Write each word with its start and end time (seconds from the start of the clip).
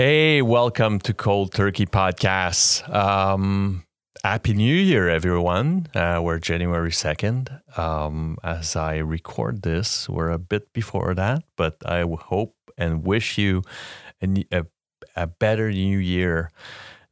Hey, 0.00 0.42
welcome 0.42 1.00
to 1.00 1.12
Cold 1.12 1.52
Turkey 1.52 1.84
Podcast. 1.84 2.88
Um, 2.88 3.84
Happy 4.22 4.54
New 4.54 4.72
Year, 4.72 5.08
everyone. 5.08 5.88
Uh, 5.92 6.20
we're 6.22 6.38
January 6.38 6.92
2nd. 6.92 7.76
Um, 7.76 8.38
as 8.44 8.76
I 8.76 8.98
record 8.98 9.62
this, 9.62 10.08
we're 10.08 10.30
a 10.30 10.38
bit 10.38 10.72
before 10.72 11.16
that, 11.16 11.42
but 11.56 11.78
I 11.84 12.02
hope 12.02 12.54
and 12.78 13.04
wish 13.04 13.38
you 13.38 13.64
a, 14.22 14.44
a, 14.52 14.66
a 15.16 15.26
better 15.26 15.68
new 15.72 15.98
year 15.98 16.52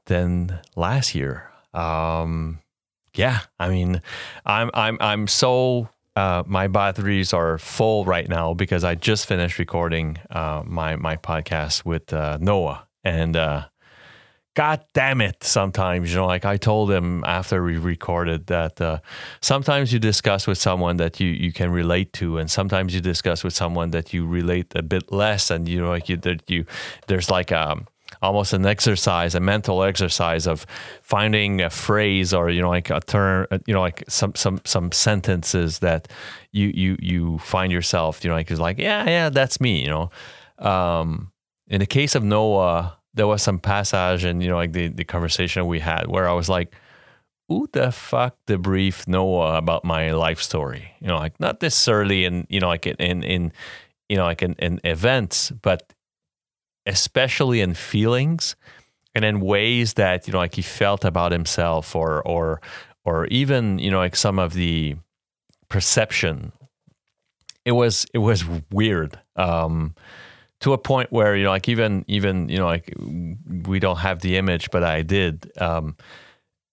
than 0.05 0.61
last 0.77 1.13
year. 1.13 1.51
Um, 1.75 2.61
yeah, 3.15 3.41
I 3.59 3.69
mean, 3.69 4.01
I'm 4.45 4.71
I'm 4.75 4.97
I'm 5.01 5.27
so 5.27 5.89
uh, 6.17 6.43
my 6.47 6.67
batteries 6.67 7.33
are 7.33 7.59
full 7.59 8.05
right 8.07 8.29
now 8.29 8.55
because 8.55 8.85
I 8.85 8.95
just 8.95 9.27
finished 9.27 9.59
recording 9.59 10.17
uh, 10.31 10.63
my 10.65 10.97
my 10.97 11.17
podcast 11.17 11.85
with 11.85 12.13
uh, 12.13 12.39
Noah, 12.41 12.89
and 13.05 13.37
uh, 13.37 13.67
God 14.55 14.83
damn 14.95 15.21
it! 15.21 15.45
Sometimes 15.45 16.11
you 16.11 16.17
know, 16.17 16.27
like 16.27 16.47
I 16.47 16.57
told 16.57 16.91
him 16.91 17.23
after 17.25 17.63
we 17.63 17.77
recorded 17.77 18.47
that 18.47 18.81
uh, 18.81 19.01
sometimes 19.43 19.93
you 19.93 19.99
discuss 19.99 20.47
with 20.47 20.57
someone 20.57 20.97
that 20.97 21.21
you 21.21 21.29
you 21.29 21.53
can 21.53 21.71
relate 21.71 22.15
to, 22.15 22.39
and 22.39 22.51
sometimes 22.51 22.95
you 22.95 23.03
discuss 23.03 23.45
with 23.45 23.53
someone 23.53 23.91
that 23.91 24.15
you 24.15 24.27
relate 24.27 24.75
a 24.75 24.83
bit 24.83 25.13
less, 25.13 25.51
and 25.51 25.69
you 25.69 25.83
know, 25.83 25.91
like 25.91 26.09
you 26.09 26.17
that 26.17 26.51
you 26.51 26.65
there's 27.09 27.31
like 27.31 27.53
um 27.53 27.87
almost 28.23 28.53
an 28.53 28.67
exercise, 28.67 29.35
a 29.35 29.41
mental 29.41 29.83
exercise 29.83 30.47
of 30.47 30.67
finding 31.03 31.61
a 31.61 31.71
phrase 31.71 32.33
or 32.33 32.51
you 32.51 32.63
know 32.63 32.69
like 32.69 32.91
a 32.91 33.01
term, 33.01 33.47
you 33.67 33.75
know 33.75 33.81
like 33.81 34.05
some 34.09 34.35
some 34.35 34.61
some 34.65 34.93
sentences 34.93 35.81
that 35.81 36.09
you 36.53 36.73
you 36.75 36.97
you 37.01 37.39
find 37.39 37.73
yourself, 37.73 38.25
you 38.25 38.31
know 38.31 38.37
like 38.37 38.51
is 38.51 38.61
like 38.61 38.79
yeah 38.79 39.09
yeah 39.09 39.29
that's 39.31 39.61
me, 39.61 39.83
you 39.83 39.89
know. 39.89 40.11
Um, 40.59 41.33
in 41.69 41.81
the 41.81 41.87
case 41.87 42.15
of 42.15 42.23
Noah, 42.23 42.97
there 43.15 43.27
was 43.27 43.43
some 43.43 43.59
passage 43.59 44.25
and 44.25 44.43
you 44.43 44.49
know 44.49 44.57
like 44.57 44.73
the 44.73 44.89
the 44.89 45.05
conversation 45.05 45.67
we 45.67 45.81
had 45.81 46.07
where 46.07 46.29
I 46.29 46.33
was 46.33 46.49
like. 46.49 46.75
Who 47.49 47.69
the 47.73 47.93
fuck 47.93 48.37
debrief 48.49 49.07
Noah 49.07 49.57
about 49.57 49.85
my 49.85 50.11
life 50.11 50.43
story? 50.43 50.91
You 50.99 51.07
know, 51.07 51.17
like 51.17 51.39
not 51.39 51.63
necessarily 51.63 52.25
in 52.25 52.45
you 52.51 52.59
know 52.59 52.67
like 52.67 52.89
in 52.89 52.97
in, 52.97 53.23
in 53.23 53.53
you 54.09 54.17
know 54.17 54.25
like 54.25 54.43
in, 54.43 54.55
in 54.55 54.81
events, 54.83 55.53
but 55.63 55.93
especially 56.87 57.61
in 57.61 57.75
feelings 57.75 58.57
and 59.15 59.25
in 59.25 59.41
ways 59.41 59.95
that 59.95 60.27
you 60.27 60.33
know 60.33 60.39
like 60.39 60.55
he 60.55 60.63
felt 60.63 61.05
about 61.05 61.33
himself 61.33 61.97
or 61.97 62.23
or 62.27 62.61
or 63.05 63.27
even 63.27 63.79
you 63.79 63.91
know 63.91 63.99
like 63.99 64.17
some 64.17 64.39
of 64.39 64.55
the 64.55 64.97
perception. 65.69 66.53
It 67.65 67.73
was 67.73 68.07
it 68.15 68.19
was 68.19 68.45
weird 68.71 69.19
um 69.35 69.95
to 70.61 70.73
a 70.73 70.79
point 70.79 71.13
where 71.13 71.37
you 71.37 71.45
know 71.45 71.51
like 71.51 71.69
even 71.69 72.05
even 72.09 72.49
you 72.49 72.59
know 72.59 72.67
like 72.67 72.93
we 73.67 73.79
don't 73.79 73.99
have 73.99 74.21
the 74.21 74.37
image 74.37 74.71
but 74.71 74.83
i 74.83 75.03
did 75.03 75.53
um 75.61 75.97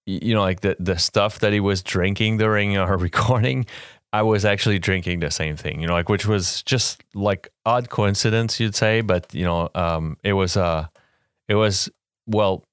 you 0.06 0.34
know 0.34 0.42
like 0.42 0.62
the 0.62 0.76
the 0.80 0.98
stuff 0.98 1.40
that 1.40 1.54
he 1.54 1.60
was 1.60 1.84
drinking 1.84 2.38
during 2.38 2.78
our 2.78 2.98
recording 3.10 3.66
I 4.14 4.22
was 4.22 4.46
actually 4.46 4.78
drinking 4.78 5.22
the 5.22 5.32
same 5.32 5.58
thing, 5.58 5.82
you 5.82 5.88
know, 5.88 5.94
like 5.94 6.08
which 6.08 6.28
was 6.28 6.62
just 6.64 7.04
like 7.16 7.50
odd 7.66 7.90
coincidence, 7.90 8.60
you'd 8.60 8.76
say, 8.76 9.02
but 9.02 9.34
you 9.34 9.44
know, 9.44 9.70
um, 9.74 10.18
it 10.24 10.34
was 10.34 10.56
uh, 10.56 10.86
it 11.48 11.56
was 11.56 11.90
well, 12.28 12.64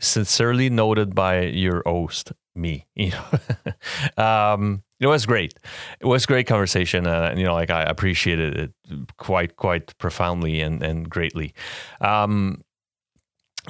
sincerely 0.00 0.68
noted 0.68 1.14
by 1.14 1.42
your 1.42 1.82
host, 1.86 2.32
me. 2.54 2.86
You 2.96 3.12
know, 3.12 4.22
um, 4.22 4.82
it 4.98 5.06
was 5.06 5.24
great. 5.24 5.54
It 6.00 6.06
was 6.06 6.26
great 6.26 6.46
conversation, 6.46 7.06
uh, 7.06 7.28
and 7.30 7.38
you 7.38 7.46
know, 7.46 7.54
like 7.54 7.70
I 7.70 7.82
appreciated 7.84 8.58
it 8.58 8.72
quite 9.16 9.56
quite 9.56 9.96
profoundly 9.98 10.60
and 10.60 10.82
and 10.82 11.08
greatly. 11.08 11.54
Um, 12.00 12.62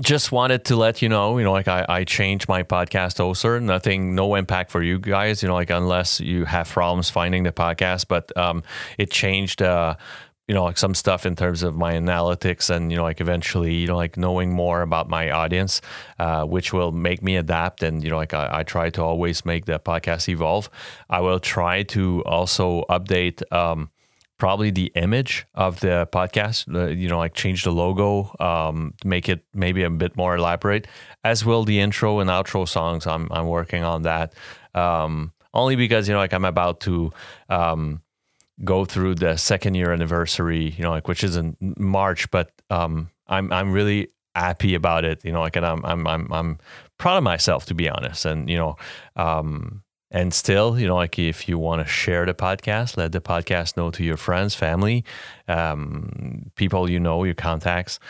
just 0.00 0.30
wanted 0.33 0.64
to 0.66 0.77
let 0.77 1.02
you 1.02 1.08
know, 1.08 1.36
you 1.38 1.44
know, 1.44 1.52
like 1.52 1.69
I, 1.69 1.84
I 1.88 2.05
changed 2.05 2.48
my 2.48 2.62
podcast 2.62 3.16
hoster. 3.16 3.60
Nothing, 3.60 4.14
no 4.14 4.34
impact 4.36 4.70
for 4.70 4.82
you 4.82 4.98
guys, 4.98 5.42
you 5.42 5.48
know, 5.48 5.55
like 5.55 5.70
unless 5.70 6.20
you 6.20 6.44
have 6.44 6.69
problems 6.69 7.10
finding 7.10 7.42
the 7.42 7.53
podcast. 7.53 8.06
But 8.09 8.34
um, 8.37 8.62
it 8.98 9.10
changed, 9.10 9.62
uh, 9.62 9.97
you 10.47 10.54
know, 10.54 10.64
like 10.64 10.78
some 10.78 10.94
stuff 10.94 11.26
in 11.26 11.37
terms 11.37 11.62
of 11.62 11.75
my 11.76 11.94
analytics 11.94 12.70
and 12.70 12.91
you 12.91 12.97
know, 12.98 13.03
like 13.03 13.20
eventually, 13.20 13.75
you 13.75 13.87
know, 13.88 13.97
like 13.97 14.16
knowing 14.16 14.53
more 14.53 14.82
about 14.82 15.09
my 15.09 15.31
audience, 15.31 15.81
uh, 16.19 16.44
which 16.44 16.72
will 16.72 16.93
make 16.93 17.22
me 17.22 17.37
adapt. 17.37 17.82
And 17.82 18.03
you 18.03 18.10
know, 18.10 18.16
like 18.16 18.34
I, 18.34 18.48
I 18.60 18.62
try 18.62 18.91
to 18.91 19.03
always 19.03 19.44
make 19.44 19.66
the 19.66 19.78
podcast 19.81 20.28
evolve. 20.28 20.70
I 21.09 21.20
will 21.20 21.41
try 21.41 21.82
to 21.84 22.22
also 22.25 22.84
update. 22.88 23.43
Um, 23.53 23.91
probably 24.40 24.70
the 24.70 24.90
image 24.96 25.46
of 25.54 25.78
the 25.80 26.08
podcast 26.12 26.66
uh, 26.74 26.86
you 26.88 27.08
know 27.08 27.18
like 27.18 27.34
change 27.34 27.62
the 27.62 27.70
logo 27.70 28.34
um, 28.40 28.94
make 29.04 29.28
it 29.28 29.44
maybe 29.54 29.84
a 29.84 29.90
bit 29.90 30.16
more 30.16 30.34
elaborate 30.34 30.88
as 31.22 31.44
will 31.44 31.64
the 31.64 31.78
intro 31.78 32.18
and 32.20 32.30
outro 32.30 32.66
songs. 32.66 33.06
I'm, 33.06 33.28
I'm 33.30 33.46
working 33.46 33.84
on 33.84 34.02
that 34.02 34.34
um, 34.74 35.32
only 35.54 35.76
because 35.76 36.08
you 36.08 36.14
know 36.14 36.20
like 36.20 36.32
i'm 36.32 36.44
about 36.44 36.80
to 36.80 37.12
um, 37.48 38.00
go 38.64 38.84
through 38.84 39.14
the 39.14 39.36
second 39.36 39.74
year 39.74 39.92
anniversary 39.92 40.70
you 40.70 40.82
know 40.82 40.90
like 40.90 41.06
which 41.06 41.22
is 41.22 41.36
in 41.36 41.56
march 41.78 42.30
but 42.30 42.50
um, 42.70 43.10
i'm 43.28 43.52
i'm 43.52 43.70
really 43.70 44.08
happy 44.34 44.74
about 44.74 45.04
it 45.04 45.24
you 45.24 45.32
know 45.32 45.40
like 45.40 45.56
and 45.56 45.66
i'm 45.66 45.84
i'm 45.84 46.06
i'm, 46.06 46.32
I'm 46.32 46.58
proud 47.00 47.16
of 47.16 47.24
myself 47.24 47.66
to 47.66 47.74
be 47.74 47.88
honest. 47.88 48.24
And 48.24 48.48
you 48.48 48.56
know 48.56 48.76
um, 49.16 49.82
and 50.10 50.34
still, 50.34 50.78
you 50.78 50.87
know, 50.87 50.97
like 50.97 51.19
if 51.19 51.48
you 51.48 51.59
want 51.59 51.87
to 51.87 51.91
share 51.91 52.26
the 52.26 52.34
podcast, 52.34 52.97
let 52.97 53.12
the 53.12 53.21
podcast 53.21 53.76
know 53.76 53.91
to 53.91 54.04
your 54.04 54.16
friends, 54.16 54.54
family, 54.54 55.04
um, 55.48 56.50
people 56.56 56.91
you 56.91 57.00
know, 57.00 57.25
your 57.25 57.34
contacts. 57.34 58.00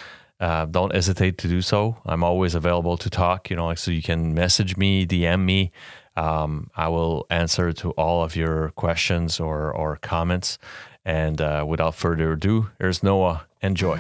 Uh, 0.41 0.65
don't 0.65 0.95
hesitate 0.95 1.37
to 1.37 1.49
do 1.49 1.61
so. 1.61 1.99
I'm 2.07 2.25
always 2.25 2.55
available 2.55 2.97
to 2.97 3.11
talk, 3.11 3.51
you 3.51 3.57
know, 3.57 3.67
like 3.67 3.77
so 3.77 3.91
you 3.91 4.03
can 4.03 4.33
message 4.33 4.79
me, 4.79 5.07
DM 5.07 5.45
me. 5.45 5.71
Um, 6.17 6.71
I 6.75 6.89
will 6.89 7.27
answer 7.29 7.73
to 7.75 7.91
all 7.93 8.25
of 8.25 8.37
your 8.37 8.71
questions 8.71 9.39
or, 9.39 9.71
or 9.71 9.97
comments. 9.97 10.59
And 11.05 11.41
uh, 11.41 11.65
without 11.69 11.95
further 11.95 12.33
ado, 12.33 12.71
here's 12.79 13.03
Noah. 13.03 13.47
Enjoy. 13.63 13.99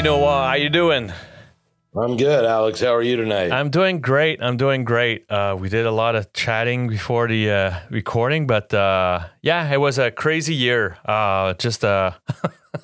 Hey 0.00 0.04
Noah, 0.04 0.46
how 0.46 0.54
you 0.54 0.70
doing? 0.70 1.12
I'm 1.94 2.16
good, 2.16 2.46
Alex. 2.46 2.80
How 2.80 2.94
are 2.94 3.02
you 3.02 3.16
tonight? 3.16 3.52
I'm 3.52 3.68
doing 3.68 4.00
great. 4.00 4.42
I'm 4.42 4.56
doing 4.56 4.82
great. 4.82 5.30
Uh, 5.30 5.58
we 5.60 5.68
did 5.68 5.84
a 5.84 5.90
lot 5.90 6.16
of 6.16 6.32
chatting 6.32 6.88
before 6.88 7.28
the 7.28 7.50
uh, 7.50 7.80
recording, 7.90 8.46
but 8.46 8.72
uh, 8.72 9.26
yeah, 9.42 9.70
it 9.70 9.76
was 9.76 9.98
a 9.98 10.10
crazy 10.10 10.54
year. 10.54 10.96
Uh, 11.04 11.52
just 11.52 11.84
uh, 11.84 12.12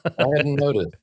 I 0.04 0.26
hadn't 0.36 0.56
noticed. 0.56 0.94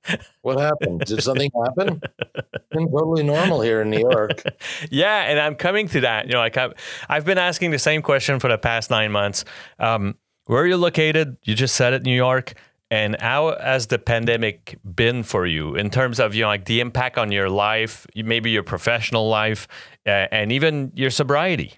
What 0.43 0.59
happened? 0.59 0.99
Did 0.99 1.23
something 1.23 1.49
happen? 1.65 1.99
been 2.71 2.91
totally 2.91 3.23
normal 3.23 3.61
here 3.61 3.81
in 3.81 3.89
New 3.89 4.01
York. 4.01 4.43
yeah, 4.91 5.23
and 5.23 5.39
I'm 5.39 5.55
coming 5.55 5.87
to 5.87 6.01
that. 6.01 6.27
You 6.27 6.33
know, 6.33 6.41
like 6.41 6.57
I've, 6.57 6.73
I've 7.09 7.25
been 7.25 7.39
asking 7.39 7.71
the 7.71 7.79
same 7.79 8.03
question 8.03 8.39
for 8.39 8.49
the 8.49 8.59
past 8.59 8.91
nine 8.91 9.11
months. 9.11 9.45
Um, 9.79 10.19
where 10.45 10.61
are 10.61 10.67
you 10.67 10.77
located? 10.77 11.37
You 11.41 11.55
just 11.55 11.75
said 11.75 11.93
it, 11.93 12.03
New 12.03 12.15
York. 12.15 12.53
And 12.93 13.19
how 13.19 13.57
has 13.59 13.87
the 13.87 13.97
pandemic 13.97 14.77
been 14.85 15.23
for 15.23 15.47
you 15.47 15.73
in 15.73 15.89
terms 15.89 16.19
of 16.19 16.35
you 16.35 16.43
know 16.43 16.49
like 16.49 16.65
the 16.65 16.79
impact 16.79 17.17
on 17.17 17.31
your 17.31 17.49
life, 17.49 18.05
maybe 18.15 18.51
your 18.51 18.61
professional 18.61 19.27
life, 19.29 19.67
uh, 20.05 20.27
and 20.31 20.51
even 20.51 20.91
your 20.93 21.09
sobriety? 21.09 21.73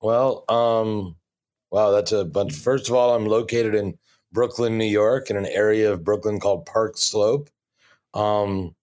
Well, 0.00 0.44
um, 0.48 1.16
wow, 1.72 1.90
that's 1.90 2.12
a 2.12 2.24
bunch. 2.24 2.54
First 2.54 2.88
of 2.88 2.94
all, 2.94 3.16
I'm 3.16 3.26
located 3.26 3.74
in 3.74 3.98
Brooklyn, 4.30 4.78
New 4.78 4.84
York, 4.84 5.28
in 5.28 5.36
an 5.36 5.46
area 5.46 5.92
of 5.92 6.04
Brooklyn 6.04 6.38
called 6.38 6.66
Park 6.66 6.98
Slope. 6.98 7.50
Um, 8.14 8.76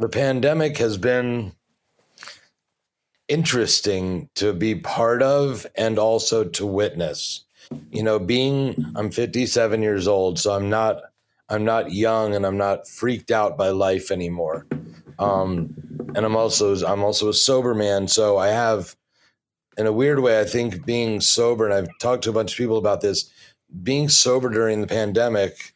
the 0.00 0.08
pandemic 0.08 0.78
has 0.78 0.98
been 0.98 1.52
interesting 3.28 4.30
to 4.34 4.52
be 4.52 4.74
part 4.74 5.22
of 5.22 5.64
and 5.76 5.96
also 5.96 6.42
to 6.42 6.66
witness 6.66 7.44
you 7.90 8.02
know, 8.02 8.18
being 8.18 8.92
I'm 8.96 9.10
57 9.10 9.82
years 9.82 10.08
old, 10.08 10.38
so 10.38 10.52
I'm 10.52 10.68
not 10.70 11.02
I'm 11.48 11.64
not 11.64 11.92
young 11.92 12.34
and 12.34 12.44
I'm 12.44 12.58
not 12.58 12.86
freaked 12.86 13.30
out 13.30 13.56
by 13.56 13.70
life 13.70 14.10
anymore. 14.10 14.66
Um, 15.18 15.74
and 16.14 16.18
I'm 16.18 16.36
also 16.36 16.76
I'm 16.86 17.02
also 17.02 17.28
a 17.28 17.34
sober 17.34 17.74
man, 17.74 18.08
so 18.08 18.38
I 18.38 18.48
have 18.48 18.96
in 19.76 19.86
a 19.86 19.92
weird 19.92 20.20
way 20.20 20.40
I 20.40 20.44
think 20.44 20.84
being 20.84 21.20
sober 21.20 21.64
and 21.64 21.74
I've 21.74 21.98
talked 22.00 22.24
to 22.24 22.30
a 22.30 22.34
bunch 22.34 22.52
of 22.52 22.58
people 22.58 22.78
about 22.78 23.00
this, 23.00 23.30
being 23.82 24.08
sober 24.08 24.48
during 24.48 24.80
the 24.80 24.86
pandemic 24.86 25.74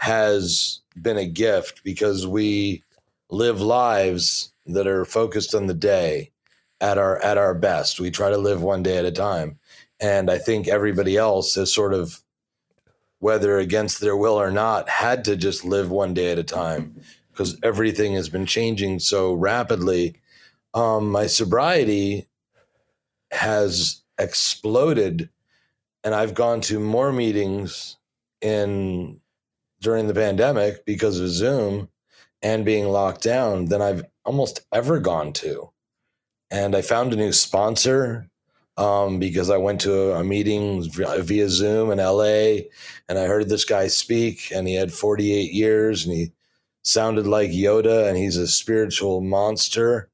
has 0.00 0.80
been 1.00 1.16
a 1.16 1.26
gift 1.26 1.82
because 1.84 2.26
we 2.26 2.82
live 3.30 3.60
lives 3.60 4.52
that 4.66 4.86
are 4.86 5.04
focused 5.04 5.54
on 5.54 5.66
the 5.66 5.74
day 5.74 6.30
at 6.80 6.98
our 6.98 7.20
at 7.22 7.38
our 7.38 7.54
best. 7.54 8.00
We 8.00 8.10
try 8.10 8.30
to 8.30 8.38
live 8.38 8.62
one 8.62 8.82
day 8.82 8.98
at 8.98 9.04
a 9.04 9.12
time. 9.12 9.57
And 10.00 10.30
I 10.30 10.38
think 10.38 10.68
everybody 10.68 11.16
else 11.16 11.54
has 11.56 11.72
sort 11.72 11.94
of 11.94 12.22
whether 13.20 13.58
against 13.58 14.00
their 14.00 14.16
will 14.16 14.40
or 14.40 14.50
not, 14.50 14.88
had 14.88 15.24
to 15.24 15.36
just 15.36 15.64
live 15.64 15.90
one 15.90 16.14
day 16.14 16.30
at 16.30 16.38
a 16.38 16.44
time 16.44 17.00
because 17.32 17.58
everything 17.62 18.14
has 18.14 18.28
been 18.28 18.46
changing 18.46 18.98
so 18.98 19.32
rapidly. 19.32 20.16
Um, 20.74 21.10
my 21.10 21.26
sobriety 21.26 22.28
has 23.30 24.02
exploded, 24.18 25.28
and 26.04 26.14
I've 26.14 26.34
gone 26.34 26.60
to 26.62 26.78
more 26.78 27.12
meetings 27.12 27.96
in 28.40 29.20
during 29.80 30.06
the 30.06 30.14
pandemic 30.14 30.84
because 30.84 31.20
of 31.20 31.28
Zoom 31.28 31.88
and 32.42 32.64
being 32.64 32.88
locked 32.88 33.22
down 33.22 33.66
than 33.66 33.82
I've 33.82 34.04
almost 34.24 34.60
ever 34.72 34.98
gone 34.98 35.32
to. 35.34 35.70
And 36.50 36.74
I 36.74 36.82
found 36.82 37.12
a 37.12 37.16
new 37.16 37.32
sponsor 37.32 38.28
um, 38.78 39.18
because 39.18 39.50
I 39.50 39.56
went 39.56 39.80
to 39.82 40.12
a, 40.12 40.24
meeting 40.24 40.88
via 40.90 41.48
Zoom 41.48 41.90
in 41.90 41.98
LA 41.98 42.68
and 43.08 43.18
I 43.18 43.26
heard 43.26 43.48
this 43.48 43.64
guy 43.64 43.88
speak 43.88 44.52
and 44.54 44.68
he 44.68 44.74
had 44.74 44.92
48 44.92 45.52
years 45.52 46.06
and 46.06 46.14
he 46.14 46.32
sounded 46.82 47.26
like 47.26 47.50
Yoda 47.50 48.08
and 48.08 48.16
he's 48.16 48.36
a 48.36 48.46
spiritual 48.46 49.20
monster. 49.20 50.08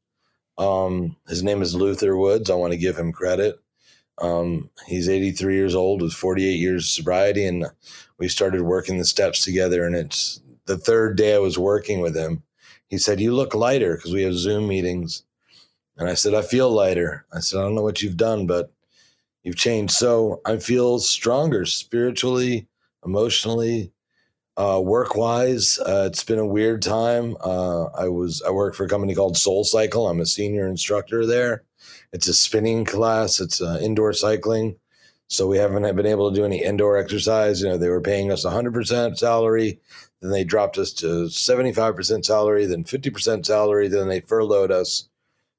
Um, 0.56 1.16
his 1.28 1.42
name 1.42 1.60
is 1.60 1.74
Luther 1.74 2.16
Woods. 2.16 2.48
I 2.48 2.54
want 2.54 2.72
to 2.72 2.78
give 2.78 2.96
him 2.96 3.12
credit. 3.12 3.60
Um, 4.18 4.70
he's 4.86 5.08
83 5.10 5.54
years 5.54 5.74
old 5.74 6.00
with 6.00 6.12
48 6.12 6.54
years 6.54 6.84
of 6.84 6.90
sobriety, 6.90 7.44
and 7.46 7.66
we 8.18 8.28
started 8.28 8.62
working 8.62 8.96
the 8.96 9.04
steps 9.04 9.44
together. 9.44 9.84
And 9.84 9.96
it's 9.96 10.40
the 10.66 10.78
third 10.78 11.16
day 11.16 11.34
I 11.34 11.38
was 11.38 11.58
working 11.58 12.00
with 12.00 12.16
him. 12.16 12.44
He 12.86 12.96
said, 12.96 13.20
"You 13.20 13.34
look 13.34 13.56
lighter 13.56 13.96
because 13.96 14.12
we 14.12 14.22
have 14.22 14.34
Zoom 14.34 14.68
meetings." 14.68 15.24
And 15.96 16.08
I 16.08 16.14
said, 16.14 16.34
I 16.34 16.42
feel 16.42 16.70
lighter. 16.70 17.24
I 17.32 17.40
said, 17.40 17.58
I 17.58 17.62
don't 17.62 17.74
know 17.74 17.82
what 17.82 18.02
you've 18.02 18.16
done, 18.16 18.46
but 18.46 18.72
you've 19.42 19.56
changed. 19.56 19.94
So 19.94 20.40
I 20.44 20.56
feel 20.56 20.98
stronger 20.98 21.64
spiritually, 21.64 22.66
emotionally, 23.04 23.92
uh, 24.56 24.80
work 24.82 25.14
wise. 25.16 25.78
Uh, 25.78 26.04
it's 26.06 26.24
been 26.24 26.38
a 26.38 26.46
weird 26.46 26.82
time. 26.82 27.36
Uh, 27.40 27.84
I 27.86 28.08
was, 28.08 28.42
I 28.42 28.50
work 28.50 28.74
for 28.74 28.84
a 28.84 28.88
company 28.88 29.14
called 29.14 29.36
Soul 29.36 29.64
Cycle. 29.64 30.08
I'm 30.08 30.20
a 30.20 30.26
senior 30.26 30.66
instructor 30.66 31.26
there. 31.26 31.64
It's 32.12 32.28
a 32.28 32.34
spinning 32.34 32.84
class, 32.84 33.40
it's 33.40 33.60
uh, 33.60 33.78
indoor 33.82 34.12
cycling. 34.12 34.76
So 35.28 35.46
we 35.48 35.56
haven't 35.56 35.96
been 35.96 36.06
able 36.06 36.30
to 36.30 36.36
do 36.36 36.44
any 36.44 36.62
indoor 36.62 36.96
exercise. 36.96 37.60
You 37.60 37.70
know, 37.70 37.78
they 37.78 37.88
were 37.88 38.00
paying 38.00 38.30
us 38.30 38.44
100% 38.44 39.16
salary. 39.16 39.80
Then 40.20 40.30
they 40.30 40.44
dropped 40.44 40.78
us 40.78 40.92
to 40.94 41.26
75% 41.26 42.24
salary, 42.24 42.66
then 42.66 42.84
50% 42.84 43.44
salary. 43.44 43.88
Then 43.88 44.08
they 44.08 44.20
furloughed 44.20 44.70
us 44.70 45.08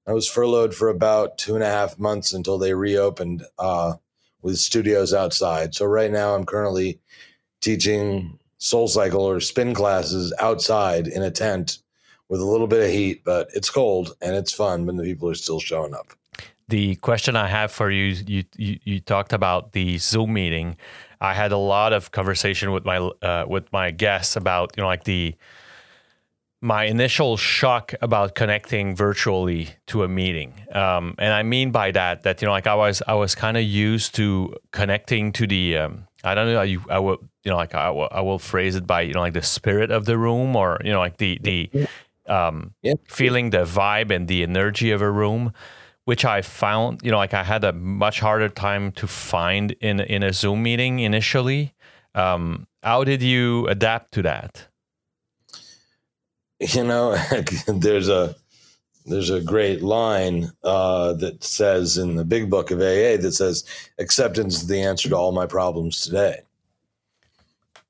I 0.08 0.14
was 0.14 0.28
furloughed 0.28 0.74
for 0.74 0.90
about 0.90 1.38
two 1.38 1.56
and 1.56 1.64
a 1.64 1.70
half 1.70 1.98
months 1.98 2.34
until 2.34 2.58
they 2.58 2.74
reopened 2.74 3.44
uh, 3.58 3.94
with 4.42 4.58
studios 4.58 5.14
outside. 5.14 5.74
So 5.74 5.86
right 5.86 6.12
now, 6.12 6.36
I'm 6.36 6.46
currently 6.46 7.00
teaching 7.62 8.38
Soul 8.60 8.88
Cycle 8.88 9.22
or 9.22 9.40
spin 9.40 9.74
classes 9.74 10.34
outside 10.40 11.08
in 11.08 11.24
a 11.24 11.32
tent 11.32 11.80
with 12.30 12.42
a 12.42 12.46
little 12.46 12.68
bit 12.68 12.84
of 12.84 12.92
heat, 12.92 13.24
but 13.24 13.50
it's 13.54 13.70
cold 13.70 14.16
and 14.22 14.36
it's 14.36 14.54
fun 14.54 14.86
when 14.86 14.98
the 14.98 15.04
people 15.04 15.30
are 15.30 15.36
still 15.36 15.60
showing 15.60 15.94
up. 15.94 16.08
The 16.68 16.96
question 16.96 17.36
I 17.36 17.48
have 17.48 17.72
for 17.72 17.92
you, 17.92 18.16
you 18.26 18.44
you, 18.56 18.80
you 18.84 19.00
talked 19.00 19.34
about 19.34 19.74
the 19.74 20.00
Zoom 20.00 20.34
meeting. 20.34 20.78
I 21.22 21.34
had 21.34 21.52
a 21.52 21.58
lot 21.58 21.94
of 21.94 22.12
conversation 22.12 22.72
with 22.72 22.86
my 22.86 22.98
uh, 22.98 23.46
with 23.48 23.72
my 23.72 23.92
guests 23.92 24.36
about 24.36 24.74
you 24.76 24.82
know 24.82 24.88
like 24.88 25.04
the 25.04 25.36
my 26.66 26.86
initial 26.86 27.38
shock 27.38 27.94
about 28.02 28.34
connecting 28.34 28.96
virtually 28.96 29.70
to 29.86 30.02
a 30.02 30.08
meeting. 30.08 30.52
Um, 30.72 31.14
and 31.20 31.32
I 31.32 31.44
mean 31.44 31.70
by 31.70 31.92
that 31.92 32.24
that 32.24 32.42
you 32.42 32.48
know 32.48 32.52
like 32.52 32.66
I 32.66 32.74
was 32.74 33.04
I 33.08 33.14
was 33.14 33.36
kind 33.36 33.56
of 33.56 33.64
used 33.64 34.16
to 34.16 34.56
connecting 34.72 35.32
to 35.34 35.46
the 35.46 35.78
um, 35.78 36.08
I 36.24 36.34
don't 36.34 36.52
know 36.52 36.64
you 36.64 36.82
I 36.90 36.98
will 36.98 37.20
you 37.44 37.52
know 37.52 37.58
like 37.58 37.76
I 37.76 37.92
will, 37.92 38.10
I 38.12 38.22
will 38.22 38.40
phrase 38.40 38.76
it 38.76 38.88
by 38.88 39.02
you 39.02 39.14
know 39.14 39.20
like 39.20 39.34
the 39.34 39.44
spirit 39.44 39.92
of 39.92 40.06
the 40.06 40.18
room 40.18 40.56
or 40.56 40.80
you 40.84 40.92
know 40.92 40.98
like 40.98 41.18
the 41.18 41.38
the 41.44 41.70
um, 42.26 42.74
yeah. 42.82 42.96
feeling 43.08 43.52
the 43.52 43.64
vibe 43.66 44.10
and 44.10 44.28
the 44.28 44.42
energy 44.42 44.90
of 44.90 45.04
a 45.04 45.12
room 45.12 45.54
which 46.06 46.26
I 46.26 46.42
found 46.42 47.02
you 47.04 47.12
know 47.12 47.18
like 47.18 47.36
I 47.36 47.44
had 47.44 47.64
a 47.64 47.74
much 47.74 48.20
harder 48.22 48.50
time 48.50 48.92
to 48.94 49.06
find 49.06 49.74
in 49.82 50.00
in 50.00 50.24
a 50.24 50.34
Zoom 50.34 50.64
meeting 50.64 50.98
initially. 51.00 51.76
Um, 52.16 52.66
how 52.82 53.04
did 53.04 53.22
you 53.22 53.68
adapt 53.68 54.14
to 54.14 54.24
that? 54.24 54.68
you 56.60 56.84
know, 56.84 57.16
there's 57.68 58.10
a 58.10 58.36
there's 59.06 59.30
a 59.30 59.42
great 59.42 59.84
line 59.84 60.52
uh, 60.64 61.14
that 61.14 61.44
says 61.44 61.98
in 61.98 62.16
the 62.16 62.26
big 62.26 62.50
book 62.50 62.72
of 62.72 62.80
AA 62.80 63.18
that 63.22 63.34
says 63.36 63.64
acceptance 64.00 64.62
is 64.62 64.68
the 64.68 64.82
answer 64.82 65.10
to 65.10 65.16
all 65.16 65.32
my 65.32 65.46
problems 65.46 66.02
today. 66.02 66.40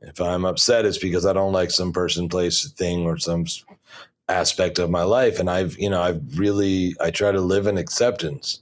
If 0.01 0.19
I'm 0.19 0.43
upset, 0.45 0.85
it's 0.85 0.97
because 0.97 1.25
I 1.25 1.31
don't 1.31 1.53
like 1.53 1.71
some 1.71 1.93
person, 1.93 2.27
place, 2.27 2.69
thing, 2.71 3.05
or 3.05 3.17
some 3.17 3.45
aspect 4.27 4.77
of 4.77 4.89
my 4.89 5.03
life, 5.03 5.39
and 5.39 5.49
I've 5.49 5.77
you 5.77 5.89
know 5.89 6.01
I've 6.01 6.21
really 6.37 6.95
I 6.99 7.11
try 7.11 7.31
to 7.31 7.41
live 7.41 7.67
in 7.67 7.77
acceptance. 7.77 8.61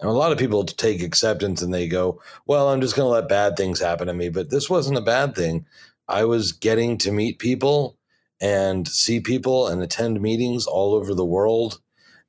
And 0.00 0.08
a 0.08 0.12
lot 0.12 0.30
of 0.30 0.38
people 0.38 0.64
take 0.64 1.02
acceptance 1.02 1.60
and 1.60 1.74
they 1.74 1.88
go, 1.88 2.20
well, 2.46 2.68
I'm 2.68 2.80
just 2.80 2.94
going 2.94 3.06
to 3.06 3.10
let 3.10 3.28
bad 3.28 3.56
things 3.56 3.80
happen 3.80 4.06
to 4.06 4.14
me. 4.14 4.28
But 4.28 4.48
this 4.48 4.70
wasn't 4.70 4.96
a 4.96 5.00
bad 5.00 5.34
thing. 5.34 5.66
I 6.06 6.24
was 6.24 6.52
getting 6.52 6.98
to 6.98 7.10
meet 7.10 7.40
people 7.40 7.97
and 8.40 8.86
see 8.86 9.20
people 9.20 9.68
and 9.68 9.82
attend 9.82 10.20
meetings 10.20 10.66
all 10.66 10.94
over 10.94 11.14
the 11.14 11.24
world. 11.24 11.80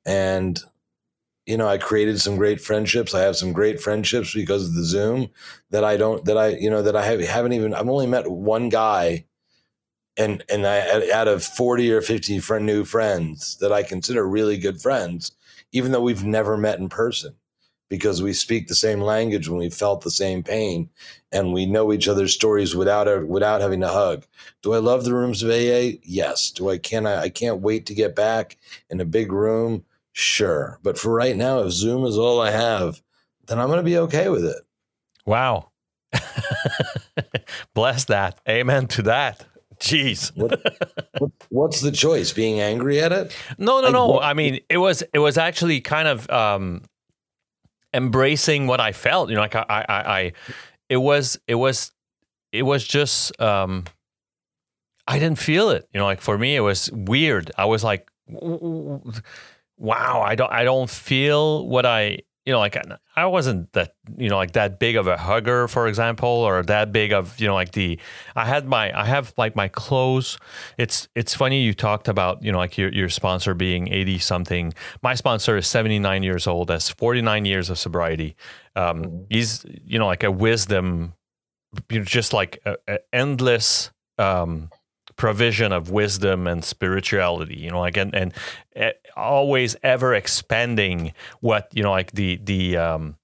And, 0.04 0.60
you 1.46 1.56
know, 1.56 1.68
I 1.68 1.78
created 1.78 2.20
some 2.20 2.36
great 2.36 2.60
friendships. 2.60 3.14
I 3.14 3.20
have 3.20 3.36
some 3.36 3.52
great 3.52 3.80
friendships 3.80 4.34
because 4.34 4.68
of 4.68 4.74
the 4.74 4.84
Zoom 4.84 5.28
that 5.70 5.84
I 5.84 5.96
don't, 5.96 6.24
that 6.24 6.36
I, 6.36 6.48
you 6.48 6.70
know, 6.70 6.82
that 6.82 6.96
I 6.96 7.04
have, 7.04 7.20
haven't 7.20 7.52
even, 7.52 7.74
I've 7.74 7.88
only 7.88 8.06
met 8.06 8.30
one 8.30 8.68
guy 8.68 9.26
and, 10.16 10.44
and 10.50 10.66
I, 10.66 11.10
out 11.10 11.28
of 11.28 11.44
40 11.44 11.92
or 11.92 12.02
50 12.02 12.40
friend, 12.40 12.66
new 12.66 12.84
friends 12.84 13.56
that 13.58 13.72
I 13.72 13.82
consider 13.82 14.26
really 14.28 14.58
good 14.58 14.80
friends, 14.80 15.32
even 15.72 15.92
though 15.92 16.00
we've 16.00 16.24
never 16.24 16.56
met 16.56 16.78
in 16.78 16.88
person 16.88 17.36
because 17.90 18.22
we 18.22 18.32
speak 18.32 18.68
the 18.68 18.74
same 18.74 19.00
language 19.00 19.48
when 19.48 19.58
we 19.58 19.68
felt 19.68 20.00
the 20.00 20.10
same 20.10 20.42
pain 20.42 20.88
and 21.32 21.52
we 21.52 21.66
know 21.66 21.92
each 21.92 22.08
other's 22.08 22.32
stories 22.32 22.74
without 22.74 23.08
a, 23.08 23.26
without 23.26 23.60
having 23.60 23.80
to 23.80 23.88
hug. 23.88 24.24
Do 24.62 24.72
I 24.72 24.78
love 24.78 25.04
the 25.04 25.12
rooms 25.12 25.42
of 25.42 25.50
AA? 25.50 25.98
Yes. 26.04 26.50
Do 26.52 26.70
I 26.70 26.78
can 26.78 27.04
I, 27.04 27.22
I 27.22 27.28
can't 27.28 27.60
wait 27.60 27.84
to 27.86 27.94
get 27.94 28.16
back 28.16 28.56
in 28.88 29.00
a 29.00 29.04
big 29.04 29.32
room? 29.32 29.84
Sure. 30.12 30.78
But 30.82 30.98
for 30.98 31.12
right 31.12 31.36
now, 31.36 31.58
if 31.60 31.72
Zoom 31.72 32.04
is 32.04 32.16
all 32.16 32.40
I 32.40 32.52
have, 32.52 33.02
then 33.46 33.58
I'm 33.58 33.66
going 33.66 33.78
to 33.78 33.82
be 33.82 33.98
okay 33.98 34.28
with 34.28 34.44
it. 34.44 34.62
Wow. 35.26 35.70
Bless 37.74 38.04
that. 38.06 38.40
Amen 38.48 38.86
to 38.88 39.02
that. 39.02 39.44
Jeez. 39.80 40.36
what, 40.36 40.60
what, 41.18 41.30
what's 41.48 41.80
the 41.80 41.90
choice? 41.90 42.32
Being 42.32 42.60
angry 42.60 43.00
at 43.00 43.12
it? 43.12 43.34
No, 43.58 43.80
no, 43.80 43.88
no. 43.88 44.20
I 44.20 44.34
mean, 44.34 44.60
it 44.68 44.76
was 44.76 45.02
it 45.14 45.18
was 45.20 45.38
actually 45.38 45.80
kind 45.80 46.06
of 46.06 46.28
um, 46.28 46.82
embracing 47.92 48.66
what 48.66 48.80
I 48.80 48.92
felt. 48.92 49.28
You 49.28 49.36
know, 49.36 49.42
like 49.42 49.56
I, 49.56 49.64
I, 49.68 49.84
I, 49.88 50.32
it 50.88 50.96
was, 50.96 51.38
it 51.46 51.54
was, 51.54 51.92
it 52.52 52.62
was 52.62 52.86
just, 52.86 53.38
um, 53.40 53.84
I 55.06 55.18
didn't 55.18 55.38
feel 55.38 55.70
it. 55.70 55.88
You 55.92 56.00
know, 56.00 56.06
like 56.06 56.20
for 56.20 56.38
me, 56.38 56.56
it 56.56 56.60
was 56.60 56.90
weird. 56.92 57.50
I 57.56 57.64
was 57.64 57.82
like, 57.82 58.10
wow, 58.26 59.00
I 60.22 60.34
don't, 60.34 60.52
I 60.52 60.64
don't 60.64 60.90
feel 60.90 61.66
what 61.66 61.86
I, 61.86 62.18
you 62.46 62.52
know, 62.52 62.58
like 62.58 62.76
I 63.16 63.26
wasn't 63.26 63.72
that, 63.74 63.94
you 64.16 64.30
know, 64.30 64.36
like 64.36 64.52
that 64.52 64.78
big 64.78 64.96
of 64.96 65.06
a 65.06 65.16
hugger, 65.16 65.68
for 65.68 65.86
example, 65.86 66.28
or 66.28 66.62
that 66.64 66.90
big 66.90 67.12
of, 67.12 67.38
you 67.38 67.46
know, 67.46 67.54
like 67.54 67.72
the, 67.72 67.98
I 68.34 68.46
had 68.46 68.66
my, 68.66 68.98
I 68.98 69.04
have 69.04 69.34
like 69.36 69.54
my 69.54 69.68
clothes. 69.68 70.38
It's, 70.78 71.08
it's 71.14 71.34
funny 71.34 71.62
you 71.62 71.74
talked 71.74 72.08
about, 72.08 72.42
you 72.42 72.50
know, 72.50 72.58
like 72.58 72.78
your, 72.78 72.90
your 72.92 73.10
sponsor 73.10 73.52
being 73.52 73.92
80 73.92 74.18
something. 74.18 74.72
My 75.02 75.14
sponsor 75.14 75.56
is 75.58 75.66
79 75.66 76.22
years 76.22 76.46
old, 76.46 76.70
has 76.70 76.88
49 76.88 77.44
years 77.44 77.68
of 77.68 77.78
sobriety. 77.78 78.36
Um, 78.74 79.02
mm-hmm. 79.02 79.24
He's, 79.28 79.66
you 79.84 79.98
know, 79.98 80.06
like 80.06 80.24
a 80.24 80.30
wisdom, 80.30 81.12
you 81.90 81.98
know, 81.98 82.04
just 82.04 82.32
like 82.32 82.60
a, 82.64 82.76
a 82.88 82.98
endless, 83.12 83.90
um, 84.18 84.70
provision 85.20 85.70
of 85.70 85.90
wisdom 85.90 86.46
and 86.46 86.64
spirituality 86.64 87.54
you 87.54 87.70
know 87.70 87.78
like 87.78 87.98
and, 87.98 88.14
and 88.14 88.32
uh, 88.74 88.88
always 89.18 89.76
ever 89.82 90.14
expanding 90.14 91.12
what 91.40 91.68
you 91.74 91.82
know 91.82 91.90
like 91.90 92.10
the 92.12 92.40
the 92.44 92.74
um 92.78 93.14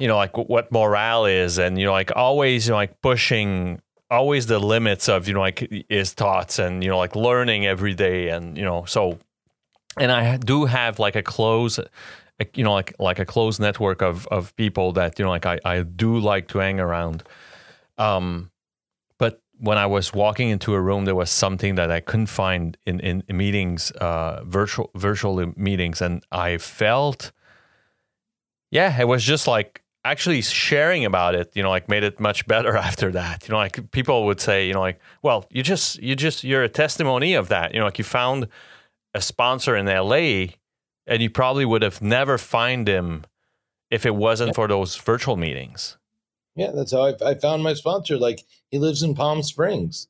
you 0.00 0.08
know 0.08 0.16
like 0.16 0.36
what 0.36 0.72
morale 0.72 1.26
is 1.26 1.58
and 1.58 1.78
you 1.78 1.86
know 1.86 1.92
like 1.92 2.10
always 2.16 2.66
you 2.66 2.72
know 2.72 2.76
like 2.76 3.00
pushing 3.02 3.80
always 4.10 4.46
the 4.46 4.58
limits 4.58 5.08
of 5.08 5.28
you 5.28 5.34
know 5.34 5.38
like 5.38 5.86
his 5.88 6.12
thoughts 6.12 6.58
and 6.58 6.82
you 6.82 6.90
know 6.90 6.98
like 6.98 7.14
learning 7.14 7.64
every 7.66 7.94
day 7.94 8.30
and 8.30 8.58
you 8.58 8.64
know 8.64 8.84
so 8.84 9.16
and 9.96 10.10
i 10.10 10.36
do 10.38 10.64
have 10.64 10.98
like 10.98 11.14
a 11.14 11.22
close 11.22 11.78
you 12.54 12.64
know 12.64 12.72
like 12.72 12.96
like 12.98 13.20
a 13.20 13.24
close 13.24 13.60
network 13.60 14.02
of 14.02 14.26
of 14.26 14.56
people 14.56 14.90
that 14.90 15.20
you 15.20 15.24
know 15.24 15.30
like 15.30 15.46
i 15.46 15.56
i 15.64 15.82
do 15.82 16.18
like 16.18 16.48
to 16.48 16.58
hang 16.58 16.80
around 16.80 17.22
um 17.96 18.50
when 19.64 19.78
I 19.78 19.86
was 19.86 20.12
walking 20.12 20.50
into 20.50 20.74
a 20.74 20.80
room, 20.80 21.06
there 21.06 21.14
was 21.14 21.30
something 21.30 21.76
that 21.76 21.90
I 21.90 22.00
couldn't 22.00 22.26
find 22.26 22.76
in, 22.84 23.00
in, 23.00 23.22
meetings, 23.28 23.90
uh, 23.92 24.42
virtual 24.44 24.90
virtual 24.94 25.52
meetings, 25.56 26.02
and 26.02 26.22
I 26.30 26.58
felt, 26.58 27.32
yeah, 28.70 29.00
it 29.00 29.08
was 29.08 29.24
just 29.24 29.46
like 29.46 29.82
actually 30.04 30.42
sharing 30.42 31.04
about 31.06 31.34
it, 31.34 31.50
you 31.54 31.62
know, 31.62 31.70
like 31.70 31.88
made 31.88 32.04
it 32.04 32.20
much 32.20 32.46
better 32.46 32.76
after 32.88 33.10
that. 33.12 33.48
You 33.48 33.52
know, 33.52 33.58
like 33.58 33.90
people 33.90 34.26
would 34.26 34.40
say, 34.40 34.66
you 34.66 34.74
know, 34.74 34.80
like, 34.80 35.00
well, 35.22 35.46
you 35.50 35.62
just, 35.62 36.00
you 36.02 36.14
just, 36.14 36.44
you're 36.44 36.62
a 36.62 36.68
testimony 36.68 37.34
of 37.34 37.48
that. 37.48 37.72
You 37.72 37.80
know, 37.80 37.86
like 37.86 37.98
you 37.98 38.04
found 38.04 38.48
a 39.14 39.20
sponsor 39.20 39.76
in 39.76 39.86
LA 39.86 40.54
and 41.06 41.22
you 41.22 41.30
probably 41.30 41.64
would 41.64 41.82
have 41.82 42.02
never 42.02 42.36
find 42.36 42.86
him 42.86 43.24
if 43.90 44.04
it 44.04 44.14
wasn't 44.14 44.54
for 44.54 44.68
those 44.68 44.96
virtual 44.96 45.36
meetings. 45.36 45.96
Yeah, 46.56 46.70
that's 46.72 46.92
how 46.92 47.06
I, 47.06 47.14
I 47.30 47.34
found 47.34 47.62
my 47.62 47.74
sponsor. 47.74 48.16
Like 48.16 48.44
he 48.70 48.78
lives 48.78 49.02
in 49.02 49.14
Palm 49.14 49.42
Springs, 49.42 50.08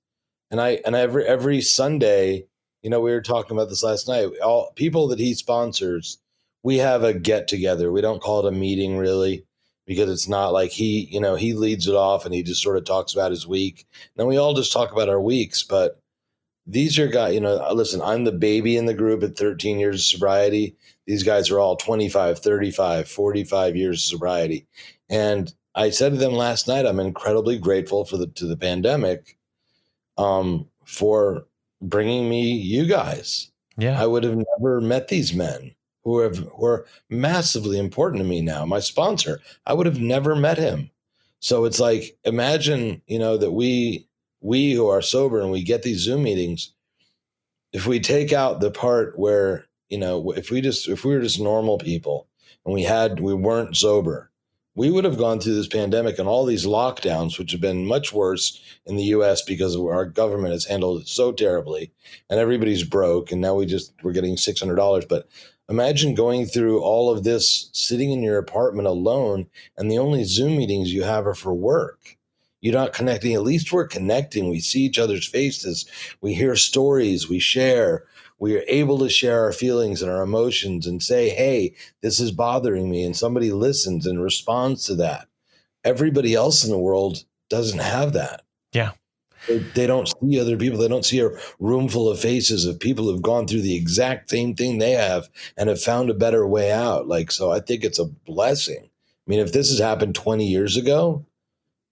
and 0.51 0.61
I 0.61 0.81
and 0.85 0.95
every 0.95 1.25
every 1.27 1.61
Sunday, 1.61 2.47
you 2.83 2.91
know, 2.91 3.01
we 3.01 3.13
were 3.13 3.23
talking 3.23 3.57
about 3.57 3.69
this 3.69 3.83
last 3.83 4.09
night. 4.09 4.29
All 4.43 4.73
people 4.77 5.09
that 5.09 5.19
he 5.19 5.35
sponsors, 5.35 6.19
we 6.63 6.79
have 6.79 7.03
a 7.03 7.15
get 7.15 7.49
together. 7.49 7.91
We 7.91 8.03
don't 8.03 8.23
call 8.23 8.47
it 8.47 8.49
a 8.49 8.57
meeting 8.57 8.99
really 8.99 9.45
because 9.87 10.11
it's 10.11 10.29
not 10.29 10.53
like 10.53 10.71
he, 10.71 11.09
you 11.11 11.21
know, 11.21 11.35
he 11.35 11.53
leads 11.53 11.87
it 11.87 11.95
off 11.95 12.25
and 12.25 12.35
he 12.35 12.43
just 12.43 12.63
sort 12.63 12.77
of 12.77 12.85
talks 12.85 13.13
about 13.13 13.31
his 13.31 13.47
week. 13.47 13.87
And 13.93 14.23
then 14.23 14.27
we 14.27 14.37
all 14.37 14.55
just 14.55 14.73
talk 14.73 14.93
about 14.93 15.09
our 15.09 15.21
weeks, 15.21 15.63
but 15.63 16.01
these 16.67 16.99
are 16.99 17.09
guys, 17.09 17.35
you 17.35 17.41
know, 17.41 17.59
uh, 17.63 17.73
listen, 17.75 18.01
I'm 18.01 18.25
the 18.25 18.33
baby 18.33 18.77
in 18.77 18.87
the 18.87 18.95
group 18.95 19.23
at 19.23 19.37
13 19.37 19.79
years 19.79 19.97
of 19.97 20.07
sobriety. 20.07 20.77
These 21.07 21.23
guys 21.23 21.51
are 21.51 21.61
all 21.61 21.77
25, 21.77 22.39
35, 22.39 23.09
45 23.09 23.77
years 23.77 23.99
of 23.99 24.09
sobriety. 24.09 24.67
And 25.11 25.53
I 25.75 25.91
said 25.91 26.13
to 26.13 26.19
them 26.19 26.35
last 26.35 26.69
night, 26.69 26.87
I'm 26.87 27.01
incredibly 27.01 27.59
grateful 27.59 28.05
for 28.05 28.17
the 28.17 28.27
to 28.29 28.47
the 28.47 28.57
pandemic 28.57 29.37
um, 30.17 30.69
for 30.85 31.47
bringing 31.83 32.29
me 32.29 32.53
you 32.53 32.87
guys. 32.87 33.51
Yeah. 33.77 34.01
I 34.01 34.07
would 34.07 34.25
have 34.25 34.39
never 34.59 34.81
met 34.81 35.09
these 35.09 35.35
men 35.35 35.75
who 36.05 36.19
have 36.21 36.37
who 36.37 36.67
are 36.67 36.87
massively 37.11 37.79
important 37.79 38.23
to 38.23 38.29
me 38.29 38.41
now. 38.41 38.65
My 38.65 38.81
sponsor, 38.81 39.41
I 39.67 39.75
would 39.75 39.87
have 39.87 40.01
never 40.01 40.37
met 40.37 40.59
him. 40.59 40.91
So 41.41 41.65
it's 41.65 41.81
like 41.81 42.17
imagine, 42.25 43.03
you 43.07 43.19
know, 43.19 43.37
that 43.37 43.53
we 43.53 44.07
we 44.41 44.73
who 44.73 44.87
are 44.87 45.03
sober 45.03 45.41
and 45.41 45.51
we 45.51 45.63
get 45.63 45.83
these 45.83 46.01
Zoom 46.01 46.23
meetings, 46.23 46.73
if 47.73 47.87
we 47.87 47.99
take 47.99 48.33
out 48.33 48.61
the 48.61 48.71
part 48.71 49.19
where, 49.19 49.67
you 49.89 49.99
know, 49.99 50.33
if 50.33 50.51
we 50.51 50.61
just 50.61 50.89
if 50.89 51.05
we 51.05 51.15
were 51.15 51.23
just 51.23 51.41
normal 51.41 51.79
people 51.79 52.29
and 52.65 52.75
we 52.75 52.83
had 52.83 53.21
we 53.21 53.35
weren't 53.35 53.77
sober, 53.77 54.31
we 54.75 54.91
would 54.91 55.05
have 55.05 55.19
gone 55.19 55.41
through 55.41 55.55
this 55.55 55.69
pandemic 55.69 56.19
and 56.19 56.29
all 56.29 56.45
these 56.45 56.67
lockdowns, 56.67 57.39
which 57.39 57.53
have 57.53 57.61
been 57.61 57.87
much 57.87 58.13
worse 58.13 58.61
in 58.87 58.97
the 58.97 59.05
US 59.05 59.43
because 59.43 59.77
our 59.77 60.05
government 60.05 60.53
has 60.53 60.65
handled 60.65 61.03
it 61.03 61.09
so 61.09 61.33
terribly 61.33 61.93
and 62.29 62.41
everybody's 62.41 62.85
broke 62.85 63.31
and 63.31 63.41
now 63.41 63.55
we 63.55 63.67
just 63.67 63.93
we're 64.03 64.13
getting 64.13 64.37
$600 64.37 65.09
but 65.09 65.29
imagine 65.69 66.15
going 66.15 66.47
through 66.47 66.81
all 66.81 67.11
of 67.11 67.25
this 67.25 67.71
sitting 67.73 68.11
in 68.11 68.23
your 68.23 68.39
apartment 68.39 68.89
alone 68.89 69.47
and 69.79 69.91
the 69.91 69.99
only 69.99 70.25
zoom 70.25 70.57
meetings 70.57 70.93
you 70.93 71.05
have 71.05 71.27
are 71.27 71.35
for 71.35 71.55
work 71.55 72.17
you're 72.65 72.73
not 72.73 72.95
connecting. 72.95 73.35
At 73.35 73.43
least 73.43 73.75
we're 73.75 73.87
connecting. 73.87 74.49
We 74.49 74.59
see 74.59 74.81
each 74.81 74.99
other's 74.99 75.27
faces. 75.27 75.85
We 76.23 76.33
hear 76.33 76.57
stories. 76.57 77.29
We 77.29 77.39
share. 77.39 78.05
We 78.39 78.57
are 78.57 78.65
able 78.67 78.99
to 78.99 79.09
share 79.09 79.43
our 79.45 79.53
feelings 79.53 80.03
and 80.03 80.11
our 80.11 80.23
emotions 80.23 80.87
and 80.87 81.03
say, 81.03 81.31
hey, 81.31 81.75
this 82.03 82.21
is 82.21 82.33
bothering 82.33 82.91
me. 82.91 83.05
And 83.05 83.17
somebody 83.17 83.53
listens 83.53 84.07
and 84.07 84.23
responds 84.23 84.87
to 84.87 84.95
that. 84.97 85.29
Everybody 85.85 86.35
else 86.35 86.65
in 86.65 86.71
the 86.71 86.79
world 86.79 87.25
doesn't 87.49 87.81
have 87.81 88.13
that. 88.15 88.43
Yeah. 88.73 88.93
They, 89.47 89.59
they 89.59 89.87
don't 89.87 90.09
see 90.09 90.41
other 90.41 90.57
people. 90.57 90.79
They 90.79 90.89
don't 90.89 91.05
see 91.05 91.21
a 91.21 91.31
room 91.59 91.89
full 91.89 92.09
of 92.09 92.19
faces 92.19 92.67
of 92.67 92.81
people 92.81 93.05
who've 93.05 93.23
gone 93.23 93.47
through 93.47 93.63
the 93.63 93.77
exact 93.77 94.31
same 94.31 94.55
thing 94.55 94.79
they 94.79 94.93
have 94.93 95.29
and 95.57 95.69
have 95.69 95.81
found 95.81 96.11
a 96.11 96.15
better 96.15 96.47
way 96.47 96.73
out. 96.73 97.07
Like, 97.07 97.31
so 97.31 97.53
I 97.53 97.61
think 97.61 97.85
it's 97.85 97.99
a 97.99 98.07
blessing. 98.07 98.83
I 98.83 99.31
mean, 99.31 99.41
if 99.41 99.53
this 99.53 99.71
has 99.71 99.79
happened 99.79 100.15
20 100.15 100.47
years 100.47 100.77
ago, 100.77 101.25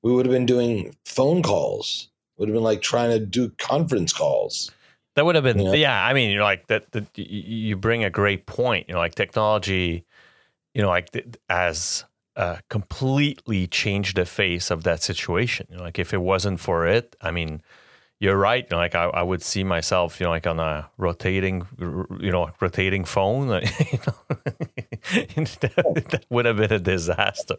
we 0.03 0.13
would 0.13 0.27
have 0.27 0.33
been 0.33 0.47
doing 0.47 0.97
phone 1.05 1.43
calls. 1.43 2.09
Would 2.37 2.49
have 2.49 2.55
been 2.55 2.65
like 2.65 2.83
trying 2.83 3.11
to 3.11 3.25
do 3.25 3.51
conference 3.59 4.13
calls. 4.13 4.71
That 5.15 5.25
would 5.25 5.35
have 5.35 5.45
been, 5.45 5.59
know? 5.59 5.73
yeah. 5.73 6.05
I 6.05 6.13
mean, 6.15 6.31
you're 6.31 6.43
like 6.43 6.67
that. 6.69 6.91
that 6.93 7.07
you 7.17 7.77
bring 7.77 8.05
a 8.05 8.11
great 8.11 8.47
point. 8.47 8.89
You 8.89 8.95
know, 8.95 9.01
like 9.01 9.15
technology. 9.15 10.05
You 10.75 10.83
know, 10.83 10.89
like 10.89 11.11
as 11.51 12.05
uh, 12.35 12.57
completely 12.71 13.67
changed 13.67 14.17
the 14.17 14.25
face 14.25 14.71
of 14.71 14.85
that 14.85 15.03
situation. 15.03 15.67
You 15.71 15.77
know, 15.77 15.83
like 15.83 15.99
if 15.99 16.15
it 16.15 16.23
wasn't 16.23 16.61
for 16.61 16.87
it, 16.87 17.15
I 17.21 17.31
mean, 17.31 17.61
you're 18.21 18.39
right. 18.39 18.65
You 18.65 18.77
know, 18.77 18.81
like 18.81 18.95
I, 18.95 19.05
I 19.05 19.23
would 19.23 19.43
see 19.43 19.65
myself, 19.65 20.19
you 20.19 20.25
know, 20.25 20.31
like 20.31 20.47
on 20.47 20.59
a 20.59 20.89
rotating, 20.97 21.67
you 21.79 22.33
know, 22.33 22.51
rotating 22.59 23.05
phone. 23.05 23.49
you 23.49 23.99
know, 24.07 24.15
that, 25.61 26.05
that 26.11 26.25
would 26.31 26.47
have 26.47 26.57
been 26.57 26.73
a 26.73 26.79
disaster 26.79 27.59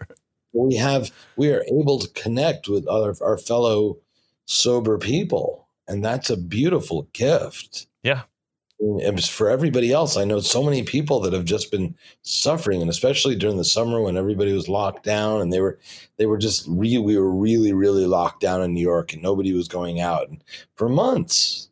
we 0.54 0.76
have 0.76 1.12
we 1.36 1.52
are 1.52 1.64
able 1.68 2.00
to 2.00 2.08
connect 2.10 2.70
with 2.70 2.88
other 2.88 3.14
our 3.22 3.38
fellow 3.38 3.98
sober 4.46 4.98
people 4.98 5.63
and 5.88 6.04
that's 6.04 6.30
a 6.30 6.38
beautiful 6.38 7.08
gift 7.14 7.88
yeah 8.04 8.22
and 8.80 9.24
for 9.24 9.50
everybody 9.50 9.92
else 9.92 10.18
i 10.18 10.26
know 10.26 10.40
so 10.40 10.64
many 10.64 10.84
people 10.84 11.20
that 11.20 11.34
have 11.34 11.46
just 11.46 11.72
been 11.72 11.96
suffering 12.22 12.82
and 12.82 12.90
especially 12.90 13.36
during 13.36 13.58
the 13.58 13.64
summer 13.64 14.02
when 14.02 14.18
everybody 14.18 14.52
was 14.52 14.68
locked 14.68 15.04
down 15.04 15.42
and 15.42 15.54
they 15.54 15.62
were 15.62 15.80
they 16.18 16.26
were 16.26 16.38
just 16.38 16.66
really 16.68 16.98
we 16.98 17.18
were 17.18 17.32
really 17.32 17.74
really 17.74 18.06
locked 18.06 18.42
down 18.42 18.62
in 18.62 18.74
new 18.74 18.82
york 18.82 19.14
and 19.14 19.22
nobody 19.22 19.54
was 19.54 19.68
going 19.68 20.00
out 20.00 20.28
and 20.28 20.44
for 20.76 20.90
months 20.90 21.70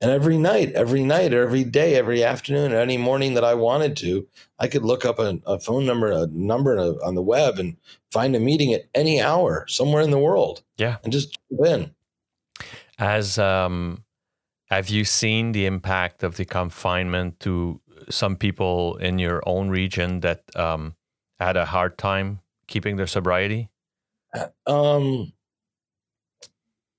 and 0.00 0.10
every 0.10 0.36
night, 0.36 0.72
every 0.72 1.02
night, 1.02 1.32
every 1.32 1.64
day, 1.64 1.94
every 1.94 2.22
afternoon, 2.22 2.72
any 2.72 2.98
morning 2.98 3.34
that 3.34 3.44
I 3.44 3.54
wanted 3.54 3.96
to, 3.98 4.26
I 4.58 4.68
could 4.68 4.84
look 4.84 5.06
up 5.06 5.18
a, 5.18 5.38
a 5.46 5.58
phone 5.58 5.86
number, 5.86 6.10
a 6.10 6.26
number 6.26 6.78
on 7.02 7.14
the 7.14 7.22
web, 7.22 7.58
and 7.58 7.76
find 8.10 8.36
a 8.36 8.40
meeting 8.40 8.74
at 8.74 8.84
any 8.94 9.20
hour 9.22 9.66
somewhere 9.68 10.02
in 10.02 10.10
the 10.10 10.18
world. 10.18 10.62
Yeah, 10.76 10.98
and 11.02 11.12
just 11.12 11.38
jump 11.50 11.66
in. 11.66 11.94
As 12.98 13.38
um, 13.38 14.04
have 14.66 14.88
you 14.88 15.04
seen 15.04 15.52
the 15.52 15.66
impact 15.66 16.22
of 16.22 16.36
the 16.36 16.44
confinement 16.44 17.40
to 17.40 17.80
some 18.10 18.36
people 18.36 18.96
in 18.96 19.18
your 19.18 19.42
own 19.46 19.68
region 19.68 20.20
that 20.20 20.44
um, 20.56 20.94
had 21.38 21.56
a 21.56 21.66
hard 21.66 21.98
time 21.98 22.40
keeping 22.66 22.96
their 22.96 23.06
sobriety? 23.06 23.68
Uh, 24.34 24.48
um, 24.66 25.32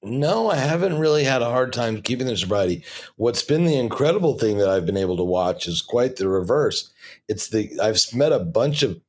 no, 0.03 0.49
I 0.49 0.57
haven't 0.57 0.99
really 0.99 1.23
had 1.23 1.41
a 1.41 1.49
hard 1.49 1.73
time 1.73 2.01
keeping 2.01 2.27
their 2.27 2.37
sobriety. 2.37 2.83
What's 3.15 3.43
been 3.43 3.65
the 3.65 3.77
incredible 3.77 4.37
thing 4.37 4.57
that 4.57 4.69
I've 4.69 4.85
been 4.85 4.97
able 4.97 5.17
to 5.17 5.23
watch 5.23 5.67
is 5.67 5.81
quite 5.81 6.15
the 6.15 6.29
reverse. 6.29 6.91
It's 7.27 7.49
the 7.49 7.71
I've 7.81 7.99
met 8.13 8.31
a 8.31 8.39
bunch 8.39 8.83
of 8.83 8.99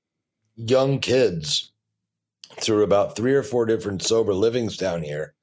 young 0.57 0.99
kids 0.99 1.73
through 2.57 2.83
about 2.83 3.14
three 3.14 3.35
or 3.35 3.42
four 3.42 3.66
different 3.66 4.02
sober 4.02 4.35
livings 4.35 4.76
down 4.76 5.02
here. 5.02 5.35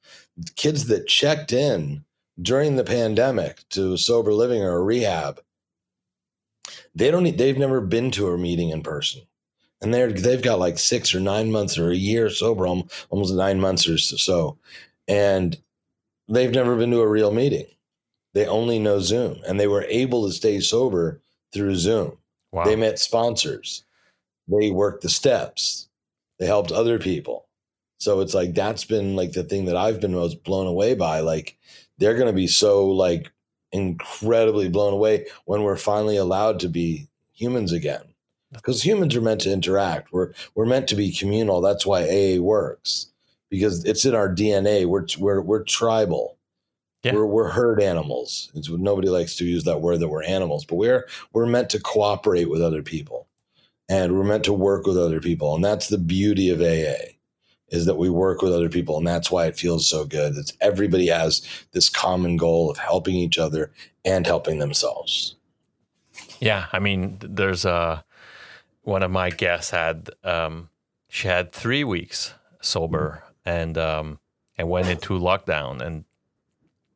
Kids 0.56 0.88
that 0.88 1.08
checked 1.08 1.54
in 1.54 2.04
during 2.42 2.76
the 2.76 2.84
pandemic 2.84 3.64
to 3.70 3.98
sober 3.98 4.34
living 4.34 4.62
or 4.62 4.76
a 4.76 4.84
rehab. 4.84 5.42
They 6.94 7.12
don't 7.12 7.24
need, 7.24 7.38
they've 7.38 7.58
never 7.58 7.82
been 7.82 8.12
to 8.12 8.30
a 8.30 8.38
meeting 8.38 8.70
in 8.70 8.84
person. 8.84 9.22
And 9.82 9.94
they're 9.94 10.12
they've 10.12 10.42
got 10.42 10.60
like 10.60 10.80
six 10.80 11.14
or 11.14 11.20
nine 11.20 11.52
months 11.52 11.78
or 11.78 11.92
a 11.92 11.96
year 11.96 12.30
sober, 12.30 12.66
almost 12.66 13.34
nine 13.34 13.60
months 13.60 13.88
or 13.88 13.98
so 13.98 14.58
and 15.08 15.58
they've 16.28 16.52
never 16.52 16.76
been 16.76 16.92
to 16.92 17.02
a 17.02 17.08
real 17.08 17.32
meeting. 17.32 17.66
They 18.34 18.48
only 18.48 18.80
know 18.80 19.00
Zoom, 19.00 19.42
and 19.48 19.60
they 19.60 19.68
were 19.68 19.84
able 19.84 20.28
to 20.28 20.34
stay 20.34 20.60
sober 20.60 21.22
through 21.54 21.76
Zoom. 21.76 22.18
Wow. 22.52 22.66
They 22.66 22.76
met 22.76 23.00
sponsors. 23.00 23.84
They 24.48 24.72
worked 24.72 25.04
the 25.04 25.10
steps. 25.10 25.88
They 26.40 26.46
helped 26.46 26.72
other 26.72 27.00
people. 27.00 27.45
So 27.98 28.22
it's 28.22 28.34
like 28.34 28.54
that's 28.54 28.86
been 28.86 29.16
like 29.16 29.32
the 29.32 29.44
thing 29.44 29.66
that 29.66 29.78
I've 29.78 30.02
been 30.02 30.14
most 30.14 30.44
blown 30.44 30.68
away 30.68 30.96
by. 30.96 31.22
Like 31.22 31.58
they're 31.98 32.16
going 32.16 32.28
to 32.28 32.34
be 32.34 32.48
so 32.48 32.88
like 32.88 33.32
incredibly 33.72 34.70
blown 34.70 34.94
away 34.94 35.28
when 35.46 35.64
we're 35.64 35.78
finally 35.78 36.18
allowed 36.18 36.60
to 36.62 36.70
be 36.70 37.08
humans 37.34 37.72
again. 37.72 38.04
Because 38.52 38.86
humans 38.86 39.16
are 39.16 39.22
meant 39.22 39.42
to 39.42 39.52
interact. 39.52 40.14
We're 40.14 40.34
we're 40.54 40.66
meant 40.66 40.88
to 40.90 40.96
be 40.96 41.12
communal. 41.12 41.62
That's 41.62 41.86
why 41.86 42.04
AA 42.04 42.40
works 42.40 43.08
because 43.50 43.84
it's 43.86 44.06
in 44.06 44.16
our 44.16 44.30
DNA. 44.34 44.86
We're 44.86 45.06
we're 45.18 45.42
we're 45.42 45.64
tribal. 45.64 46.38
Yeah. 47.04 47.14
We're 47.14 47.26
we're 47.26 47.50
herd 47.50 47.82
animals. 47.82 48.52
It's, 48.56 48.70
nobody 48.70 49.10
likes 49.10 49.36
to 49.38 49.46
use 49.46 49.64
that 49.66 49.82
word 49.82 50.00
that 50.00 50.08
we're 50.08 50.24
animals, 50.24 50.66
but 50.66 50.76
we're 50.76 51.08
we're 51.34 51.46
meant 51.46 51.70
to 51.72 51.80
cooperate 51.80 52.50
with 52.50 52.62
other 52.62 52.82
people, 52.82 53.28
and 53.88 54.18
we're 54.18 54.24
meant 54.24 54.44
to 54.46 54.54
work 54.54 54.86
with 54.86 54.98
other 54.98 55.22
people, 55.22 55.56
and 55.56 55.64
that's 55.64 55.88
the 55.88 55.98
beauty 55.98 56.50
of 56.50 56.62
AA, 56.62 57.15
is 57.76 57.86
that 57.86 57.96
we 57.96 58.10
work 58.10 58.42
with 58.42 58.54
other 58.54 58.70
people, 58.70 58.98
and 58.98 59.08
that's 59.08 59.30
why 59.30 59.46
it 59.46 59.58
feels 59.58 59.88
so 59.88 60.06
good. 60.06 60.36
It's 60.38 60.54
everybody 60.62 61.08
has 61.08 61.46
this 61.72 61.90
common 61.90 62.38
goal 62.38 62.70
of 62.70 62.78
helping 62.78 63.16
each 63.16 63.38
other 63.38 63.72
and 64.04 64.26
helping 64.26 64.60
themselves. 64.60 65.36
Yeah, 66.40 66.68
I 66.72 66.80
mean, 66.80 67.18
there's 67.22 67.66
a 67.66 68.04
one 68.84 69.04
of 69.04 69.12
my 69.12 69.30
guests 69.32 69.72
had 69.72 70.10
um, 70.24 70.70
she 71.10 71.28
had 71.28 71.52
three 71.52 71.84
weeks 71.84 72.34
sober 72.62 73.24
and 73.46 73.78
um, 73.78 74.20
and 74.58 74.70
went 74.70 74.88
into 74.88 75.14
lockdown. 75.14 75.82
And 75.82 76.06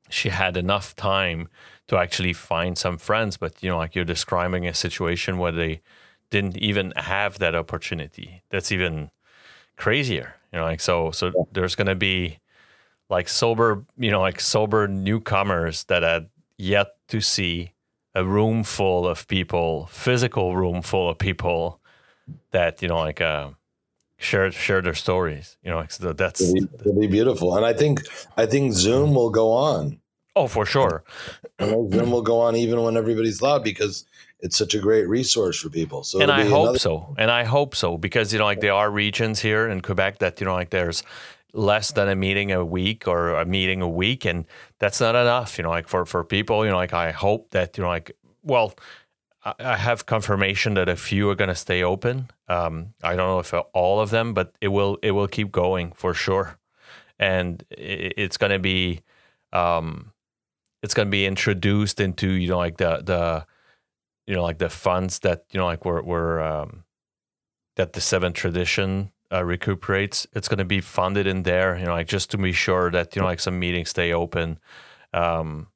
she 0.09 0.29
had 0.29 0.57
enough 0.57 0.95
time 0.95 1.49
to 1.87 1.97
actually 1.97 2.33
find 2.33 2.77
some 2.77 2.97
friends. 2.97 3.37
But 3.37 3.61
you 3.61 3.69
know, 3.69 3.77
like 3.77 3.95
you're 3.95 4.05
describing 4.05 4.67
a 4.67 4.73
situation 4.73 5.37
where 5.37 5.51
they 5.51 5.81
didn't 6.29 6.57
even 6.57 6.93
have 6.95 7.39
that 7.39 7.55
opportunity. 7.55 8.43
That's 8.49 8.71
even 8.71 9.09
crazier. 9.79 10.35
You 10.53 10.59
know, 10.59 10.65
like 10.65 10.81
so 10.81 11.11
so 11.11 11.27
yeah. 11.27 11.43
there's 11.51 11.75
gonna 11.75 11.95
be 11.95 12.39
like 13.09 13.27
sober, 13.27 13.85
you 13.97 14.11
know, 14.11 14.21
like 14.21 14.39
sober 14.39 14.87
newcomers 14.87 15.85
that 15.85 16.03
had 16.03 16.29
yet 16.57 16.87
to 17.07 17.21
see 17.21 17.73
a 18.13 18.23
room 18.23 18.63
full 18.63 19.07
of 19.07 19.27
people, 19.27 19.87
physical 19.87 20.55
room 20.55 20.81
full 20.81 21.09
of 21.09 21.17
people 21.17 21.79
that, 22.51 22.81
you 22.81 22.87
know, 22.87 22.97
like 22.97 23.21
uh 23.21 23.49
share 24.17 24.51
share 24.51 24.81
their 24.81 24.93
stories. 24.93 25.57
You 25.63 25.71
know, 25.71 25.77
like 25.77 25.91
so 25.91 26.13
that's 26.13 26.41
it'll 26.41 26.53
be, 26.53 26.67
it'll 26.79 26.99
be 26.99 27.07
beautiful. 27.07 27.55
And 27.55 27.65
I 27.65 27.73
think 27.73 28.01
I 28.37 28.45
think 28.45 28.73
Zoom 28.73 29.15
will 29.15 29.31
go 29.31 29.51
on. 29.51 29.99
Oh, 30.35 30.47
for 30.47 30.65
sure. 30.65 31.03
Zoom 31.59 32.11
will 32.11 32.21
go 32.21 32.39
on 32.39 32.55
even 32.55 32.81
when 32.81 32.95
everybody's 32.95 33.41
loud 33.41 33.63
because 33.63 34.05
it's 34.39 34.57
such 34.57 34.73
a 34.73 34.79
great 34.79 35.07
resource 35.07 35.59
for 35.59 35.69
people. 35.69 36.03
So 36.03 36.21
and 36.21 36.31
I 36.31 36.45
hope 36.45 36.63
another- 36.63 36.79
so, 36.79 37.15
and 37.17 37.29
I 37.29 37.43
hope 37.43 37.75
so 37.75 37.97
because 37.97 38.31
you 38.33 38.39
know, 38.39 38.45
like 38.45 38.61
there 38.61 38.73
are 38.73 38.89
regions 38.89 39.39
here 39.41 39.67
in 39.67 39.81
Quebec 39.81 40.19
that 40.19 40.39
you 40.39 40.45
know, 40.45 40.53
like 40.53 40.69
there's 40.69 41.03
less 41.53 41.91
than 41.91 42.07
a 42.07 42.15
meeting 42.15 42.51
a 42.51 42.63
week 42.63 43.07
or 43.07 43.33
a 43.33 43.45
meeting 43.45 43.81
a 43.81 43.89
week, 43.89 44.25
and 44.25 44.45
that's 44.79 45.01
not 45.01 45.15
enough. 45.15 45.57
You 45.57 45.63
know, 45.63 45.69
like 45.69 45.87
for 45.87 46.05
for 46.05 46.23
people, 46.23 46.63
you 46.65 46.71
know, 46.71 46.77
like 46.77 46.93
I 46.93 47.11
hope 47.11 47.51
that 47.51 47.77
you 47.77 47.83
know, 47.83 47.89
like 47.89 48.11
well, 48.43 48.73
I 49.43 49.77
have 49.77 50.05
confirmation 50.05 50.73
that 50.73 50.89
a 50.89 50.95
few 50.95 51.29
are 51.29 51.35
going 51.35 51.49
to 51.49 51.55
stay 51.55 51.81
open. 51.81 52.29
Um, 52.47 52.93
I 53.03 53.15
don't 53.15 53.27
know 53.27 53.39
if 53.39 53.53
all 53.73 53.99
of 53.99 54.09
them, 54.09 54.33
but 54.33 54.53
it 54.61 54.69
will 54.69 54.97
it 55.01 55.11
will 55.11 55.27
keep 55.27 55.51
going 55.51 55.91
for 55.93 56.13
sure, 56.13 56.57
and 57.17 57.63
it's 57.71 58.37
going 58.37 58.51
to 58.51 58.59
be 58.59 59.01
um, 59.53 60.11
it's 60.83 60.93
going 60.93 61.07
to 61.07 61.11
be 61.11 61.25
introduced 61.25 61.99
into 61.99 62.29
you 62.29 62.49
know 62.49 62.57
like 62.57 62.77
the 62.77 63.01
the 63.03 63.45
you 64.29 64.35
know 64.35 64.43
like 64.43 64.59
the 64.59 64.69
funds 64.69 65.19
that 65.19 65.43
you 65.51 65.59
know 65.59 65.65
like 65.65 65.83
we're, 65.83 66.03
we're 66.03 66.39
um, 66.39 66.83
that 67.75 67.93
the 67.93 68.01
seven 68.01 68.31
tradition 68.31 69.11
uh, 69.33 69.43
recuperates 69.43 70.27
it's 70.33 70.47
going 70.47 70.59
to 70.59 70.65
be 70.65 70.79
funded 70.79 71.25
in 71.27 71.43
there 71.43 71.77
you 71.77 71.85
know 71.85 71.93
like 71.93 72.07
just 72.07 72.29
to 72.29 72.37
be 72.37 72.51
sure 72.51 72.91
that 72.91 73.15
you 73.15 73.21
know 73.21 73.27
like 73.27 73.39
some 73.39 73.59
meetings 73.59 73.89
stay 73.89 74.13
open 74.13 74.59
um 75.13 75.67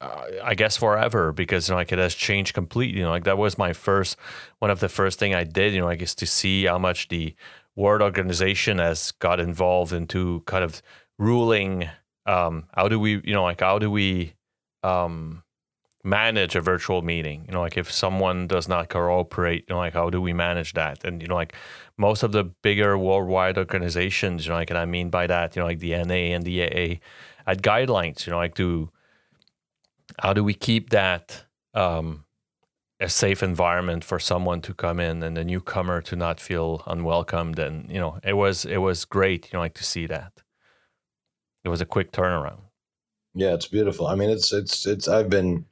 I 0.00 0.54
guess 0.54 0.76
forever 0.76 1.32
because 1.32 1.68
you 1.68 1.72
know 1.72 1.78
like 1.78 1.90
it 1.90 1.98
has 1.98 2.14
changed 2.14 2.54
completely. 2.54 2.98
You 2.98 3.04
know, 3.04 3.10
like 3.10 3.24
that 3.24 3.36
was 3.36 3.58
my 3.58 3.72
first 3.72 4.16
one 4.60 4.70
of 4.70 4.78
the 4.78 4.88
first 4.88 5.18
thing 5.18 5.34
I 5.34 5.42
did. 5.42 5.74
You 5.74 5.80
know, 5.80 5.86
like 5.86 6.00
is 6.00 6.14
to 6.16 6.26
see 6.26 6.66
how 6.66 6.78
much 6.78 7.08
the 7.08 7.34
World 7.74 8.00
Organization 8.00 8.78
has 8.78 9.10
got 9.10 9.40
involved 9.40 9.92
into 9.92 10.44
kind 10.46 10.62
of 10.62 10.82
ruling. 11.18 11.88
Um, 12.26 12.68
how 12.74 12.86
do 12.86 13.00
we, 13.00 13.20
you 13.24 13.32
know, 13.32 13.42
like 13.42 13.60
how 13.60 13.80
do 13.80 13.90
we 13.90 14.34
um, 14.84 15.42
manage 16.08 16.54
a 16.56 16.60
virtual 16.60 17.02
meeting. 17.02 17.44
You 17.46 17.52
know 17.54 17.60
like 17.60 17.76
if 17.76 17.90
someone 17.90 18.46
does 18.46 18.66
not 18.68 18.88
cooperate 18.88 19.64
you 19.68 19.74
know 19.74 19.80
like 19.80 19.94
how 19.94 20.10
do 20.10 20.20
we 20.20 20.32
manage 20.32 20.72
that? 20.74 21.04
And 21.04 21.22
you 21.22 21.28
know 21.28 21.34
like 21.42 21.54
most 21.96 22.22
of 22.22 22.32
the 22.32 22.44
bigger 22.44 22.96
worldwide 22.96 23.58
organizations 23.58 24.44
you 24.44 24.50
know 24.50 24.56
like 24.56 24.70
and 24.70 24.78
i 24.78 24.84
mean 24.84 25.10
by 25.10 25.26
that 25.26 25.56
you 25.56 25.60
know 25.60 25.66
like 25.66 25.80
the 25.80 25.90
na 25.90 26.14
and 26.36 26.44
the 26.44 26.62
aa 26.62 26.94
had 27.44 27.60
guidelines 27.62 28.24
you 28.24 28.30
know 28.30 28.38
like 28.38 28.54
to 28.54 28.88
how 30.18 30.32
do 30.32 30.42
we 30.42 30.54
keep 30.54 30.90
that 30.90 31.44
um, 31.74 32.24
a 33.00 33.08
safe 33.08 33.42
environment 33.42 34.04
for 34.04 34.18
someone 34.18 34.60
to 34.62 34.74
come 34.74 34.98
in 34.98 35.22
and 35.22 35.36
the 35.36 35.44
newcomer 35.44 36.00
to 36.02 36.16
not 36.16 36.40
feel 36.40 36.82
unwelcomed? 36.86 37.58
And 37.58 37.90
you 37.90 37.98
know 37.98 38.18
it 38.24 38.34
was 38.34 38.64
it 38.64 38.78
was 38.78 39.04
great 39.04 39.46
you 39.46 39.56
know 39.56 39.60
like 39.60 39.74
to 39.74 39.84
see 39.84 40.06
that. 40.06 40.32
It 41.64 41.68
was 41.68 41.80
a 41.80 41.86
quick 41.86 42.12
turnaround. 42.12 42.60
Yeah 43.34 43.54
it's 43.54 43.66
beautiful. 43.66 44.06
I 44.06 44.14
mean 44.14 44.30
it's 44.30 44.52
it's 44.52 44.86
it's 44.86 45.08
i've 45.08 45.28
been 45.28 45.66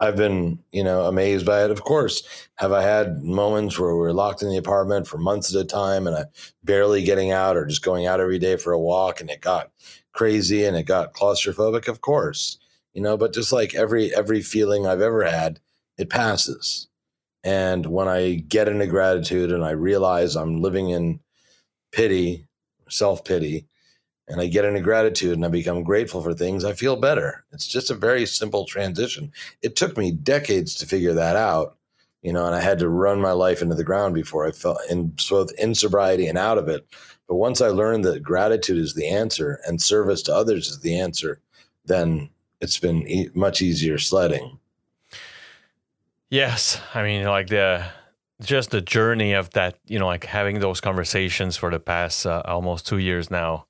I've 0.00 0.16
been, 0.16 0.58
you 0.72 0.82
know, 0.82 1.02
amazed 1.06 1.44
by 1.44 1.64
it. 1.64 1.70
Of 1.70 1.82
course, 1.82 2.22
have 2.56 2.72
I 2.72 2.82
had 2.82 3.22
moments 3.22 3.78
where 3.78 3.94
we 3.94 4.06
are 4.06 4.12
locked 4.14 4.42
in 4.42 4.48
the 4.48 4.56
apartment 4.56 5.06
for 5.06 5.18
months 5.18 5.54
at 5.54 5.60
a 5.60 5.64
time 5.64 6.06
and 6.06 6.16
I'm 6.16 6.26
barely 6.64 7.02
getting 7.04 7.32
out 7.32 7.56
or 7.56 7.66
just 7.66 7.84
going 7.84 8.06
out 8.06 8.20
every 8.20 8.38
day 8.38 8.56
for 8.56 8.72
a 8.72 8.78
walk 8.80 9.20
and 9.20 9.28
it 9.28 9.42
got 9.42 9.70
crazy 10.12 10.64
and 10.64 10.76
it 10.76 10.84
got 10.84 11.12
claustrophobic? 11.12 11.86
Of 11.86 12.00
course, 12.00 12.58
you 12.94 13.02
know, 13.02 13.16
but 13.18 13.34
just 13.34 13.52
like 13.52 13.74
every 13.74 14.14
every 14.14 14.40
feeling 14.40 14.86
I've 14.86 15.02
ever 15.02 15.24
had, 15.24 15.60
it 15.98 16.08
passes. 16.08 16.88
And 17.44 17.86
when 17.86 18.08
I 18.08 18.34
get 18.34 18.68
into 18.68 18.86
gratitude 18.86 19.52
and 19.52 19.64
I 19.64 19.70
realize 19.70 20.36
I'm 20.36 20.62
living 20.62 20.90
in 20.90 21.20
pity, 21.92 22.46
self 22.88 23.24
pity, 23.24 23.66
and 24.30 24.40
I 24.40 24.46
get 24.46 24.64
into 24.64 24.80
gratitude 24.80 25.32
and 25.32 25.44
I 25.44 25.48
become 25.48 25.82
grateful 25.82 26.22
for 26.22 26.32
things, 26.32 26.64
I 26.64 26.72
feel 26.72 26.94
better. 26.96 27.44
It's 27.52 27.66
just 27.66 27.90
a 27.90 27.94
very 27.94 28.24
simple 28.26 28.64
transition. 28.64 29.32
It 29.60 29.74
took 29.74 29.96
me 29.96 30.12
decades 30.12 30.76
to 30.76 30.86
figure 30.86 31.12
that 31.14 31.34
out, 31.34 31.76
you 32.22 32.32
know, 32.32 32.46
and 32.46 32.54
I 32.54 32.60
had 32.60 32.78
to 32.78 32.88
run 32.88 33.20
my 33.20 33.32
life 33.32 33.60
into 33.60 33.74
the 33.74 33.84
ground 33.84 34.14
before 34.14 34.46
I 34.46 34.52
felt 34.52 34.78
in 34.88 35.12
both 35.28 35.50
in 35.58 35.74
sobriety 35.74 36.28
and 36.28 36.38
out 36.38 36.58
of 36.58 36.68
it. 36.68 36.86
But 37.26 37.36
once 37.36 37.60
I 37.60 37.68
learned 37.68 38.04
that 38.04 38.22
gratitude 38.22 38.78
is 38.78 38.94
the 38.94 39.08
answer 39.08 39.60
and 39.66 39.82
service 39.82 40.22
to 40.22 40.34
others 40.34 40.68
is 40.68 40.80
the 40.80 40.98
answer, 40.98 41.40
then 41.84 42.30
it's 42.60 42.78
been 42.78 43.06
e- 43.08 43.30
much 43.34 43.60
easier 43.60 43.98
sledding. 43.98 44.58
Yes, 46.28 46.80
I 46.94 47.02
mean, 47.02 47.24
like 47.24 47.48
the 47.48 47.84
just 48.42 48.70
the 48.70 48.80
journey 48.80 49.32
of 49.32 49.50
that, 49.50 49.78
you 49.86 49.98
know, 49.98 50.06
like 50.06 50.24
having 50.24 50.60
those 50.60 50.80
conversations 50.80 51.56
for 51.56 51.70
the 51.70 51.80
past 51.80 52.26
uh, 52.26 52.42
almost 52.44 52.86
two 52.86 52.98
years 52.98 53.28
now 53.28 53.66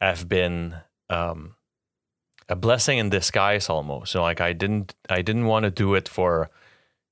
have 0.00 0.28
been 0.28 0.76
um, 1.10 1.54
a 2.48 2.56
blessing 2.56 2.98
in 2.98 3.10
disguise 3.10 3.68
almost. 3.68 4.12
So 4.12 4.22
like 4.22 4.40
I 4.40 4.52
didn't 4.52 4.94
I 5.08 5.22
didn't 5.22 5.46
want 5.46 5.64
to 5.64 5.70
do 5.70 5.94
it 5.94 6.08
for 6.08 6.50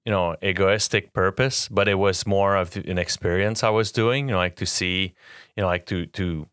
you 0.05 0.13
know 0.13 0.37
egoistic 0.43 1.13
purpose, 1.13 1.69
but 1.69 1.89
it 1.89 1.95
was 1.95 2.27
more 2.27 2.57
of 2.57 2.77
an 2.77 2.99
experience 2.99 3.63
I 3.63 3.71
was 3.71 3.93
doing. 3.93 4.29
You 4.29 4.33
know, 4.33 4.39
like 4.39 4.57
to 4.57 4.67
see, 4.67 5.15
you 5.57 5.63
know, 5.63 5.67
like 5.67 5.87
to 5.87 6.07
to 6.07 6.47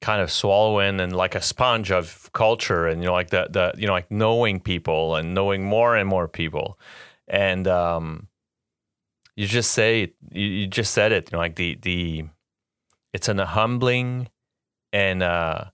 kind 0.00 0.22
of 0.22 0.30
swallow 0.30 0.78
in 0.78 0.98
and 0.98 1.14
like 1.14 1.34
a 1.34 1.42
sponge 1.42 1.90
of 1.92 2.30
culture 2.32 2.86
and 2.86 3.02
you 3.02 3.06
know 3.06 3.12
like 3.12 3.30
the 3.30 3.46
the 3.50 3.72
you 3.76 3.86
know 3.86 3.92
like 3.92 4.10
knowing 4.10 4.58
people 4.58 5.14
and 5.14 5.34
knowing 5.34 5.62
more 5.62 5.94
and 5.94 6.08
more 6.08 6.26
people 6.26 6.78
and 7.28 7.68
um 7.68 8.26
you 9.36 9.46
just 9.46 9.72
say 9.72 10.12
you, 10.32 10.46
you 10.46 10.66
just 10.66 10.94
said 10.94 11.12
it 11.12 11.30
you 11.30 11.36
know 11.36 11.38
like 11.38 11.56
the 11.56 11.78
the 11.82 12.24
it's 13.12 13.28
an 13.28 13.38
humbling 13.38 14.28
and 14.92 15.22
uh, 15.22 15.64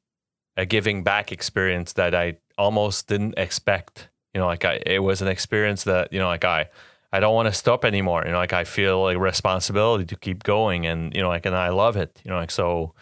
a 0.56 0.66
giving 0.66 1.02
back 1.02 1.32
experience 1.32 1.94
that 1.94 2.14
I 2.14 2.38
almost 2.58 3.08
didn't 3.08 3.34
expect. 3.36 4.08
You 4.34 4.40
know, 4.40 4.46
like 4.46 4.64
I, 4.64 4.82
it 4.84 4.98
was 5.00 5.22
an 5.22 5.28
experience 5.28 5.84
that 5.84 6.12
you 6.12 6.18
know, 6.18 6.26
like 6.26 6.44
I, 6.44 6.68
I 7.12 7.20
don't 7.20 7.34
want 7.34 7.46
to 7.46 7.52
stop 7.52 7.84
anymore. 7.84 8.22
You 8.24 8.32
know, 8.32 8.38
like 8.38 8.52
I 8.52 8.64
feel 8.64 9.02
like 9.02 9.18
responsibility 9.18 10.04
to 10.06 10.16
keep 10.16 10.42
going, 10.42 10.86
and 10.86 11.14
you 11.14 11.22
know, 11.22 11.28
like 11.28 11.46
and 11.46 11.56
I 11.56 11.68
love 11.70 11.96
it. 11.96 12.20
You 12.24 12.30
know, 12.30 12.36
like 12.38 12.50
so, 12.50 12.94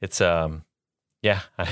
it's 0.00 0.20
um, 0.20 0.64
yeah. 1.22 1.40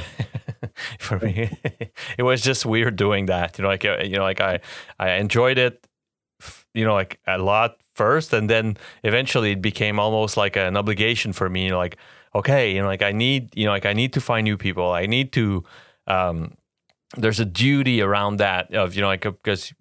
for 0.99 1.19
me, 1.19 1.51
it 2.19 2.23
was 2.23 2.41
just 2.41 2.65
weird 2.65 2.97
doing 2.97 3.27
that. 3.27 3.59
You 3.59 3.63
know, 3.63 3.69
like 3.69 3.85
uh, 3.85 3.99
you 4.03 4.17
know, 4.17 4.23
like 4.23 4.41
I, 4.41 4.61
I 4.99 5.13
enjoyed 5.13 5.59
it. 5.59 5.87
You 6.75 6.85
know, 6.85 6.95
like 6.95 7.21
a 7.27 7.39
lot 7.39 7.77
first, 7.95 8.33
and 8.33 8.49
then 8.49 8.77
eventually 9.05 9.53
it 9.53 9.63
became 9.63 9.99
almost 9.99 10.37
like 10.37 10.57
an 10.57 10.77
obligation 10.77 11.33
for 11.33 11.49
me. 11.49 11.65
You 11.65 11.71
know, 11.71 11.79
like 11.79 11.99
okay, 12.35 12.75
you 12.75 12.81
know, 12.81 12.87
like 12.87 13.03
I 13.03 13.13
need, 13.13 13.57
you 13.57 13.67
know, 13.67 13.73
like 13.73 13.87
I 13.87 13.93
need 13.93 14.13
to 14.15 14.21
find 14.21 14.45
new 14.45 14.57
people. 14.57 14.93
I 14.93 15.07
need 15.07 15.33
to. 15.33 15.65
Um, 16.07 16.57
there's 17.17 17.41
a 17.41 17.45
duty 17.45 18.01
around 18.01 18.39
that 18.39 18.75
of 18.75 18.95
you 18.95 19.03
know 19.03 19.09
like 19.09 19.23
because 19.23 19.73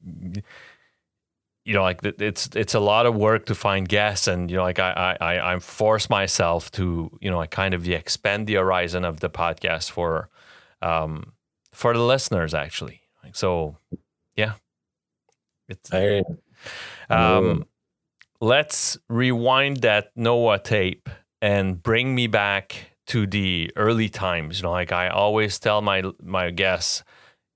you 1.63 1.73
know 1.73 1.83
like 1.83 2.03
it's 2.03 2.49
it's 2.55 2.73
a 2.73 2.79
lot 2.79 3.05
of 3.05 3.15
work 3.15 3.45
to 3.45 3.55
find 3.55 3.87
guests 3.87 4.27
and 4.27 4.49
you 4.49 4.57
know 4.57 4.63
like 4.63 4.79
I 4.79 5.15
I 5.21 5.33
I 5.33 5.53
I 5.53 5.59
force 5.59 6.09
myself 6.09 6.71
to 6.71 7.09
you 7.21 7.29
know 7.31 7.37
like 7.37 7.51
kind 7.51 7.73
of 7.73 7.87
expand 7.87 8.47
the 8.47 8.55
horizon 8.55 9.05
of 9.05 9.19
the 9.19 9.29
podcast 9.29 9.91
for 9.91 10.29
um 10.81 11.33
for 11.71 11.93
the 11.93 12.03
listeners 12.03 12.53
actually 12.53 13.01
like 13.23 13.35
so 13.35 13.77
yeah 14.35 14.53
it's 15.69 15.93
I, 15.93 16.23
um 17.09 17.65
let's 18.41 18.97
rewind 19.07 19.77
that 19.77 20.11
Noah 20.15 20.59
tape 20.59 21.07
and 21.41 21.82
bring 21.82 22.13
me 22.13 22.27
back 22.27 22.91
to 23.08 23.25
the 23.27 23.71
early 23.75 24.10
times. 24.10 24.60
You 24.60 24.63
know, 24.63 24.71
like 24.71 24.91
I 24.91 25.10
always 25.10 25.60
tell 25.60 25.82
my 25.82 26.04
my 26.21 26.51
guests, 26.51 27.04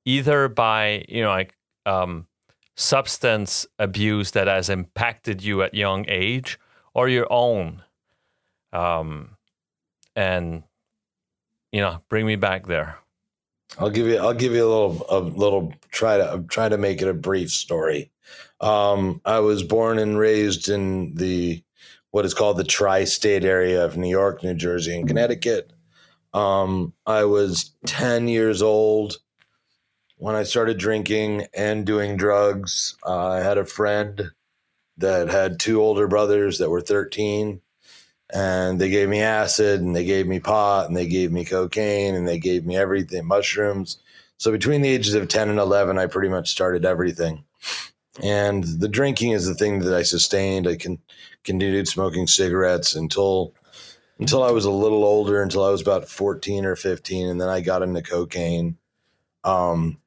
either 0.06 0.48
by 0.48 1.06
you 1.08 1.24
know 1.24 1.30
like 1.30 1.56
um, 1.86 2.28
substance 2.76 3.66
abuse 3.80 4.32
that 4.32 4.48
has 4.48 4.70
impacted 4.70 5.44
you 5.44 5.62
at 5.62 5.74
young 5.74 6.06
age, 6.08 6.60
or 6.94 7.08
your 7.08 7.28
own, 7.32 7.84
um, 8.74 9.38
and 10.16 10.64
you 11.76 11.82
know, 11.82 12.02
bring 12.08 12.26
me 12.26 12.38
back 12.38 12.68
there. 12.68 12.98
I'll 13.78 13.90
give 13.90 14.08
you. 14.08 14.18
I'll 14.18 14.34
give 14.34 14.54
you 14.54 14.64
a 14.64 14.72
little. 14.72 15.06
A 15.10 15.20
little. 15.20 15.74
Try 15.92 16.16
to 16.16 16.32
I'm 16.32 16.48
try 16.48 16.70
to 16.70 16.78
make 16.78 17.02
it 17.02 17.10
a 17.10 17.14
brief 17.14 17.52
story. 17.52 18.12
Um, 18.62 19.20
I 19.26 19.40
was 19.40 19.62
born 19.62 20.00
and 20.00 20.18
raised 20.18 20.70
in 20.70 21.14
the 21.16 21.62
what 22.16 22.24
is 22.24 22.34
called 22.34 22.56
the 22.56 22.64
tri-state 22.64 23.44
area 23.44 23.84
of 23.84 23.98
New 23.98 24.08
York, 24.08 24.42
New 24.42 24.54
Jersey, 24.54 24.98
and 24.98 25.06
Connecticut. 25.06 25.74
Um, 26.34 26.94
I 27.06 27.26
was 27.26 27.72
10 27.88 28.30
years 28.30 28.62
old 28.62 29.18
when 30.16 30.34
I 30.34 30.44
started 30.44 30.78
drinking 30.78 31.48
and 31.54 31.86
doing 31.86 32.16
drugs. 32.16 32.96
Uh, 33.06 33.32
I 33.32 33.40
had 33.42 33.58
a 33.58 33.66
friend 33.66 34.32
that 34.96 35.28
had 35.28 35.60
two 35.60 35.82
older 35.82 36.08
brothers 36.08 36.60
that 36.60 36.70
were 36.70 36.80
13, 36.80 37.60
and 38.34 38.80
they 38.80 38.90
gave 38.90 39.10
me 39.10 39.20
acid 39.20 39.82
and 39.82 39.94
they 39.94 40.06
gave 40.06 40.26
me 40.26 40.40
pot 40.40 40.88
and 40.88 40.96
they 40.96 41.08
gave 41.08 41.34
me 41.34 41.44
cocaine 41.44 42.16
and 42.16 42.26
they 42.26 42.40
gave 42.40 42.66
me 42.66 42.78
everything 42.78 43.26
mushrooms 43.26 43.98
so 44.38 44.52
between 44.52 44.82
the 44.82 44.90
ages 44.90 45.14
of 45.14 45.28
10 45.28 45.48
and 45.48 45.60
11 45.60 46.00
i 46.00 46.08
pretty 46.08 46.28
much 46.28 46.50
started 46.50 46.86
everything 46.86 47.44
and 48.24 48.64
the 48.64 48.88
drinking 48.88 49.32
is 49.32 49.46
the 49.46 49.56
thing 49.56 49.80
that 49.80 49.94
i 49.94 50.02
sustained 50.02 50.68
i 50.68 50.76
can 50.76 51.00
continued 51.44 51.88
smoking 51.88 52.28
cigarettes 52.28 52.96
until 52.96 53.54
until 54.20 54.44
i 54.44 54.52
was 54.52 54.66
a 54.66 54.72
little 54.72 55.04
older 55.04 55.42
until 55.42 55.64
i 55.64 55.70
was 55.70 55.82
about 55.82 56.08
14 56.08 56.66
or 56.66 56.76
15 56.76 57.28
and 57.28 57.42
then 57.42 57.50
i 57.50 57.62
got 57.62 57.82
into 57.82 58.02
cocaine 58.02 58.78
um, 59.44 60.00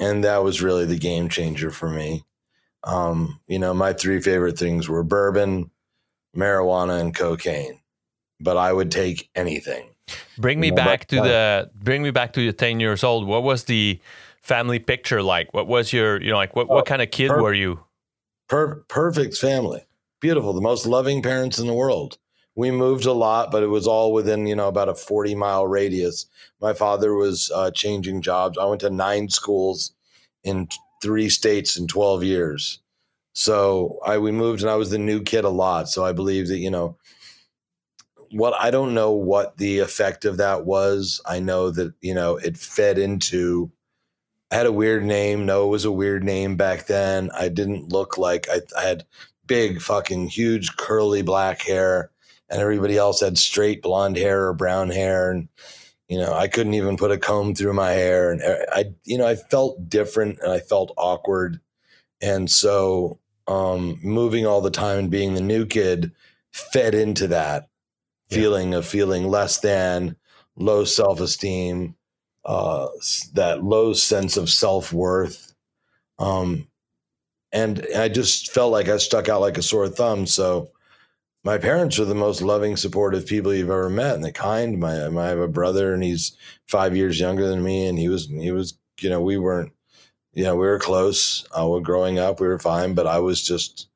and 0.00 0.24
that 0.24 0.42
was 0.42 0.62
really 0.62 0.84
the 0.84 0.98
game 0.98 1.28
changer 1.28 1.70
for 1.70 1.88
me 1.88 2.24
um, 2.84 3.40
you 3.46 3.58
know 3.58 3.74
my 3.74 3.92
three 3.92 4.20
favorite 4.20 4.58
things 4.58 4.88
were 4.88 5.02
bourbon 5.02 5.70
marijuana 6.36 7.00
and 7.00 7.14
cocaine, 7.14 7.80
but 8.40 8.56
I 8.56 8.72
would 8.72 8.90
take 8.90 9.30
anything. 9.34 9.88
Bring 10.38 10.58
me 10.60 10.68
you 10.68 10.72
know, 10.72 10.76
back 10.76 11.06
to 11.08 11.16
the 11.16 11.70
bring 11.74 12.02
me 12.02 12.10
back 12.10 12.32
to 12.34 12.44
the 12.44 12.52
10 12.52 12.80
years 12.80 13.04
old. 13.04 13.26
What 13.26 13.42
was 13.42 13.64
the 13.64 14.00
family 14.50 14.80
picture 14.80 15.22
like? 15.22 15.54
What 15.54 15.68
was 15.68 15.92
your, 15.92 16.20
you 16.20 16.30
know, 16.30 16.36
like 16.36 16.56
what, 16.56 16.68
what 16.68 16.84
kind 16.84 17.00
of 17.00 17.12
kid 17.12 17.30
were 17.30 17.54
you? 17.54 17.84
Per- 18.48 18.84
perfect 18.88 19.36
family. 19.36 19.86
Beautiful. 20.20 20.52
The 20.52 20.60
most 20.60 20.86
loving 20.86 21.22
parents 21.22 21.60
in 21.60 21.68
the 21.68 21.72
world. 21.72 22.18
We 22.56 22.72
moved 22.72 23.06
a 23.06 23.12
lot, 23.12 23.52
but 23.52 23.62
it 23.62 23.68
was 23.68 23.86
all 23.86 24.12
within, 24.12 24.48
you 24.48 24.56
know, 24.56 24.66
about 24.66 24.88
a 24.88 24.94
40 24.96 25.36
mile 25.36 25.68
radius. 25.68 26.26
My 26.60 26.72
father 26.72 27.14
was 27.14 27.52
uh, 27.54 27.70
changing 27.70 28.22
jobs. 28.22 28.58
I 28.58 28.64
went 28.64 28.80
to 28.80 28.90
nine 28.90 29.28
schools 29.28 29.92
in 30.42 30.66
three 31.00 31.28
states 31.28 31.78
in 31.78 31.86
12 31.86 32.24
years. 32.24 32.80
So 33.32 34.00
I 34.04 34.18
we 34.18 34.32
moved 34.32 34.62
and 34.62 34.70
I 34.70 34.74
was 34.74 34.90
the 34.90 34.98
new 34.98 35.22
kid 35.22 35.44
a 35.44 35.48
lot. 35.48 35.88
So 35.88 36.04
I 36.04 36.10
believe 36.10 36.48
that, 36.48 36.58
you 36.58 36.70
know, 36.70 36.98
what 38.32 38.54
I 38.58 38.72
don't 38.72 38.94
know 38.94 39.12
what 39.12 39.58
the 39.58 39.78
effect 39.78 40.24
of 40.24 40.38
that 40.38 40.66
was. 40.66 41.20
I 41.24 41.38
know 41.38 41.70
that, 41.70 41.94
you 42.00 42.14
know, 42.14 42.36
it 42.36 42.56
fed 42.56 42.98
into 42.98 43.70
I 44.50 44.56
had 44.56 44.66
a 44.66 44.72
weird 44.72 45.04
name. 45.04 45.46
No, 45.46 45.64
it 45.64 45.70
was 45.70 45.84
a 45.84 45.92
weird 45.92 46.24
name 46.24 46.56
back 46.56 46.86
then. 46.86 47.30
I 47.38 47.48
didn't 47.48 47.92
look 47.92 48.18
like 48.18 48.48
I, 48.50 48.60
I 48.76 48.82
had 48.82 49.06
big 49.46 49.80
fucking 49.80 50.28
huge 50.28 50.76
curly 50.76 51.22
black 51.22 51.62
hair 51.62 52.10
and 52.48 52.60
everybody 52.60 52.96
else 52.96 53.20
had 53.20 53.38
straight 53.38 53.82
blonde 53.82 54.16
hair 54.16 54.46
or 54.46 54.54
brown 54.54 54.90
hair 54.90 55.32
and 55.32 55.48
you 56.08 56.16
know 56.16 56.32
i 56.32 56.46
couldn't 56.46 56.74
even 56.74 56.96
put 56.96 57.10
a 57.10 57.18
comb 57.18 57.52
through 57.52 57.72
my 57.72 57.90
hair 57.90 58.30
and 58.30 58.42
uh, 58.42 58.58
i 58.72 58.84
you 59.04 59.18
know 59.18 59.26
i 59.26 59.34
felt 59.34 59.88
different 59.88 60.38
and 60.40 60.52
i 60.52 60.60
felt 60.60 60.94
awkward 60.96 61.58
and 62.20 62.48
so 62.48 63.18
um, 63.50 63.98
moving 64.02 64.46
all 64.46 64.60
the 64.60 64.70
time 64.70 64.98
and 64.98 65.10
being 65.10 65.34
the 65.34 65.40
new 65.40 65.66
kid 65.66 66.12
fed 66.52 66.94
into 66.94 67.26
that 67.26 67.68
yeah. 68.28 68.38
feeling 68.38 68.74
of 68.74 68.86
feeling 68.86 69.28
less 69.28 69.58
than, 69.58 70.16
low 70.56 70.84
self 70.84 71.20
esteem, 71.20 71.96
uh, 72.44 72.88
that 73.34 73.62
low 73.62 73.92
sense 73.92 74.36
of 74.36 74.50
self 74.50 74.92
worth. 74.92 75.54
Um, 76.18 76.68
and 77.52 77.86
I 77.96 78.08
just 78.08 78.52
felt 78.52 78.72
like 78.72 78.88
I 78.88 78.98
stuck 78.98 79.28
out 79.28 79.40
like 79.40 79.58
a 79.58 79.62
sore 79.62 79.88
thumb. 79.88 80.26
So 80.26 80.70
my 81.42 81.58
parents 81.58 81.98
are 81.98 82.04
the 82.04 82.14
most 82.14 82.42
loving, 82.42 82.76
supportive 82.76 83.26
people 83.26 83.54
you've 83.54 83.70
ever 83.70 83.90
met, 83.90 84.14
and 84.14 84.24
the 84.24 84.32
kind. 84.32 84.78
My, 84.78 85.06
I 85.06 85.28
have 85.28 85.38
a 85.38 85.48
brother, 85.48 85.94
and 85.94 86.02
he's 86.02 86.36
five 86.66 86.96
years 86.96 87.18
younger 87.18 87.48
than 87.48 87.62
me, 87.62 87.86
and 87.86 87.98
he 87.98 88.08
was 88.08 88.26
he 88.26 88.52
was 88.52 88.74
you 89.00 89.10
know 89.10 89.20
we 89.20 89.38
weren't 89.38 89.72
you 90.32 90.44
know, 90.44 90.54
we 90.54 90.66
were 90.66 90.78
close. 90.78 91.46
Uh, 91.56 91.66
we're 91.68 91.80
growing 91.80 92.18
up, 92.18 92.40
we 92.40 92.46
were 92.46 92.58
fine, 92.58 92.94
but 92.94 93.06
I 93.06 93.18
was 93.18 93.42
just, 93.42 93.88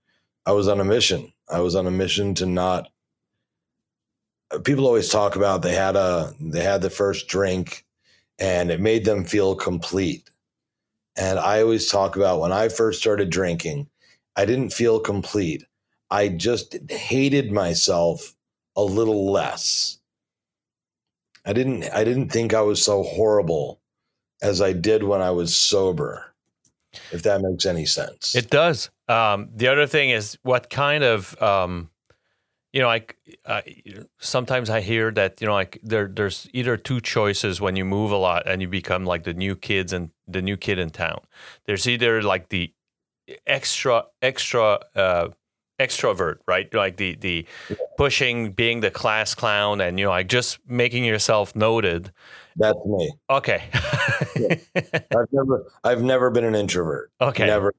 I 0.46 0.52
was 0.52 0.68
on 0.68 0.80
a 0.80 0.84
mission. 0.84 1.32
I 1.48 1.60
was 1.60 1.74
on 1.74 1.86
a 1.86 1.90
mission 1.90 2.34
to 2.36 2.46
not. 2.46 2.88
Uh, 4.50 4.58
people 4.58 4.86
always 4.86 5.08
talk 5.08 5.36
about 5.36 5.62
they 5.62 5.74
had 5.74 5.96
a 5.96 6.34
they 6.40 6.62
had 6.62 6.82
the 6.82 6.90
first 6.90 7.28
drink, 7.28 7.83
and 8.38 8.70
it 8.70 8.80
made 8.80 9.04
them 9.04 9.24
feel 9.24 9.54
complete. 9.54 10.28
And 11.16 11.38
I 11.38 11.62
always 11.62 11.88
talk 11.88 12.16
about 12.16 12.40
when 12.40 12.52
I 12.52 12.68
first 12.68 13.00
started 13.00 13.30
drinking, 13.30 13.88
I 14.36 14.44
didn't 14.44 14.70
feel 14.70 14.98
complete. 14.98 15.64
I 16.10 16.28
just 16.28 16.76
hated 16.90 17.52
myself 17.52 18.34
a 18.76 18.82
little 18.82 19.30
less. 19.30 19.98
I 21.46 21.52
didn't 21.52 21.84
I 21.92 22.04
didn't 22.04 22.30
think 22.30 22.54
I 22.54 22.62
was 22.62 22.82
so 22.82 23.02
horrible 23.02 23.80
as 24.42 24.60
I 24.60 24.72
did 24.72 25.04
when 25.04 25.20
I 25.22 25.30
was 25.30 25.56
sober, 25.56 26.34
if 27.12 27.22
that 27.22 27.42
makes 27.42 27.66
any 27.66 27.86
sense. 27.86 28.34
It 28.34 28.50
does. 28.50 28.90
Um, 29.08 29.48
the 29.54 29.68
other 29.68 29.86
thing 29.86 30.10
is 30.10 30.38
what 30.42 30.70
kind 30.70 31.04
of, 31.04 31.40
um, 31.42 31.90
you 32.74 32.80
know, 32.80 32.88
like 32.88 33.16
uh, 33.46 33.62
sometimes 34.18 34.68
I 34.68 34.80
hear 34.80 35.12
that 35.12 35.40
you 35.40 35.46
know, 35.46 35.54
like 35.54 35.78
there, 35.84 36.08
there's 36.08 36.48
either 36.52 36.76
two 36.76 37.00
choices 37.00 37.60
when 37.60 37.76
you 37.76 37.84
move 37.84 38.10
a 38.10 38.16
lot 38.16 38.48
and 38.48 38.60
you 38.60 38.66
become 38.66 39.06
like 39.06 39.22
the 39.22 39.32
new 39.32 39.54
kids 39.54 39.92
and 39.92 40.10
the 40.26 40.42
new 40.42 40.56
kid 40.56 40.80
in 40.80 40.90
town. 40.90 41.20
There's 41.66 41.86
either 41.86 42.20
like 42.20 42.48
the 42.48 42.72
extra, 43.46 44.06
extra. 44.20 44.80
Uh, 44.94 45.28
extrovert, 45.80 46.38
right? 46.46 46.72
Like 46.72 46.98
the 46.98 47.16
the 47.16 47.46
pushing, 47.96 48.52
being 48.52 48.78
the 48.78 48.92
class 48.92 49.34
clown, 49.34 49.80
and 49.80 49.98
you 49.98 50.04
know, 50.04 50.12
like 50.12 50.28
just 50.28 50.58
making 50.68 51.04
yourself 51.04 51.56
noted. 51.56 52.12
That's 52.56 52.78
me. 52.86 53.10
Okay. 53.28 53.64
yeah. 54.36 54.54
I've 55.16 55.32
never 55.32 55.72
I've 55.82 56.02
never 56.02 56.30
been 56.30 56.44
an 56.44 56.54
introvert. 56.54 57.10
Okay. 57.20 57.46
Never 57.46 57.74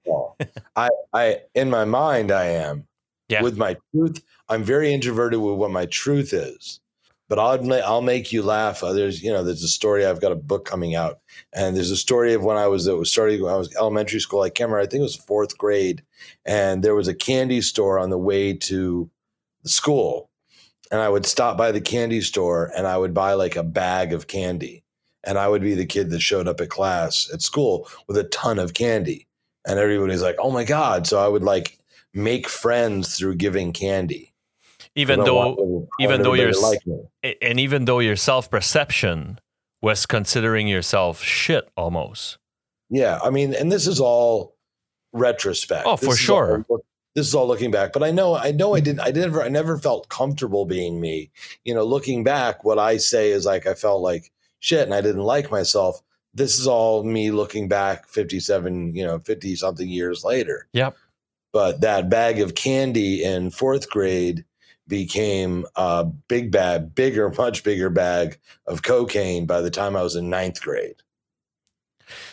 I 0.75 0.89
I 1.13 1.41
in 1.53 1.69
my 1.69 1.85
mind 1.85 2.31
I 2.31 2.47
am. 2.47 2.85
Yeah. 3.29 3.41
With 3.41 3.57
my 3.57 3.75
truth, 3.91 4.21
I'm 4.49 4.63
very 4.63 4.93
introverted 4.93 5.39
with 5.39 5.55
what 5.55 5.71
my 5.71 5.85
truth 5.87 6.33
is. 6.33 6.79
But 7.27 7.39
I'll 7.39 7.73
I'll 7.83 8.03
make 8.03 8.31
you 8.31 8.43
laugh. 8.43 8.83
Uh, 8.83 8.93
there's 8.93 9.23
you 9.23 9.33
know 9.33 9.43
there's 9.43 9.63
a 9.63 9.67
story. 9.67 10.05
I've 10.05 10.21
got 10.21 10.31
a 10.31 10.35
book 10.35 10.63
coming 10.63 10.93
out, 10.93 11.19
and 11.53 11.75
there's 11.75 11.89
a 11.89 11.97
story 11.97 12.33
of 12.35 12.43
when 12.43 12.57
I 12.57 12.67
was 12.67 12.85
it 12.85 12.95
was 12.95 13.11
starting 13.11 13.41
when 13.41 13.51
I 13.51 13.57
was 13.57 13.75
elementary 13.75 14.19
school. 14.19 14.43
I 14.43 14.49
can't 14.49 14.69
remember. 14.69 14.81
I 14.81 14.85
think 14.85 14.99
it 14.99 15.03
was 15.03 15.15
fourth 15.15 15.57
grade, 15.57 16.03
and 16.45 16.83
there 16.83 16.93
was 16.93 17.07
a 17.07 17.15
candy 17.15 17.61
store 17.61 17.97
on 17.97 18.11
the 18.11 18.19
way 18.19 18.53
to 18.53 19.09
the 19.63 19.69
school, 19.69 20.29
and 20.91 21.01
I 21.01 21.09
would 21.09 21.25
stop 21.25 21.57
by 21.57 21.71
the 21.71 21.81
candy 21.81 22.21
store 22.21 22.71
and 22.75 22.87
I 22.87 22.97
would 22.97 23.13
buy 23.13 23.33
like 23.33 23.55
a 23.55 23.63
bag 23.63 24.13
of 24.13 24.27
candy. 24.27 24.83
And 25.23 25.37
I 25.37 25.47
would 25.47 25.63
be 25.63 25.73
the 25.73 25.85
kid 25.85 26.11
that 26.11 26.19
showed 26.19 26.47
up 26.47 26.61
at 26.61 26.69
class 26.69 27.29
at 27.33 27.41
school 27.41 27.89
with 28.07 28.17
a 28.17 28.25
ton 28.25 28.59
of 28.59 28.75
candy. 28.75 29.27
And 29.67 29.79
everybody's 29.79 30.21
like, 30.21 30.35
oh 30.37 30.51
my 30.51 30.63
God. 30.63 31.07
So 31.07 31.19
I 31.19 31.27
would 31.27 31.41
like 31.41 31.79
make 32.13 32.47
friends 32.47 33.17
through 33.17 33.35
giving 33.35 33.73
candy. 33.73 34.34
Even 34.95 35.23
though, 35.23 35.87
even 35.99 36.21
though 36.21 36.33
you're, 36.33 36.53
like 36.53 36.79
and 37.41 37.59
even 37.59 37.85
though 37.85 37.99
your 37.99 38.15
self 38.15 38.49
perception 38.49 39.39
was 39.81 40.05
considering 40.05 40.67
yourself 40.67 41.21
shit 41.21 41.69
almost. 41.75 42.37
Yeah. 42.89 43.19
I 43.23 43.29
mean, 43.29 43.53
and 43.53 43.71
this 43.71 43.87
is 43.87 43.99
all 43.99 44.55
retrospect. 45.11 45.85
Oh, 45.85 45.97
this 45.97 46.09
for 46.09 46.15
sure. 46.15 46.65
All, 46.69 46.83
this 47.15 47.27
is 47.27 47.33
all 47.33 47.47
looking 47.47 47.71
back 47.71 47.93
but 47.93 48.03
i 48.03 48.11
know 48.11 48.35
i 48.35 48.51
know 48.51 48.75
i 48.75 48.79
didn't 48.79 48.99
i 48.99 49.09
never 49.09 49.41
i 49.41 49.47
never 49.47 49.77
felt 49.77 50.09
comfortable 50.09 50.65
being 50.65 50.99
me 50.99 51.31
you 51.63 51.73
know 51.73 51.83
looking 51.83 52.23
back 52.23 52.63
what 52.63 52.77
i 52.77 52.97
say 52.97 53.31
is 53.31 53.45
like 53.45 53.65
i 53.65 53.73
felt 53.73 54.01
like 54.01 54.31
shit 54.59 54.83
and 54.83 54.93
i 54.93 55.01
didn't 55.01 55.23
like 55.23 55.49
myself 55.49 56.01
this 56.33 56.59
is 56.59 56.67
all 56.67 57.03
me 57.03 57.31
looking 57.31 57.67
back 57.67 58.07
57 58.09 58.93
you 58.93 59.05
know 59.05 59.19
50 59.19 59.55
something 59.55 59.87
years 59.87 60.23
later 60.23 60.67
yep 60.73 60.95
but 61.53 61.79
that 61.81 62.09
bag 62.09 62.41
of 62.41 62.53
candy 62.53 63.23
in 63.23 63.49
fourth 63.49 63.89
grade 63.89 64.43
became 64.87 65.65
a 65.75 66.03
big 66.03 66.51
bag 66.51 66.93
bigger 66.93 67.29
much 67.29 67.63
bigger 67.63 67.89
bag 67.89 68.37
of 68.67 68.83
cocaine 68.83 69.45
by 69.45 69.61
the 69.61 69.71
time 69.71 69.95
i 69.95 70.01
was 70.03 70.15
in 70.15 70.29
ninth 70.29 70.61
grade 70.61 70.95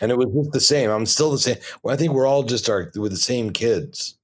and 0.01 0.11
it 0.11 0.17
was 0.17 0.27
just 0.35 0.51
the 0.51 0.59
same 0.59 0.89
i'm 0.89 1.05
still 1.05 1.31
the 1.31 1.37
same 1.37 1.57
well, 1.81 1.93
i 1.93 1.97
think 1.97 2.13
we're 2.13 2.27
all 2.27 2.43
just 2.43 2.69
our 2.69 2.91
with 2.95 3.11
the 3.11 3.17
same 3.17 3.49
kids 3.51 4.15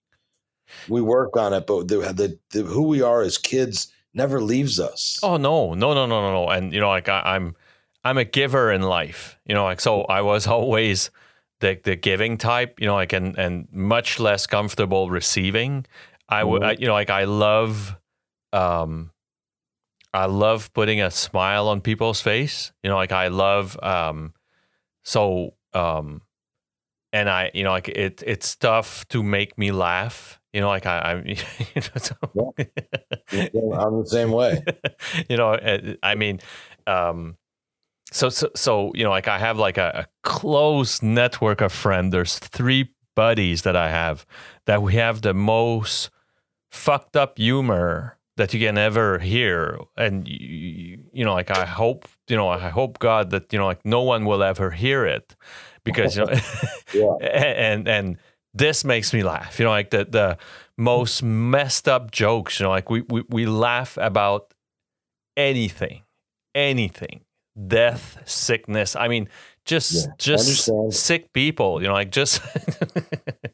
we 0.87 1.01
work 1.01 1.35
on 1.37 1.53
it, 1.53 1.67
but 1.67 1.87
the, 1.87 1.97
the, 1.97 2.39
the, 2.51 2.63
who 2.63 2.83
we 2.83 3.01
are 3.01 3.21
as 3.21 3.37
kids 3.37 3.91
never 4.13 4.41
leaves 4.41 4.79
us. 4.79 5.19
Oh 5.23 5.37
no, 5.37 5.73
no, 5.73 5.93
no, 5.93 6.05
no, 6.05 6.21
no, 6.21 6.31
no. 6.31 6.49
And 6.49 6.73
you 6.73 6.79
know, 6.79 6.89
like 6.89 7.09
I, 7.09 7.21
I'm, 7.25 7.55
I'm 8.03 8.17
a 8.17 8.25
giver 8.25 8.71
in 8.71 8.81
life. 8.81 9.39
You 9.45 9.55
know, 9.55 9.63
like 9.63 9.81
so 9.81 10.03
I 10.03 10.21
was 10.21 10.47
always 10.47 11.09
the 11.59 11.79
the 11.83 11.95
giving 11.95 12.37
type. 12.37 12.79
You 12.79 12.87
know, 12.87 12.95
like 12.95 13.13
and 13.13 13.37
and 13.37 13.67
much 13.71 14.19
less 14.19 14.47
comfortable 14.47 15.09
receiving. 15.09 15.85
I 16.27 16.43
would, 16.43 16.61
mm-hmm. 16.61 16.81
you 16.81 16.87
know, 16.87 16.93
like 16.93 17.09
I 17.09 17.23
love, 17.23 17.97
um, 18.53 19.11
I 20.13 20.25
love 20.25 20.73
putting 20.73 21.01
a 21.01 21.11
smile 21.11 21.67
on 21.67 21.81
people's 21.81 22.21
face. 22.21 22.71
You 22.83 22.89
know, 22.89 22.95
like 22.95 23.11
I 23.11 23.27
love, 23.27 23.77
um, 23.83 24.33
so 25.03 25.53
um, 25.73 26.21
and 27.13 27.29
I, 27.29 27.51
you 27.53 27.63
know, 27.63 27.71
like 27.71 27.89
it 27.89 28.23
it's 28.25 28.55
tough 28.55 29.07
to 29.09 29.23
make 29.23 29.57
me 29.57 29.71
laugh 29.71 30.39
you 30.53 30.61
know, 30.61 30.67
like 30.67 30.85
I, 30.85 30.97
I 30.97 31.15
you 31.25 31.35
know, 31.75 31.97
so, 31.97 32.15
yeah. 33.31 33.77
I'm 33.77 33.99
the 33.99 34.07
same 34.07 34.31
way. 34.31 34.63
you 35.29 35.37
know, 35.37 35.53
eh, 35.53 35.95
I 36.01 36.15
mean, 36.15 36.39
um, 36.87 37.37
so, 38.11 38.29
so, 38.29 38.49
so, 38.55 38.91
you 38.95 39.03
know, 39.03 39.11
like 39.11 39.27
I 39.27 39.37
have 39.37 39.59
like 39.59 39.77
a, 39.77 40.05
a 40.05 40.27
close 40.27 41.01
network 41.03 41.61
of 41.61 41.71
friends. 41.71 42.11
There's 42.11 42.39
three 42.39 42.93
buddies 43.15 43.61
that 43.63 43.75
I 43.75 43.89
have 43.89 44.25
that 44.65 44.81
we 44.81 44.95
have 44.95 45.21
the 45.21 45.33
most 45.33 46.09
fucked 46.71 47.15
up 47.15 47.37
humor 47.37 48.17
that 48.39 48.53
you 48.53 48.59
can 48.59 48.77
ever 48.77 49.19
hear. 49.19 49.77
And 49.95 50.27
you, 50.27 50.99
you 51.13 51.25
know 51.25 51.33
like 51.33 51.51
i 51.51 51.65
hope 51.65 52.07
you 52.27 52.35
know 52.35 52.47
i 52.47 52.69
hope 52.69 52.99
god 52.99 53.31
that 53.31 53.51
you 53.51 53.59
know 53.59 53.65
like 53.65 53.83
no 53.85 54.01
one 54.01 54.25
will 54.25 54.43
ever 54.43 54.71
hear 54.71 55.05
it 55.05 55.35
because 55.83 56.15
you 56.15 56.25
know 56.25 57.17
and 57.21 57.87
and 57.87 58.17
this 58.53 58.83
makes 58.85 59.13
me 59.13 59.21
laugh 59.23 59.59
you 59.59 59.65
know 59.65 59.71
like 59.71 59.89
the 59.89 60.05
the 60.05 60.37
most 60.77 61.21
messed 61.21 61.87
up 61.87 62.11
jokes 62.11 62.59
you 62.59 62.63
know 62.63 62.69
like 62.69 62.89
we 62.89 63.01
we, 63.09 63.23
we 63.29 63.45
laugh 63.45 63.97
about 63.97 64.53
anything 65.35 66.03
anything. 66.55 67.21
Death 67.67 68.17
sickness 68.25 68.95
i 68.95 69.09
mean 69.09 69.27
just 69.65 70.07
yeah, 70.07 70.13
just 70.17 70.71
sick 70.91 71.33
people 71.33 71.81
you 71.81 71.87
know 71.87 71.93
like 71.93 72.09
just 72.09 72.41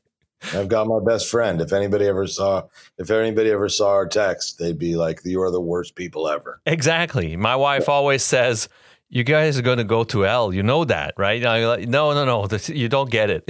I've 0.53 0.67
got 0.67 0.87
my 0.87 0.99
best 0.99 1.29
friend. 1.29 1.61
If 1.61 1.73
anybody 1.73 2.05
ever 2.07 2.27
saw, 2.27 2.63
if 2.97 3.09
anybody 3.09 3.51
ever 3.51 3.69
saw 3.69 3.89
our 3.89 4.07
text, 4.07 4.59
they'd 4.59 4.77
be 4.77 4.95
like, 4.95 5.21
"You 5.23 5.41
are 5.41 5.51
the 5.51 5.61
worst 5.61 5.95
people 5.95 6.27
ever." 6.27 6.61
Exactly. 6.65 7.35
My 7.35 7.55
wife 7.55 7.89
always 7.89 8.23
says, 8.23 8.69
"You 9.09 9.23
guys 9.23 9.57
are 9.57 9.61
going 9.61 9.77
to 9.77 9.83
go 9.83 10.03
to 10.05 10.21
hell. 10.21 10.53
You 10.53 10.63
know 10.63 10.85
that, 10.85 11.13
right?" 11.17 11.41
Like, 11.41 11.87
no, 11.87 12.13
no, 12.13 12.25
no. 12.25 12.47
This, 12.47 12.69
you 12.69 12.89
don't 12.89 13.09
get 13.09 13.29
it. 13.29 13.47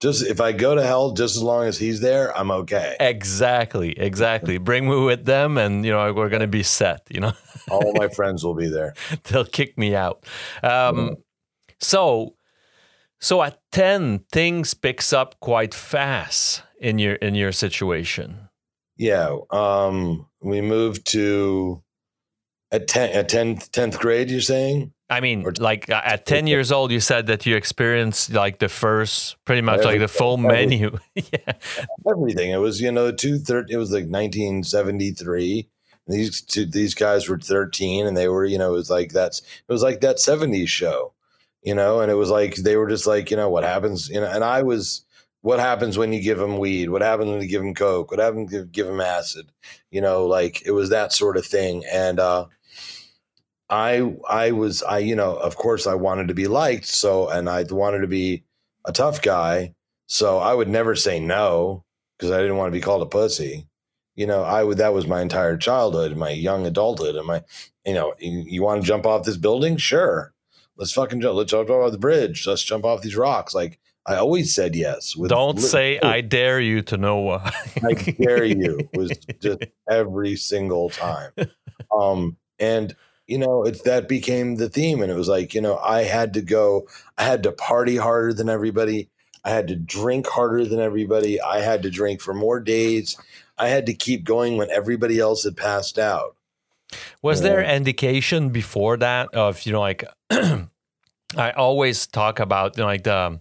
just 0.00 0.26
if 0.26 0.40
I 0.40 0.52
go 0.52 0.74
to 0.74 0.82
hell, 0.82 1.12
just 1.12 1.36
as 1.36 1.42
long 1.42 1.66
as 1.66 1.78
he's 1.78 2.00
there, 2.00 2.36
I'm 2.36 2.50
okay. 2.50 2.96
Exactly. 3.00 3.98
Exactly. 3.98 4.58
Bring 4.58 4.88
me 4.88 5.00
with 5.04 5.24
them, 5.24 5.58
and 5.58 5.84
you 5.84 5.92
know 5.92 6.12
we're 6.12 6.28
going 6.28 6.40
to 6.40 6.48
be 6.48 6.62
set. 6.62 7.06
You 7.10 7.20
know, 7.20 7.32
all 7.70 7.92
my 7.94 8.08
friends 8.16 8.44
will 8.44 8.54
be 8.54 8.68
there. 8.68 8.94
They'll 9.24 9.44
kick 9.44 9.78
me 9.78 9.94
out. 9.94 10.24
Um, 10.62 10.70
mm-hmm. 10.70 11.14
So 11.80 12.34
so 13.20 13.42
at 13.42 13.60
10 13.72 14.24
things 14.32 14.74
picks 14.74 15.12
up 15.12 15.38
quite 15.40 15.74
fast 15.74 16.62
in 16.80 16.98
your 16.98 17.14
in 17.16 17.34
your 17.34 17.52
situation. 17.52 18.48
Yeah, 18.96 19.36
um 19.50 20.26
we 20.40 20.60
moved 20.60 21.06
to 21.08 21.82
at 22.72 22.88
10 22.88 23.10
at 23.10 23.28
10th 23.28 23.70
10th 23.70 23.98
grade 23.98 24.30
you're 24.30 24.40
saying? 24.40 24.92
I 25.10 25.18
mean, 25.20 25.44
or, 25.44 25.52
like 25.58 25.90
uh, 25.90 26.00
at 26.04 26.24
10 26.24 26.46
years 26.46 26.70
old, 26.70 26.92
you 26.92 27.00
said 27.00 27.26
that 27.26 27.44
you 27.44 27.56
experienced 27.56 28.32
like 28.32 28.60
the 28.60 28.68
first, 28.68 29.36
pretty 29.44 29.60
much 29.60 29.84
like 29.84 29.98
the 29.98 30.06
full 30.06 30.36
menu. 30.36 30.96
yeah. 31.16 31.54
Everything. 32.08 32.52
It 32.52 32.58
was, 32.58 32.80
you 32.80 32.92
know, 32.92 33.10
two 33.10 33.38
thir- 33.38 33.66
it 33.68 33.76
was 33.76 33.90
like 33.90 34.04
1973. 34.04 35.68
These 36.06 36.42
two, 36.42 36.64
these 36.64 36.94
guys 36.94 37.28
were 37.28 37.40
13 37.40 38.06
and 38.06 38.16
they 38.16 38.28
were, 38.28 38.44
you 38.44 38.56
know, 38.56 38.70
it 38.70 38.76
was 38.76 38.90
like 38.90 39.12
that's, 39.12 39.40
it 39.40 39.72
was 39.72 39.82
like 39.82 40.00
that 40.00 40.16
70s 40.16 40.68
show 40.68 41.12
you 41.62 41.74
know, 41.74 42.00
and 42.00 42.10
it 42.10 42.14
was 42.14 42.30
like 42.30 42.56
they 42.56 42.76
were 42.76 42.88
just 42.88 43.06
like, 43.06 43.30
you 43.30 43.36
know, 43.36 43.50
what 43.50 43.64
happens, 43.64 44.08
you 44.08 44.20
know, 44.20 44.26
and 44.30 44.44
I 44.44 44.62
was 44.62 45.04
what 45.42 45.58
happens 45.58 45.96
when 45.96 46.12
you 46.12 46.22
give 46.22 46.38
them 46.38 46.58
weed? 46.58 46.90
What 46.90 47.02
happens 47.02 47.30
when 47.30 47.40
you 47.40 47.48
give 47.48 47.62
them 47.62 47.74
coke? 47.74 48.10
What 48.10 48.20
happens 48.20 48.52
you 48.52 48.64
give 48.66 48.86
them 48.86 49.00
acid? 49.00 49.50
You 49.90 50.00
know, 50.00 50.26
like 50.26 50.62
it 50.66 50.72
was 50.72 50.90
that 50.90 51.12
sort 51.12 51.36
of 51.36 51.46
thing. 51.46 51.84
And 51.90 52.20
uh 52.20 52.46
I 53.68 54.14
I 54.28 54.50
was 54.52 54.82
I 54.82 54.98
you 54.98 55.14
know, 55.16 55.36
of 55.36 55.56
course 55.56 55.86
I 55.86 55.94
wanted 55.94 56.28
to 56.28 56.34
be 56.34 56.46
liked, 56.46 56.86
so 56.86 57.28
and 57.28 57.48
I 57.48 57.64
wanted 57.70 58.00
to 58.00 58.06
be 58.08 58.44
a 58.84 58.92
tough 58.92 59.22
guy, 59.22 59.74
so 60.06 60.38
I 60.38 60.54
would 60.54 60.68
never 60.68 60.96
say 60.96 61.20
no 61.20 61.84
because 62.18 62.32
I 62.32 62.40
didn't 62.40 62.56
want 62.56 62.72
to 62.72 62.78
be 62.78 62.82
called 62.82 63.02
a 63.02 63.06
pussy. 63.06 63.66
You 64.16 64.26
know, 64.26 64.42
I 64.42 64.64
would 64.64 64.78
that 64.78 64.92
was 64.94 65.06
my 65.06 65.22
entire 65.22 65.56
childhood, 65.56 66.16
my 66.16 66.30
young 66.30 66.66
adulthood, 66.66 67.14
and 67.16 67.26
my 67.26 67.42
you 67.86 67.94
know, 67.94 68.14
you, 68.18 68.44
you 68.46 68.62
want 68.62 68.82
to 68.82 68.86
jump 68.86 69.06
off 69.06 69.24
this 69.24 69.36
building? 69.36 69.76
Sure 69.76 70.32
let's 70.80 70.92
fucking 70.92 71.20
jump. 71.20 71.36
Let's 71.36 71.52
jump 71.52 71.70
off 71.70 71.92
the 71.92 71.98
bridge. 71.98 72.46
Let's 72.46 72.64
jump 72.64 72.84
off 72.84 73.02
these 73.02 73.14
rocks. 73.14 73.54
Like 73.54 73.78
I 74.06 74.16
always 74.16 74.52
said 74.52 74.74
yes. 74.74 75.12
Don't 75.28 75.60
say 75.60 76.00
I 76.00 76.22
dare 76.22 76.58
you 76.58 76.82
to 76.82 76.96
know 76.96 77.18
why. 77.18 77.52
I 77.84 77.92
dare 77.92 78.44
you 78.44 78.88
was 78.94 79.12
just 79.40 79.62
every 79.88 80.34
single 80.34 80.90
time. 80.90 81.30
Um, 81.96 82.36
and 82.58 82.96
you 83.26 83.38
know, 83.38 83.62
it's 83.62 83.82
that 83.82 84.08
became 84.08 84.56
the 84.56 84.68
theme. 84.68 85.02
And 85.02 85.12
it 85.12 85.14
was 85.14 85.28
like, 85.28 85.54
you 85.54 85.60
know, 85.60 85.78
I 85.78 86.02
had 86.02 86.34
to 86.34 86.42
go, 86.42 86.88
I 87.16 87.22
had 87.22 87.44
to 87.44 87.52
party 87.52 87.96
harder 87.96 88.32
than 88.32 88.48
everybody. 88.48 89.08
I 89.44 89.50
had 89.50 89.68
to 89.68 89.76
drink 89.76 90.26
harder 90.26 90.64
than 90.64 90.80
everybody. 90.80 91.40
I 91.40 91.60
had 91.60 91.82
to 91.84 91.90
drink 91.90 92.20
for 92.20 92.34
more 92.34 92.58
days. 92.58 93.16
I 93.56 93.68
had 93.68 93.86
to 93.86 93.94
keep 93.94 94.24
going 94.24 94.56
when 94.56 94.70
everybody 94.70 95.20
else 95.20 95.44
had 95.44 95.56
passed 95.56 95.98
out. 95.98 96.34
Was 97.22 97.42
there 97.42 97.62
indication 97.62 98.50
before 98.50 98.96
that 98.98 99.34
of 99.34 99.64
you 99.66 99.72
know 99.72 99.80
like 99.80 100.04
I 101.36 101.50
always 101.52 102.06
talk 102.06 102.40
about 102.40 102.76
you 102.76 102.82
know, 102.82 102.86
like 102.86 103.04
the 103.04 103.40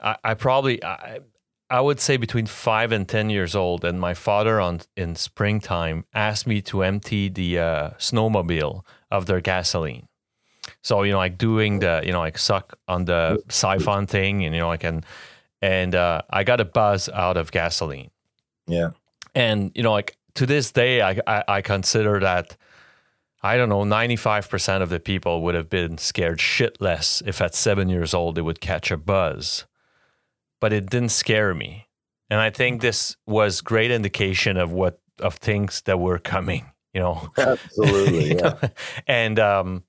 I, 0.00 0.16
I 0.24 0.34
probably 0.34 0.82
I, 0.84 1.20
I 1.68 1.80
would 1.80 2.00
say 2.00 2.16
between 2.16 2.46
five 2.46 2.92
and 2.92 3.08
ten 3.08 3.30
years 3.30 3.54
old, 3.54 3.84
and 3.84 4.00
my 4.00 4.14
father 4.14 4.60
on 4.60 4.80
in 4.96 5.14
springtime 5.14 6.04
asked 6.12 6.46
me 6.46 6.60
to 6.62 6.82
empty 6.82 7.28
the 7.28 7.58
uh, 7.58 7.90
snowmobile 7.90 8.82
of 9.10 9.26
their 9.26 9.40
gasoline. 9.40 10.08
So 10.82 11.02
you 11.02 11.12
know, 11.12 11.18
like 11.18 11.38
doing 11.38 11.78
the 11.78 12.02
you 12.04 12.12
know 12.12 12.18
like 12.18 12.38
suck 12.38 12.78
on 12.88 13.04
the 13.04 13.42
siphon 13.48 14.06
thing, 14.06 14.44
and 14.44 14.54
you 14.54 14.60
know 14.60 14.68
like 14.68 14.84
and 14.84 15.06
and 15.62 15.94
uh, 15.94 16.22
I 16.28 16.44
got 16.44 16.60
a 16.60 16.64
buzz 16.64 17.08
out 17.08 17.36
of 17.36 17.52
gasoline. 17.52 18.10
Yeah, 18.66 18.90
and 19.34 19.70
you 19.74 19.82
know 19.82 19.92
like 19.92 20.16
to 20.34 20.46
this 20.46 20.70
day, 20.72 21.02
I, 21.02 21.20
I, 21.26 21.44
I 21.48 21.62
consider 21.62 22.20
that 22.20 22.56
I 23.42 23.56
don't 23.56 23.70
know, 23.70 23.84
95% 23.84 24.82
of 24.82 24.90
the 24.90 25.00
people 25.00 25.42
would 25.42 25.54
have 25.54 25.70
been 25.70 25.96
scared 25.96 26.38
shitless 26.38 27.22
if 27.26 27.40
at 27.40 27.54
seven 27.54 27.88
years 27.88 28.12
old 28.12 28.34
they 28.34 28.42
would 28.42 28.60
catch 28.60 28.90
a 28.90 28.98
buzz. 28.98 29.64
But 30.60 30.74
it 30.74 30.90
didn't 30.90 31.08
scare 31.08 31.54
me. 31.54 31.86
And 32.28 32.38
I 32.38 32.50
think 32.50 32.82
this 32.82 33.16
was 33.26 33.62
great 33.62 33.90
indication 33.90 34.56
of 34.56 34.72
what 34.72 35.00
of 35.18 35.34
things 35.34 35.82
that 35.82 35.98
were 35.98 36.18
coming, 36.18 36.66
you 36.92 37.00
know. 37.00 37.28
Absolutely. 37.36 38.34
Yeah. 38.36 38.68
and 39.06 39.38
um 39.38 39.84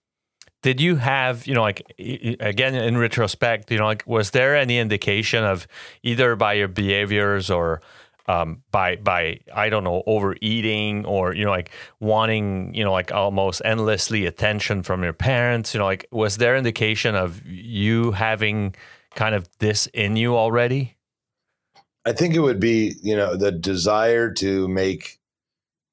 did 0.63 0.79
you 0.79 0.95
have, 0.97 1.45
you 1.47 1.53
know, 1.53 1.61
like 1.61 1.81
again 1.99 2.73
in 2.75 2.97
retrospect, 2.97 3.69
you 3.69 3.77
know, 3.77 3.85
like 3.85 4.03
was 4.07 4.31
there 4.31 4.55
any 4.55 4.79
indication 4.79 5.43
of 5.43 5.67
either 6.03 6.35
by 6.35 6.53
your 6.53 6.67
behaviors 6.67 7.49
or 7.49 7.81
um, 8.27 8.63
by 8.71 8.97
by 8.97 9.39
I 9.53 9.69
don't 9.69 9.83
know 9.83 10.03
overeating 10.05 11.05
or 11.05 11.33
you 11.33 11.45
know 11.45 11.51
like 11.51 11.71
wanting 11.99 12.73
you 12.73 12.83
know 12.83 12.91
like 12.91 13.11
almost 13.11 13.61
endlessly 13.65 14.25
attention 14.25 14.83
from 14.83 15.03
your 15.03 15.13
parents. 15.13 15.73
You 15.73 15.79
know, 15.79 15.85
like 15.85 16.07
was 16.11 16.37
there 16.37 16.55
indication 16.55 17.15
of 17.15 17.45
you 17.45 18.11
having 18.11 18.75
kind 19.15 19.35
of 19.35 19.47
this 19.59 19.87
in 19.87 20.15
you 20.15 20.37
already? 20.37 20.95
I 22.05 22.13
think 22.13 22.33
it 22.33 22.39
would 22.39 22.59
be 22.59 22.95
you 23.01 23.15
know 23.15 23.35
the 23.35 23.51
desire 23.51 24.31
to 24.35 24.67
make 24.67 25.19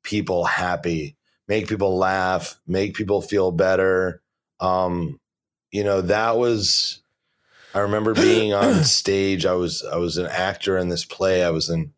people 0.03 0.45
happy, 0.45 1.17
make 1.49 1.69
people 1.69 1.97
laugh, 1.97 2.59
make 2.67 2.95
people 2.95 3.21
feel 3.23 3.51
better. 3.51 4.23
Um, 4.61 5.19
you 5.71 5.85
know 5.85 6.01
that 6.03 6.37
was. 6.37 7.01
I 7.75 7.81
remember 7.81 8.15
being 8.15 8.55
on 8.55 8.85
stage. 8.85 9.45
I 9.45 9.53
was 9.53 9.85
I 9.85 9.97
was 9.97 10.17
an 10.17 10.27
actor 10.27 10.79
in 10.79 10.89
this 10.89 11.05
play. 11.05 11.45
I 11.45 11.51
was 11.51 11.69
in 11.69 11.93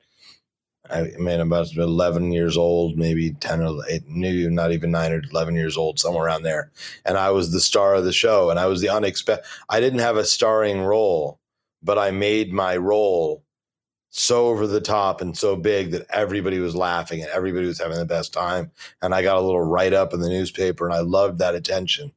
I 0.93 1.11
mean, 1.19 1.41
about 1.41 1.75
11 1.75 2.33
years 2.33 2.57
old, 2.57 2.97
maybe 2.97 3.33
10 3.33 3.63
or 3.63 3.83
8, 3.89 4.09
maybe 4.09 4.49
not 4.49 4.73
even 4.73 4.91
9 4.91 5.13
or 5.13 5.23
11 5.31 5.55
years 5.55 5.77
old, 5.77 5.99
somewhere 5.99 6.27
around 6.27 6.43
there. 6.43 6.71
And 7.05 7.17
I 7.17 7.31
was 7.31 7.53
the 7.53 7.61
star 7.61 7.95
of 7.95 8.05
the 8.05 8.13
show. 8.13 8.51
And 8.51 8.59
I 8.59 8.67
was 8.67 8.81
the 8.81 8.89
unexpected, 8.89 9.45
I 9.69 9.81
didn't 9.81 10.01
have 10.01 10.17
a 10.17 10.25
starring 10.25 10.83
role, 10.83 11.39
but 11.83 11.99
I 11.99 12.11
made 12.11 12.53
my 12.53 12.77
role 12.77 13.45
so 14.11 14.49
over 14.49 14.67
the 14.67 14.81
top 14.81 15.21
and 15.21 15.37
so 15.37 15.55
big 15.55 15.93
that 15.93 16.07
everybody 16.11 16.59
was 16.59 16.75
laughing 16.75 17.23
and 17.23 17.31
everybody 17.31 17.67
was 17.67 17.79
having 17.79 17.97
the 17.97 18.05
best 18.05 18.33
time. 18.33 18.71
And 19.03 19.15
I 19.15 19.23
got 19.23 19.37
a 19.37 19.41
little 19.41 19.63
write 19.63 19.93
up 19.93 20.13
in 20.13 20.21
the 20.21 20.29
newspaper 20.29 20.85
and 20.85 20.95
I 20.95 21.01
loved 21.01 21.39
that 21.39 21.55
attention. 21.55 22.13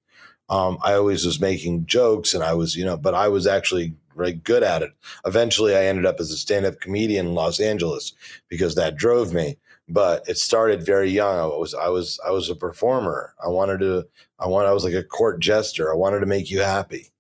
Um, 0.49 0.77
I 0.83 0.93
always 0.93 1.25
was 1.25 1.39
making 1.39 1.85
jokes 1.85 2.33
and 2.33 2.43
I 2.43 2.53
was, 2.53 2.75
you 2.75 2.83
know, 2.83 2.97
but 2.97 3.13
I 3.13 3.27
was 3.27 3.47
actually 3.47 3.95
very 4.15 4.33
good 4.33 4.63
at 4.63 4.81
it. 4.81 4.91
Eventually, 5.25 5.75
I 5.75 5.85
ended 5.85 6.05
up 6.05 6.19
as 6.19 6.31
a 6.31 6.37
stand 6.37 6.65
up 6.65 6.79
comedian 6.79 7.27
in 7.27 7.35
Los 7.35 7.59
Angeles 7.59 8.13
because 8.49 8.75
that 8.75 8.95
drove 8.95 9.33
me. 9.33 9.57
But 9.89 10.27
it 10.29 10.37
started 10.37 10.85
very 10.85 11.09
young. 11.09 11.37
I 11.37 11.45
was 11.45 11.73
I 11.73 11.89
was 11.89 12.19
I 12.25 12.31
was 12.31 12.49
a 12.49 12.55
performer. 12.55 13.33
I 13.43 13.49
wanted 13.49 13.79
to. 13.79 14.05
I 14.39 14.47
want. 14.47 14.67
I 14.67 14.73
was 14.73 14.85
like 14.85 14.93
a 14.93 15.03
court 15.03 15.39
jester. 15.41 15.91
I 15.91 15.95
wanted 15.95 16.21
to 16.21 16.25
make 16.25 16.49
you 16.49 16.61
happy. 16.61 17.11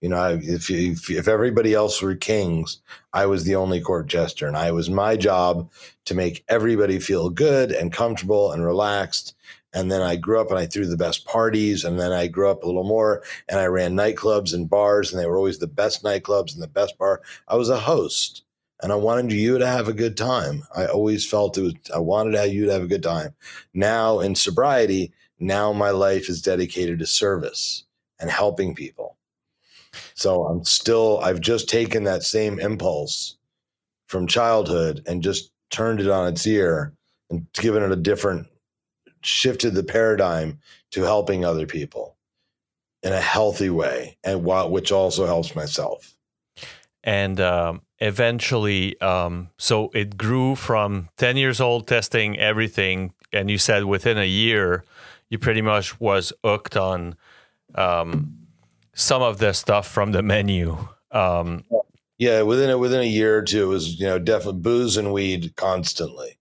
You 0.00 0.08
know, 0.08 0.38
if, 0.40 0.70
if 0.70 1.10
if 1.10 1.28
everybody 1.28 1.74
else 1.74 2.00
were 2.02 2.14
kings, 2.14 2.80
I 3.12 3.26
was 3.26 3.44
the 3.44 3.56
only 3.56 3.80
court 3.80 4.06
jester, 4.06 4.46
and 4.46 4.56
I 4.56 4.72
was 4.72 4.90
my 4.90 5.16
job 5.16 5.70
to 6.06 6.14
make 6.14 6.44
everybody 6.48 6.98
feel 6.98 7.30
good 7.30 7.72
and 7.72 7.92
comfortable 7.92 8.52
and 8.52 8.64
relaxed 8.64 9.34
and 9.74 9.92
then 9.92 10.02
I 10.02 10.16
grew 10.16 10.40
up 10.40 10.50
and 10.50 10.58
I 10.58 10.66
threw 10.66 10.86
the 10.86 10.96
best 10.96 11.26
parties. 11.26 11.84
And 11.84 12.00
then 12.00 12.12
I 12.12 12.26
grew 12.26 12.50
up 12.50 12.62
a 12.62 12.66
little 12.66 12.84
more 12.84 13.22
and 13.48 13.60
I 13.60 13.66
ran 13.66 13.94
nightclubs 13.94 14.54
and 14.54 14.68
bars, 14.68 15.12
and 15.12 15.20
they 15.20 15.26
were 15.26 15.36
always 15.36 15.58
the 15.58 15.66
best 15.66 16.02
nightclubs 16.02 16.54
and 16.54 16.62
the 16.62 16.68
best 16.68 16.96
bar. 16.98 17.20
I 17.48 17.56
was 17.56 17.68
a 17.68 17.78
host 17.78 18.42
and 18.82 18.92
I 18.92 18.96
wanted 18.96 19.32
you 19.32 19.58
to 19.58 19.66
have 19.66 19.88
a 19.88 19.92
good 19.92 20.16
time. 20.16 20.64
I 20.74 20.86
always 20.86 21.28
felt 21.28 21.58
it 21.58 21.62
was, 21.62 21.74
I 21.94 21.98
wanted 21.98 22.52
you 22.52 22.66
to 22.66 22.72
have 22.72 22.82
a 22.82 22.88
good 22.88 23.02
time. 23.02 23.34
Now 23.74 24.20
in 24.20 24.34
sobriety, 24.34 25.12
now 25.38 25.72
my 25.72 25.90
life 25.90 26.28
is 26.28 26.42
dedicated 26.42 26.98
to 26.98 27.06
service 27.06 27.84
and 28.20 28.30
helping 28.30 28.74
people. 28.74 29.16
So 30.14 30.44
I'm 30.44 30.64
still, 30.64 31.20
I've 31.20 31.40
just 31.40 31.68
taken 31.68 32.04
that 32.04 32.22
same 32.22 32.58
impulse 32.58 33.36
from 34.06 34.26
childhood 34.26 35.02
and 35.06 35.22
just 35.22 35.50
turned 35.70 36.00
it 36.00 36.08
on 36.08 36.26
its 36.26 36.46
ear 36.46 36.92
and 37.30 37.46
given 37.52 37.82
it 37.82 37.92
a 37.92 37.96
different 37.96 38.46
shifted 39.28 39.74
the 39.74 39.84
paradigm 39.84 40.58
to 40.90 41.02
helping 41.02 41.44
other 41.44 41.66
people 41.66 42.16
in 43.02 43.12
a 43.12 43.20
healthy 43.20 43.70
way 43.70 44.16
and 44.24 44.44
while, 44.44 44.70
which 44.70 44.90
also 44.90 45.26
helps 45.26 45.54
myself. 45.54 46.14
And 47.04 47.40
um, 47.40 47.82
eventually 48.00 49.00
um, 49.00 49.50
so 49.58 49.90
it 49.94 50.16
grew 50.16 50.54
from 50.54 51.08
10 51.16 51.36
years 51.36 51.60
old 51.60 51.86
testing 51.86 52.38
everything 52.38 53.12
and 53.32 53.50
you 53.50 53.58
said 53.58 53.84
within 53.84 54.18
a 54.18 54.26
year 54.26 54.84
you 55.30 55.38
pretty 55.38 55.62
much 55.62 56.00
was 56.00 56.32
hooked 56.42 56.76
on 56.76 57.14
um, 57.74 58.36
some 58.94 59.22
of 59.22 59.38
the 59.38 59.52
stuff 59.52 59.86
from 59.86 60.12
the 60.12 60.22
menu. 60.22 60.76
Um, 61.10 61.64
yeah 62.18 62.42
within 62.42 62.70
a 62.70 62.78
within 62.78 63.00
a 63.00 63.04
year 63.04 63.38
or 63.38 63.42
two 63.42 63.64
it 63.64 63.66
was 63.66 64.00
you 64.00 64.06
know 64.06 64.18
definitely 64.18 64.60
booze 64.60 64.96
and 64.96 65.12
weed 65.12 65.54
constantly. 65.56 66.38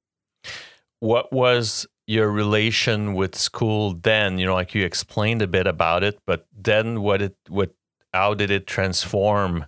What 0.99 1.31
was 1.31 1.85
your 2.07 2.31
relation 2.31 3.13
with 3.13 3.35
school 3.35 3.93
then 3.93 4.37
you 4.37 4.45
know 4.45 4.53
like 4.55 4.73
you 4.73 4.83
explained 4.85 5.41
a 5.41 5.47
bit 5.47 5.67
about 5.67 6.03
it 6.03 6.19
but 6.25 6.47
then 6.57 7.01
what 7.01 7.21
it 7.21 7.35
what 7.49 7.71
how 8.13 8.33
did 8.33 8.49
it 8.49 8.65
transform 8.65 9.65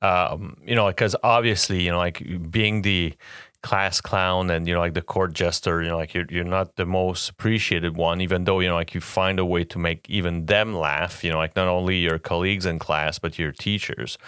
um, 0.00 0.56
you 0.64 0.74
know 0.74 0.88
because 0.88 1.14
obviously 1.22 1.82
you 1.82 1.90
know 1.90 1.98
like 1.98 2.22
being 2.50 2.82
the 2.82 3.14
class 3.62 4.00
clown 4.00 4.50
and 4.50 4.66
you 4.66 4.74
know 4.74 4.80
like 4.80 4.94
the 4.94 5.02
court 5.02 5.32
jester 5.34 5.82
you 5.82 5.88
know 5.88 5.96
like 5.96 6.14
you're, 6.14 6.26
you're 6.30 6.42
not 6.44 6.74
the 6.76 6.86
most 6.86 7.28
appreciated 7.28 7.96
one 7.96 8.20
even 8.20 8.42
though 8.44 8.58
you 8.58 8.68
know 8.68 8.74
like 8.74 8.94
you 8.94 9.00
find 9.00 9.38
a 9.38 9.44
way 9.44 9.62
to 9.62 9.78
make 9.78 10.08
even 10.10 10.46
them 10.46 10.74
laugh 10.74 11.22
you 11.22 11.30
know 11.30 11.38
like 11.38 11.54
not 11.54 11.68
only 11.68 11.98
your 11.98 12.18
colleagues 12.18 12.66
in 12.66 12.78
class 12.78 13.18
but 13.20 13.38
your 13.38 13.52
teachers 13.52 14.18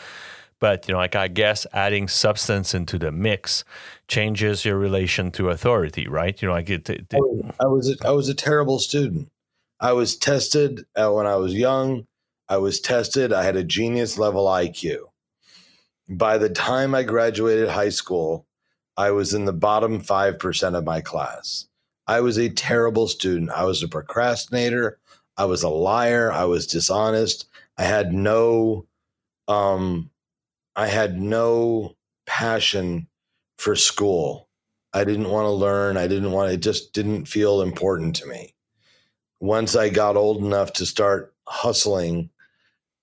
but 0.61 0.87
you 0.89 0.93
know 0.93 0.99
like 0.99 1.17
i 1.17 1.29
guess 1.29 1.67
adding 1.73 2.09
substance 2.09 2.75
into 2.75 2.99
the 2.99 3.13
mix 3.13 3.65
changes 4.09 4.65
your 4.65 4.79
relation 4.79 5.31
to 5.31 5.51
authority 5.51 6.07
right 6.09 6.41
you 6.41 6.49
know 6.49 6.55
like 6.55 6.71
it, 6.71 6.89
it, 6.89 7.07
it 7.11 7.55
i 7.61 7.67
was 7.67 7.91
a, 7.91 8.07
i 8.07 8.11
was 8.11 8.29
a 8.29 8.35
terrible 8.35 8.79
student 8.79 9.31
i 9.81 9.93
was 9.93 10.17
tested 10.17 10.85
uh, 10.97 11.11
when 11.11 11.27
i 11.27 11.37
was 11.37 11.55
young 11.55 12.07
i 12.49 12.57
was 12.57 12.81
tested 12.81 13.33
i 13.33 13.43
had 13.43 13.57
a 13.57 13.65
genius 13.65 14.19
level 14.19 14.47
iq 14.47 14.97
by 16.09 16.39
the 16.39 16.51
time 16.51 16.95
i 16.95 17.03
graduated 17.03 17.69
high 17.69 17.89
school 17.89 18.47
i 18.97 19.11
was 19.11 19.35
in 19.35 19.45
the 19.45 19.53
bottom 19.53 20.01
5% 20.01 20.75
of 20.75 20.85
my 20.85 21.01
class 21.01 21.67
i 22.07 22.21
was 22.21 22.39
a 22.39 22.49
terrible 22.49 23.09
student 23.09 23.51
i 23.51 23.65
was 23.65 23.83
a 23.83 23.89
procrastinator 23.89 24.99
i 25.37 25.45
was 25.45 25.63
a 25.63 25.69
liar 25.69 26.31
i 26.33 26.45
was 26.45 26.67
dishonest 26.67 27.47
i 27.79 27.83
had 27.83 28.13
no 28.13 28.87
um 29.49 30.11
I 30.77 30.89
had 30.89 31.21
no 31.21 31.97
passion 32.27 33.09
for 33.59 33.77
school. 33.77 34.49
I 34.93 35.05
didn't 35.05 35.31
want 35.31 35.47
to 35.47 35.51
learn. 35.51 35.97
I 35.97 36.07
didn't 36.07 36.33
want 36.33 36.53
it 36.53 36.59
just 36.59 36.93
didn't 36.93 37.27
feel 37.27 37.63
important 37.63 38.17
to 38.17 38.27
me. 38.27 38.55
Once 39.41 39.77
I 39.77 39.89
got 39.89 40.17
old 40.17 40.43
enough 40.43 40.73
to 40.75 40.87
start 40.87 41.35
hustling, 41.47 42.31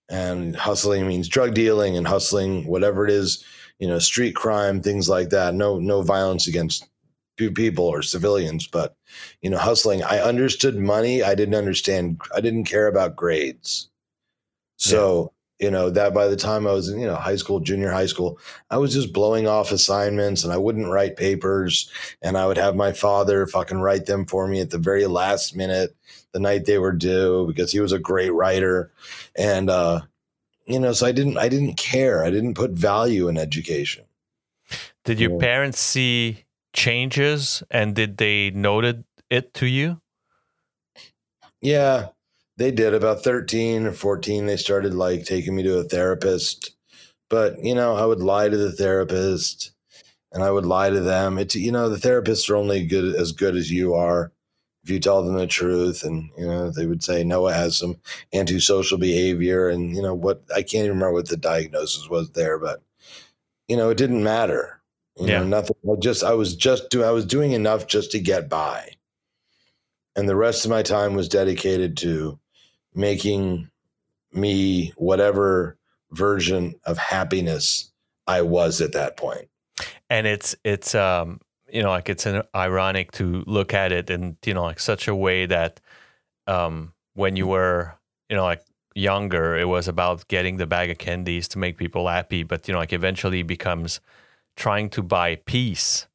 and 0.10 0.56
hustling 0.56 1.08
means 1.08 1.30
drug 1.30 1.54
dealing 1.54 1.96
and 1.96 2.06
hustling, 2.06 2.68
whatever 2.68 3.06
it 3.06 3.12
is, 3.12 3.44
you 3.80 3.88
know, 3.88 3.98
street 3.98 4.36
crime, 4.36 4.82
things 4.82 5.08
like 5.08 5.30
that. 5.30 5.56
No, 5.56 5.80
no 5.80 6.02
violence 6.02 6.48
against 6.48 6.88
people 7.38 7.86
or 7.86 8.04
civilians, 8.04 8.68
but 8.68 8.96
you 9.42 9.50
know, 9.50 9.58
hustling. 9.58 10.04
I 10.04 10.20
understood 10.20 10.78
money. 10.78 11.24
I 11.24 11.34
didn't 11.34 11.56
understand. 11.56 12.22
I 12.36 12.42
didn't 12.42 12.66
care 12.66 12.88
about 12.88 13.16
grades. 13.16 13.90
So 14.78 15.32
you 15.62 15.70
know 15.70 15.92
that 15.92 16.14
by 16.14 16.28
the 16.28 16.36
time 16.36 16.66
i 16.66 16.72
was 16.72 16.90
in 16.90 17.00
you 17.00 17.06
know 17.06 17.16
high 17.16 17.36
school 17.36 17.60
junior 17.60 17.92
high 17.92 18.08
school 18.08 18.40
i 18.72 18.78
was 18.78 18.94
just 18.94 19.14
blowing 19.14 19.48
off 19.48 19.72
assignments 19.72 20.44
and 20.44 20.52
i 20.52 20.58
wouldn't 20.58 20.90
write 20.90 21.16
papers. 21.16 21.90
And 22.22 22.38
i 22.38 22.48
would 22.48 22.58
have 22.58 22.76
my 22.76 22.92
father 22.92 23.46
fucking 23.46 23.80
write 23.80 24.08
them 24.08 24.26
for 24.26 24.48
me 24.48 24.60
at 24.60 24.72
the 24.72 24.80
very 24.80 25.06
last 25.06 25.56
minute 25.56 25.96
the 26.34 26.40
night 26.40 26.66
they 26.66 26.80
were 26.80 26.92
due 26.92 27.46
because 27.48 27.72
he 27.72 27.80
was 27.80 27.92
a 27.92 28.00
great 28.00 28.34
writer. 28.34 28.92
And 29.38 29.70
uh 29.70 30.02
you 30.66 30.80
know 30.80 30.94
so 30.94 31.06
i 31.06 31.12
didn't 31.12 31.38
i 31.38 31.48
didn't 31.48 31.76
care. 31.76 32.26
I 32.26 32.32
didn't 32.32 32.56
put 32.56 32.72
value 32.72 33.28
in 33.28 33.38
education. 33.38 34.06
Did 35.06 35.20
your 35.20 35.32
yeah. 35.32 35.40
parents 35.40 35.80
see 35.80 36.46
changes 36.74 37.62
and 37.70 37.96
did 37.96 38.18
they 38.18 38.50
noted 38.52 39.04
it 39.30 39.54
to 39.56 39.68
you? 39.68 40.02
Yeah 41.62 42.08
they 42.62 42.72
did 42.72 42.94
about 42.94 43.24
13 43.24 43.88
or 43.88 43.92
14 43.92 44.46
they 44.46 44.56
started 44.56 44.94
like 44.94 45.26
taking 45.26 45.56
me 45.56 45.64
to 45.64 45.80
a 45.80 45.84
therapist. 45.84 46.76
But 47.30 47.64
you 47.64 47.74
know 47.74 47.96
i 47.96 48.06
would 48.06 48.22
lie 48.22 48.50
to 48.50 48.58
the 48.58 48.72
therapist 48.72 49.72
and 50.32 50.44
i 50.44 50.52
would 50.52 50.66
lie 50.66 50.90
to 50.90 51.00
them. 51.00 51.38
It's 51.38 51.56
you 51.56 51.72
know 51.72 51.90
the 51.90 51.98
therapists 51.98 52.50
are 52.50 52.56
only 52.56 52.86
good 52.86 53.16
as 53.16 53.32
good 53.32 53.56
as 53.56 53.72
you 53.72 53.94
are. 53.96 54.32
If 54.84 54.90
you 54.90 55.00
tell 55.00 55.24
them 55.24 55.36
the 55.36 55.48
truth 55.48 56.04
and 56.04 56.30
you 56.38 56.46
know 56.46 56.72
they 56.72 56.86
would 56.86 57.04
say 57.04 57.24
noah 57.24 57.54
has 57.54 57.78
some 57.78 57.98
antisocial 58.34 58.98
behavior 58.98 59.70
and 59.70 59.96
you 59.96 60.02
know 60.02 60.16
what 60.16 60.44
i 60.56 60.62
can't 60.62 60.86
even 60.86 60.98
remember 60.98 61.14
what 61.14 61.30
the 61.30 61.38
diagnosis 61.38 62.10
was 62.10 62.32
there 62.32 62.58
but 62.60 62.82
you 63.68 63.78
know 63.78 63.90
it 63.90 63.98
didn't 63.98 64.24
matter. 64.24 64.82
You 65.18 65.28
yeah. 65.28 65.40
know 65.40 65.46
nothing 65.46 65.76
i 65.92 65.96
just 66.00 66.24
i 66.24 66.34
was 66.34 66.56
just 66.56 66.90
doing 66.90 67.08
i 67.08 67.12
was 67.12 67.26
doing 67.26 67.54
enough 67.54 67.88
just 67.88 68.12
to 68.12 68.20
get 68.20 68.50
by. 68.50 68.92
And 70.16 70.28
the 70.28 70.36
rest 70.36 70.66
of 70.66 70.72
my 70.72 70.84
time 70.84 71.14
was 71.16 71.30
dedicated 71.30 71.96
to 71.98 72.38
making 72.94 73.70
me 74.34 74.94
whatever 74.98 75.78
version 76.12 76.76
of 76.86 76.98
happiness 76.98 77.92
I 78.28 78.42
was 78.42 78.82
at 78.82 78.94
that 78.94 79.18
point. 79.18 79.48
And 80.10 80.28
it's 80.28 80.56
it's 80.64 80.94
um 80.96 81.40
you 81.72 81.82
know 81.82 81.90
like 81.90 82.10
it's 82.10 82.26
an 82.26 82.44
ironic 82.56 83.12
to 83.14 83.44
look 83.48 83.74
at 83.74 83.92
it 83.92 84.10
in 84.10 84.38
you 84.46 84.54
know 84.54 84.64
like 84.64 84.80
such 84.80 85.08
a 85.08 85.16
way 85.16 85.46
that 85.46 85.80
um 86.48 86.94
when 87.14 87.36
you 87.36 87.48
were 87.48 87.94
you 88.30 88.36
know 88.36 88.44
like 88.44 88.64
younger 88.94 89.58
it 89.58 89.66
was 89.66 89.88
about 89.88 90.28
getting 90.28 90.58
the 90.58 90.68
bag 90.68 90.90
of 90.90 90.98
candies 90.98 91.48
to 91.48 91.58
make 91.58 91.78
people 91.78 92.10
happy 92.10 92.44
but 92.44 92.68
you 92.68 92.74
know 92.74 92.80
like 92.80 92.92
eventually 92.92 93.42
becomes 93.42 94.02
trying 94.58 94.90
to 94.90 95.02
buy 95.02 95.36
peace 95.46 96.08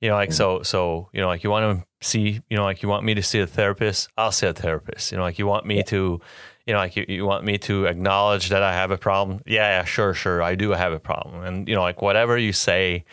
you 0.00 0.08
know 0.08 0.16
like 0.16 0.30
mm-hmm. 0.30 0.36
so 0.36 0.62
so 0.62 1.08
you 1.12 1.20
know 1.20 1.28
like 1.28 1.44
you 1.44 1.50
want 1.50 1.78
to 1.78 1.86
see, 2.04 2.40
you 2.48 2.56
know, 2.56 2.64
like 2.64 2.82
you 2.82 2.88
want 2.88 3.04
me 3.04 3.14
to 3.14 3.22
see 3.22 3.40
a 3.40 3.46
therapist, 3.46 4.08
I'll 4.16 4.32
see 4.32 4.46
a 4.46 4.52
therapist. 4.52 5.12
You 5.12 5.18
know, 5.18 5.24
like 5.24 5.38
you 5.38 5.46
want 5.46 5.66
me 5.66 5.82
to, 5.84 6.20
you 6.66 6.72
know, 6.72 6.78
like 6.78 6.96
you, 6.96 7.04
you 7.08 7.24
want 7.24 7.44
me 7.44 7.58
to 7.58 7.86
acknowledge 7.86 8.48
that 8.48 8.62
I 8.62 8.72
have 8.72 8.90
a 8.90 8.98
problem. 8.98 9.40
Yeah, 9.46 9.78
yeah, 9.78 9.84
sure, 9.84 10.14
sure. 10.14 10.42
I 10.42 10.54
do 10.54 10.70
have 10.70 10.92
a 10.92 11.00
problem. 11.00 11.42
And, 11.42 11.68
you 11.68 11.74
know, 11.74 11.82
like 11.82 12.02
whatever 12.02 12.36
you 12.36 12.52
say 12.52 13.04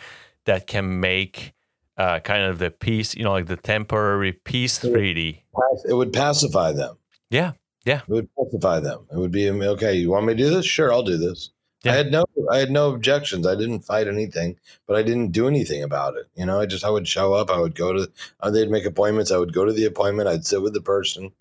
that 0.44 0.66
can 0.66 1.00
make 1.00 1.52
uh, 1.96 2.20
kind 2.20 2.44
of 2.44 2.58
the 2.58 2.70
peace, 2.70 3.14
you 3.14 3.22
know, 3.22 3.32
like 3.32 3.46
the 3.46 3.56
temporary 3.56 4.32
peace 4.32 4.78
treaty. 4.78 5.44
It 5.88 5.94
would 5.94 6.12
pacify 6.12 6.72
them. 6.72 6.96
Yeah. 7.30 7.52
Yeah. 7.84 8.00
It 8.08 8.08
would 8.08 8.28
pacify 8.36 8.80
them. 8.80 9.06
It 9.12 9.16
would 9.16 9.32
be 9.32 9.50
okay. 9.50 9.94
You 9.94 10.10
want 10.10 10.26
me 10.26 10.34
to 10.34 10.38
do 10.38 10.50
this? 10.50 10.66
Sure, 10.66 10.92
I'll 10.92 11.02
do 11.02 11.16
this. 11.16 11.50
Yeah. 11.84 11.92
I 11.92 11.96
had 11.96 12.12
no 12.12 12.24
I 12.50 12.58
had 12.58 12.70
no 12.70 12.92
objections. 12.92 13.46
I 13.46 13.56
didn't 13.56 13.80
fight 13.80 14.06
anything, 14.06 14.56
but 14.86 14.96
I 14.96 15.02
didn't 15.02 15.32
do 15.32 15.48
anything 15.48 15.82
about 15.82 16.16
it. 16.16 16.28
You 16.36 16.46
know, 16.46 16.60
I 16.60 16.66
just 16.66 16.84
I 16.84 16.90
would 16.90 17.08
show 17.08 17.34
up. 17.34 17.50
I 17.50 17.58
would 17.58 17.74
go 17.74 17.92
to. 17.92 18.10
Uh, 18.40 18.50
they'd 18.50 18.70
make 18.70 18.84
appointments. 18.84 19.32
I 19.32 19.38
would 19.38 19.52
go 19.52 19.64
to 19.64 19.72
the 19.72 19.86
appointment. 19.86 20.28
I'd 20.28 20.46
sit 20.46 20.62
with 20.62 20.74
the 20.74 20.80
person. 20.80 21.32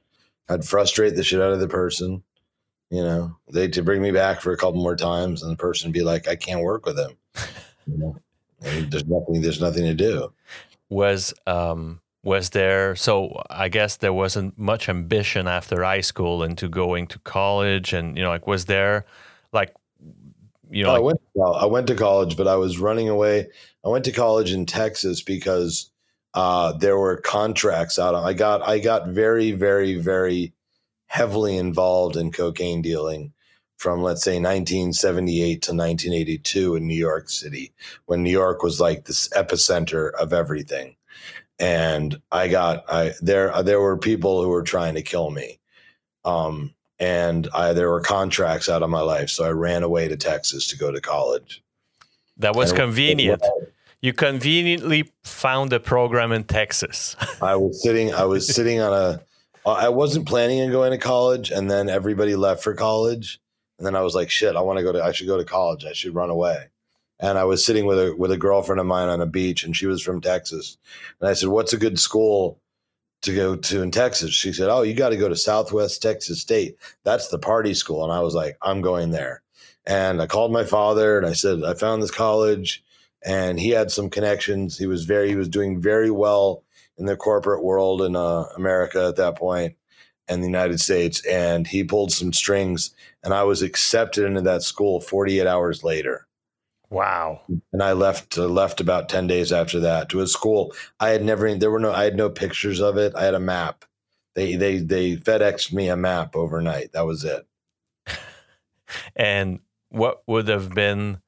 I'd 0.49 0.65
frustrate 0.65 1.15
the 1.15 1.23
shit 1.23 1.41
out 1.41 1.53
of 1.53 1.59
the 1.59 1.67
person. 1.67 2.23
You 2.89 3.03
know, 3.03 3.37
they'd 3.51 3.73
to 3.73 3.83
bring 3.83 4.01
me 4.01 4.11
back 4.11 4.41
for 4.41 4.51
a 4.51 4.57
couple 4.57 4.81
more 4.81 4.95
times, 4.95 5.43
and 5.43 5.51
the 5.51 5.57
person 5.57 5.91
be 5.91 6.01
like, 6.03 6.27
"I 6.27 6.35
can't 6.35 6.61
work 6.61 6.85
with 6.85 6.97
him." 6.97 7.17
You 7.87 7.97
know, 7.97 8.15
and 8.61 8.91
there's 8.91 9.05
nothing. 9.07 9.41
There's 9.41 9.61
nothing 9.61 9.83
to 9.83 9.93
do. 9.93 10.33
Was 10.89 11.33
um 11.47 12.01
was 12.23 12.51
there 12.51 12.95
so 12.95 13.41
i 13.49 13.67
guess 13.67 13.97
there 13.97 14.13
wasn't 14.13 14.55
much 14.55 14.87
ambition 14.87 15.47
after 15.47 15.83
high 15.83 16.01
school 16.01 16.43
into 16.43 16.69
going 16.69 17.07
to 17.07 17.17
college 17.19 17.93
and 17.93 18.15
you 18.15 18.21
know 18.21 18.29
like 18.29 18.45
was 18.45 18.65
there 18.65 19.05
like 19.51 19.73
you 20.71 20.83
know, 20.83 20.95
I 20.95 20.99
went. 20.99 21.21
I 21.43 21.65
went 21.65 21.87
to 21.87 21.95
college, 21.95 22.37
but 22.37 22.47
I 22.47 22.55
was 22.55 22.79
running 22.79 23.09
away. 23.09 23.47
I 23.85 23.89
went 23.89 24.05
to 24.05 24.11
college 24.11 24.53
in 24.53 24.65
Texas 24.65 25.21
because 25.21 25.91
uh, 26.33 26.71
there 26.73 26.97
were 26.97 27.17
contracts 27.17 27.99
out. 27.99 28.15
I 28.15 28.33
got 28.33 28.61
I 28.61 28.79
got 28.79 29.07
very 29.07 29.51
very 29.51 29.95
very 29.95 30.53
heavily 31.07 31.57
involved 31.57 32.15
in 32.15 32.31
cocaine 32.31 32.81
dealing 32.81 33.33
from 33.77 34.01
let's 34.01 34.23
say 34.23 34.35
1978 34.35 35.61
to 35.63 35.71
1982 35.71 36.75
in 36.75 36.87
New 36.87 36.95
York 36.95 37.29
City 37.29 37.73
when 38.05 38.23
New 38.23 38.31
York 38.31 38.63
was 38.63 38.79
like 38.79 39.05
this 39.05 39.27
epicenter 39.29 40.13
of 40.13 40.31
everything. 40.31 40.95
And 41.59 42.21
I 42.31 42.47
got 42.47 42.85
I 42.87 43.13
there 43.21 43.61
there 43.63 43.81
were 43.81 43.97
people 43.97 44.41
who 44.41 44.49
were 44.49 44.63
trying 44.63 44.95
to 44.95 45.01
kill 45.01 45.31
me. 45.31 45.59
Um, 46.23 46.73
and 47.01 47.49
I, 47.51 47.73
there 47.73 47.89
were 47.89 47.99
contracts 47.99 48.69
out 48.69 48.83
of 48.83 48.89
my 48.91 49.01
life, 49.01 49.31
so 49.31 49.43
I 49.43 49.49
ran 49.49 49.81
away 49.81 50.07
to 50.07 50.15
Texas 50.15 50.67
to 50.67 50.77
go 50.77 50.91
to 50.91 51.01
college. 51.01 51.63
That 52.37 52.55
was 52.55 52.69
and 52.69 52.79
convenient. 52.79 53.41
You 54.01 54.13
conveniently 54.13 55.11
found 55.23 55.73
a 55.73 55.79
program 55.79 56.31
in 56.31 56.43
Texas. 56.43 57.15
I 57.41 57.55
was 57.55 57.81
sitting. 57.81 58.13
I 58.13 58.25
was 58.25 58.53
sitting 58.53 58.79
on 58.79 58.93
a. 58.93 59.21
I 59.67 59.89
wasn't 59.89 60.27
planning 60.27 60.61
on 60.61 60.71
going 60.71 60.91
to 60.91 60.97
college, 60.97 61.51
and 61.51 61.69
then 61.69 61.89
everybody 61.89 62.35
left 62.35 62.63
for 62.63 62.73
college, 62.73 63.39
and 63.77 63.85
then 63.85 63.95
I 63.95 64.01
was 64.01 64.13
like, 64.13 64.29
"Shit! 64.29 64.55
I 64.55 64.61
want 64.61 64.77
to 64.77 64.83
go 64.83 64.91
to. 64.91 65.03
I 65.03 65.11
should 65.11 65.27
go 65.27 65.37
to 65.37 65.45
college. 65.45 65.85
I 65.85 65.93
should 65.93 66.15
run 66.15 66.29
away." 66.29 66.67
and 67.23 67.37
I 67.37 67.43
was 67.43 67.63
sitting 67.63 67.85
with 67.85 67.99
a 67.99 68.15
with 68.15 68.31
a 68.31 68.37
girlfriend 68.37 68.79
of 68.79 68.87
mine 68.87 69.07
on 69.07 69.21
a 69.21 69.27
beach, 69.27 69.63
and 69.63 69.75
she 69.75 69.85
was 69.85 70.01
from 70.01 70.21
Texas. 70.21 70.77
And 71.19 71.29
I 71.29 71.33
said, 71.33 71.49
"What's 71.49 71.73
a 71.73 71.77
good 71.77 71.99
school 71.99 72.60
to 73.21 73.35
go 73.35 73.55
to 73.55 73.81
in 73.81 73.91
Texas?" 73.91 74.31
She 74.31 74.53
said, 74.53 74.69
"Oh, 74.69 74.81
you 74.81 74.93
got 74.93 75.09
to 75.09 75.17
go 75.17 75.29
to 75.29 75.35
Southwest 75.35 76.01
Texas 76.01 76.41
State. 76.41 76.77
That's 77.03 77.27
the 77.29 77.39
party 77.39 77.73
school." 77.73 78.03
And 78.03 78.13
I 78.13 78.21
was 78.21 78.35
like, 78.35 78.57
"I'm 78.61 78.81
going 78.81 79.11
there." 79.11 79.41
And 79.85 80.21
I 80.21 80.27
called 80.27 80.51
my 80.51 80.63
father, 80.63 81.17
and 81.17 81.25
I 81.25 81.33
said, 81.33 81.63
"I 81.63 81.73
found 81.73 82.03
this 82.03 82.11
college." 82.11 82.83
And 83.23 83.59
he 83.59 83.69
had 83.69 83.91
some 83.91 84.09
connections. 84.09 84.77
He 84.77 84.87
was 84.87 85.05
very 85.05 85.29
he 85.29 85.35
was 85.35 85.49
doing 85.49 85.81
very 85.81 86.11
well 86.11 86.63
in 86.97 87.05
the 87.05 87.17
corporate 87.17 87.63
world 87.63 88.01
in 88.01 88.15
uh, 88.15 88.45
America 88.55 89.07
at 89.07 89.15
that 89.17 89.37
point 89.37 89.75
and 90.27 90.41
the 90.41 90.47
United 90.47 90.79
States. 90.79 91.25
And 91.25 91.67
he 91.67 91.83
pulled 91.83 92.11
some 92.11 92.33
strings, 92.33 92.91
and 93.23 93.33
I 93.33 93.43
was 93.43 93.61
accepted 93.61 94.25
into 94.25 94.41
that 94.41 94.63
school 94.63 95.01
48 95.01 95.45
hours 95.45 95.83
later. 95.83 96.27
Wow. 96.91 97.39
And 97.71 97.81
I 97.81 97.93
left 97.93 98.37
uh, 98.37 98.47
left 98.47 98.81
about 98.81 99.07
10 99.07 99.25
days 99.25 99.53
after 99.53 99.79
that 99.79 100.09
to 100.09 100.19
a 100.19 100.27
school. 100.27 100.73
I 100.99 101.09
had 101.09 101.23
never 101.23 101.55
there 101.55 101.71
were 101.71 101.79
no 101.79 101.93
I 101.93 102.03
had 102.03 102.17
no 102.17 102.29
pictures 102.29 102.81
of 102.81 102.97
it. 102.97 103.15
I 103.15 103.23
had 103.23 103.33
a 103.33 103.39
map. 103.39 103.85
They 104.35 104.55
they 104.55 104.79
they 104.79 105.15
FedExed 105.15 105.71
me 105.71 105.87
a 105.87 105.95
map 105.95 106.35
overnight. 106.35 106.91
That 106.91 107.05
was 107.05 107.23
it. 107.23 107.47
and 109.15 109.59
what 109.87 110.21
would 110.27 110.49
have 110.49 110.75
been 110.75 111.21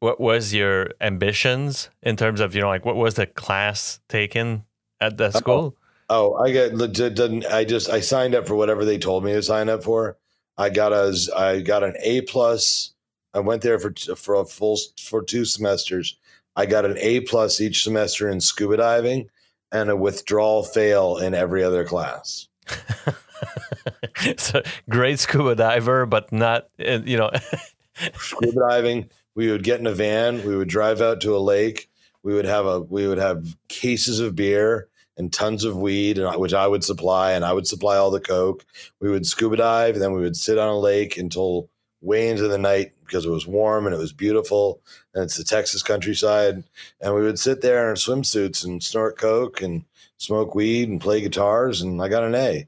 what 0.00 0.20
was 0.20 0.52
your 0.52 0.90
ambitions 1.00 1.88
in 2.02 2.16
terms 2.16 2.40
of 2.40 2.54
you 2.54 2.60
know 2.60 2.68
like 2.68 2.84
what 2.84 2.96
was 2.96 3.14
the 3.14 3.26
class 3.26 3.98
taken 4.10 4.66
at 5.00 5.16
the 5.16 5.30
school? 5.30 5.74
Oh, 6.10 6.34
oh 6.34 6.44
I 6.44 6.52
get 6.52 6.74
legit. 6.74 7.18
I 7.46 7.64
just 7.64 7.88
I 7.88 8.00
signed 8.00 8.34
up 8.34 8.46
for 8.46 8.54
whatever 8.54 8.84
they 8.84 8.98
told 8.98 9.24
me 9.24 9.32
to 9.32 9.42
sign 9.42 9.70
up 9.70 9.82
for. 9.82 10.18
I 10.58 10.68
got 10.68 10.92
a 10.92 11.16
I 11.34 11.60
got 11.60 11.82
an 11.82 11.94
A 12.02 12.20
plus 12.20 12.92
I 13.36 13.40
went 13.40 13.60
there 13.60 13.78
for 13.78 13.92
for 14.16 14.34
a 14.34 14.44
full 14.46 14.78
for 14.98 15.22
two 15.22 15.44
semesters. 15.44 16.16
I 16.56 16.64
got 16.64 16.86
an 16.86 16.96
A 16.98 17.20
plus 17.20 17.60
each 17.60 17.84
semester 17.84 18.30
in 18.30 18.40
scuba 18.40 18.78
diving 18.78 19.28
and 19.70 19.90
a 19.90 19.96
withdrawal 19.96 20.62
fail 20.62 21.18
in 21.18 21.34
every 21.34 21.62
other 21.62 21.84
class. 21.84 22.48
so 24.38 24.62
great 24.88 25.18
scuba 25.18 25.54
diver, 25.54 26.06
but 26.06 26.32
not 26.32 26.68
uh, 26.80 27.00
you 27.04 27.18
know. 27.18 27.30
scuba 28.14 28.60
diving. 28.70 29.10
We 29.34 29.50
would 29.50 29.64
get 29.64 29.80
in 29.80 29.86
a 29.86 29.92
van. 29.92 30.46
We 30.46 30.56
would 30.56 30.68
drive 30.68 31.02
out 31.02 31.20
to 31.20 31.36
a 31.36 31.38
lake. 31.38 31.90
We 32.22 32.32
would 32.32 32.46
have 32.46 32.64
a 32.64 32.80
we 32.80 33.06
would 33.06 33.18
have 33.18 33.54
cases 33.68 34.18
of 34.18 34.34
beer 34.34 34.88
and 35.18 35.30
tons 35.30 35.64
of 35.64 35.76
weed, 35.76 36.18
which 36.36 36.54
I 36.54 36.66
would 36.66 36.84
supply, 36.84 37.32
and 37.32 37.44
I 37.44 37.52
would 37.52 37.66
supply 37.66 37.98
all 37.98 38.10
the 38.10 38.18
coke. 38.18 38.64
We 38.98 39.10
would 39.10 39.26
scuba 39.26 39.56
dive, 39.56 39.94
and 39.94 40.02
then 40.02 40.12
we 40.12 40.22
would 40.22 40.36
sit 40.36 40.56
on 40.56 40.68
a 40.68 40.78
lake 40.78 41.18
until 41.18 41.68
way 42.06 42.28
into 42.28 42.46
the 42.46 42.56
night 42.56 42.92
because 43.04 43.26
it 43.26 43.30
was 43.30 43.46
warm 43.46 43.86
and 43.86 43.94
it 43.94 43.98
was 43.98 44.12
beautiful 44.12 44.80
and 45.12 45.24
it's 45.24 45.36
the 45.36 45.44
Texas 45.44 45.82
countryside. 45.82 46.62
And 47.00 47.14
we 47.14 47.22
would 47.22 47.38
sit 47.38 47.60
there 47.60 47.90
in 47.90 47.96
swimsuits 47.96 48.64
and 48.64 48.82
snort 48.82 49.18
coke 49.18 49.60
and 49.60 49.84
smoke 50.16 50.54
weed 50.54 50.88
and 50.88 51.00
play 51.00 51.20
guitars. 51.20 51.82
And 51.82 52.00
I 52.00 52.08
got 52.08 52.22
an 52.22 52.34
A, 52.34 52.66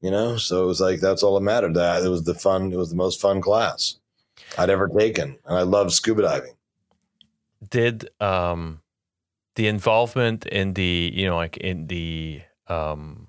you 0.00 0.10
know? 0.10 0.36
So 0.36 0.64
it 0.64 0.66
was 0.66 0.80
like, 0.80 1.00
that's 1.00 1.22
all 1.22 1.34
that 1.34 1.42
mattered. 1.42 1.74
That 1.74 2.02
it 2.02 2.08
was 2.08 2.24
the 2.24 2.34
fun, 2.34 2.72
it 2.72 2.76
was 2.76 2.90
the 2.90 2.96
most 2.96 3.20
fun 3.20 3.40
class 3.40 3.96
I'd 4.58 4.70
ever 4.70 4.88
taken. 4.88 5.36
And 5.44 5.56
I 5.56 5.62
loved 5.62 5.92
scuba 5.92 6.22
diving. 6.22 6.54
Did, 7.68 8.08
um, 8.20 8.80
the 9.54 9.68
involvement 9.68 10.46
in 10.46 10.72
the, 10.72 11.12
you 11.14 11.26
know, 11.26 11.36
like 11.36 11.58
in 11.58 11.86
the, 11.86 12.40
um, 12.68 13.28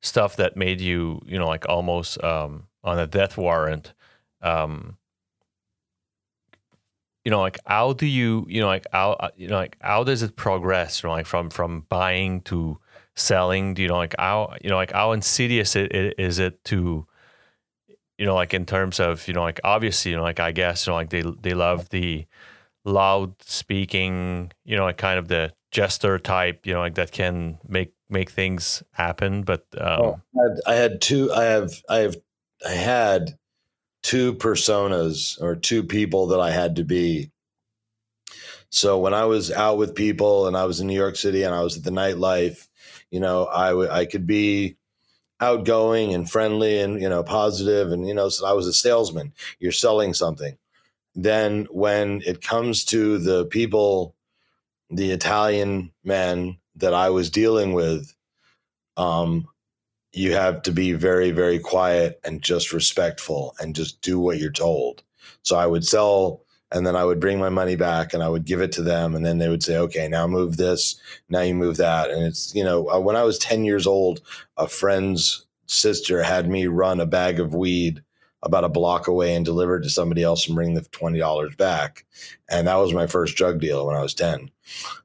stuff 0.00 0.36
that 0.36 0.56
made 0.56 0.80
you, 0.80 1.20
you 1.26 1.38
know, 1.38 1.48
like 1.48 1.68
almost, 1.68 2.22
um, 2.22 2.68
on 2.84 3.00
a 3.00 3.06
death 3.06 3.36
warrant, 3.36 3.92
um, 4.46 4.96
you 7.24 7.30
know, 7.30 7.40
like 7.40 7.58
how 7.66 7.92
do 7.92 8.06
you, 8.06 8.46
you 8.48 8.60
know, 8.60 8.68
like 8.68 8.86
how, 8.92 9.12
uh, 9.12 9.30
you 9.36 9.48
know, 9.48 9.56
like 9.56 9.76
how 9.80 10.04
does 10.04 10.22
it 10.22 10.36
progress? 10.36 11.02
You 11.02 11.08
like 11.08 11.26
from 11.26 11.50
from 11.50 11.84
buying 11.88 12.40
to 12.42 12.78
selling. 13.16 13.74
Do 13.74 13.82
you 13.82 13.88
know, 13.88 13.96
like 13.96 14.14
how, 14.18 14.54
you 14.62 14.70
know, 14.70 14.76
like 14.76 14.92
how 14.92 15.12
insidious 15.12 15.74
it, 15.74 15.92
it 15.92 16.14
is 16.18 16.38
it 16.38 16.62
to, 16.66 17.06
you 18.18 18.26
know, 18.26 18.36
like 18.36 18.54
in 18.54 18.64
terms 18.64 19.00
of, 19.00 19.26
you 19.26 19.34
know, 19.34 19.42
like 19.42 19.60
obviously, 19.64 20.12
you 20.12 20.16
know, 20.16 20.22
like 20.22 20.38
I 20.38 20.52
guess, 20.52 20.86
you 20.86 20.92
know, 20.92 20.94
like 20.94 21.10
they 21.10 21.22
they 21.42 21.54
love 21.54 21.88
the 21.88 22.26
loud 22.84 23.34
speaking, 23.42 24.52
you 24.64 24.76
know, 24.76 24.84
like 24.84 24.96
kind 24.98 25.18
of 25.18 25.26
the 25.26 25.52
jester 25.72 26.20
type, 26.20 26.64
you 26.64 26.74
know, 26.74 26.80
like 26.80 26.94
that 26.94 27.10
can 27.10 27.58
make 27.66 27.92
make 28.08 28.30
things 28.30 28.84
happen. 28.92 29.42
But 29.42 29.66
um, 29.76 30.00
oh, 30.00 30.20
I, 30.38 30.42
had, 30.42 30.60
I 30.66 30.74
had 30.74 31.00
two. 31.00 31.32
I 31.32 31.44
have. 31.44 31.82
I 31.88 31.96
have. 31.98 32.16
I 32.64 32.72
had 32.72 33.36
two 34.06 34.34
personas 34.34 35.36
or 35.42 35.56
two 35.56 35.82
people 35.82 36.28
that 36.28 36.38
I 36.38 36.52
had 36.52 36.76
to 36.76 36.84
be. 36.84 37.32
So 38.70 38.98
when 39.00 39.12
I 39.12 39.24
was 39.24 39.50
out 39.50 39.78
with 39.78 39.96
people 39.96 40.46
and 40.46 40.56
I 40.56 40.64
was 40.64 40.78
in 40.78 40.86
New 40.86 40.94
York 40.94 41.16
City 41.16 41.42
and 41.42 41.52
I 41.52 41.62
was 41.62 41.76
at 41.76 41.82
the 41.82 41.90
nightlife, 41.90 42.68
you 43.10 43.18
know, 43.18 43.48
I, 43.48 43.70
w- 43.70 43.90
I 43.90 44.06
could 44.06 44.24
be 44.24 44.76
outgoing 45.40 46.14
and 46.14 46.30
friendly 46.30 46.78
and, 46.78 47.02
you 47.02 47.08
know, 47.08 47.24
positive 47.24 47.90
And, 47.90 48.06
you 48.06 48.14
know, 48.14 48.28
so 48.28 48.46
I 48.46 48.52
was 48.52 48.68
a 48.68 48.72
salesman. 48.72 49.32
You're 49.58 49.72
selling 49.72 50.14
something. 50.14 50.56
Then 51.16 51.66
when 51.72 52.22
it 52.24 52.42
comes 52.42 52.84
to 52.86 53.18
the 53.18 53.46
people, 53.46 54.14
the 54.88 55.10
Italian 55.10 55.90
men 56.04 56.58
that 56.76 56.94
I 56.94 57.10
was 57.10 57.28
dealing 57.28 57.72
with, 57.72 58.14
um, 58.96 59.48
you 60.16 60.32
have 60.32 60.62
to 60.62 60.72
be 60.72 60.92
very, 60.92 61.30
very 61.30 61.58
quiet 61.58 62.18
and 62.24 62.40
just 62.40 62.72
respectful 62.72 63.54
and 63.60 63.74
just 63.74 64.00
do 64.00 64.18
what 64.18 64.38
you're 64.38 64.50
told. 64.50 65.02
So 65.42 65.56
I 65.56 65.66
would 65.66 65.86
sell 65.86 66.40
and 66.72 66.86
then 66.86 66.96
I 66.96 67.04
would 67.04 67.20
bring 67.20 67.38
my 67.38 67.50
money 67.50 67.76
back 67.76 68.14
and 68.14 68.22
I 68.22 68.30
would 68.30 68.46
give 68.46 68.62
it 68.62 68.72
to 68.72 68.82
them. 68.82 69.14
And 69.14 69.26
then 69.26 69.36
they 69.36 69.50
would 69.50 69.62
say, 69.62 69.76
okay, 69.76 70.08
now 70.08 70.26
move 70.26 70.56
this, 70.56 70.98
now 71.28 71.42
you 71.42 71.54
move 71.54 71.76
that. 71.76 72.10
And 72.10 72.22
it's, 72.22 72.54
you 72.54 72.64
know, 72.64 72.90
uh, 72.90 72.98
when 72.98 73.14
I 73.14 73.24
was 73.24 73.38
10 73.38 73.66
years 73.66 73.86
old, 73.86 74.22
a 74.56 74.66
friend's 74.66 75.46
sister 75.66 76.22
had 76.22 76.48
me 76.48 76.66
run 76.66 76.98
a 76.98 77.06
bag 77.06 77.38
of 77.38 77.54
weed 77.54 78.02
about 78.42 78.64
a 78.64 78.70
block 78.70 79.08
away 79.08 79.34
and 79.34 79.44
deliver 79.44 79.76
it 79.76 79.82
to 79.82 79.90
somebody 79.90 80.22
else 80.22 80.46
and 80.46 80.56
bring 80.56 80.72
the 80.72 80.80
$20 80.80 81.56
back. 81.58 82.06
And 82.48 82.68
that 82.68 82.76
was 82.76 82.94
my 82.94 83.06
first 83.06 83.36
drug 83.36 83.60
deal 83.60 83.86
when 83.86 83.96
I 83.96 84.02
was 84.02 84.14
10. 84.14 84.50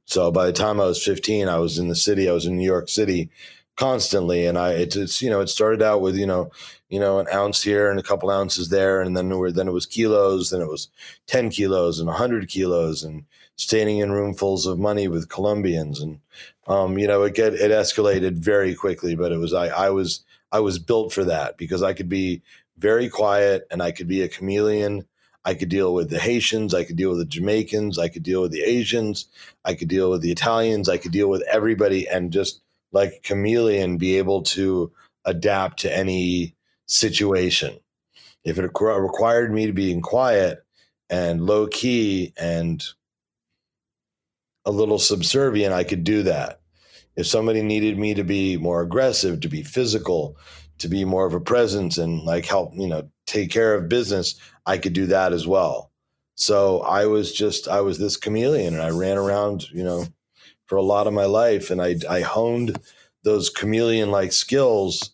So 0.05 0.31
by 0.31 0.45
the 0.45 0.53
time 0.53 0.79
I 0.79 0.85
was 0.85 1.03
15, 1.03 1.49
I 1.49 1.57
was 1.57 1.77
in 1.77 1.89
the 1.89 1.95
city, 1.95 2.29
I 2.29 2.33
was 2.33 2.45
in 2.45 2.55
New 2.55 2.65
York 2.65 2.87
City 2.87 3.29
constantly. 3.75 4.45
And 4.45 4.57
I, 4.57 4.73
it's, 4.73 4.95
it's, 4.95 5.21
you 5.21 5.29
know, 5.29 5.41
it 5.41 5.47
started 5.47 5.81
out 5.81 6.01
with, 6.01 6.15
you 6.15 6.25
know, 6.25 6.51
you 6.89 6.99
know, 6.99 7.19
an 7.19 7.27
ounce 7.33 7.61
here 7.63 7.89
and 7.89 7.99
a 7.99 8.03
couple 8.03 8.29
ounces 8.29 8.69
there. 8.69 9.01
And 9.01 9.15
then 9.15 9.29
were, 9.29 9.51
then 9.51 9.67
it 9.67 9.73
was 9.73 9.85
kilos, 9.85 10.49
then 10.49 10.61
it 10.61 10.67
was 10.67 10.89
10 11.27 11.49
kilos 11.49 11.99
and 11.99 12.09
hundred 12.09 12.47
kilos 12.49 13.03
and 13.03 13.25
standing 13.55 13.99
in 13.99 14.09
roomfuls 14.09 14.65
of 14.65 14.79
money 14.79 15.07
with 15.07 15.29
Colombians. 15.29 16.01
And, 16.01 16.19
um, 16.67 16.97
you 16.97 17.07
know, 17.07 17.23
it 17.23 17.35
get, 17.35 17.53
it 17.53 17.71
escalated 17.71 18.37
very 18.37 18.75
quickly, 18.75 19.15
but 19.15 19.31
it 19.31 19.37
was, 19.37 19.53
I, 19.53 19.67
I 19.67 19.89
was, 19.89 20.23
I 20.51 20.59
was 20.59 20.79
built 20.79 21.13
for 21.13 21.23
that 21.25 21.57
because 21.57 21.81
I 21.81 21.93
could 21.93 22.09
be 22.09 22.41
very 22.77 23.09
quiet 23.09 23.67
and 23.71 23.81
I 23.81 23.91
could 23.91 24.07
be 24.07 24.21
a 24.21 24.27
chameleon. 24.27 25.05
I 25.43 25.53
could 25.55 25.69
deal 25.69 25.93
with 25.93 26.09
the 26.09 26.19
Haitians. 26.19 26.73
I 26.73 26.83
could 26.83 26.97
deal 26.97 27.09
with 27.09 27.19
the 27.19 27.25
Jamaicans. 27.25 27.97
I 27.97 28.09
could 28.09 28.23
deal 28.23 28.41
with 28.41 28.51
the 28.51 28.61
Asians. 28.61 29.27
I 29.65 29.73
could 29.73 29.87
deal 29.87 30.11
with 30.11 30.21
the 30.21 30.31
Italians. 30.31 30.87
I 30.89 30.97
could 30.97 31.11
deal 31.11 31.29
with 31.29 31.41
everybody 31.49 32.07
and 32.07 32.31
just 32.31 32.61
like 32.91 33.23
chameleon 33.23 33.97
be 33.97 34.17
able 34.17 34.41
to 34.43 34.91
adapt 35.25 35.79
to 35.81 35.95
any 35.95 36.55
situation. 36.87 37.79
If 38.43 38.57
it 38.57 38.63
required 38.63 39.53
me 39.53 39.67
to 39.67 39.73
be 39.73 39.91
in 39.91 40.01
quiet 40.01 40.63
and 41.09 41.45
low 41.45 41.67
key 41.67 42.33
and 42.37 42.83
a 44.65 44.71
little 44.71 44.99
subservient, 44.99 45.73
I 45.73 45.83
could 45.83 46.03
do 46.03 46.23
that. 46.23 46.61
If 47.15 47.27
somebody 47.27 47.61
needed 47.61 47.97
me 47.97 48.13
to 48.13 48.23
be 48.23 48.57
more 48.57 48.81
aggressive, 48.81 49.41
to 49.41 49.49
be 49.49 49.63
physical, 49.63 50.37
to 50.79 50.87
be 50.87 51.05
more 51.05 51.25
of 51.25 51.33
a 51.33 51.39
presence 51.39 51.97
and 51.97 52.23
like 52.23 52.45
help, 52.45 52.73
you 52.75 52.87
know, 52.87 53.09
take 53.25 53.51
care 53.51 53.75
of 53.75 53.89
business, 53.89 54.35
I 54.65 54.77
could 54.77 54.93
do 54.93 55.05
that 55.07 55.33
as 55.33 55.45
well. 55.45 55.91
So 56.35 56.81
I 56.81 57.05
was 57.05 57.33
just, 57.33 57.67
I 57.67 57.81
was 57.81 57.99
this 57.99 58.17
chameleon 58.17 58.73
and 58.73 58.81
I 58.81 58.89
ran 58.89 59.17
around, 59.17 59.69
you 59.71 59.83
know, 59.83 60.05
for 60.71 60.77
a 60.77 60.81
lot 60.81 61.05
of 61.05 61.11
my 61.11 61.25
life, 61.25 61.69
and 61.69 61.81
I 61.81 61.97
I 62.09 62.21
honed 62.21 62.79
those 63.25 63.49
chameleon 63.49 64.09
like 64.09 64.31
skills, 64.31 65.13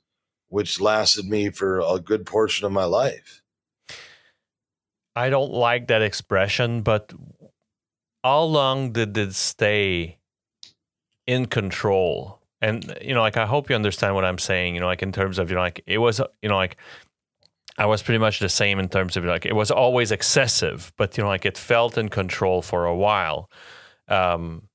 which 0.49 0.80
lasted 0.80 1.26
me 1.26 1.49
for 1.49 1.80
a 1.80 1.99
good 1.99 2.28
portion 2.28 2.68
of 2.68 2.72
my 2.72 2.84
life. 2.84 3.41
I 5.16 5.32
don't 5.32 5.51
like 5.51 5.88
that 5.88 6.03
expression, 6.03 6.84
but 6.84 7.12
how 8.24 8.43
long 8.43 8.91
did 8.91 9.18
it 9.18 9.34
stay 9.34 10.20
in 11.26 11.47
control? 11.47 12.39
And 12.62 12.95
you 13.01 13.16
know, 13.16 13.22
like 13.22 13.38
I 13.38 13.47
hope 13.47 13.68
you 13.72 13.76
understand 13.76 14.14
what 14.14 14.26
I'm 14.26 14.38
saying. 14.38 14.76
You 14.76 14.82
know, 14.82 14.86
like 14.86 15.01
in 15.01 15.12
terms 15.12 15.39
of 15.39 15.49
you 15.49 15.55
know, 15.55 15.62
like 15.62 15.82
it 15.88 15.97
was, 15.97 16.22
you 16.43 16.49
know, 16.49 16.55
like 16.55 16.78
I 17.80 17.88
was 17.88 18.03
pretty 18.03 18.20
much 18.20 18.38
the 18.38 18.47
same 18.47 18.78
in 18.78 18.89
terms 18.89 19.18
of 19.18 19.26
like 19.26 19.47
it 19.47 19.55
was 19.55 19.72
always 19.72 20.12
excessive, 20.12 20.93
but 20.97 21.18
you 21.18 21.24
know, 21.24 21.30
like 21.30 21.47
it 21.47 21.58
felt 21.58 21.97
in 21.97 22.10
control 22.10 22.62
for 22.62 22.86
a 22.86 22.95
while. 22.95 23.49
Um, 24.08 24.66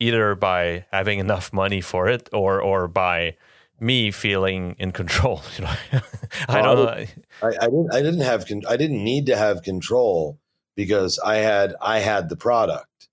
either 0.00 0.34
by 0.34 0.86
having 0.92 1.18
enough 1.18 1.52
money 1.52 1.80
for 1.80 2.08
it 2.08 2.28
or 2.32 2.60
or 2.60 2.88
by 2.88 3.36
me 3.80 4.10
feeling 4.10 4.76
in 4.78 4.92
control. 4.92 5.42
You 5.58 5.64
know, 5.64 6.00
I 6.48 6.62
don't 6.62 6.76
know. 6.76 7.06
I, 7.42 7.46
I, 7.46 7.66
didn't. 7.66 7.94
I 7.94 8.02
didn't 8.02 8.20
have. 8.20 8.44
I 8.68 8.76
didn't 8.76 9.02
need 9.04 9.26
to 9.26 9.36
have 9.36 9.62
control. 9.62 10.38
because 10.76 11.18
I 11.18 11.36
had 11.36 11.74
I 11.80 12.00
had 12.00 12.28
the 12.28 12.36
product. 12.36 13.08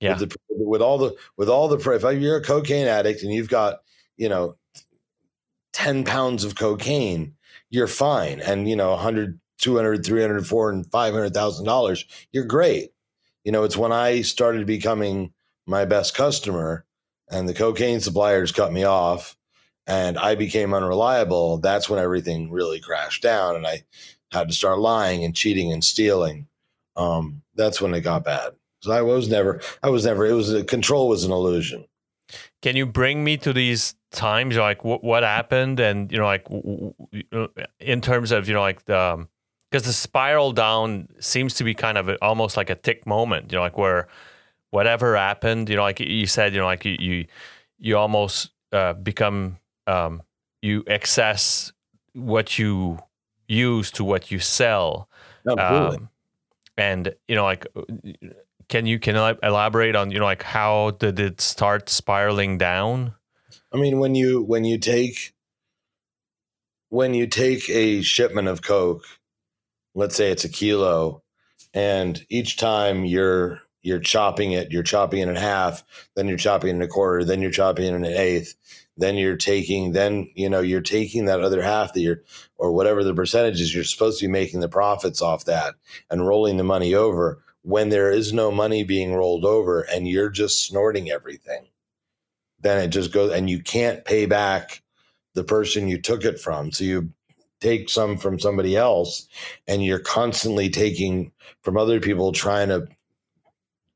Yeah. 0.00 0.18
With, 0.18 0.30
the, 0.30 0.36
with 0.48 0.82
all 0.82 0.98
the 0.98 1.14
with 1.36 1.48
all 1.48 1.68
the 1.68 1.76
if 1.76 2.22
you're 2.22 2.36
a 2.36 2.42
cocaine 2.42 2.86
addict 2.86 3.22
and 3.22 3.32
you've 3.32 3.50
got 3.50 3.80
you 4.16 4.28
know 4.28 4.56
10 5.72 6.04
pounds 6.04 6.44
of 6.44 6.56
cocaine, 6.56 7.34
you're 7.70 7.86
fine. 7.86 8.40
And, 8.40 8.68
you 8.68 8.76
know, 8.76 8.90
100, 8.90 9.40
200, 9.58 10.04
300, 10.04 10.46
400, 10.46 10.90
500,000 10.90 11.64
dollars, 11.64 12.04
you're 12.32 12.44
great. 12.44 12.90
You 13.44 13.52
know, 13.52 13.64
it's 13.64 13.76
when 13.76 13.92
I 13.92 14.22
started 14.22 14.66
becoming 14.66 15.32
my 15.66 15.84
best 15.84 16.14
customer 16.14 16.84
and 17.30 17.48
the 17.48 17.54
cocaine 17.54 18.00
suppliers 18.00 18.52
cut 18.52 18.72
me 18.72 18.84
off 18.84 19.36
and 19.86 20.18
I 20.18 20.34
became 20.34 20.74
unreliable. 20.74 21.58
That's 21.58 21.88
when 21.88 21.98
everything 21.98 22.50
really 22.50 22.80
crashed 22.80 23.22
down 23.22 23.56
and 23.56 23.66
I 23.66 23.84
had 24.32 24.48
to 24.48 24.54
start 24.54 24.78
lying 24.78 25.24
and 25.24 25.34
cheating 25.34 25.72
and 25.72 25.82
stealing. 25.82 26.46
Um, 26.96 27.42
that's 27.54 27.80
when 27.80 27.94
it 27.94 28.00
got 28.00 28.24
bad. 28.24 28.52
So 28.82 28.92
I 28.92 29.02
was 29.02 29.28
never, 29.28 29.60
I 29.82 29.90
was 29.90 30.04
never, 30.04 30.26
it 30.26 30.32
was, 30.32 30.62
control 30.64 31.08
was 31.08 31.24
an 31.24 31.32
illusion. 31.32 31.84
Can 32.62 32.76
you 32.76 32.86
bring 32.86 33.24
me 33.24 33.36
to 33.38 33.52
these 33.52 33.94
times 34.10 34.56
like 34.56 34.84
what, 34.84 35.04
what 35.04 35.22
happened 35.22 35.78
and 35.78 36.10
you 36.10 36.18
know 36.18 36.24
like 36.24 36.46
in 37.78 38.00
terms 38.00 38.32
of 38.32 38.48
you 38.48 38.54
know 38.54 38.60
like 38.60 38.84
the 38.86 39.26
because 39.70 39.84
the 39.84 39.92
spiral 39.92 40.50
down 40.50 41.08
seems 41.20 41.54
to 41.54 41.64
be 41.64 41.74
kind 41.74 41.96
of 41.96 42.08
a, 42.08 42.16
almost 42.22 42.56
like 42.56 42.70
a 42.70 42.74
tick 42.74 43.06
moment 43.06 43.52
you 43.52 43.56
know 43.56 43.62
like 43.62 43.78
where 43.78 44.08
whatever 44.70 45.16
happened 45.16 45.68
you 45.68 45.76
know 45.76 45.82
like 45.82 46.00
you 46.00 46.26
said 46.26 46.54
you 46.54 46.60
know 46.60 46.66
like 46.66 46.84
you 46.84 46.96
you, 46.98 47.26
you 47.78 47.96
almost 47.96 48.50
uh, 48.72 48.92
become 48.92 49.58
um, 49.86 50.22
you 50.62 50.84
excess 50.86 51.72
what 52.14 52.58
you 52.58 52.98
use 53.48 53.90
to 53.90 54.04
what 54.04 54.30
you 54.30 54.38
sell. 54.38 55.08
Um, 55.46 56.08
and 56.76 57.14
you 57.28 57.34
know 57.34 57.44
like 57.44 57.66
can 58.68 58.86
you 58.86 58.98
can 58.98 59.16
you 59.16 59.38
elaborate 59.42 59.96
on 59.96 60.10
you 60.10 60.18
know 60.18 60.24
like 60.24 60.42
how 60.42 60.92
did 60.92 61.18
it 61.18 61.40
start 61.40 61.88
spiraling 61.88 62.58
down? 62.58 63.14
I 63.72 63.76
mean, 63.76 63.98
when 63.98 64.14
you 64.14 64.42
when 64.42 64.64
you 64.64 64.78
take 64.78 65.34
when 66.88 67.14
you 67.14 67.26
take 67.26 67.68
a 67.68 68.02
shipment 68.02 68.48
of 68.48 68.62
Coke, 68.62 69.04
let's 69.94 70.14
say 70.14 70.30
it's 70.30 70.44
a 70.44 70.48
kilo, 70.48 71.22
and 71.74 72.24
each 72.28 72.56
time 72.56 73.04
you're 73.04 73.60
you're 73.82 73.98
chopping 73.98 74.52
it, 74.52 74.70
you're 74.70 74.82
chopping 74.82 75.20
it 75.20 75.28
in 75.28 75.36
half, 75.36 75.84
then 76.16 76.28
you're 76.28 76.36
chopping 76.36 76.70
it 76.70 76.74
in 76.74 76.82
a 76.82 76.88
quarter, 76.88 77.24
then 77.24 77.40
you're 77.40 77.50
chopping 77.50 77.86
it 77.86 77.94
in 77.94 78.04
an 78.04 78.12
eighth, 78.12 78.54
then 78.96 79.16
you're 79.16 79.36
taking, 79.36 79.92
then 79.92 80.30
you 80.34 80.48
know 80.48 80.60
you're 80.60 80.80
taking 80.80 81.24
that 81.26 81.40
other 81.40 81.62
half 81.62 81.92
that 81.94 82.00
you're 82.00 82.22
or 82.56 82.72
whatever 82.72 83.02
the 83.02 83.14
percentage 83.14 83.60
is, 83.60 83.74
you're 83.74 83.84
supposed 83.84 84.18
to 84.20 84.26
be 84.26 84.32
making 84.32 84.60
the 84.60 84.68
profits 84.68 85.22
off 85.22 85.44
that 85.46 85.74
and 86.10 86.26
rolling 86.26 86.56
the 86.56 86.64
money 86.64 86.94
over 86.94 87.42
when 87.62 87.88
there 87.88 88.10
is 88.10 88.32
no 88.32 88.50
money 88.50 88.84
being 88.84 89.14
rolled 89.14 89.44
over 89.44 89.82
and 89.82 90.08
you're 90.08 90.30
just 90.30 90.66
snorting 90.66 91.10
everything 91.10 91.66
then 92.62 92.82
it 92.82 92.88
just 92.88 93.12
goes 93.12 93.32
and 93.32 93.48
you 93.48 93.62
can't 93.62 94.04
pay 94.04 94.26
back 94.26 94.82
the 95.34 95.44
person 95.44 95.88
you 95.88 96.00
took 96.00 96.24
it 96.24 96.38
from. 96.38 96.72
So 96.72 96.84
you 96.84 97.10
take 97.60 97.88
some 97.88 98.16
from 98.16 98.38
somebody 98.38 98.76
else 98.76 99.28
and 99.66 99.84
you're 99.84 99.98
constantly 99.98 100.70
taking 100.70 101.32
from 101.62 101.76
other 101.76 102.00
people 102.00 102.32
trying 102.32 102.68
to 102.68 102.88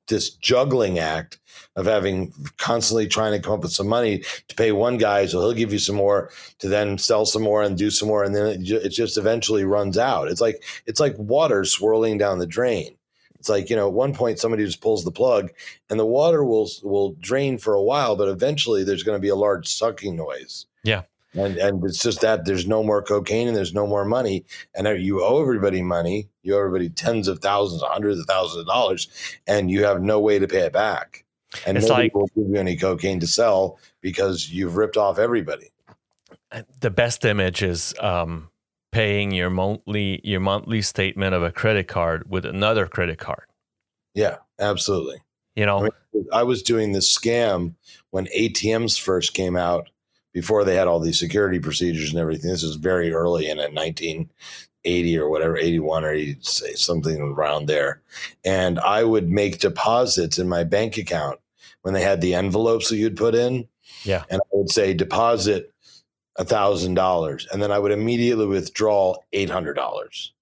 this 0.08 0.30
juggling 0.30 0.98
act 0.98 1.38
of 1.76 1.86
having 1.86 2.32
constantly 2.56 3.06
trying 3.06 3.32
to 3.32 3.40
come 3.40 3.54
up 3.54 3.62
with 3.62 3.72
some 3.72 3.88
money 3.88 4.22
to 4.48 4.54
pay 4.54 4.72
one 4.72 4.96
guy 4.96 5.26
so 5.26 5.40
he'll 5.40 5.52
give 5.52 5.72
you 5.72 5.78
some 5.78 5.96
more 5.96 6.30
to 6.58 6.68
then 6.68 6.98
sell 6.98 7.26
some 7.26 7.42
more 7.42 7.62
and 7.62 7.76
do 7.76 7.90
some 7.90 8.08
more. 8.08 8.22
And 8.22 8.34
then 8.34 8.46
it, 8.46 8.70
it 8.70 8.90
just 8.90 9.18
eventually 9.18 9.64
runs 9.64 9.98
out. 9.98 10.28
It's 10.28 10.40
like 10.40 10.62
it's 10.86 11.00
like 11.00 11.16
water 11.18 11.64
swirling 11.64 12.18
down 12.18 12.38
the 12.38 12.46
drain. 12.46 12.96
It's 13.44 13.48
like 13.50 13.68
you 13.68 13.76
know, 13.76 13.88
at 13.88 13.92
one 13.92 14.14
point 14.14 14.38
somebody 14.38 14.64
just 14.64 14.80
pulls 14.80 15.04
the 15.04 15.12
plug, 15.12 15.50
and 15.90 16.00
the 16.00 16.06
water 16.06 16.44
will 16.44 16.70
will 16.82 17.12
drain 17.20 17.58
for 17.58 17.74
a 17.74 17.82
while, 17.82 18.16
but 18.16 18.28
eventually 18.28 18.84
there's 18.84 19.02
going 19.02 19.16
to 19.16 19.22
be 19.22 19.28
a 19.28 19.36
large 19.36 19.68
sucking 19.68 20.16
noise. 20.16 20.64
Yeah, 20.82 21.02
and 21.34 21.56
and 21.56 21.84
it's 21.84 22.02
just 22.02 22.20
that 22.20 22.44
there's 22.44 22.66
no 22.66 22.82
more 22.82 23.02
cocaine 23.02 23.48
and 23.48 23.56
there's 23.56 23.74
no 23.74 23.86
more 23.86 24.04
money, 24.04 24.44
and 24.74 24.86
you 25.02 25.22
owe 25.22 25.40
everybody 25.40 25.82
money. 25.82 26.28
You 26.42 26.54
owe 26.54 26.58
everybody 26.58 26.88
tens 26.88 27.28
of 27.28 27.40
thousands, 27.40 27.82
hundreds 27.82 28.20
of 28.20 28.26
thousands 28.26 28.60
of 28.60 28.66
dollars, 28.66 29.08
and 29.46 29.70
you 29.70 29.84
have 29.84 30.02
no 30.02 30.20
way 30.20 30.38
to 30.38 30.46
pay 30.46 30.60
it 30.60 30.72
back. 30.72 31.24
And 31.66 31.76
it's 31.76 31.88
nobody 31.88 32.06
like, 32.06 32.14
will 32.14 32.28
give 32.34 32.48
you 32.48 32.56
any 32.56 32.76
cocaine 32.76 33.20
to 33.20 33.26
sell 33.26 33.78
because 34.00 34.50
you've 34.50 34.76
ripped 34.76 34.96
off 34.96 35.18
everybody. 35.18 35.70
The 36.80 36.90
best 36.90 37.24
image 37.24 37.62
is 37.62 37.94
um, 38.00 38.48
paying 38.92 39.32
your 39.32 39.50
monthly 39.50 40.20
your 40.22 40.40
monthly 40.40 40.82
statement 40.82 41.34
of 41.34 41.42
a 41.42 41.50
credit 41.50 41.88
card 41.88 42.30
with 42.30 42.44
another 42.44 42.86
credit 42.86 43.18
card. 43.18 43.46
Yeah, 44.14 44.36
absolutely. 44.60 45.18
You 45.56 45.66
know, 45.66 45.78
I, 45.78 45.82
mean, 45.82 46.26
I 46.32 46.42
was 46.44 46.62
doing 46.62 46.92
this 46.92 47.16
scam 47.16 47.74
when 48.10 48.26
ATMs 48.26 49.00
first 49.00 49.34
came 49.34 49.56
out 49.56 49.88
before 50.34 50.64
they 50.64 50.74
had 50.74 50.88
all 50.88 51.00
these 51.00 51.18
security 51.18 51.58
procedures 51.58 52.10
and 52.10 52.18
everything. 52.18 52.50
This 52.50 52.64
is 52.64 52.76
very 52.76 53.12
early 53.12 53.48
in 53.48 53.58
it, 53.58 53.72
1980 53.72 55.18
or 55.18 55.30
whatever, 55.30 55.56
81 55.56 56.04
or 56.04 56.12
80, 56.12 56.38
something 56.74 57.20
around 57.22 57.66
there. 57.66 58.02
And 58.44 58.78
I 58.80 59.04
would 59.04 59.30
make 59.30 59.60
deposits 59.60 60.38
in 60.38 60.48
my 60.48 60.64
bank 60.64 60.98
account 60.98 61.38
when 61.82 61.94
they 61.94 62.02
had 62.02 62.20
the 62.20 62.34
envelopes 62.34 62.90
that 62.90 62.96
you'd 62.96 63.16
put 63.16 63.34
in. 63.34 63.66
Yeah. 64.02 64.24
And 64.28 64.42
I 64.42 64.48
would 64.52 64.70
say 64.70 64.92
deposit 64.92 65.72
a 66.36 66.44
thousand 66.44 66.94
dollars, 66.94 67.46
and 67.52 67.62
then 67.62 67.70
I 67.70 67.78
would 67.78 67.92
immediately 67.92 68.46
withdraw 68.46 69.14
eight 69.32 69.50
hundred 69.50 69.74
dollars. 69.74 70.32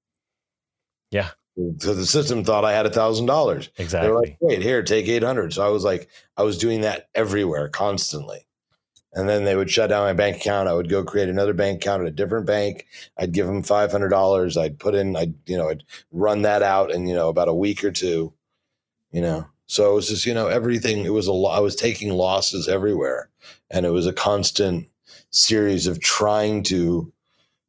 Yeah. 1.10 1.30
So 1.78 1.94
the 1.94 2.06
system 2.06 2.44
thought 2.44 2.64
I 2.64 2.72
had 2.72 2.86
a 2.86 2.90
thousand 2.90 3.26
dollars. 3.26 3.68
Exactly. 3.76 4.08
They're 4.08 4.18
like, 4.18 4.36
wait, 4.40 4.62
here, 4.62 4.82
take 4.82 5.06
eight 5.08 5.22
hundred. 5.22 5.52
So 5.52 5.66
I 5.66 5.68
was 5.68 5.84
like, 5.84 6.08
I 6.38 6.44
was 6.44 6.56
doing 6.56 6.80
that 6.80 7.10
everywhere, 7.14 7.68
constantly. 7.68 8.46
And 9.14 9.28
then 9.28 9.44
they 9.44 9.56
would 9.56 9.70
shut 9.70 9.90
down 9.90 10.04
my 10.04 10.14
bank 10.14 10.36
account. 10.36 10.68
I 10.68 10.72
would 10.72 10.88
go 10.88 11.04
create 11.04 11.28
another 11.28 11.52
bank 11.52 11.82
account 11.82 12.02
at 12.02 12.08
a 12.08 12.12
different 12.12 12.46
bank. 12.46 12.86
I'd 13.18 13.32
give 13.32 13.46
them 13.46 13.62
five 13.62 13.92
hundred 13.92 14.08
dollars. 14.08 14.56
I'd 14.56 14.78
put 14.78 14.94
in, 14.94 15.16
I'd 15.16 15.34
you 15.46 15.56
know, 15.56 15.68
I'd 15.68 15.84
run 16.12 16.42
that 16.42 16.62
out 16.62 16.90
in 16.90 17.06
you 17.06 17.14
know 17.14 17.28
about 17.28 17.48
a 17.48 17.54
week 17.54 17.84
or 17.84 17.92
two. 17.92 18.32
You 19.10 19.20
know, 19.20 19.46
so 19.66 19.92
it 19.92 19.94
was 19.94 20.08
just 20.08 20.24
you 20.24 20.32
know 20.32 20.48
everything. 20.48 21.04
It 21.04 21.12
was 21.12 21.26
a 21.26 21.32
lot. 21.32 21.56
I 21.56 21.60
was 21.60 21.76
taking 21.76 22.12
losses 22.12 22.68
everywhere, 22.68 23.28
and 23.70 23.84
it 23.84 23.90
was 23.90 24.06
a 24.06 24.12
constant 24.14 24.88
series 25.30 25.86
of 25.86 26.00
trying 26.00 26.62
to 26.64 27.12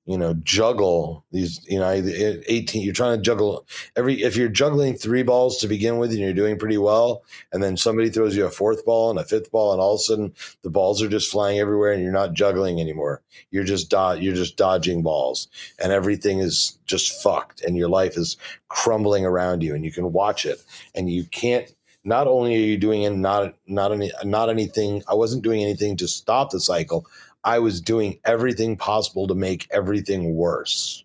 you 0.05 0.17
know 0.17 0.33
juggle 0.43 1.23
these 1.31 1.61
you 1.67 1.79
know 1.79 1.89
18 1.89 2.81
you're 2.81 2.93
trying 2.93 3.17
to 3.17 3.21
juggle 3.21 3.65
every 3.95 4.21
if 4.21 4.35
you're 4.35 4.49
juggling 4.49 4.95
three 4.95 5.23
balls 5.23 5.57
to 5.57 5.67
begin 5.67 5.97
with 5.97 6.11
and 6.11 6.19
you're 6.19 6.33
doing 6.33 6.59
pretty 6.59 6.77
well 6.77 7.23
and 7.53 7.63
then 7.63 7.77
somebody 7.77 8.09
throws 8.09 8.35
you 8.35 8.45
a 8.45 8.49
fourth 8.51 8.83
ball 8.85 9.09
and 9.09 9.19
a 9.19 9.23
fifth 9.23 9.51
ball 9.51 9.71
and 9.71 9.81
all 9.81 9.93
of 9.93 9.99
a 9.99 10.03
sudden 10.03 10.33
the 10.63 10.69
balls 10.69 11.01
are 11.01 11.09
just 11.09 11.31
flying 11.31 11.59
everywhere 11.59 11.91
and 11.91 12.01
you're 12.01 12.11
not 12.11 12.33
juggling 12.33 12.79
anymore. 12.79 13.21
You're 13.51 13.63
just 13.63 13.89
do- 13.89 14.17
you're 14.19 14.35
just 14.35 14.57
dodging 14.57 15.03
balls 15.03 15.47
and 15.79 15.91
everything 15.91 16.39
is 16.39 16.77
just 16.85 17.21
fucked 17.21 17.61
and 17.61 17.77
your 17.77 17.89
life 17.89 18.17
is 18.17 18.37
crumbling 18.69 19.25
around 19.25 19.61
you 19.61 19.75
and 19.75 19.85
you 19.85 19.91
can 19.91 20.11
watch 20.11 20.45
it. 20.45 20.63
And 20.95 21.09
you 21.09 21.25
can't 21.25 21.73
not 22.03 22.27
only 22.27 22.55
are 22.55 22.65
you 22.65 22.77
doing 22.77 23.03
it 23.03 23.11
not 23.11 23.55
not 23.65 23.93
any 23.93 24.11
not 24.25 24.49
anything 24.49 25.01
i 25.07 25.13
wasn't 25.13 25.41
doing 25.41 25.63
anything 25.63 25.95
to 25.95 26.05
stop 26.05 26.49
the 26.49 26.59
cycle 26.59 27.05
I 27.43 27.59
was 27.59 27.81
doing 27.81 28.19
everything 28.25 28.77
possible 28.77 29.27
to 29.27 29.35
make 29.35 29.67
everything 29.71 30.35
worse. 30.35 31.03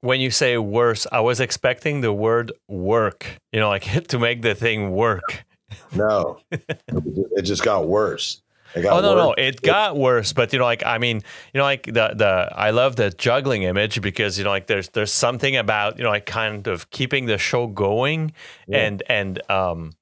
When 0.00 0.20
you 0.20 0.30
say 0.30 0.56
worse, 0.58 1.06
I 1.10 1.20
was 1.20 1.40
expecting 1.40 2.00
the 2.00 2.12
word 2.12 2.52
work, 2.68 3.26
you 3.52 3.60
know, 3.60 3.68
like 3.68 3.84
to 4.08 4.18
make 4.18 4.42
the 4.42 4.54
thing 4.54 4.92
work. 4.92 5.44
No, 5.92 6.40
it 6.50 7.42
just 7.42 7.64
got 7.64 7.88
worse. 7.88 8.42
It 8.74 8.82
got 8.82 8.98
oh 8.98 9.00
no, 9.00 9.14
worse. 9.14 9.24
no, 9.24 9.42
it 9.42 9.62
got 9.62 9.96
worse. 9.96 10.32
But 10.32 10.52
you 10.52 10.58
know, 10.58 10.64
like 10.64 10.84
I 10.84 10.98
mean, 10.98 11.16
you 11.52 11.58
know, 11.58 11.64
like 11.64 11.84
the 11.84 12.12
the 12.14 12.52
I 12.54 12.70
love 12.70 12.96
the 12.96 13.10
juggling 13.10 13.62
image 13.62 14.00
because 14.00 14.38
you 14.38 14.44
know, 14.44 14.50
like 14.50 14.66
there's 14.66 14.90
there's 14.90 15.12
something 15.12 15.56
about 15.56 15.98
you 15.98 16.04
know, 16.04 16.10
like 16.10 16.26
kind 16.26 16.66
of 16.66 16.90
keeping 16.90 17.26
the 17.26 17.38
show 17.38 17.66
going 17.66 18.32
yeah. 18.68 18.78
and 18.78 19.02
and 19.08 19.50
um, 19.50 19.92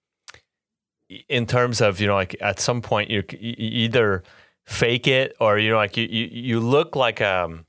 in 1.29 1.47
terms 1.47 1.81
of 1.81 2.01
you 2.01 2.07
know, 2.07 2.15
like 2.15 2.37
at 2.41 2.61
some 2.61 2.83
point 2.83 3.11
you, 3.11 3.23
you 3.39 3.55
either 3.59 4.23
fake 4.67 5.07
it 5.07 5.37
or 5.41 5.59
you 5.59 5.71
know 5.71 5.77
like 5.77 5.97
you 5.97 6.07
you, 6.07 6.29
you 6.31 6.61
look 6.61 6.97
like 6.97 7.21
a 7.21 7.45
um, 7.45 7.67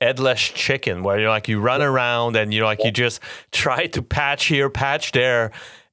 headless 0.00 0.40
chicken 0.40 1.02
where 1.02 1.18
you're 1.18 1.28
like 1.28 1.48
you 1.48 1.60
run 1.60 1.82
around 1.82 2.36
and 2.36 2.54
you 2.54 2.60
know 2.60 2.66
like 2.66 2.82
you 2.84 2.90
just 2.90 3.20
try 3.50 3.86
to 3.86 4.00
patch 4.00 4.46
here 4.46 4.70
patch 4.70 5.12
there 5.12 5.50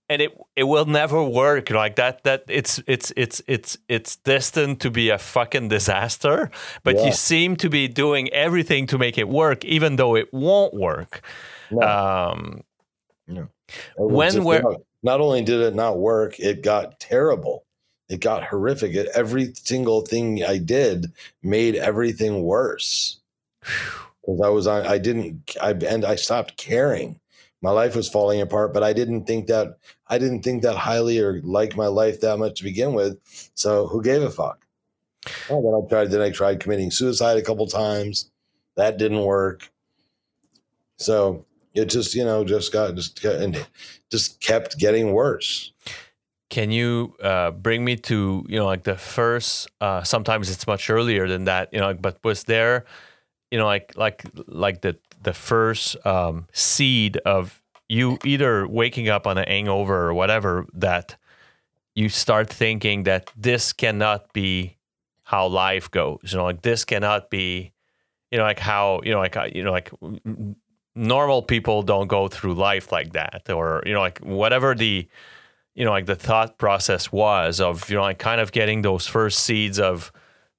and 0.10 0.22
it 0.22 0.38
it 0.56 0.64
will 0.64 0.86
never 0.86 1.24
work 1.24 1.70
like 1.70 1.96
that 1.96 2.24
that 2.24 2.44
it's 2.48 2.80
it's 2.88 3.12
it's 3.18 3.42
it's 3.48 3.78
it's 3.90 4.16
destined 4.18 4.80
to 4.80 4.92
be 4.92 5.10
a 5.10 5.18
fucking 5.18 5.68
disaster 5.68 6.52
but 6.84 6.96
yeah. 6.96 7.06
you 7.08 7.12
seem 7.12 7.56
to 7.56 7.70
be 7.70 7.88
doing 7.88 8.30
everything 8.30 8.86
to 8.86 8.98
make 8.98 9.18
it 9.18 9.28
work 9.28 9.66
even 9.66 9.96
though 9.96 10.16
it 10.16 10.32
won't 10.32 10.74
work 10.74 11.22
no. 11.72 11.82
um 11.82 12.62
no. 13.28 13.48
when 13.98 14.44
we're 14.44 14.62
not 15.02 15.20
only 15.20 15.42
did 15.42 15.62
it 15.62 15.74
not 15.74 15.98
work 15.98 16.40
it 16.40 16.62
got 16.62 17.00
terrible 17.00 17.65
it 18.10 18.20
got 18.20 18.44
horrific. 18.44 18.94
It, 18.94 19.10
every 19.16 19.54
single 19.56 20.02
thing 20.02 20.44
I 20.44 20.58
did 20.58 21.12
made 21.42 21.76
everything 21.76 22.44
worse. 22.44 23.20
Because 24.22 24.42
I 24.44 24.50
was 24.50 24.68
on, 24.68 24.86
I 24.86 24.98
didn't, 24.98 25.56
I 25.62 25.72
and 25.72 26.06
I 26.06 26.16
stopped 26.16 26.58
caring. 26.58 27.20
My 27.62 27.72
life 27.72 27.96
was 27.96 28.10
falling 28.10 28.42
apart, 28.42 28.74
but 28.74 28.84
I 28.84 28.94
didn't 28.94 29.26
think 29.26 29.48
that 29.48 29.78
I 30.08 30.18
didn't 30.18 30.44
think 30.44 30.62
that 30.64 30.76
highly 30.76 31.20
or 31.20 31.42
like 31.42 31.76
my 31.76 31.88
life 31.88 32.22
that 32.22 32.38
much 32.38 32.60
to 32.60 32.64
begin 32.64 32.94
with. 32.94 33.18
So 33.56 33.88
who 33.88 34.04
gave 34.04 34.22
a 34.22 34.30
fuck? 34.30 34.66
Well, 35.50 35.62
then 35.62 35.74
I 35.74 35.90
tried. 35.90 36.12
Then 36.12 36.22
I 36.22 36.30
tried 36.30 36.60
committing 36.60 36.92
suicide 36.92 37.38
a 37.38 37.42
couple 37.42 37.66
times. 37.66 38.30
That 38.76 38.98
didn't 38.98 39.24
work. 39.24 39.72
So 40.98 41.46
it 41.74 41.86
just 41.86 42.14
you 42.14 42.24
know 42.24 42.44
just 42.44 42.72
got 42.72 42.96
just 42.96 43.22
got, 43.22 43.36
and 43.36 43.66
just 44.12 44.40
kept 44.42 44.78
getting 44.78 45.14
worse. 45.14 45.74
Can 46.50 46.72
you 46.72 47.16
uh, 47.22 47.52
bring 47.52 47.84
me 47.84 47.96
to 47.98 48.46
you 48.48 48.58
know 48.58 48.66
like 48.66 48.84
the 48.84 48.96
first? 48.96 49.68
Uh, 49.82 50.04
sometimes 50.04 50.50
it's 50.50 50.68
much 50.68 50.90
earlier 50.90 51.28
than 51.28 51.46
that. 51.46 51.70
You 51.74 51.80
know, 51.80 51.94
but 51.94 52.20
was 52.24 52.44
there, 52.44 52.86
you 53.52 53.58
know, 53.58 53.66
like 53.66 53.94
like 53.96 54.24
like 54.48 54.82
the 54.82 54.98
the 55.24 55.34
first 55.34 55.98
um, 56.06 56.48
seed 56.54 57.18
of 57.26 57.62
you 57.90 58.18
either 58.24 58.68
waking 58.68 59.10
up 59.10 59.28
on 59.28 59.38
a 59.38 59.46
hangover 59.48 60.08
or 60.08 60.14
whatever 60.14 60.66
that 60.74 61.16
you 61.96 62.10
start 62.10 62.50
thinking 62.50 63.04
that 63.04 63.32
this 63.36 63.74
cannot 63.74 64.32
be 64.34 64.78
how 65.24 65.48
life 65.48 65.90
goes. 65.90 66.20
You 66.32 66.38
know, 66.38 66.44
like 66.46 66.62
this 66.62 66.86
cannot 66.86 67.30
be, 67.30 67.74
you 68.32 68.38
know, 68.38 68.44
like 68.44 68.60
how 68.60 69.02
you 69.04 69.12
know, 69.12 69.20
like 69.20 69.36
you 69.54 69.64
know, 69.64 69.72
like 69.72 69.92
normal 70.96 71.42
people 71.42 71.84
don't 71.84 72.08
go 72.08 72.28
through 72.28 72.54
life 72.54 72.92
like 72.92 73.14
that, 73.14 73.50
or 73.50 73.82
you 73.86 73.94
know, 73.94 74.02
like 74.02 74.20
whatever 74.20 74.76
the 74.76 75.08
you 75.76 75.86
know, 75.86 75.92
like 75.92 76.06
the 76.06 76.16
thought 76.16 76.58
process 76.58 77.12
was 77.12 77.60
of, 77.60 77.90
you 77.90 77.98
know, 77.98 78.02
like 78.02 78.18
kind 78.18 78.42
of 78.42 78.52
getting 78.52 78.82
those 78.82 79.06
first 79.06 79.40
seeds 79.40 79.78
of 79.78 80.12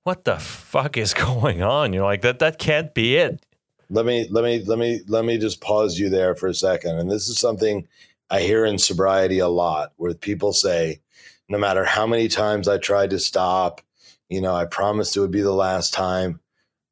what 0.04 0.24
the 0.24 0.38
fuck 0.38 0.96
is 0.96 1.14
going 1.14 1.62
on? 1.62 1.92
You 1.92 2.00
know, 2.00 2.06
like 2.06 2.22
that 2.22 2.38
that 2.38 2.58
can't 2.58 2.94
be 2.94 3.16
it. 3.16 3.44
Let 3.88 4.04
me 4.04 4.28
let 4.30 4.44
me 4.44 4.62
let 4.64 4.78
me 4.78 5.00
let 5.08 5.24
me 5.24 5.38
just 5.38 5.60
pause 5.60 5.98
you 5.98 6.08
there 6.10 6.34
for 6.34 6.48
a 6.48 6.54
second. 6.54 6.98
And 6.98 7.10
this 7.10 7.28
is 7.28 7.38
something 7.38 7.88
I 8.30 8.40
hear 8.40 8.64
in 8.64 8.78
sobriety 8.78 9.38
a 9.38 9.48
lot 9.48 9.92
where 9.96 10.12
people 10.14 10.52
say, 10.52 11.00
no 11.48 11.58
matter 11.58 11.84
how 11.84 12.06
many 12.06 12.28
times 12.28 12.68
I 12.68 12.78
tried 12.78 13.10
to 13.10 13.18
stop, 13.18 13.80
you 14.28 14.40
know, 14.40 14.54
I 14.54 14.64
promised 14.64 15.16
it 15.16 15.20
would 15.20 15.30
be 15.30 15.42
the 15.42 15.52
last 15.52 15.94
time. 15.94 16.40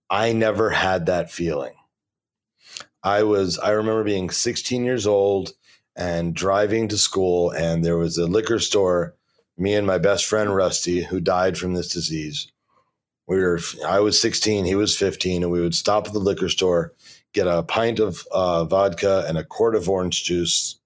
I 0.09 0.33
never 0.33 0.71
had 0.71 1.07
that 1.07 1.33
feeling. 1.33 1.75
I 3.03 3.25
was, 3.25 3.59
I 3.59 3.71
remember 3.71 4.05
being 4.05 4.31
16 4.31 4.85
years 4.85 5.07
old 5.07 5.53
and 5.97 6.35
driving 6.35 6.89
to 6.89 6.99
school, 6.99 7.51
and 7.51 7.85
there 7.85 7.97
was 7.97 8.19
a 8.19 8.27
liquor 8.27 8.59
store. 8.59 9.15
Me 9.57 9.75
and 9.75 9.87
my 9.87 9.99
best 9.99 10.25
friend 10.25 10.55
Rusty, 10.55 11.05
who 11.05 11.21
died 11.21 11.57
from 11.57 11.75
this 11.75 11.89
disease, 11.89 12.51
we 13.27 13.39
were. 13.39 13.61
I 13.87 14.01
was 14.01 14.21
16, 14.21 14.65
he 14.65 14.75
was 14.75 14.97
15, 14.97 15.43
and 15.45 15.53
we 15.53 15.61
would 15.61 15.75
stop 15.75 16.07
at 16.07 16.13
the 16.13 16.19
liquor 16.19 16.49
store, 16.49 16.93
get 17.33 17.47
a 17.47 17.63
pint 17.63 18.01
of 18.01 18.27
uh, 18.33 18.65
vodka 18.65 19.25
and 19.29 19.39
a 19.39 19.45
quart 19.45 19.75
of 19.75 19.89
orange 19.89 20.25
juice. 20.25 20.79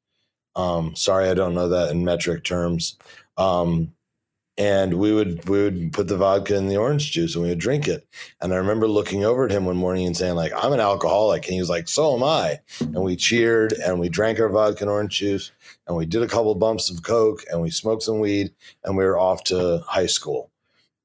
Um, 0.55 0.95
sorry, 0.95 1.29
I 1.29 1.35
don't 1.35 1.55
know 1.55 1.69
that 1.69 1.91
in 1.91 2.05
metric 2.05 2.45
terms. 2.45 2.97
Um, 3.37 3.93
and 4.59 4.95
we 4.95 5.13
would 5.13 5.49
we 5.49 5.63
would 5.63 5.93
put 5.93 6.09
the 6.09 6.17
vodka 6.17 6.57
in 6.57 6.67
the 6.67 6.77
orange 6.77 7.13
juice 7.13 7.35
and 7.35 7.45
we 7.45 7.51
would 7.51 7.61
drink 7.61 7.87
it. 7.87 8.07
And 8.41 8.53
I 8.53 8.57
remember 8.57 8.89
looking 8.89 9.25
over 9.25 9.47
at 9.47 9.53
him 9.53 9.65
one 9.65 9.77
morning 9.77 10.07
and 10.07 10.17
saying 10.17 10.35
like, 10.35 10.53
"I'm 10.57 10.73
an 10.73 10.81
alcoholic," 10.81 11.45
and 11.45 11.55
he 11.55 11.61
was 11.61 11.71
like, 11.71 11.89
"So 11.89 12.15
am 12.17 12.25
I." 12.25 12.61
And 12.81 13.03
we 13.03 13.15
cheered 13.15 13.73
and 13.73 14.01
we 14.01 14.09
drank 14.09 14.41
our 14.41 14.49
vodka 14.49 14.83
and 14.83 14.91
orange 14.91 15.19
juice 15.19 15.53
and 15.87 15.97
we 15.97 16.07
did 16.07 16.23
a 16.23 16.29
couple 16.29 16.55
bumps 16.57 16.91
of 16.91 17.05
coke 17.05 17.45
and 17.51 17.63
we 17.63 17.71
smoked 17.71 18.03
some 18.03 18.19
weed 18.19 18.53
and 18.85 18.97
we 18.97 19.05
were 19.05 19.19
off 19.19 19.45
to 19.45 19.83
high 19.87 20.07
school. 20.07 20.51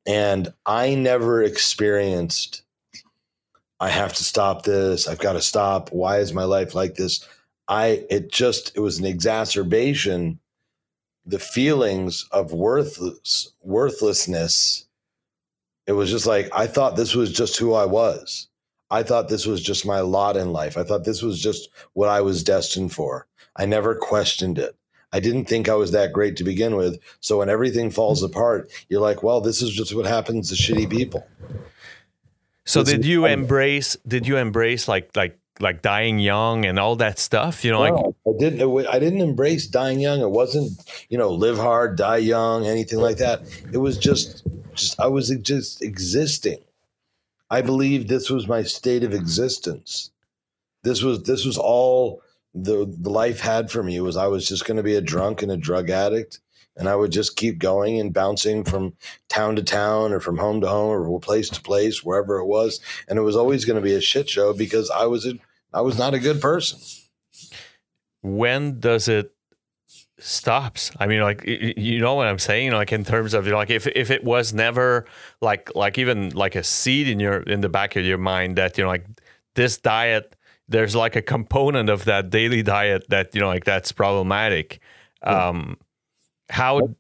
And 0.06 0.52
I 0.66 0.96
never 0.96 1.44
experienced. 1.44 2.64
I 3.80 3.90
have 3.90 4.14
to 4.14 4.24
stop 4.24 4.64
this. 4.64 5.08
I've 5.08 5.20
got 5.20 5.34
to 5.34 5.42
stop. 5.42 5.92
Why 5.92 6.18
is 6.18 6.34
my 6.34 6.44
life 6.44 6.74
like 6.74 6.96
this? 6.96 7.26
I 7.68 8.06
it 8.10 8.32
just 8.32 8.76
it 8.76 8.80
was 8.80 9.00
an 9.00 9.06
exacerbation 9.06 10.40
the 11.26 11.40
feelings 11.40 12.28
of 12.32 12.52
worthless 12.52 13.54
worthlessness. 13.62 14.86
It 15.86 15.94
was 15.94 16.10
just 16.10 16.26
like 16.26 16.50
i 16.54 16.68
thought 16.68 16.96
this 16.96 17.16
was 17.16 17.32
just 17.32 17.58
who 17.58 17.74
i 17.74 17.86
was. 17.86 18.48
I 18.90 19.02
thought 19.02 19.28
this 19.28 19.48
was 19.48 19.62
just 19.62 19.88
my 19.88 20.02
lot 20.02 20.38
in 20.38 20.52
life. 20.52 20.78
I 20.78 20.84
thought 20.84 21.04
this 21.04 21.22
was 21.22 21.42
just 21.42 21.70
what 21.94 22.10
i 22.10 22.22
was 22.22 22.44
destined 22.44 22.94
for. 22.94 23.28
I 23.56 23.66
never 23.66 23.96
questioned 23.96 24.58
it. 24.58 24.76
I 25.12 25.20
didn't 25.20 25.46
think 25.46 25.70
i 25.70 25.76
was 25.76 25.92
that 25.92 26.14
great 26.14 26.36
to 26.38 26.44
begin 26.44 26.76
with. 26.76 27.00
So 27.20 27.40
when 27.40 27.50
everything 27.50 27.90
falls 27.92 28.24
apart 28.24 28.72
you're 28.90 29.02
like 29.02 29.24
well 29.24 29.42
this 29.42 29.62
is 29.62 29.72
just 29.72 29.96
what 29.96 30.06
happens 30.06 30.50
to 30.50 30.56
shitty 30.56 30.90
people. 30.90 31.28
So 32.66 32.84
did 32.84 33.06
you 33.06 33.26
embrace 33.26 33.98
did 34.08 34.28
you 34.28 34.38
embrace 34.38 34.88
like 34.88 35.16
like 35.16 35.38
like 35.60 35.82
dying 35.82 36.20
young 36.20 36.66
and 36.66 36.80
all 36.80 36.96
that 36.96 37.20
stuff 37.20 37.64
you 37.64 37.72
know 37.72 37.86
no, 37.86 37.94
like 37.94 38.16
i 38.28 38.40
didn't 38.40 38.88
i 38.88 39.00
didn't 39.00 39.22
embrace 39.22 39.68
dying 39.68 40.00
young. 40.00 40.20
It 40.20 40.32
wasn't 40.32 40.72
you 41.10 41.18
know 41.18 41.30
live 41.32 41.58
hard 41.58 41.96
die 41.96 42.18
young 42.18 42.66
anything 42.66 43.00
like 43.00 43.18
that. 43.18 43.42
It 43.72 43.78
was 43.78 43.98
just 43.98 44.44
just 44.74 45.00
i 45.00 45.08
was 45.08 45.30
just 45.42 45.82
existing. 45.82 46.60
I 47.50 47.62
believed 47.62 48.08
this 48.08 48.30
was 48.32 48.48
my 48.48 48.64
state 48.64 49.04
of 49.04 49.14
existence. 49.14 50.10
This 50.82 51.04
was 51.04 51.24
this 51.24 51.46
was 51.46 51.58
all 51.58 52.22
the, 52.56 52.92
the 53.00 53.10
life 53.10 53.40
had 53.40 53.72
for 53.72 53.82
me 53.82 54.00
was 54.00 54.16
i 54.16 54.28
was 54.28 54.48
just 54.48 54.66
going 54.66 54.78
to 54.78 54.84
be 54.84 54.96
a 54.96 55.02
drunk 55.02 55.42
and 55.42 55.52
a 55.52 55.58
drug 55.58 55.90
addict 55.90 56.40
and 56.76 56.90
i 56.90 56.96
would 56.96 57.12
just 57.12 57.36
keep 57.36 57.60
going 57.60 58.00
and 58.00 58.14
bouncing 58.14 58.64
from 58.64 58.94
town 59.30 59.56
to 59.56 59.64
town 59.64 60.12
or 60.12 60.20
from 60.20 60.38
home 60.38 60.62
to 60.62 60.68
home 60.68 60.90
or 60.90 61.20
place 61.20 61.50
to 61.50 61.62
place 61.62 62.04
wherever 62.04 62.38
it 62.38 62.46
was 62.46 62.80
and 63.08 63.20
it 63.20 63.24
was 63.24 63.36
always 63.36 63.66
going 63.66 63.76
to 63.76 63.82
be 63.82 63.96
a 63.96 64.02
shit 64.02 64.30
show 64.30 64.54
because 64.54 64.90
i 64.92 65.06
was 65.06 65.26
a 65.26 65.34
I 65.74 65.82
was 65.82 65.98
not 65.98 66.14
a 66.14 66.20
good 66.20 66.40
person. 66.40 66.80
When 68.22 68.80
does 68.80 69.08
it 69.08 69.34
stops? 70.20 70.92
I 71.00 71.08
mean, 71.08 71.22
like 71.22 71.44
you 71.46 72.00
know 72.00 72.14
what 72.14 72.28
I'm 72.28 72.40
saying? 72.40 72.72
Like 72.72 72.94
in 72.94 73.04
terms 73.04 73.34
of 73.34 73.46
you 73.46 73.52
know, 73.52 73.58
like 73.58 73.72
if 73.72 73.88
if 73.88 74.12
it 74.12 74.24
was 74.24 74.54
never 74.54 75.06
like 75.42 75.76
like 75.76 75.98
even 75.98 76.30
like 76.30 76.56
a 76.56 76.64
seed 76.64 77.08
in 77.08 77.20
your 77.20 77.42
in 77.42 77.62
the 77.62 77.70
back 77.70 77.96
of 77.96 78.06
your 78.06 78.20
mind 78.20 78.56
that 78.58 78.78
you 78.78 78.84
know 78.84 78.90
like 78.90 79.06
this 79.56 79.78
diet 79.78 80.36
there's 80.70 80.96
like 80.96 81.16
a 81.16 81.22
component 81.22 81.90
of 81.90 82.06
that 82.06 82.30
daily 82.30 82.64
diet 82.64 83.06
that 83.10 83.34
you 83.34 83.42
know 83.42 83.48
like 83.48 83.66
that's 83.66 83.92
problematic. 83.92 84.80
Um, 85.24 85.78
how 86.50 86.96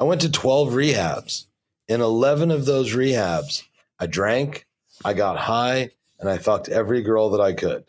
I 0.00 0.04
went 0.04 0.20
to 0.22 0.30
12 0.30 0.72
rehabs. 0.72 1.44
In 1.88 2.02
11 2.02 2.50
of 2.50 2.66
those 2.66 2.94
rehabs, 2.94 3.62
I 3.98 4.06
drank, 4.06 4.66
I 5.04 5.14
got 5.14 5.38
high, 5.38 5.90
and 6.20 6.28
I 6.28 6.38
fucked 6.38 6.68
every 6.68 7.02
girl 7.02 7.30
that 7.30 7.40
I 7.40 7.52
could 7.52 7.84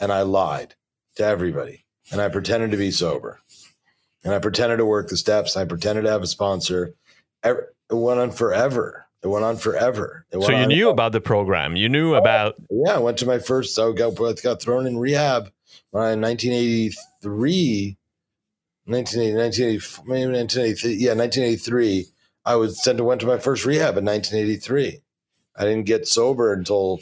and 0.00 0.12
I 0.12 0.22
lied 0.22 0.74
to 1.16 1.24
everybody 1.24 1.84
and 2.12 2.20
I 2.20 2.28
pretended 2.28 2.70
to 2.70 2.76
be 2.76 2.90
sober 2.90 3.40
and 4.24 4.34
I 4.34 4.38
pretended 4.38 4.78
to 4.78 4.86
work 4.86 5.08
the 5.08 5.16
steps. 5.16 5.56
I 5.56 5.64
pretended 5.64 6.02
to 6.02 6.10
have 6.10 6.22
a 6.22 6.26
sponsor. 6.26 6.94
It 7.44 7.56
went 7.90 8.20
on 8.20 8.30
forever. 8.30 9.06
It 9.22 9.28
went 9.28 9.44
on 9.44 9.56
forever. 9.56 10.26
so 10.32 10.50
you 10.50 10.66
knew 10.66 10.90
about 10.90 11.12
the 11.12 11.20
program. 11.20 11.74
You 11.76 11.88
knew 11.88 12.14
oh, 12.14 12.18
about. 12.18 12.54
Yeah, 12.70 12.94
I 12.94 12.98
went 12.98 13.18
to 13.18 13.26
my 13.26 13.38
first. 13.38 13.74
So 13.74 13.92
got 13.92 14.14
got 14.16 14.60
thrown 14.60 14.86
in 14.86 14.98
rehab 14.98 15.50
in 15.92 16.20
1983. 16.20 17.95
1980, 18.86 19.76
1983, 20.06 20.94
yeah, 20.94 21.14
1983. 21.14 22.06
I 22.44 22.54
was 22.54 22.82
sent 22.82 22.98
to 22.98 23.04
went 23.04 23.20
to 23.22 23.26
my 23.26 23.38
first 23.38 23.64
rehab 23.64 23.96
in 23.96 24.04
1983. 24.04 25.00
I 25.56 25.64
didn't 25.64 25.86
get 25.86 26.06
sober 26.06 26.52
until 26.52 27.00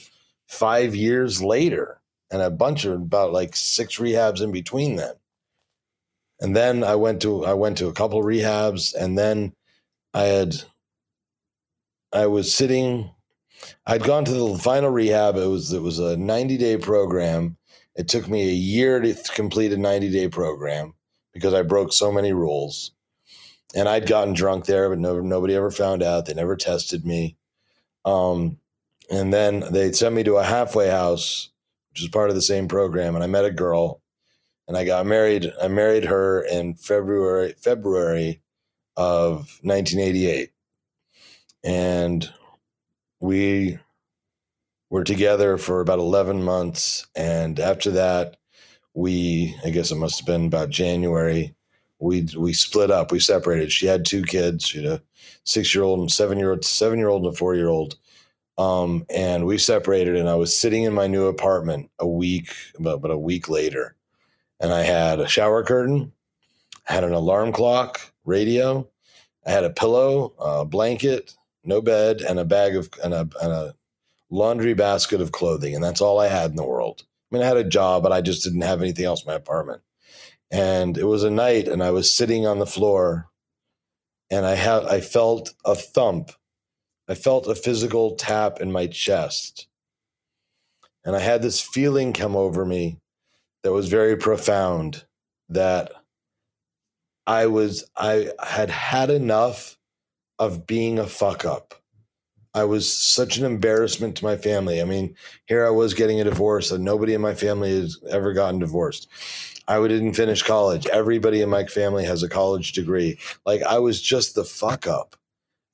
five 0.49 0.95
years 0.95 1.43
later 1.43 2.01
and 2.30 2.41
a 2.41 2.51
bunch 2.51 2.85
of 2.85 2.95
about 2.95 3.32
like 3.32 3.55
six 3.55 3.99
rehabs 3.99 4.41
in 4.41 4.53
between 4.53 4.97
then. 4.97 5.14
And 6.41 6.57
then 6.57 6.82
I 6.82 6.95
went 6.95 7.20
to 7.22 7.45
I 7.45 7.53
went 7.53 7.78
to 7.78 7.89
a 7.89 7.93
couple 7.93 8.22
rehabs 8.22 8.95
and 8.95 9.18
then 9.18 9.53
I 10.14 10.22
had 10.22 10.55
I 12.12 12.26
was 12.26 12.53
sitting 12.53 13.11
I'd 13.87 14.03
gone 14.03 14.24
to 14.24 14.32
the 14.32 14.59
final 14.59 14.91
rehab. 14.91 15.37
It 15.37 15.47
was 15.47 15.72
it 15.72 15.82
was 15.82 15.99
a 15.99 16.16
90 16.16 16.57
day 16.57 16.78
program. 16.78 17.57
It 17.95 18.09
took 18.09 18.28
me 18.28 18.49
a 18.49 18.53
year 18.53 19.01
to 19.01 19.14
complete 19.35 19.72
a 19.72 19.76
90 19.76 20.11
day 20.11 20.28
program 20.28 20.95
because 21.35 21.53
I 21.53 21.62
broke 21.62 21.93
so 21.93 22.11
many 22.11 22.32
rules. 22.32 22.93
And 23.76 23.89
I'd 23.89 24.07
gotten 24.07 24.35
drunk 24.35 24.66
there, 24.66 24.89
but 24.89 25.01
no, 25.01 25.20
nobody 25.20 25.55
ever 25.55 25.70
found 25.70 26.03
out. 26.03 26.26
They 26.26 26.35
never 26.35 26.57
tested 26.57 27.05
me. 27.05 27.37
Um, 28.05 28.59
and 29.11 29.35
then 29.35 29.64
they 29.72 29.93
sent 29.93 30.14
me 30.14 30.22
to 30.22 30.37
a 30.37 30.45
halfway 30.45 30.89
house 30.89 31.51
which 31.95 32.03
is 32.03 32.09
part 32.09 32.28
of 32.28 32.35
the 32.35 32.43
same 32.43 32.66
program. 32.66 33.14
And 33.14 33.22
I 33.22 33.28
met 33.28 33.45
a 33.45 33.53
girl, 33.53 34.03
and 34.66 34.76
I 34.76 34.85
got 34.85 35.07
married. 35.07 35.53
I 35.62 35.68
married 35.68 36.07
her 36.07 36.43
in 36.43 36.74
February 36.74 37.55
February 37.57 38.43
of 38.97 39.61
1988, 39.62 40.51
and 41.62 42.28
we 43.20 43.78
were 44.91 45.05
together 45.05 45.57
for 45.57 45.80
about 45.80 46.01
11 46.01 46.43
months. 46.43 47.07
And 47.14 47.61
after 47.61 47.93
that, 47.93 48.37
we 48.95 49.57
I 49.64 49.70
guess 49.70 49.90
it 49.90 49.97
must 49.97 50.18
have 50.20 50.26
been 50.26 50.47
about 50.47 50.70
January. 50.70 51.55
We 51.99 52.28
we 52.36 52.53
split 52.53 52.90
up. 52.90 53.12
We 53.12 53.20
separated. 53.20 53.72
She 53.72 53.86
had 53.86 54.05
two 54.05 54.22
kids. 54.22 54.72
Had 54.72 54.84
a 54.86 55.03
six 55.45 55.74
year 55.74 55.84
old 55.84 56.01
and 56.01 56.11
seven 56.11 56.38
year 56.38 56.53
old, 56.53 56.64
seven 56.64 56.99
year 56.99 57.09
old 57.09 57.24
and 57.24 57.34
a 57.34 57.36
four 57.36 57.55
year 57.55 57.68
old 57.68 57.97
um, 58.57 59.05
and 59.11 59.47
we 59.47 59.59
separated, 59.59 60.16
and 60.16 60.28
I 60.28 60.36
was 60.36 60.59
sitting 60.59 60.84
in 60.84 60.95
my 60.95 61.07
new 61.07 61.26
apartment 61.26 61.90
a 61.99 62.07
week, 62.07 62.55
about, 62.78 62.97
about 62.97 63.11
a 63.11 63.18
week 63.18 63.49
later. 63.49 63.97
and 64.61 64.72
I 64.72 64.82
had 64.82 65.20
a 65.20 65.28
shower 65.28 65.64
curtain, 65.64 66.12
I 66.88 66.95
had 66.95 67.05
an 67.05 67.12
alarm 67.12 67.53
clock, 67.53 68.01
radio, 68.24 68.88
I 69.47 69.51
had 69.51 69.64
a 69.64 69.70
pillow, 69.70 70.32
a 70.38 70.64
blanket, 70.64 71.34
no 71.64 71.82
bed, 71.82 72.20
and 72.20 72.38
a 72.38 72.45
bag 72.45 72.76
of 72.76 72.88
and 73.03 73.12
a, 73.14 73.28
and 73.42 73.53
a 73.53 73.74
laundry 74.30 74.74
basket 74.74 75.20
of 75.20 75.32
clothing, 75.32 75.74
and 75.74 75.82
that's 75.82 76.01
all 76.01 76.20
I 76.20 76.28
had 76.28 76.51
in 76.51 76.57
the 76.57 76.64
world. 76.64 77.05
I 77.35 77.37
mean, 77.37 77.43
I 77.43 77.47
had 77.49 77.57
a 77.57 77.64
job, 77.64 78.05
but 78.05 78.12
I 78.12 78.20
just 78.20 78.45
didn't 78.45 78.61
have 78.61 78.80
anything 78.80 79.07
else 79.07 79.24
in 79.24 79.26
my 79.26 79.35
apartment. 79.35 79.82
And 80.53 80.97
it 80.97 81.05
was 81.05 81.24
a 81.24 81.30
night, 81.30 81.66
and 81.66 81.82
I 81.82 81.91
was 81.91 82.12
sitting 82.12 82.47
on 82.47 82.61
the 82.61 82.66
floor, 82.66 83.28
and 84.30 84.47
I 84.47 84.55
had 84.55 84.85
I 84.85 85.01
felt 85.01 85.53
a 85.64 85.74
thump. 85.74 86.30
I 87.09 87.16
felt 87.16 87.49
a 87.49 87.57
physical 87.57 88.14
tap 88.14 88.61
in 88.61 88.70
my 88.70 88.87
chest. 88.87 89.66
And 91.05 91.16
I 91.16 91.18
had 91.18 91.43
this 91.43 91.61
feeling 91.61 92.12
come 92.12 92.37
over 92.37 92.64
me 92.64 92.99
that 93.64 93.72
was 93.72 93.89
very 93.89 94.16
profound 94.16 95.05
that 95.49 95.91
I 97.26 97.47
was 97.47 97.85
I 97.97 98.30
had 98.41 98.70
had 98.70 99.11
enough 99.11 99.76
of 100.39 100.68
being 100.68 101.01
a 101.01 101.07
fuck 101.09 101.45
up. 101.45 101.74
I 102.55 102.64
was 102.64 102.92
such 102.92 103.36
an 103.36 103.44
embarrassment 103.44 104.16
to 104.16 104.24
my 104.24 104.36
family. 104.36 104.80
I 104.80 104.84
mean, 104.84 105.16
here 105.46 105.66
I 105.66 105.70
was 105.70 105.92
getting 105.92 106.20
a 106.20 106.24
divorce, 106.24 106.70
and 106.70 106.84
nobody 106.84 107.14
in 107.14 107.20
my 107.20 107.34
family 107.34 107.74
has 107.80 107.98
ever 108.11 108.32
gotten 108.32 108.61
divorced. 108.61 109.09
I 109.66 109.80
didn't 109.88 110.14
finish 110.14 110.42
college. 110.42 110.86
Everybody 110.86 111.40
in 111.40 111.48
my 111.48 111.64
family 111.64 112.05
has 112.05 112.22
a 112.22 112.28
college 112.28 112.72
degree. 112.72 113.18
Like 113.44 113.62
I 113.62 113.78
was 113.78 114.00
just 114.00 114.34
the 114.34 114.44
fuck 114.44 114.86
up, 114.86 115.16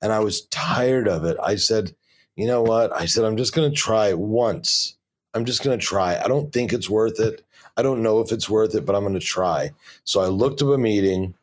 and 0.01 0.13
I 0.13 0.21
was 0.21 0.47
tired 0.47 1.07
of 1.07 1.25
it. 1.25 1.37
I 1.43 1.57
said, 1.57 1.95
you 2.37 2.47
know 2.47 2.63
what? 2.63 2.93
I 2.95 3.05
said 3.05 3.25
I'm 3.25 3.37
just 3.37 3.55
going 3.55 3.71
to 3.71 3.77
try 3.77 4.15
once. 4.15 4.97
I'm 5.35 5.45
just 5.45 5.63
going 5.63 5.79
to 5.79 5.85
try. 5.85 6.19
I 6.19 6.29
don't 6.29 6.53
think 6.53 6.73
it's 6.73 6.89
worth 6.89 7.21
it. 7.21 7.45
I 7.77 7.83
don't 7.83 8.03
know 8.03 8.21
if 8.21 8.33
it's 8.33 8.49
worth 8.49 8.75
it, 8.75 8.87
but 8.87 8.97
I'm 8.97 9.03
going 9.03 9.15
to 9.15 9.21
try. 9.21 9.71
So 10.05 10.21
I 10.21 10.27
looked 10.27 10.63
up 10.63 10.69
a 10.69 10.79
meeting 10.79 11.35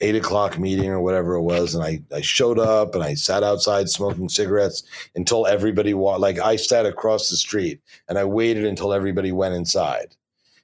eight 0.00 0.16
o'clock 0.16 0.58
meeting 0.58 0.90
or 0.90 1.00
whatever 1.00 1.34
it 1.34 1.42
was. 1.42 1.74
And 1.74 1.84
I, 1.84 2.00
I 2.14 2.20
showed 2.20 2.58
up 2.58 2.94
and 2.94 3.04
I 3.04 3.14
sat 3.14 3.42
outside 3.42 3.88
smoking 3.88 4.28
cigarettes 4.28 4.82
until 5.14 5.46
everybody 5.46 5.94
walked. 5.94 6.20
Like 6.20 6.38
I 6.38 6.56
sat 6.56 6.86
across 6.86 7.28
the 7.28 7.36
street 7.36 7.80
and 8.08 8.18
I 8.18 8.24
waited 8.24 8.64
until 8.64 8.92
everybody 8.92 9.32
went 9.32 9.54
inside. 9.54 10.16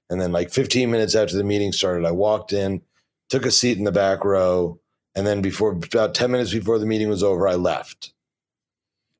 And 0.08 0.20
then, 0.20 0.32
like 0.32 0.50
15 0.50 0.90
minutes 0.90 1.14
after 1.14 1.36
the 1.36 1.44
meeting 1.44 1.72
started, 1.72 2.06
I 2.06 2.12
walked 2.12 2.52
in, 2.52 2.80
took 3.28 3.44
a 3.44 3.50
seat 3.50 3.78
in 3.78 3.84
the 3.84 3.92
back 3.92 4.24
row. 4.24 4.78
And 5.14 5.26
then, 5.26 5.42
before 5.42 5.72
about 5.72 6.14
10 6.14 6.30
minutes 6.30 6.52
before 6.52 6.78
the 6.78 6.86
meeting 6.86 7.08
was 7.08 7.24
over, 7.24 7.48
I 7.48 7.54
left. 7.54 8.12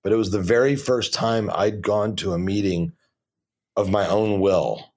But 0.04 0.12
it 0.12 0.16
was 0.16 0.30
the 0.30 0.40
very 0.40 0.76
first 0.76 1.12
time 1.12 1.50
I'd 1.52 1.82
gone 1.82 2.14
to 2.16 2.32
a 2.32 2.38
meeting 2.38 2.92
of 3.74 3.90
my 3.90 4.06
own 4.06 4.40
will 4.40 4.92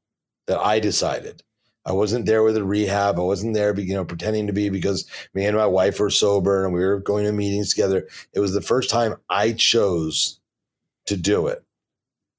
that 0.45 0.59
I 0.59 0.79
decided 0.79 1.41
I 1.85 1.91
wasn't 1.93 2.25
there 2.25 2.43
with 2.43 2.57
a 2.57 2.63
rehab. 2.63 3.17
I 3.17 3.23
wasn't 3.23 3.53
there, 3.53 3.77
you 3.79 3.93
know, 3.93 4.05
pretending 4.05 4.47
to 4.47 4.53
be 4.53 4.69
because 4.69 5.05
me 5.33 5.45
and 5.45 5.57
my 5.57 5.65
wife 5.65 5.99
were 5.99 6.09
sober 6.09 6.65
and 6.65 6.73
we 6.73 6.81
were 6.81 6.99
going 6.99 7.25
to 7.25 7.31
meetings 7.31 7.71
together. 7.73 8.07
It 8.33 8.39
was 8.39 8.53
the 8.53 8.61
first 8.61 8.89
time 8.89 9.15
I 9.29 9.53
chose 9.53 10.39
to 11.05 11.17
do 11.17 11.47
it. 11.47 11.63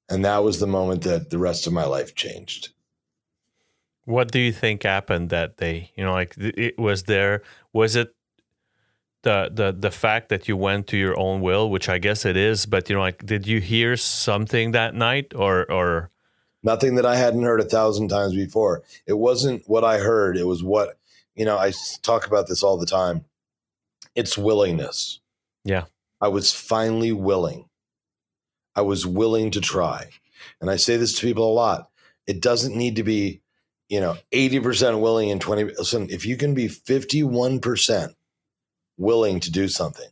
And 0.09 0.23
that 0.25 0.43
was 0.43 0.59
the 0.59 0.67
moment 0.67 1.03
that 1.03 1.29
the 1.29 1.37
rest 1.37 1.67
of 1.67 1.73
my 1.73 1.85
life 1.85 2.15
changed. 2.15 2.69
What 4.05 4.31
do 4.31 4.39
you 4.39 4.51
think 4.51 4.83
happened 4.83 5.29
that 5.29 5.57
day? 5.57 5.91
You 5.95 6.03
know, 6.03 6.13
like 6.13 6.35
it 6.37 6.77
was 6.77 7.03
there. 7.03 7.43
Was 7.71 7.95
it 7.95 8.13
the 9.23 9.49
the 9.53 9.71
the 9.71 9.91
fact 9.91 10.29
that 10.29 10.47
you 10.47 10.57
went 10.57 10.87
to 10.87 10.97
your 10.97 11.17
own 11.17 11.41
will, 11.41 11.69
which 11.69 11.87
I 11.87 11.97
guess 11.97 12.25
it 12.25 12.35
is, 12.35 12.65
but 12.65 12.89
you 12.89 12.95
know, 12.95 13.01
like 13.01 13.25
did 13.25 13.47
you 13.47 13.61
hear 13.61 13.95
something 13.95 14.71
that 14.71 14.95
night 14.95 15.33
or 15.35 15.71
or 15.71 16.09
nothing 16.63 16.95
that 16.95 17.05
I 17.05 17.15
hadn't 17.15 17.43
heard 17.43 17.59
a 17.59 17.65
thousand 17.65 18.09
times 18.09 18.35
before. 18.35 18.83
It 19.05 19.13
wasn't 19.13 19.63
what 19.67 19.83
I 19.83 19.97
heard, 19.97 20.37
it 20.37 20.45
was 20.47 20.63
what, 20.63 20.97
you 21.35 21.45
know, 21.45 21.57
I 21.57 21.73
talk 22.01 22.27
about 22.27 22.47
this 22.47 22.63
all 22.63 22.77
the 22.77 22.85
time. 22.85 23.25
It's 24.15 24.37
willingness. 24.37 25.19
Yeah. 25.63 25.85
I 26.19 26.27
was 26.27 26.53
finally 26.53 27.11
willing. 27.11 27.65
I 28.75 28.81
was 28.81 29.05
willing 29.05 29.51
to 29.51 29.61
try. 29.61 30.09
And 30.59 30.69
I 30.69 30.75
say 30.75 30.97
this 30.97 31.17
to 31.17 31.25
people 31.25 31.49
a 31.49 31.53
lot. 31.53 31.89
It 32.27 32.41
doesn't 32.41 32.75
need 32.75 32.95
to 32.97 33.03
be, 33.03 33.41
you 33.89 33.99
know, 33.99 34.17
80% 34.31 35.01
willing 35.01 35.31
and 35.31 35.41
20. 35.41 35.63
Listen, 35.63 36.09
if 36.09 36.25
you 36.25 36.37
can 36.37 36.53
be 36.53 36.67
51% 36.67 38.15
willing 38.97 39.39
to 39.39 39.51
do 39.51 39.67
something 39.67 40.09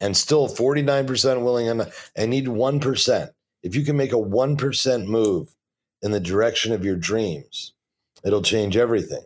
and 0.00 0.16
still 0.16 0.48
49% 0.48 1.42
willing 1.42 1.68
and 1.68 1.90
I 2.16 2.26
need 2.26 2.46
1%. 2.46 3.30
If 3.62 3.74
you 3.74 3.82
can 3.82 3.96
make 3.96 4.12
a 4.12 4.16
1% 4.16 5.06
move 5.06 5.55
in 6.06 6.12
the 6.12 6.20
direction 6.20 6.72
of 6.72 6.84
your 6.84 6.96
dreams, 6.96 7.74
it'll 8.24 8.40
change 8.40 8.76
everything. 8.76 9.24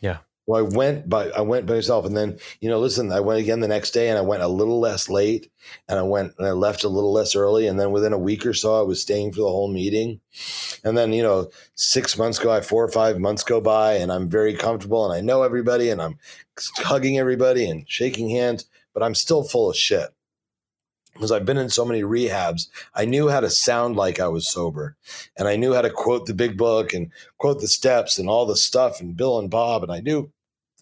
Yeah. 0.00 0.18
Well, 0.46 0.64
I 0.64 0.68
went 0.68 1.08
by 1.08 1.30
I 1.30 1.40
went 1.40 1.66
by 1.66 1.74
myself, 1.74 2.06
and 2.06 2.16
then 2.16 2.38
you 2.60 2.70
know, 2.70 2.78
listen, 2.78 3.10
I 3.10 3.20
went 3.20 3.40
again 3.40 3.60
the 3.60 3.68
next 3.68 3.90
day, 3.90 4.08
and 4.08 4.16
I 4.16 4.22
went 4.22 4.42
a 4.42 4.48
little 4.48 4.80
less 4.80 5.08
late, 5.08 5.50
and 5.88 5.98
I 5.98 6.02
went 6.02 6.34
and 6.38 6.46
I 6.46 6.52
left 6.52 6.84
a 6.84 6.88
little 6.88 7.12
less 7.12 7.34
early, 7.34 7.66
and 7.66 7.78
then 7.80 7.90
within 7.90 8.12
a 8.12 8.18
week 8.18 8.46
or 8.46 8.54
so, 8.54 8.78
I 8.78 8.82
was 8.82 9.02
staying 9.02 9.32
for 9.32 9.40
the 9.40 9.48
whole 9.48 9.70
meeting, 9.70 10.20
and 10.84 10.96
then 10.96 11.12
you 11.12 11.22
know, 11.22 11.50
six 11.74 12.16
months 12.16 12.38
go 12.38 12.48
by, 12.48 12.60
four 12.60 12.84
or 12.84 12.90
five 12.90 13.18
months 13.18 13.42
go 13.42 13.60
by, 13.60 13.94
and 13.94 14.12
I'm 14.12 14.28
very 14.28 14.54
comfortable, 14.54 15.04
and 15.04 15.12
I 15.12 15.20
know 15.20 15.42
everybody, 15.42 15.90
and 15.90 16.00
I'm 16.00 16.18
hugging 16.76 17.18
everybody 17.18 17.68
and 17.68 17.84
shaking 17.86 18.30
hands, 18.30 18.66
but 18.94 19.02
I'm 19.02 19.14
still 19.14 19.42
full 19.42 19.68
of 19.68 19.76
shit 19.76 20.08
because 21.18 21.32
I've 21.32 21.44
been 21.44 21.58
in 21.58 21.68
so 21.68 21.84
many 21.84 22.02
rehabs, 22.02 22.68
I 22.94 23.04
knew 23.04 23.28
how 23.28 23.40
to 23.40 23.50
sound 23.50 23.96
like 23.96 24.20
I 24.20 24.28
was 24.28 24.48
sober. 24.48 24.94
And 25.36 25.48
I 25.48 25.56
knew 25.56 25.74
how 25.74 25.82
to 25.82 25.90
quote 25.90 26.26
the 26.26 26.34
big 26.34 26.56
book 26.56 26.94
and 26.94 27.10
quote 27.38 27.60
the 27.60 27.66
steps 27.66 28.18
and 28.18 28.28
all 28.28 28.46
the 28.46 28.56
stuff 28.56 29.00
and 29.00 29.16
Bill 29.16 29.36
and 29.40 29.50
Bob. 29.50 29.82
And 29.82 29.90
I 29.90 29.98
knew 29.98 30.30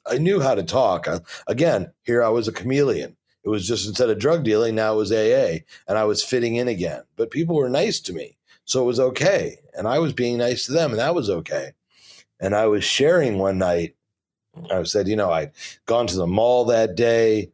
I 0.08 0.18
knew 0.18 0.40
how 0.40 0.54
to 0.54 0.62
talk. 0.62 1.08
I, 1.08 1.20
again, 1.46 1.90
here 2.04 2.22
I 2.22 2.28
was 2.28 2.46
a 2.46 2.52
chameleon. 2.52 3.16
It 3.44 3.48
was 3.48 3.66
just 3.66 3.88
instead 3.88 4.10
of 4.10 4.18
drug 4.18 4.44
dealing, 4.44 4.74
now 4.74 4.92
it 4.92 4.96
was 4.98 5.10
AA, 5.10 5.64
and 5.88 5.96
I 5.96 6.04
was 6.04 6.22
fitting 6.22 6.56
in 6.56 6.68
again. 6.68 7.02
But 7.16 7.30
people 7.30 7.56
were 7.56 7.70
nice 7.70 7.98
to 8.00 8.12
me. 8.12 8.36
So 8.66 8.82
it 8.82 8.86
was 8.86 9.00
okay. 9.00 9.58
And 9.72 9.88
I 9.88 10.00
was 10.00 10.12
being 10.12 10.36
nice 10.36 10.66
to 10.66 10.72
them, 10.72 10.90
and 10.90 10.98
that 10.98 11.14
was 11.14 11.30
okay. 11.30 11.72
And 12.38 12.54
I 12.54 12.66
was 12.66 12.84
sharing 12.84 13.38
one 13.38 13.56
night. 13.56 13.96
I 14.70 14.82
said, 14.82 15.08
you 15.08 15.16
know, 15.16 15.30
I'd 15.30 15.52
gone 15.86 16.06
to 16.08 16.16
the 16.16 16.26
mall 16.26 16.66
that 16.66 16.94
day 16.94 17.50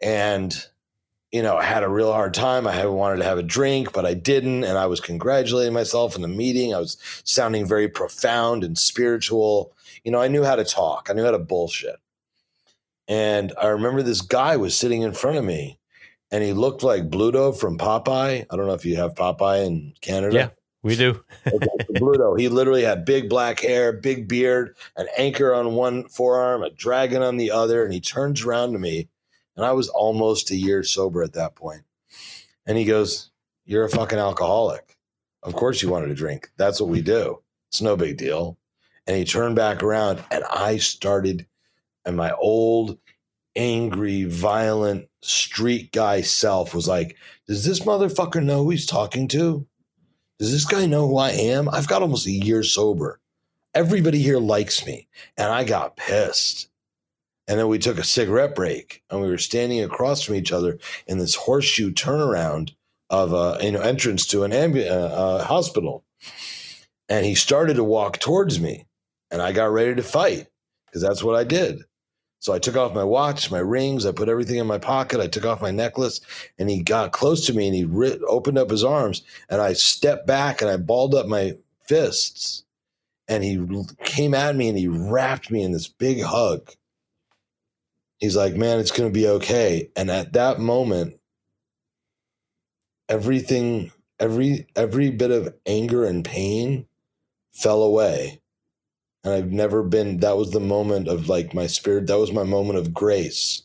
and 0.00 0.66
you 1.34 1.42
know, 1.42 1.56
I 1.56 1.64
had 1.64 1.82
a 1.82 1.88
real 1.88 2.12
hard 2.12 2.32
time. 2.32 2.64
I 2.68 2.86
wanted 2.86 3.16
to 3.16 3.24
have 3.24 3.38
a 3.38 3.42
drink, 3.42 3.92
but 3.92 4.06
I 4.06 4.14
didn't. 4.14 4.62
And 4.62 4.78
I 4.78 4.86
was 4.86 5.00
congratulating 5.00 5.72
myself 5.72 6.14
in 6.14 6.22
the 6.22 6.28
meeting. 6.28 6.72
I 6.72 6.78
was 6.78 6.96
sounding 7.24 7.66
very 7.66 7.88
profound 7.88 8.62
and 8.62 8.78
spiritual. 8.78 9.72
You 10.04 10.12
know, 10.12 10.22
I 10.22 10.28
knew 10.28 10.44
how 10.44 10.54
to 10.54 10.64
talk, 10.64 11.08
I 11.10 11.12
knew 11.12 11.24
how 11.24 11.32
to 11.32 11.40
bullshit. 11.40 11.96
And 13.08 13.52
I 13.60 13.66
remember 13.66 14.00
this 14.00 14.20
guy 14.20 14.56
was 14.56 14.76
sitting 14.76 15.02
in 15.02 15.12
front 15.12 15.36
of 15.36 15.44
me 15.44 15.80
and 16.30 16.44
he 16.44 16.52
looked 16.52 16.84
like 16.84 17.10
Bluto 17.10 17.54
from 17.54 17.78
Popeye. 17.78 18.46
I 18.48 18.56
don't 18.56 18.68
know 18.68 18.74
if 18.74 18.86
you 18.86 18.94
have 18.94 19.16
Popeye 19.16 19.66
in 19.66 19.92
Canada. 20.00 20.36
Yeah, 20.36 20.48
we 20.84 20.94
do. 20.94 21.20
Bluto. 21.46 22.38
He 22.38 22.48
literally 22.48 22.84
had 22.84 23.04
big 23.04 23.28
black 23.28 23.58
hair, 23.58 23.92
big 23.92 24.28
beard, 24.28 24.76
an 24.96 25.08
anchor 25.18 25.52
on 25.52 25.74
one 25.74 26.06
forearm, 26.06 26.62
a 26.62 26.70
dragon 26.70 27.22
on 27.22 27.38
the 27.38 27.50
other. 27.50 27.82
And 27.82 27.92
he 27.92 28.00
turns 28.00 28.42
around 28.42 28.72
to 28.74 28.78
me 28.78 29.08
and 29.56 29.64
I 29.64 29.72
was 29.72 29.88
almost 29.88 30.50
a 30.50 30.56
year 30.56 30.82
sober 30.82 31.22
at 31.22 31.32
that 31.34 31.54
point. 31.54 31.82
And 32.66 32.78
he 32.78 32.84
goes, 32.84 33.30
You're 33.64 33.84
a 33.84 33.90
fucking 33.90 34.18
alcoholic. 34.18 34.96
Of 35.42 35.54
course 35.54 35.82
you 35.82 35.90
wanted 35.90 36.08
to 36.08 36.14
drink. 36.14 36.50
That's 36.56 36.80
what 36.80 36.90
we 36.90 37.02
do. 37.02 37.42
It's 37.68 37.82
no 37.82 37.96
big 37.96 38.16
deal. 38.16 38.58
And 39.06 39.16
he 39.16 39.24
turned 39.24 39.56
back 39.56 39.82
around 39.82 40.24
and 40.30 40.44
I 40.44 40.78
started, 40.78 41.46
and 42.04 42.16
my 42.16 42.32
old, 42.32 42.98
angry, 43.54 44.24
violent 44.24 45.08
street 45.22 45.92
guy 45.92 46.22
self 46.22 46.74
was 46.74 46.88
like, 46.88 47.16
Does 47.46 47.64
this 47.64 47.80
motherfucker 47.80 48.42
know 48.42 48.64
who 48.64 48.70
he's 48.70 48.86
talking 48.86 49.28
to? 49.28 49.66
Does 50.38 50.50
this 50.50 50.64
guy 50.64 50.86
know 50.86 51.08
who 51.08 51.16
I 51.18 51.30
am? 51.30 51.68
I've 51.68 51.86
got 51.86 52.02
almost 52.02 52.26
a 52.26 52.32
year 52.32 52.62
sober. 52.62 53.20
Everybody 53.72 54.18
here 54.20 54.38
likes 54.38 54.84
me. 54.86 55.08
And 55.36 55.52
I 55.52 55.64
got 55.64 55.96
pissed. 55.96 56.68
And 57.46 57.58
then 57.58 57.68
we 57.68 57.78
took 57.78 57.98
a 57.98 58.04
cigarette 58.04 58.54
break 58.54 59.02
and 59.10 59.20
we 59.20 59.28
were 59.28 59.38
standing 59.38 59.82
across 59.82 60.22
from 60.22 60.34
each 60.34 60.52
other 60.52 60.78
in 61.06 61.18
this 61.18 61.34
horseshoe 61.34 61.92
turnaround 61.92 62.74
of 63.10 63.32
a 63.32 63.62
you 63.62 63.72
know 63.72 63.80
entrance 63.80 64.26
to 64.28 64.44
an 64.44 64.50
ambu- 64.50 64.90
uh, 64.90 65.14
uh, 65.14 65.44
hospital. 65.44 66.04
And 67.08 67.26
he 67.26 67.34
started 67.34 67.74
to 67.74 67.84
walk 67.84 68.18
towards 68.18 68.60
me 68.60 68.86
and 69.30 69.42
I 69.42 69.52
got 69.52 69.72
ready 69.72 69.94
to 69.94 70.02
fight 70.02 70.46
because 70.86 71.02
that's 71.02 71.22
what 71.22 71.36
I 71.36 71.44
did. 71.44 71.82
So 72.44 72.52
I 72.52 72.58
took 72.58 72.76
off 72.76 72.94
my 72.94 73.04
watch, 73.04 73.50
my 73.50 73.58
rings, 73.58 74.04
I 74.04 74.12
put 74.12 74.28
everything 74.28 74.56
in 74.56 74.66
my 74.66 74.76
pocket, 74.76 75.18
I 75.18 75.28
took 75.28 75.46
off 75.46 75.62
my 75.62 75.70
necklace, 75.70 76.20
and 76.58 76.68
he 76.68 76.82
got 76.82 77.10
close 77.10 77.46
to 77.46 77.54
me 77.54 77.66
and 77.66 77.74
he 77.74 77.84
ri- 77.84 78.20
opened 78.28 78.58
up 78.58 78.70
his 78.70 78.84
arms. 78.84 79.22
And 79.48 79.62
I 79.62 79.72
stepped 79.72 80.26
back 80.26 80.60
and 80.60 80.70
I 80.70 80.76
balled 80.76 81.14
up 81.14 81.26
my 81.26 81.56
fists. 81.86 82.64
And 83.28 83.42
he 83.42 83.66
came 84.04 84.34
at 84.34 84.56
me 84.56 84.68
and 84.68 84.76
he 84.76 84.88
wrapped 84.88 85.50
me 85.50 85.62
in 85.62 85.72
this 85.72 85.88
big 85.88 86.22
hug. 86.22 86.70
He's 88.24 88.36
like, 88.36 88.56
man, 88.56 88.80
it's 88.80 88.92
going 88.92 89.08
to 89.10 89.14
be 89.14 89.28
okay. 89.28 89.90
And 89.96 90.10
at 90.10 90.34
that 90.34 90.60
moment, 90.60 91.20
everything, 93.08 93.92
every, 94.20 94.66
every 94.76 95.10
bit 95.10 95.30
of 95.32 95.54
anger 95.66 96.04
and 96.04 96.24
pain 96.24 96.86
fell 97.52 97.82
away. 97.82 98.40
and 99.24 99.32
I've 99.34 99.52
never 99.52 99.82
been. 99.82 100.18
That 100.18 100.36
was 100.36 100.50
the 100.50 100.60
moment 100.60 101.08
of 101.08 101.28
like 101.28 101.54
my 101.54 101.66
spirit. 101.66 102.06
That 102.06 102.18
was 102.18 102.32
my 102.32 102.44
moment 102.44 102.78
of 102.78 102.94
grace, 102.94 103.62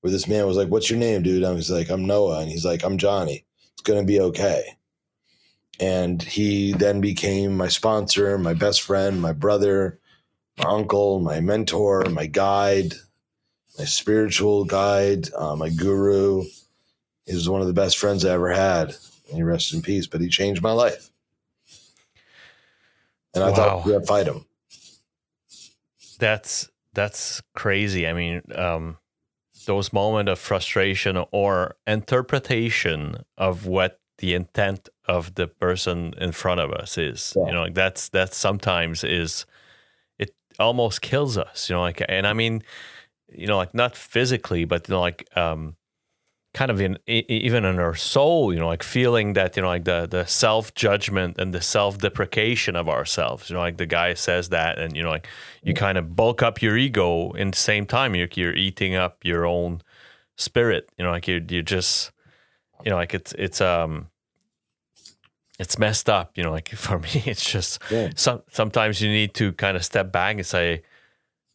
where 0.00 0.10
this 0.10 0.28
man 0.28 0.46
was 0.46 0.56
like, 0.56 0.68
"What's 0.68 0.90
your 0.90 0.98
name, 0.98 1.22
dude?" 1.22 1.44
I 1.44 1.52
was 1.52 1.70
like, 1.70 1.90
"I'm 1.90 2.06
Noah," 2.06 2.40
and 2.40 2.50
he's 2.50 2.64
like, 2.64 2.84
"I'm 2.84 2.98
Johnny. 2.98 3.44
It's 3.72 3.82
gonna 3.82 4.04
be 4.04 4.20
okay." 4.20 4.76
And 5.80 6.22
he 6.22 6.72
then 6.74 7.00
became 7.00 7.56
my 7.56 7.68
sponsor, 7.68 8.38
my 8.38 8.54
best 8.54 8.82
friend, 8.82 9.20
my 9.22 9.32
brother, 9.32 9.98
my 10.58 10.66
uncle, 10.66 11.20
my 11.20 11.40
mentor, 11.40 12.04
my 12.10 12.26
guide, 12.26 12.94
my 13.78 13.84
spiritual 13.84 14.64
guide, 14.64 15.32
uh, 15.34 15.56
my 15.56 15.70
guru. 15.70 16.44
He 17.26 17.34
was 17.34 17.48
one 17.48 17.60
of 17.60 17.66
the 17.66 17.72
best 17.72 17.98
friends 17.98 18.24
I 18.24 18.32
ever 18.32 18.52
had. 18.52 18.94
And 19.28 19.36
he 19.36 19.42
rests 19.42 19.72
in 19.72 19.82
peace, 19.82 20.06
but 20.06 20.20
he 20.20 20.28
changed 20.28 20.62
my 20.62 20.72
life. 20.72 21.10
And 23.34 23.44
I 23.44 23.50
wow. 23.50 23.54
thought 23.54 23.86
we 23.86 23.92
would 23.92 24.06
fight 24.06 24.26
him. 24.26 24.44
That's 26.18 26.68
that's 26.92 27.40
crazy. 27.54 28.06
I 28.06 28.12
mean, 28.12 28.42
um, 28.54 28.98
those 29.66 29.92
moments 29.92 30.30
of 30.30 30.38
frustration 30.38 31.24
or 31.30 31.76
interpretation 31.86 33.24
of 33.38 33.66
what 33.66 34.00
the 34.18 34.34
intent 34.34 34.88
of 35.06 35.34
the 35.34 35.46
person 35.46 36.12
in 36.18 36.32
front 36.32 36.60
of 36.60 36.72
us 36.72 36.98
is. 36.98 37.32
Yeah. 37.36 37.46
You 37.46 37.52
know, 37.52 37.62
like 37.62 37.74
that's 37.74 38.08
that 38.10 38.34
sometimes 38.34 39.04
is 39.04 39.46
it 40.18 40.34
almost 40.58 41.00
kills 41.00 41.38
us. 41.38 41.70
You 41.70 41.76
know, 41.76 41.82
like 41.82 42.02
and 42.08 42.26
I 42.26 42.32
mean, 42.32 42.62
you 43.32 43.46
know, 43.46 43.56
like 43.56 43.74
not 43.74 43.96
physically, 43.96 44.64
but 44.64 44.88
you 44.88 44.94
know, 44.94 45.00
like 45.00 45.28
um, 45.36 45.76
kind 46.52 46.70
of 46.70 46.80
in 46.80 46.98
even 47.06 47.64
in 47.64 47.78
our 47.78 47.94
soul, 47.94 48.52
you 48.52 48.58
know, 48.58 48.66
like 48.66 48.82
feeling 48.82 49.34
that 49.34 49.56
you 49.56 49.62
know, 49.62 49.68
like 49.68 49.84
the 49.84 50.06
the 50.10 50.26
self 50.26 50.74
judgment 50.74 51.38
and 51.38 51.54
the 51.54 51.60
self 51.60 51.98
deprecation 51.98 52.76
of 52.76 52.88
ourselves. 52.88 53.48
You 53.48 53.54
know, 53.54 53.60
like 53.60 53.76
the 53.76 53.86
guy 53.86 54.14
says 54.14 54.48
that, 54.48 54.78
and 54.78 54.96
you 54.96 55.02
know, 55.02 55.10
like 55.10 55.28
you 55.62 55.74
kind 55.74 55.98
of 55.98 56.16
bulk 56.16 56.42
up 56.42 56.60
your 56.60 56.76
ego 56.76 57.32
in 57.32 57.52
the 57.52 57.56
same 57.56 57.86
time 57.86 58.14
you're 58.14 58.28
you're 58.34 58.54
eating 58.54 58.94
up 58.94 59.24
your 59.24 59.46
own 59.46 59.82
spirit. 60.36 60.90
You 60.98 61.04
know, 61.04 61.10
like 61.10 61.28
you 61.28 61.44
you 61.48 61.62
just 61.62 62.10
you 62.84 62.90
know, 62.90 62.96
like 62.96 63.14
it's 63.14 63.32
it's 63.38 63.60
um 63.60 64.08
it's 65.60 65.78
messed 65.78 66.08
up. 66.08 66.36
You 66.36 66.42
know, 66.42 66.50
like 66.50 66.68
for 66.70 66.98
me, 66.98 67.22
it's 67.26 67.48
just 67.48 67.80
yeah. 67.90 68.10
some 68.16 68.42
sometimes 68.50 69.00
you 69.00 69.08
need 69.08 69.34
to 69.34 69.52
kind 69.52 69.76
of 69.76 69.84
step 69.84 70.10
back 70.10 70.36
and 70.36 70.46
say, 70.46 70.82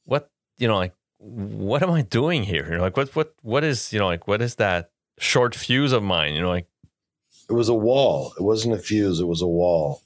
what 0.06 0.30
you 0.58 0.68
know, 0.68 0.78
like 0.78 0.94
what 1.26 1.82
am 1.82 1.90
I 1.90 2.04
doing 2.04 2.44
here? 2.44 2.66
You 2.66 2.78
know, 2.78 2.84
like 2.84 2.98
what 2.98 3.16
what 3.16 3.34
what 3.42 3.64
is 3.64 3.92
you 3.92 4.00
know 4.00 4.06
like 4.06 4.28
what 4.28 4.42
is 4.42 4.56
that 4.56 4.92
short 5.18 5.56
fuse 5.56 5.92
of 5.92 6.04
mine? 6.04 6.36
You 6.36 6.42
know, 6.42 6.50
like 6.50 6.68
it 7.50 7.54
was 7.54 7.68
a 7.68 7.74
wall. 7.74 8.34
It 8.38 8.44
wasn't 8.44 8.76
a 8.76 8.78
fuse. 8.78 9.20
It 9.20 9.26
was 9.26 9.42
a 9.42 9.48
wall. 9.48 10.02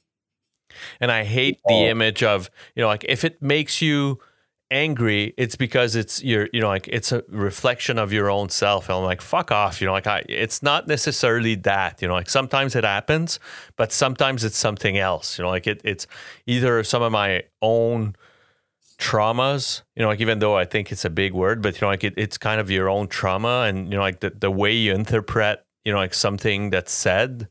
And 1.01 1.11
I 1.11 1.23
hate 1.23 1.59
the 1.67 1.85
image 1.85 2.23
of 2.23 2.49
you 2.75 2.81
know 2.81 2.87
like 2.87 3.05
if 3.07 3.25
it 3.25 3.41
makes 3.41 3.81
you 3.81 4.19
angry, 4.71 5.33
it's 5.35 5.55
because 5.55 5.95
it's 5.95 6.23
your 6.23 6.47
you 6.53 6.61
know 6.61 6.69
like 6.69 6.87
it's 6.87 7.11
a 7.11 7.23
reflection 7.27 7.97
of 7.97 8.13
your 8.13 8.29
own 8.29 8.47
self. 8.47 8.87
And 8.87 8.97
I'm 8.97 9.03
like 9.03 9.21
fuck 9.21 9.51
off. 9.51 9.81
You 9.81 9.87
know 9.87 9.93
like 9.93 10.07
I 10.07 10.23
it's 10.29 10.63
not 10.63 10.87
necessarily 10.87 11.55
that. 11.55 12.01
You 12.01 12.07
know 12.07 12.13
like 12.13 12.29
sometimes 12.29 12.77
it 12.77 12.85
happens, 12.85 13.41
but 13.75 13.91
sometimes 13.91 14.45
it's 14.45 14.57
something 14.57 14.97
else. 14.97 15.37
You 15.37 15.43
know 15.43 15.49
like 15.49 15.67
it 15.67 15.81
it's 15.83 16.07
either 16.45 16.81
some 16.85 17.01
of 17.01 17.11
my 17.11 17.43
own 17.61 18.15
traumas 18.99 19.81
you 19.95 20.01
know 20.01 20.09
like 20.09 20.19
even 20.19 20.39
though 20.39 20.57
i 20.57 20.65
think 20.65 20.91
it's 20.91 21.05
a 21.05 21.09
big 21.09 21.33
word 21.33 21.61
but 21.61 21.73
you 21.73 21.85
know 21.85 21.87
like 21.87 22.03
it, 22.03 22.13
it's 22.17 22.37
kind 22.37 22.59
of 22.59 22.69
your 22.69 22.89
own 22.89 23.07
trauma 23.07 23.61
and 23.61 23.85
you 23.85 23.95
know 23.97 24.01
like 24.01 24.19
the, 24.19 24.29
the 24.29 24.51
way 24.51 24.73
you 24.73 24.93
interpret 24.93 25.63
you 25.85 25.91
know 25.91 25.97
like 25.97 26.13
something 26.13 26.69
that's 26.69 26.91
said. 26.91 27.47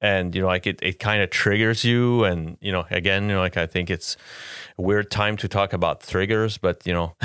And 0.00 0.32
you 0.32 0.42
know 0.42 0.46
like 0.46 0.66
it, 0.68 0.78
it 0.80 1.00
kind 1.00 1.22
of 1.22 1.30
triggers 1.30 1.84
you 1.84 2.22
and 2.22 2.56
you 2.60 2.70
know 2.70 2.86
again 2.88 3.24
you 3.24 3.34
know 3.34 3.40
like 3.40 3.56
i 3.56 3.66
think 3.66 3.90
it's 3.90 4.16
a 4.78 4.82
weird 4.82 5.10
time 5.10 5.36
to 5.38 5.48
talk 5.48 5.72
about 5.72 6.02
triggers 6.02 6.56
but 6.56 6.86
you 6.86 6.92
know. 6.92 7.16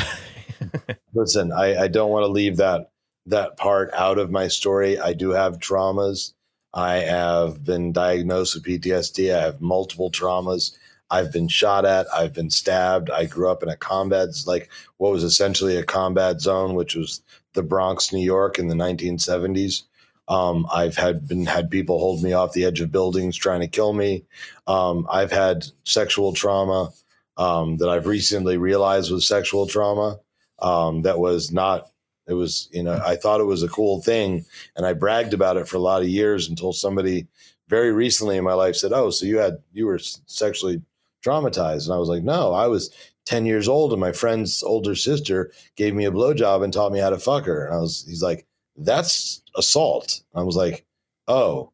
Listen 1.13 1.51
i 1.51 1.84
i 1.84 1.88
don't 1.88 2.09
want 2.09 2.24
to 2.24 2.32
leave 2.32 2.57
that 2.57 2.89
that 3.28 3.57
part 3.57 3.93
out 3.93 4.17
of 4.17 4.32
my 4.32 4.47
story. 4.47 4.99
I 4.99 5.13
do 5.13 5.30
have 5.30 5.59
traumas. 5.59 6.34
I 6.74 6.95
have 6.95 7.63
been 7.63 7.91
diagnosed 7.91 8.55
with 8.55 8.65
ptsd 8.65 9.36
i 9.36 9.39
have 9.39 9.61
multiple 9.61 10.09
traumas 10.09 10.76
I've 11.14 11.32
been 11.32 11.47
shot 11.47 11.86
at, 11.86 12.07
I've 12.11 12.34
been 12.34 12.49
stabbed. 12.49 13.11
I 13.11 13.26
grew 13.26 13.47
up 13.47 13.61
in 13.61 13.70
a 13.70 13.78
combat, 13.78 14.30
like 14.47 14.72
what 14.97 15.11
was 15.11 15.24
essentially 15.24 15.78
a 15.78 15.84
combat 15.84 16.41
zone, 16.41 16.74
which 16.74 16.95
was 16.95 17.22
the 17.53 17.61
Bronx, 17.61 18.11
New 18.11 18.24
York 18.24 18.57
in 18.57 18.68
the 18.68 18.74
1970s. 18.74 19.84
Um, 20.28 20.66
I've 20.74 20.95
had 20.95 21.28
been 21.28 21.45
had 21.45 21.70
people 21.70 21.99
hold 21.99 22.24
me 22.24 22.34
off 22.34 22.53
the 22.53 22.66
edge 22.66 22.82
of 22.82 22.91
buildings 22.91 23.38
trying 23.38 23.59
to 23.59 23.68
kill 23.68 23.93
me. 23.93 24.24
Um, 24.66 25.05
I've 25.07 25.32
had 25.32 25.66
sexual 25.84 26.34
trauma 26.34 26.89
um, 27.38 27.78
that 27.78 27.89
I've 27.89 28.07
recently 28.07 28.57
realized 28.57 29.11
was 29.11 29.28
sexual 29.28 29.68
trauma. 29.68 30.20
Um, 30.59 31.03
that 31.03 31.20
was 31.20 31.51
not. 31.51 31.91
It 32.26 32.34
was 32.34 32.70
you 32.72 32.82
know 32.82 32.99
I 33.05 33.18
thought 33.18 33.41
it 33.41 33.45
was 33.45 33.61
a 33.61 33.68
cool 33.68 34.01
thing, 34.01 34.45
and 34.76 34.84
I 34.84 34.93
bragged 34.93 35.36
about 35.36 35.57
it 35.57 35.68
for 35.68 35.78
a 35.78 35.82
lot 35.82 36.01
of 36.01 36.07
years 36.07 36.49
until 36.49 36.74
somebody 36.74 37.28
very 37.68 37.91
recently 37.91 38.38
in 38.38 38.43
my 38.43 38.53
life 38.53 38.78
said, 38.78 38.93
"Oh, 38.93 39.11
so 39.11 39.28
you 39.28 39.38
had 39.38 39.57
you 39.74 39.86
were 39.86 39.99
sexually 39.99 40.82
traumatized. 41.26 41.86
And 41.86 41.93
I 41.93 41.97
was 41.97 42.09
like, 42.09 42.24
no, 42.24 42.53
I 42.53 42.67
was 42.67 42.93
10 43.26 43.45
years 43.45 43.67
old 43.67 43.91
and 43.91 44.01
my 44.01 44.11
friend's 44.11 44.63
older 44.63 44.95
sister 44.95 45.51
gave 45.76 45.93
me 45.93 46.05
a 46.05 46.11
blowjob 46.11 46.63
and 46.63 46.74
taught 46.74 46.91
me 46.91 46.99
how 46.99 47.09
to 47.09 47.17
fuck 47.17 47.45
her. 47.45 47.65
And 47.65 47.76
I 47.76 47.80
was, 47.80 48.05
he's 48.07 48.24
like, 48.24 48.45
that's 48.76 49.41
assault. 49.55 50.21
I 50.36 50.43
was 50.43 50.55
like, 50.55 50.86
oh, 51.28 51.71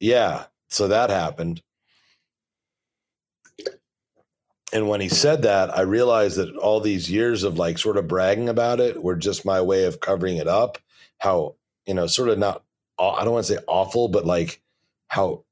yeah. 0.00 0.44
So 0.68 0.88
that 0.88 1.10
happened. 1.10 1.62
And 4.72 4.88
when 4.88 5.00
he 5.00 5.08
said 5.08 5.42
that, 5.42 5.76
I 5.76 5.80
realized 5.80 6.36
that 6.36 6.54
all 6.56 6.80
these 6.80 7.10
years 7.10 7.42
of 7.42 7.58
like 7.58 7.78
sort 7.78 7.96
of 7.96 8.06
bragging 8.06 8.50
about 8.50 8.80
it 8.80 9.02
were 9.02 9.16
just 9.16 9.46
my 9.46 9.62
way 9.62 9.84
of 9.84 10.00
covering 10.00 10.36
it 10.36 10.46
up. 10.46 10.78
How, 11.18 11.56
you 11.86 11.94
know, 11.94 12.06
sort 12.06 12.28
of 12.28 12.38
not, 12.38 12.62
I 12.98 13.24
don't 13.24 13.32
want 13.32 13.46
to 13.46 13.54
say 13.54 13.62
awful, 13.66 14.08
but 14.08 14.26
like 14.26 14.60
how 15.08 15.44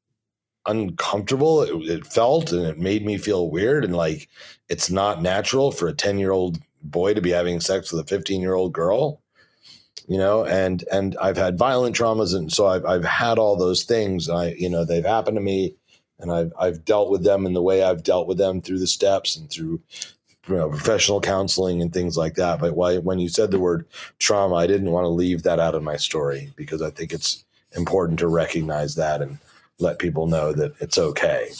uncomfortable 0.66 1.62
it, 1.62 1.70
it, 1.88 2.06
felt 2.06 2.52
and 2.52 2.66
it 2.66 2.78
made 2.78 3.04
me 3.04 3.16
feel 3.16 3.50
weird 3.50 3.84
and 3.84 3.94
like 3.94 4.28
it's 4.68 4.90
not 4.90 5.22
natural 5.22 5.70
for 5.70 5.88
a 5.88 5.92
10 5.92 6.18
year 6.18 6.32
old 6.32 6.58
boy 6.82 7.14
to 7.14 7.20
be 7.20 7.30
having 7.30 7.60
sex 7.60 7.92
with 7.92 8.00
a 8.00 8.08
15 8.08 8.40
year 8.40 8.54
old 8.54 8.72
girl 8.72 9.20
you 10.08 10.18
know 10.18 10.44
and 10.44 10.84
and 10.92 11.16
i've 11.20 11.36
had 11.36 11.58
violent 11.58 11.96
traumas 11.96 12.34
and 12.34 12.52
so 12.52 12.66
i've, 12.66 12.84
I've 12.84 13.04
had 13.04 13.38
all 13.38 13.56
those 13.56 13.84
things 13.84 14.28
i 14.28 14.50
you 14.58 14.68
know 14.68 14.84
they've 14.84 15.04
happened 15.04 15.36
to 15.36 15.40
me 15.42 15.74
and 16.18 16.32
I've, 16.32 16.52
I've 16.58 16.84
dealt 16.84 17.10
with 17.10 17.24
them 17.24 17.46
in 17.46 17.52
the 17.52 17.62
way 17.62 17.82
i've 17.82 18.02
dealt 18.02 18.26
with 18.26 18.38
them 18.38 18.60
through 18.60 18.78
the 18.78 18.86
steps 18.86 19.36
and 19.36 19.50
through 19.50 19.80
you 20.48 20.54
know, 20.54 20.68
professional 20.68 21.20
counseling 21.20 21.82
and 21.82 21.92
things 21.92 22.16
like 22.16 22.34
that 22.34 22.60
but 22.60 22.76
why, 22.76 22.98
when 22.98 23.18
you 23.18 23.28
said 23.28 23.50
the 23.50 23.60
word 23.60 23.86
trauma 24.18 24.54
i 24.56 24.66
didn't 24.66 24.92
want 24.92 25.04
to 25.04 25.08
leave 25.08 25.42
that 25.42 25.60
out 25.60 25.74
of 25.74 25.82
my 25.82 25.96
story 25.96 26.52
because 26.56 26.82
i 26.82 26.90
think 26.90 27.12
it's 27.12 27.44
important 27.76 28.18
to 28.18 28.28
recognize 28.28 28.94
that 28.94 29.20
and 29.22 29.38
let 29.78 29.98
people 29.98 30.26
know 30.26 30.52
that 30.52 30.72
it's 30.80 30.98
okay. 30.98 31.50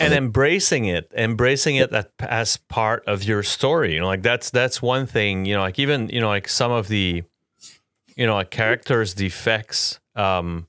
And 0.00 0.14
embracing 0.14 0.86
it 0.86 1.12
embracing 1.14 1.76
it 1.76 1.92
as 2.20 2.56
part 2.56 3.04
of 3.06 3.22
your 3.22 3.42
story 3.42 3.94
you 3.94 4.00
know 4.00 4.06
like 4.06 4.22
that's 4.22 4.48
that's 4.48 4.80
one 4.80 5.04
thing 5.04 5.44
you 5.44 5.54
know 5.54 5.60
like 5.60 5.78
even 5.78 6.08
you 6.08 6.20
know 6.20 6.28
like 6.28 6.48
some 6.48 6.72
of 6.72 6.88
the 6.88 7.22
you 8.16 8.26
know 8.26 8.32
like 8.32 8.48
characters 8.48 9.12
defects 9.12 10.00
um 10.16 10.66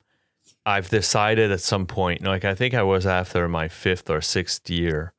i've 0.66 0.90
decided 0.90 1.50
at 1.50 1.62
some 1.62 1.86
point 1.86 2.20
you 2.20 2.26
know, 2.26 2.32
like 2.32 2.44
i 2.44 2.54
think 2.54 2.74
i 2.74 2.84
was 2.84 3.06
after 3.06 3.48
my 3.48 3.70
fifth 3.70 4.10
or 4.10 4.20
sixth 4.20 4.70
year 4.70 5.14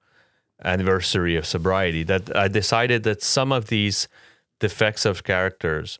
anniversary 0.62 1.34
of 1.34 1.46
sobriety 1.46 2.02
that 2.02 2.36
i 2.36 2.48
decided 2.48 3.04
that 3.04 3.22
some 3.22 3.50
of 3.50 3.68
these 3.68 4.08
defects 4.60 5.06
of 5.06 5.24
characters 5.24 5.98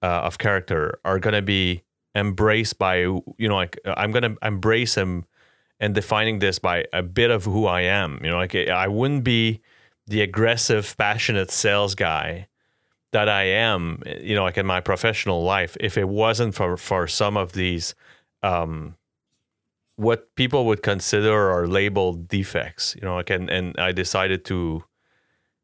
uh, 0.00 0.06
of 0.06 0.38
character 0.38 1.00
are 1.04 1.18
going 1.18 1.34
to 1.34 1.42
be 1.42 1.82
embraced 2.18 2.78
by 2.78 2.96
you 2.98 3.22
know 3.38 3.56
like 3.56 3.78
i'm 3.84 4.12
gonna 4.12 4.34
embrace 4.42 4.94
him 4.94 5.24
and 5.80 5.94
defining 5.94 6.40
this 6.40 6.58
by 6.58 6.84
a 6.92 7.02
bit 7.02 7.30
of 7.30 7.44
who 7.44 7.66
i 7.66 7.82
am. 7.82 8.20
You 8.22 8.30
know 8.30 8.36
like 8.36 8.54
i 8.54 8.88
wouldn't 8.88 9.24
be 9.24 9.60
the 10.06 10.22
aggressive 10.22 10.96
passionate 10.96 11.50
sales 11.50 11.94
guy 11.94 12.48
that 13.12 13.28
i 13.28 13.44
am 13.44 14.02
you 14.20 14.34
know 14.34 14.42
like 14.42 14.58
in 14.58 14.66
my 14.66 14.80
professional 14.80 15.42
life 15.42 15.76
if 15.80 15.96
it 15.96 16.08
wasn't 16.08 16.54
for 16.54 16.76
for 16.76 17.06
some 17.06 17.36
of 17.36 17.52
these 17.52 17.94
um 18.42 18.96
what 19.96 20.34
people 20.34 20.64
would 20.66 20.82
consider 20.82 21.50
or 21.50 21.66
label 21.66 22.12
defects 22.12 22.94
you 22.94 23.02
know 23.02 23.14
like 23.14 23.30
and 23.30 23.50
and 23.50 23.74
i 23.78 23.92
decided 23.92 24.44
to 24.44 24.84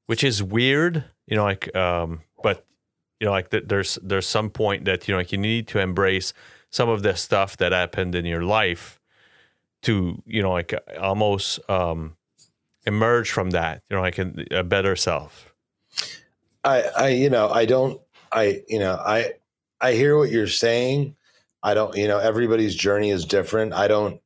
which 0.06 0.24
is 0.24 0.42
weird 0.42 1.04
you 1.26 1.36
know 1.36 1.44
like 1.44 1.74
um 1.76 2.20
but 2.42 2.66
you 3.20 3.26
know 3.26 3.30
like 3.30 3.50
the, 3.50 3.60
there's 3.60 3.98
there's 4.02 4.26
some 4.26 4.50
point 4.50 4.84
that 4.84 5.06
you 5.06 5.14
know 5.14 5.18
like 5.18 5.32
you 5.32 5.38
need 5.38 5.68
to 5.68 5.78
embrace 5.78 6.32
some 6.70 6.88
of 6.88 7.02
the 7.02 7.14
stuff 7.14 7.56
that 7.56 7.72
happened 7.72 8.14
in 8.14 8.24
your 8.24 8.42
life 8.42 9.00
to 9.82 10.22
you 10.26 10.42
know 10.42 10.52
like 10.52 10.74
almost 11.00 11.58
um 11.70 12.16
emerge 12.86 13.30
from 13.30 13.50
that 13.50 13.82
you 13.88 13.96
know 13.96 14.02
like 14.02 14.18
a, 14.18 14.32
a 14.50 14.64
better 14.64 14.96
self. 14.96 15.54
I 16.64 16.82
i 16.96 17.08
you 17.08 17.30
know 17.30 17.50
i 17.50 17.64
don't 17.64 18.00
i 18.32 18.62
you 18.68 18.78
know 18.78 18.94
i 18.94 19.32
i 19.80 19.92
hear 19.92 20.18
what 20.18 20.30
you're 20.30 20.46
saying. 20.46 21.16
I 21.62 21.74
don't 21.74 21.96
you 21.96 22.08
know 22.08 22.18
everybody's 22.18 22.74
journey 22.74 23.10
is 23.10 23.24
different. 23.24 23.72
I 23.72 23.88
don't 23.88 24.20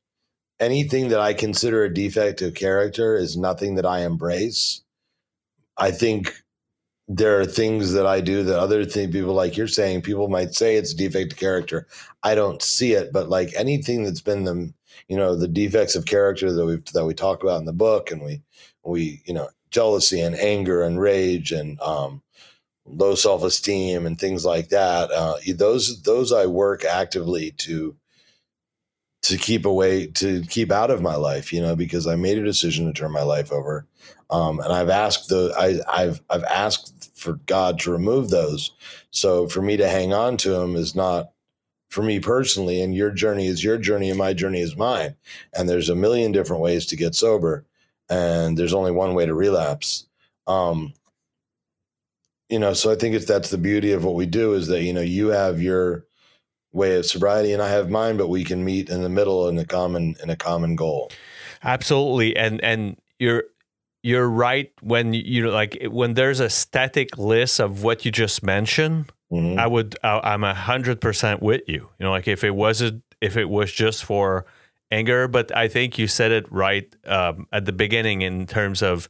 anything 0.61 1.09
that 1.09 1.20
i 1.20 1.32
consider 1.32 1.84
a 1.84 1.95
defect 1.95 2.43
of 2.43 2.55
character 2.55 3.16
is 3.16 3.36
nothing 3.36 3.76
that 3.76 3.86
i 3.86 4.01
embrace. 4.01 4.82
I 5.76 5.93
think 5.93 6.34
there 7.09 7.40
are 7.40 7.46
things 7.46 7.92
that 7.92 8.06
I 8.06 8.20
do 8.20 8.42
that 8.44 8.59
other 8.59 8.84
thing 8.84 9.11
people 9.11 9.32
like 9.34 9.56
you're 9.56 9.66
saying 9.66 10.02
people 10.02 10.28
might 10.28 10.54
say 10.54 10.76
it's 10.76 10.92
a 10.92 10.96
defect 10.96 11.32
of 11.32 11.38
character. 11.38 11.86
I 12.22 12.34
don't 12.34 12.62
see 12.62 12.92
it, 12.92 13.12
but 13.12 13.30
like 13.30 13.50
anything 13.56 14.04
that's 14.04 14.20
been 14.20 14.44
the 14.44 14.72
you 15.09 15.16
know 15.16 15.34
the 15.34 15.48
defects 15.48 15.96
of 15.96 16.04
character 16.06 16.52
that 16.52 16.66
we 16.66 16.76
that 16.92 17.06
we 17.06 17.14
talk 17.14 17.42
about 17.42 17.61
in 17.61 17.64
the 17.66 17.72
book, 17.72 18.11
and 18.11 18.22
we 18.22 18.42
we 18.84 19.22
you 19.24 19.32
know 19.32 19.48
jealousy 19.70 20.20
and 20.20 20.36
anger 20.36 20.82
and 20.82 21.00
rage 21.00 21.50
and 21.50 21.80
um, 21.80 22.22
low 22.86 23.14
self 23.14 23.42
esteem 23.42 24.06
and 24.06 24.18
things 24.20 24.44
like 24.44 24.68
that. 24.70 25.11
Uh, 25.11 25.36
those 25.56 26.02
those 26.02 26.32
I 26.32 26.46
work 26.46 26.84
actively 26.84 27.52
to 27.59 27.96
to 29.22 29.36
keep 29.36 29.66
away 29.66 30.06
to 30.06 30.42
keep 30.48 30.70
out 30.70 30.90
of 30.90 31.02
my 31.02 31.16
life 31.16 31.52
you 31.52 31.61
know 31.61 31.74
because 31.74 32.06
i 32.06 32.14
made 32.14 32.38
a 32.38 32.44
decision 32.44 32.86
to 32.86 32.92
turn 32.92 33.11
my 33.11 33.22
life 33.22 33.50
over 33.52 33.86
um, 34.30 34.61
and 34.61 34.72
i've 34.72 34.88
asked 34.88 35.28
the 35.28 35.52
I, 35.59 36.02
i've 36.02 36.20
i've 36.30 36.44
asked 36.44 36.97
for 37.19 37.35
god 37.47 37.79
to 37.79 37.91
remove 37.91 38.31
those 38.31 38.73
so 39.11 39.47
for 39.49 39.62
me 39.62 39.77
to 39.77 39.89
hang 39.89 40.12
on 40.12 40.37
to 40.37 40.51
them 40.51 40.77
is 40.77 40.95
not 40.95 41.31
for 41.89 42.03
me 42.03 42.21
personally 42.21 42.81
and 42.81 42.95
your 42.95 43.11
journey 43.11 43.47
is 43.47 43.64
your 43.64 43.79
journey 43.79 44.11
and 44.11 44.19
my 44.19 44.33
journey 44.33 44.61
is 44.61 44.77
mine 44.77 45.14
and 45.55 45.69
there's 45.69 45.89
a 45.89 45.95
million 45.95 46.33
different 46.33 46.62
ways 46.62 46.87
to 46.87 46.97
get 46.97 47.14
sober 47.14 47.64
and 48.11 48.57
there's 48.57 48.75
only 48.75 48.91
one 48.91 49.14
way 49.14 49.27
to 49.27 49.35
relapse 49.35 50.07
um, 50.47 50.93
you 52.49 52.59
know 52.59 52.73
so 52.73 52.91
i 52.91 52.95
think 52.95 53.14
it's 53.14 53.27
that's 53.27 53.51
the 53.51 53.59
beauty 53.59 53.93
of 53.93 54.05
what 54.05 54.14
we 54.14 54.27
do 54.27 54.55
is 54.55 54.66
that 54.69 54.83
you 54.83 54.93
know 54.93 55.01
you 55.01 55.29
have 55.29 55.61
your 55.61 56.05
way 56.73 56.97
of 56.97 57.07
sobriety 57.07 57.53
and 57.53 57.62
I 57.62 57.69
have 57.69 57.91
mine, 57.91 58.16
but 58.16 58.29
we 58.29 58.45
can 58.45 58.64
meet 58.64 58.89
in 58.89 59.03
the 59.03 59.09
middle 59.09 59.49
in 59.49 59.59
a 59.59 59.64
common 59.64 60.16
in 60.23 60.31
a 60.31 60.37
common 60.37 60.77
goal. 60.77 61.11
Absolutely. 61.62 62.37
And 62.37 62.62
and 62.62 62.97
you're 63.19 63.45
you're 64.03 64.28
right 64.28 64.72
when 64.80 65.12
you 65.12 65.44
know 65.44 65.51
like 65.51 65.78
when 65.90 66.14
there's 66.14 66.40
a 66.40 66.51
static 66.51 67.18
list 67.18 67.61
of 67.61 67.82
what 67.82 68.05
you 68.05 68.12
just 68.12 68.42
mentioned, 68.42 69.12
mm-hmm. 69.30 69.59
I 69.59 69.66
would 69.66 69.96
I, 70.03 70.34
am 70.34 70.44
a 70.44 70.55
hundred 70.55 71.01
percent 71.01 71.42
with 71.42 71.62
you. 71.66 71.90
You 71.99 72.05
know, 72.05 72.11
like 72.11 72.28
if 72.28 72.44
it 72.44 72.55
wasn't 72.55 73.03
if 73.20 73.36
it 73.36 73.49
was 73.49 73.72
just 73.72 74.05
for 74.05 74.46
anger, 74.90 75.28
but 75.28 75.55
I 75.55 75.68
think 75.68 75.99
you 75.99 76.07
said 76.07 76.32
it 76.32 76.51
right 76.51 76.94
um, 77.07 77.46
at 77.53 77.64
the 77.64 77.72
beginning 77.72 78.22
in 78.22 78.46
terms 78.46 78.82
of 78.82 79.09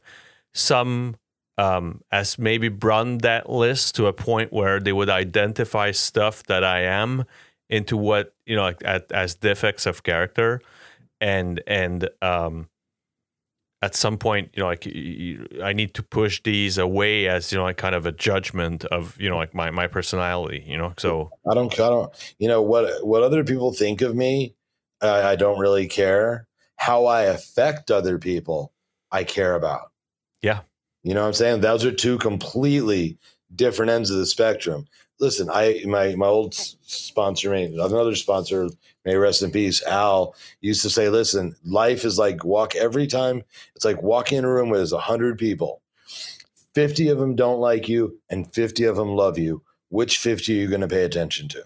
some 0.53 1.15
um, 1.57 2.01
as 2.11 2.39
maybe 2.39 2.69
run 2.69 3.19
that 3.19 3.49
list 3.49 3.95
to 3.95 4.07
a 4.07 4.13
point 4.13 4.53
where 4.53 4.79
they 4.79 4.93
would 4.93 5.09
identify 5.09 5.91
stuff 5.91 6.43
that 6.43 6.63
I 6.63 6.81
am 6.81 7.25
into 7.69 7.95
what 7.97 8.33
you 8.45 8.55
know 8.55 8.63
like 8.63 8.81
at, 8.83 9.11
as 9.11 9.35
defects 9.35 9.85
of 9.85 10.03
character 10.03 10.61
and 11.21 11.61
and 11.67 12.09
um 12.21 12.67
at 13.81 13.95
some 13.95 14.17
point 14.17 14.49
you 14.53 14.61
know 14.61 14.67
like 14.67 14.85
i 15.63 15.71
need 15.71 15.93
to 15.93 16.03
push 16.03 16.41
these 16.43 16.77
away 16.77 17.27
as 17.27 17.51
you 17.51 17.57
know 17.57 17.63
like 17.63 17.77
kind 17.77 17.95
of 17.95 18.05
a 18.05 18.11
judgment 18.11 18.83
of 18.85 19.19
you 19.19 19.29
know 19.29 19.37
like 19.37 19.53
my 19.53 19.71
my 19.71 19.87
personality 19.87 20.63
you 20.67 20.77
know? 20.77 20.93
So 20.97 21.29
i 21.49 21.53
don't 21.53 21.73
i 21.73 21.89
don't 21.89 22.11
you 22.39 22.47
know 22.47 22.61
what 22.61 23.05
what 23.05 23.23
other 23.23 23.43
people 23.43 23.71
think 23.73 24.01
of 24.01 24.15
me 24.15 24.53
i 25.01 25.35
don't 25.35 25.59
really 25.59 25.87
care. 25.87 26.47
How 26.75 27.05
i 27.05 27.23
affect 27.23 27.91
other 27.91 28.17
people 28.17 28.73
i 29.11 29.23
care 29.23 29.55
about. 29.55 29.91
Yeah. 30.41 30.61
You 31.03 31.13
know 31.13 31.21
what 31.21 31.27
i'm 31.27 31.33
saying? 31.33 31.61
Those 31.61 31.85
are 31.85 31.91
two 31.91 32.17
completely 32.17 33.17
different 33.55 33.91
ends 33.91 34.11
of 34.11 34.17
the 34.17 34.25
spectrum. 34.25 34.87
Listen, 35.19 35.49
I 35.51 35.83
my 35.85 36.15
my 36.15 36.27
old 36.27 36.53
sponsor, 36.53 37.53
another 37.53 38.15
sponsor, 38.15 38.69
may 39.05 39.15
rest 39.15 39.41
in 39.41 39.51
peace, 39.51 39.83
Al 39.85 40.35
used 40.61 40.81
to 40.81 40.89
say, 40.89 41.09
listen, 41.09 41.55
life 41.63 42.05
is 42.05 42.17
like 42.17 42.43
walk 42.43 42.75
every 42.75 43.07
time. 43.07 43.43
It's 43.75 43.85
like 43.85 44.01
walking 44.01 44.39
in 44.39 44.45
a 44.45 44.51
room 44.51 44.69
where 44.69 44.79
there's 44.79 44.93
a 44.93 44.99
hundred 44.99 45.37
people. 45.37 45.81
50 46.75 47.09
of 47.09 47.19
them 47.19 47.35
don't 47.35 47.59
like 47.59 47.89
you 47.89 48.19
and 48.29 48.53
50 48.53 48.85
of 48.85 48.95
them 48.95 49.09
love 49.09 49.37
you. 49.37 49.63
Which 49.89 50.17
50 50.17 50.53
are 50.53 50.61
you 50.61 50.67
going 50.67 50.81
to 50.81 50.87
pay 50.87 51.03
attention 51.03 51.47
to? 51.49 51.63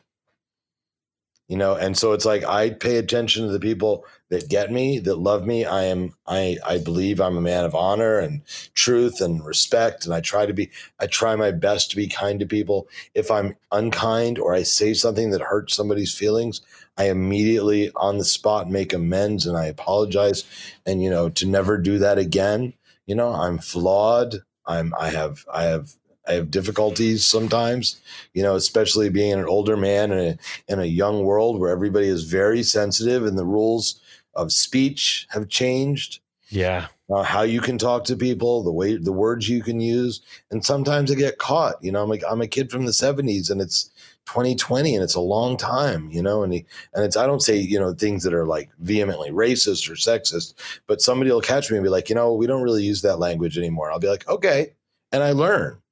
You 1.53 1.59
know 1.59 1.75
and 1.75 1.95
so 1.95 2.13
it's 2.13 2.25
like 2.25 2.43
i 2.45 2.71
pay 2.71 2.97
attention 2.97 3.45
to 3.45 3.51
the 3.51 3.59
people 3.59 4.03
that 4.29 4.49
get 4.49 4.71
me 4.71 4.97
that 4.97 5.19
love 5.19 5.45
me. 5.45 5.65
I 5.65 5.83
am 5.83 6.11
i 6.25 6.57
i 6.65 6.79
believe 6.79 7.21
i'm 7.21 7.37
a 7.37 7.41
man 7.41 7.63
of 7.63 7.75
honor 7.75 8.17
and 8.17 8.41
truth 8.73 9.21
and 9.21 9.45
respect 9.45 10.03
and 10.03 10.15
i 10.15 10.19
try 10.19 10.47
to 10.47 10.53
be 10.53 10.71
i 10.99 11.05
try 11.05 11.35
my 11.35 11.51
best 11.51 11.91
to 11.91 11.95
be 11.95 12.07
kind 12.07 12.39
to 12.39 12.47
people. 12.47 12.87
If 13.13 13.29
i'm 13.29 13.55
unkind 13.71 14.39
or 14.39 14.55
i 14.55 14.63
say 14.63 14.95
something 14.95 15.29
that 15.29 15.41
hurts 15.41 15.75
somebody's 15.75 16.11
feelings 16.11 16.61
i 16.97 17.07
immediately 17.07 17.91
on 17.97 18.17
the 18.17 18.25
spot 18.25 18.67
make 18.67 18.91
amends 18.91 19.45
and 19.45 19.55
i 19.55 19.65
apologize 19.67 20.45
and 20.87 21.03
you 21.03 21.09
know 21.11 21.29
to 21.29 21.45
never 21.45 21.77
do 21.77 21.99
that 21.99 22.17
again. 22.17 22.73
You 23.05 23.13
know 23.13 23.31
i'm 23.31 23.59
flawed. 23.59 24.37
I'm 24.65 24.91
i 24.99 25.09
have 25.09 25.45
i 25.53 25.65
have 25.65 25.93
I 26.27 26.33
have 26.33 26.51
difficulties 26.51 27.25
sometimes, 27.25 27.99
you 28.33 28.43
know, 28.43 28.55
especially 28.55 29.09
being 29.09 29.33
an 29.33 29.45
older 29.45 29.75
man 29.75 30.11
in 30.11 30.19
a, 30.19 30.37
in 30.71 30.79
a 30.79 30.85
young 30.85 31.23
world 31.23 31.59
where 31.59 31.71
everybody 31.71 32.07
is 32.07 32.23
very 32.23 32.63
sensitive 32.63 33.25
and 33.25 33.37
the 33.37 33.45
rules 33.45 33.99
of 34.33 34.51
speech 34.51 35.27
have 35.31 35.49
changed. 35.49 36.19
Yeah. 36.49 36.87
Uh, 37.09 37.23
how 37.23 37.41
you 37.41 37.59
can 37.59 37.77
talk 37.77 38.05
to 38.05 38.15
people, 38.15 38.63
the 38.63 38.71
way, 38.71 38.95
the 38.95 39.11
words 39.11 39.49
you 39.49 39.61
can 39.61 39.81
use. 39.81 40.21
And 40.49 40.63
sometimes 40.63 41.11
I 41.11 41.15
get 41.15 41.37
caught, 41.37 41.75
you 41.83 41.91
know, 41.91 42.01
I'm 42.01 42.09
like, 42.09 42.23
I'm 42.29 42.41
a 42.41 42.47
kid 42.47 42.71
from 42.71 42.85
the 42.85 42.91
70s 42.91 43.51
and 43.51 43.59
it's 43.59 43.91
2020 44.27 44.95
and 44.95 45.03
it's 45.03 45.15
a 45.15 45.19
long 45.19 45.57
time, 45.57 46.09
you 46.09 46.21
know, 46.21 46.43
and 46.43 46.53
he, 46.53 46.65
and 46.93 47.03
it's, 47.03 47.17
I 47.17 47.27
don't 47.27 47.41
say, 47.41 47.57
you 47.57 47.77
know, 47.77 47.93
things 47.93 48.23
that 48.23 48.33
are 48.33 48.45
like 48.45 48.69
vehemently 48.79 49.31
racist 49.31 49.89
or 49.89 49.95
sexist, 49.95 50.53
but 50.87 51.01
somebody 51.01 51.29
will 51.29 51.41
catch 51.41 51.69
me 51.69 51.77
and 51.77 51.83
be 51.83 51.89
like, 51.89 52.07
you 52.07 52.15
know, 52.15 52.33
we 52.33 52.47
don't 52.47 52.63
really 52.63 52.83
use 52.83 53.01
that 53.01 53.19
language 53.19 53.57
anymore. 53.57 53.91
I'll 53.91 53.99
be 53.99 54.07
like, 54.07 54.27
okay. 54.29 54.73
And 55.11 55.21
I 55.21 55.33
learn 55.33 55.82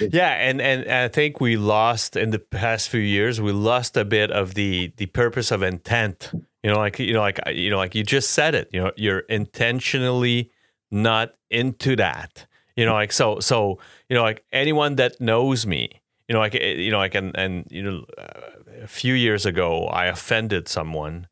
yeah, 0.00 0.32
and, 0.32 0.60
and 0.60 0.88
I 0.88 1.08
think 1.08 1.40
we 1.40 1.56
lost 1.56 2.16
in 2.16 2.30
the 2.30 2.38
past 2.38 2.88
few 2.88 3.00
years. 3.00 3.40
We 3.40 3.52
lost 3.52 3.96
a 3.96 4.04
bit 4.04 4.30
of 4.30 4.54
the 4.54 4.92
the 4.96 5.06
purpose 5.06 5.50
of 5.50 5.62
intent. 5.62 6.30
You 6.62 6.70
know, 6.70 6.78
like 6.78 6.98
you 6.98 7.12
know, 7.12 7.20
like 7.20 7.40
you 7.52 7.70
know, 7.70 7.76
like 7.76 7.94
you 7.94 8.02
just 8.02 8.30
said 8.30 8.54
it. 8.54 8.68
You 8.72 8.84
know, 8.84 8.92
you're 8.96 9.20
intentionally 9.20 10.50
not 10.90 11.34
into 11.50 11.96
that. 11.96 12.46
You 12.76 12.84
know, 12.84 12.94
like 12.94 13.12
so 13.12 13.40
so. 13.40 13.78
You 14.08 14.16
know, 14.16 14.22
like 14.22 14.44
anyone 14.52 14.96
that 14.96 15.20
knows 15.20 15.66
me. 15.66 16.00
You 16.28 16.34
know, 16.34 16.38
like 16.40 16.54
eh, 16.54 16.74
you 16.74 16.90
know, 16.90 16.98
like 16.98 17.14
and 17.14 17.36
and 17.36 17.66
you 17.70 17.82
know, 17.82 18.04
uh, 18.16 18.82
a 18.82 18.86
few 18.86 19.14
years 19.14 19.46
ago, 19.46 19.86
I 19.86 20.06
offended 20.06 20.68
someone, 20.68 21.26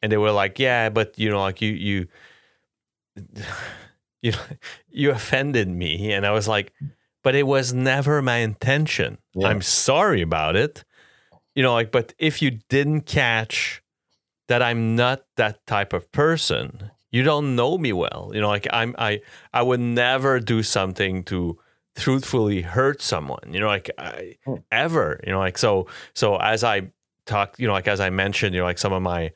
and 0.00 0.12
they 0.12 0.16
were 0.16 0.30
like, 0.30 0.58
"Yeah, 0.58 0.90
but 0.90 1.18
you 1.18 1.30
know, 1.30 1.40
like 1.40 1.60
you 1.60 1.72
you." 1.72 2.06
You 4.24 4.32
you 4.88 5.10
offended 5.10 5.68
me, 5.68 6.10
and 6.10 6.24
I 6.24 6.30
was 6.30 6.48
like, 6.48 6.72
but 7.24 7.34
it 7.34 7.46
was 7.48 7.72
never 7.72 8.22
my 8.22 8.36
intention. 8.36 9.18
Yeah. 9.34 9.48
I'm 9.48 9.62
sorry 9.62 10.22
about 10.22 10.54
it. 10.54 10.84
You 11.56 11.64
know, 11.64 11.72
like, 11.72 11.90
but 11.90 12.14
if 12.18 12.40
you 12.42 12.60
didn't 12.68 13.02
catch 13.02 13.82
that 14.46 14.62
I'm 14.62 14.94
not 14.94 15.24
that 15.36 15.66
type 15.66 15.92
of 15.92 16.12
person, 16.12 16.90
you 17.10 17.22
don't 17.22 17.56
know 17.56 17.78
me 17.78 17.92
well. 17.92 18.30
You 18.34 18.42
know, 18.42 18.48
like 18.48 18.68
I'm, 18.72 18.94
I, 18.98 19.22
I 19.52 19.62
would 19.62 19.80
never 19.80 20.38
do 20.38 20.62
something 20.62 21.24
to 21.24 21.58
truthfully 21.96 22.60
hurt 22.60 23.00
someone. 23.00 23.50
You 23.52 23.60
know, 23.60 23.68
like 23.68 23.90
I, 23.96 24.36
hmm. 24.44 24.56
ever. 24.70 25.20
You 25.24 25.32
know, 25.32 25.38
like 25.38 25.56
so. 25.56 25.86
So 26.12 26.36
as 26.36 26.62
I 26.62 26.90
talked, 27.24 27.58
you 27.58 27.66
know, 27.66 27.72
like 27.72 27.88
as 27.88 28.00
I 28.00 28.10
mentioned, 28.10 28.54
you 28.54 28.60
know, 28.60 28.66
like 28.66 28.78
some 28.78 28.92
of 28.92 29.00
my 29.00 29.32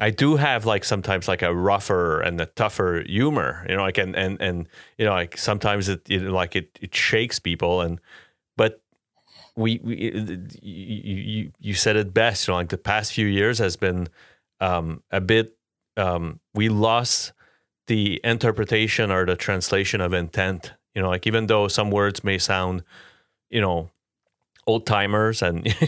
I 0.00 0.10
do 0.10 0.36
have 0.36 0.64
like 0.64 0.84
sometimes 0.84 1.28
like 1.28 1.42
a 1.42 1.54
rougher 1.54 2.20
and 2.20 2.40
a 2.40 2.46
tougher 2.46 3.02
humor, 3.06 3.66
you 3.68 3.76
know, 3.76 3.82
like 3.82 3.98
and 3.98 4.16
and 4.16 4.40
and 4.40 4.68
you 4.98 5.04
know, 5.04 5.12
like 5.12 5.36
sometimes 5.36 5.88
it, 5.88 6.08
it 6.08 6.22
like 6.22 6.56
it 6.56 6.78
it 6.80 6.94
shakes 6.94 7.38
people 7.38 7.80
and 7.82 8.00
but 8.56 8.80
we, 9.54 9.80
we 9.82 10.38
you, 10.62 11.52
you 11.58 11.74
said 11.74 11.96
it 11.96 12.14
best, 12.14 12.48
you 12.48 12.52
know, 12.52 12.56
like 12.56 12.70
the 12.70 12.78
past 12.78 13.12
few 13.12 13.26
years 13.26 13.58
has 13.58 13.76
been 13.76 14.08
um, 14.60 15.02
a 15.10 15.20
bit 15.20 15.56
um, 15.96 16.40
we 16.54 16.68
lost 16.68 17.32
the 17.86 18.20
interpretation 18.24 19.10
or 19.10 19.26
the 19.26 19.36
translation 19.36 20.00
of 20.00 20.14
intent, 20.14 20.72
you 20.94 21.02
know, 21.02 21.08
like 21.08 21.26
even 21.26 21.46
though 21.46 21.68
some 21.68 21.90
words 21.90 22.24
may 22.24 22.38
sound, 22.38 22.82
you 23.50 23.60
know, 23.60 23.90
old 24.66 24.86
timers 24.86 25.42
and 25.42 25.66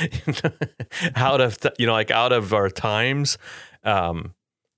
you 0.00 0.32
know 0.34 0.50
out 1.14 1.40
of 1.40 1.58
you 1.78 1.86
know 1.86 1.92
like 1.92 2.10
out 2.10 2.32
of 2.32 2.52
our 2.52 2.68
times 2.68 3.38
um 3.84 4.34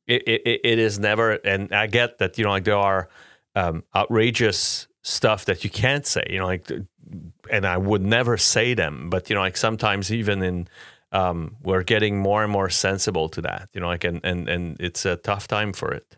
it, 0.07 0.23
it, 0.27 0.61
it 0.65 0.79
is 0.79 0.99
never 0.99 1.33
and 1.33 1.73
i 1.73 1.87
get 1.87 2.19
that 2.19 2.37
you 2.37 2.45
know 2.45 2.51
like 2.51 2.65
there 2.65 2.77
are 2.77 3.09
um, 3.57 3.83
outrageous 3.97 4.87
stuff 5.03 5.47
that 5.47 5.65
you 5.65 5.71
can't 5.71 6.07
say 6.07 6.25
you 6.31 6.39
know 6.39 6.47
like 6.47 6.71
and 7.51 7.67
i 7.67 7.77
would 7.77 8.03
never 8.03 8.37
say 8.37 8.75
them 8.75 9.11
but 9.11 9.29
you 9.29 9.35
know 9.35 9.41
like 9.41 9.57
sometimes 9.57 10.13
even 10.13 10.43
in 10.43 10.69
um, 11.13 11.57
we're 11.65 11.83
getting 11.83 12.21
more 12.21 12.45
and 12.45 12.53
more 12.53 12.71
sensible 12.71 13.29
to 13.31 13.41
that 13.43 13.69
you 13.73 13.81
know 13.81 13.89
like 13.89 14.05
and 14.05 14.21
and 14.23 14.49
and 14.49 14.77
it's 14.79 15.05
a 15.05 15.17
tough 15.17 15.49
time 15.49 15.73
for 15.73 15.93
it. 15.93 16.17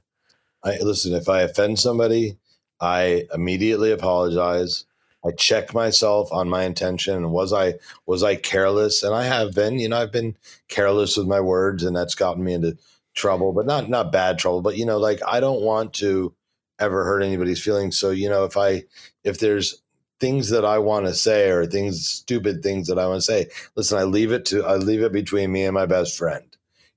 I 0.62 0.77
listen 0.81 1.14
if 1.14 1.29
i 1.29 1.41
offend 1.41 1.79
somebody 1.79 2.37
i 2.81 3.25
immediately 3.33 3.91
apologize 3.91 4.85
I 5.25 5.31
check 5.33 5.73
myself 5.73 6.33
on 6.33 6.49
my 6.49 6.64
intention. 6.64 7.31
Was 7.31 7.53
I 7.53 7.75
was 8.07 8.23
I 8.23 8.37
careless? 8.37 9.03
And 9.03 9.14
I 9.14 9.25
have 9.25 9.55
been. 9.55 9.79
You 9.79 9.89
know, 9.89 10.01
I've 10.01 10.12
been 10.12 10.37
careless 10.68 11.16
with 11.16 11.27
my 11.27 11.41
words, 11.41 11.83
and 11.85 11.95
that's 11.95 12.14
gotten 12.14 12.45
me 12.45 12.55
into 12.55 12.77
trouble. 13.14 13.53
But 13.53 13.66
not 13.66 13.89
not 13.89 14.12
bad 14.12 14.39
trouble. 14.39 14.62
But 14.62 14.77
you 14.77 14.87
know, 14.87 14.99
like 14.99 15.20
I 15.27 15.41
don't 15.41 15.62
want 15.62 15.93
to 15.95 16.35
ever 16.83 17.05
hurt 17.05 17.23
anybody's 17.23 17.62
feelings. 17.62 17.97
So, 17.97 18.11
you 18.11 18.29
know, 18.29 18.45
if 18.45 18.57
I, 18.57 18.85
if 19.25 19.39
there's 19.39 19.81
things 20.20 20.51
that 20.51 20.64
I 20.64 20.79
want 20.79 21.07
to 21.07 21.14
say 21.14 21.51
or 21.51 21.64
things, 21.64 22.07
stupid 22.07 22.62
things 22.62 22.89
that 22.89 22.99
I 22.99 23.07
want 23.07 23.18
to 23.18 23.23
say, 23.23 23.49
listen, 23.77 23.99
I 23.99 24.05
leave 24.05 24.33
it 24.33 24.45
to, 24.47 24.64
I 24.64 24.77
leave 24.77 25.03
it 25.03 25.12
between 25.12 25.53
me 25.53 25.64
and 25.64 25.75
my 25.75 25.87
best 25.87 26.16
friend, 26.18 26.45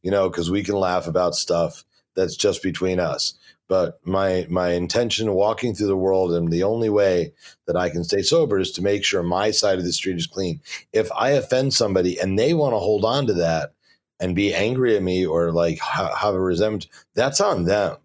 you 0.02 0.12
know, 0.12 0.30
because 0.30 0.52
we 0.52 0.64
can 0.64 0.76
laugh 0.76 1.08
about 1.08 1.36
stuff 1.36 1.84
that's 2.16 2.36
just 2.36 2.64
between 2.64 3.00
us. 3.00 3.36
But 3.68 4.00
my 4.06 4.46
my 4.50 4.72
intention 4.74 5.34
walking 5.34 5.74
through 5.74 5.88
the 5.88 5.98
world 5.98 6.34
and 6.34 6.52
the 6.52 6.64
only 6.64 6.90
way 6.90 7.34
that 7.66 7.76
I 7.76 7.90
can 7.90 8.04
stay 8.04 8.22
sober 8.22 8.60
is 8.60 8.72
to 8.74 8.84
make 8.84 9.04
sure 9.04 9.24
my 9.24 9.50
side 9.52 9.80
of 9.80 9.86
the 9.86 9.94
street 9.94 10.18
is 10.18 10.28
clean. 10.28 10.62
If 10.94 11.12
I 11.14 11.32
offend 11.32 11.74
somebody 11.74 12.20
and 12.20 12.38
they 12.38 12.54
want 12.54 12.74
to 12.74 12.80
hold 12.80 13.04
on 13.04 13.26
to 13.28 13.34
that 13.34 13.74
and 14.20 14.36
be 14.36 14.54
angry 14.54 14.96
at 14.96 15.02
me 15.02 15.26
or 15.26 15.52
like 15.52 15.80
have 15.80 16.36
a 16.36 16.40
resentment, 16.40 16.88
that's 17.16 17.42
on 17.42 17.66
them. 17.66 17.98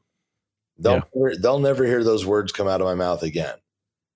They'll 0.78 0.94
yeah. 0.94 1.02
never, 1.14 1.36
they'll 1.36 1.58
never 1.58 1.84
hear 1.84 2.02
those 2.02 2.24
words 2.24 2.52
come 2.52 2.66
out 2.66 2.80
of 2.80 2.86
my 2.86 2.94
mouth 2.94 3.22
again. 3.22 3.56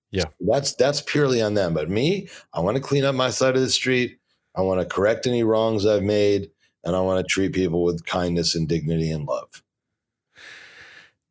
Yeah. 0.09 0.23
So 0.23 0.51
that's 0.51 0.73
that's 0.73 1.01
purely 1.01 1.43
on 1.43 1.53
them. 1.53 1.75
But 1.75 1.91
me, 1.91 2.27
I 2.53 2.61
want 2.61 2.75
to 2.77 2.81
clean 2.81 3.05
up 3.05 3.13
my 3.13 3.29
side 3.29 3.55
of 3.55 3.61
the 3.61 3.69
street. 3.69 4.17
I 4.55 4.61
want 4.61 4.81
to 4.81 4.85
correct 4.85 5.27
any 5.27 5.43
wrongs 5.43 5.85
I've 5.85 6.01
made 6.01 6.49
and 6.83 6.95
I 6.95 7.01
want 7.01 7.23
to 7.23 7.31
treat 7.31 7.53
people 7.53 7.83
with 7.83 8.05
kindness 8.05 8.55
and 8.55 8.67
dignity 8.67 9.11
and 9.11 9.27
love 9.27 9.61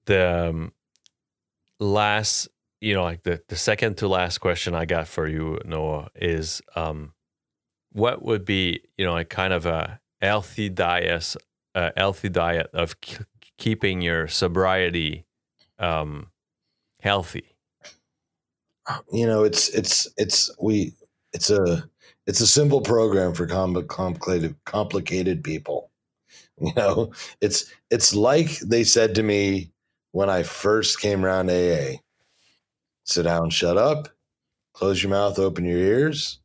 the 0.07 0.49
um, 0.49 0.73
last 1.81 2.49
you 2.81 2.95
know 2.95 3.03
like 3.03 3.23
the, 3.23 3.41
the 3.49 3.57
second 3.57 3.97
to 3.97 4.09
last 4.09 4.39
question 4.39 4.75
i 4.75 4.85
got 4.85 5.09
for 5.09 5.27
you 5.27 5.59
noah 5.65 6.09
is 6.15 6.63
um, 6.77 7.13
what 7.93 8.23
would 8.23 8.45
be 8.45 8.81
you 8.97 9.05
know 9.05 9.13
like 9.13 9.29
kind 9.29 9.53
of 9.53 9.67
a 9.67 10.01
healthy 10.21 10.69
diet 10.69 11.37
a 11.75 11.93
healthy 11.97 12.29
diet 12.29 12.69
of 12.73 13.01
k- 13.01 13.25
keeping 13.59 14.01
your 14.01 14.29
sobriety 14.29 15.25
um, 15.79 16.29
healthy? 17.01 17.57
You 19.11 19.27
know 19.27 19.45
it's 19.45 19.69
it's 19.71 20.09
it's 20.17 20.51
we 20.61 20.93
it's 21.33 21.51
a 21.51 21.89
it's 22.27 22.41
a 22.41 22.47
simple 22.47 22.81
program 22.81 23.35
for 23.35 23.47
complicated 23.47 24.57
complicated 24.65 25.43
people. 25.43 25.91
You 26.61 26.73
know 26.77 27.13
it's 27.41 27.73
it's 27.91 28.15
like 28.15 28.61
they 28.61 28.85
said 28.85 29.17
to 29.17 29.25
me 29.25 29.73
when 30.15 30.31
I 30.31 30.45
first 30.45 31.01
came 31.01 31.25
around 31.25 31.51
AA. 31.51 31.97
Sit 33.03 33.25
down, 33.25 33.51
shut 33.51 33.77
up, 33.77 34.09
close 34.73 35.03
your 35.03 35.11
mouth, 35.11 35.41
open 35.41 35.65
your 35.65 35.81
ears, 35.81 36.39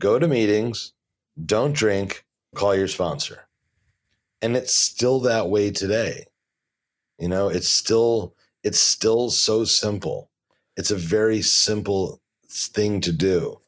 go 0.00 0.18
to 0.18 0.26
meetings, 0.26 0.94
don't 1.46 1.72
drink, 1.72 2.24
call 2.56 2.74
your 2.74 2.88
sponsor. 2.88 3.46
And 4.42 4.56
it's 4.56 4.74
still 4.74 5.20
that 5.20 5.48
way 5.48 5.70
today. 5.70 6.24
You 7.20 7.28
know, 7.28 7.46
it's 7.46 7.68
still 7.68 8.34
it's 8.64 8.80
still 8.80 9.30
so 9.30 9.62
simple. 9.64 10.28
It's 10.76 10.90
a 10.90 10.96
very 10.96 11.40
simple 11.40 12.20
thing 12.50 13.00
to 13.02 13.12
do. 13.12 13.60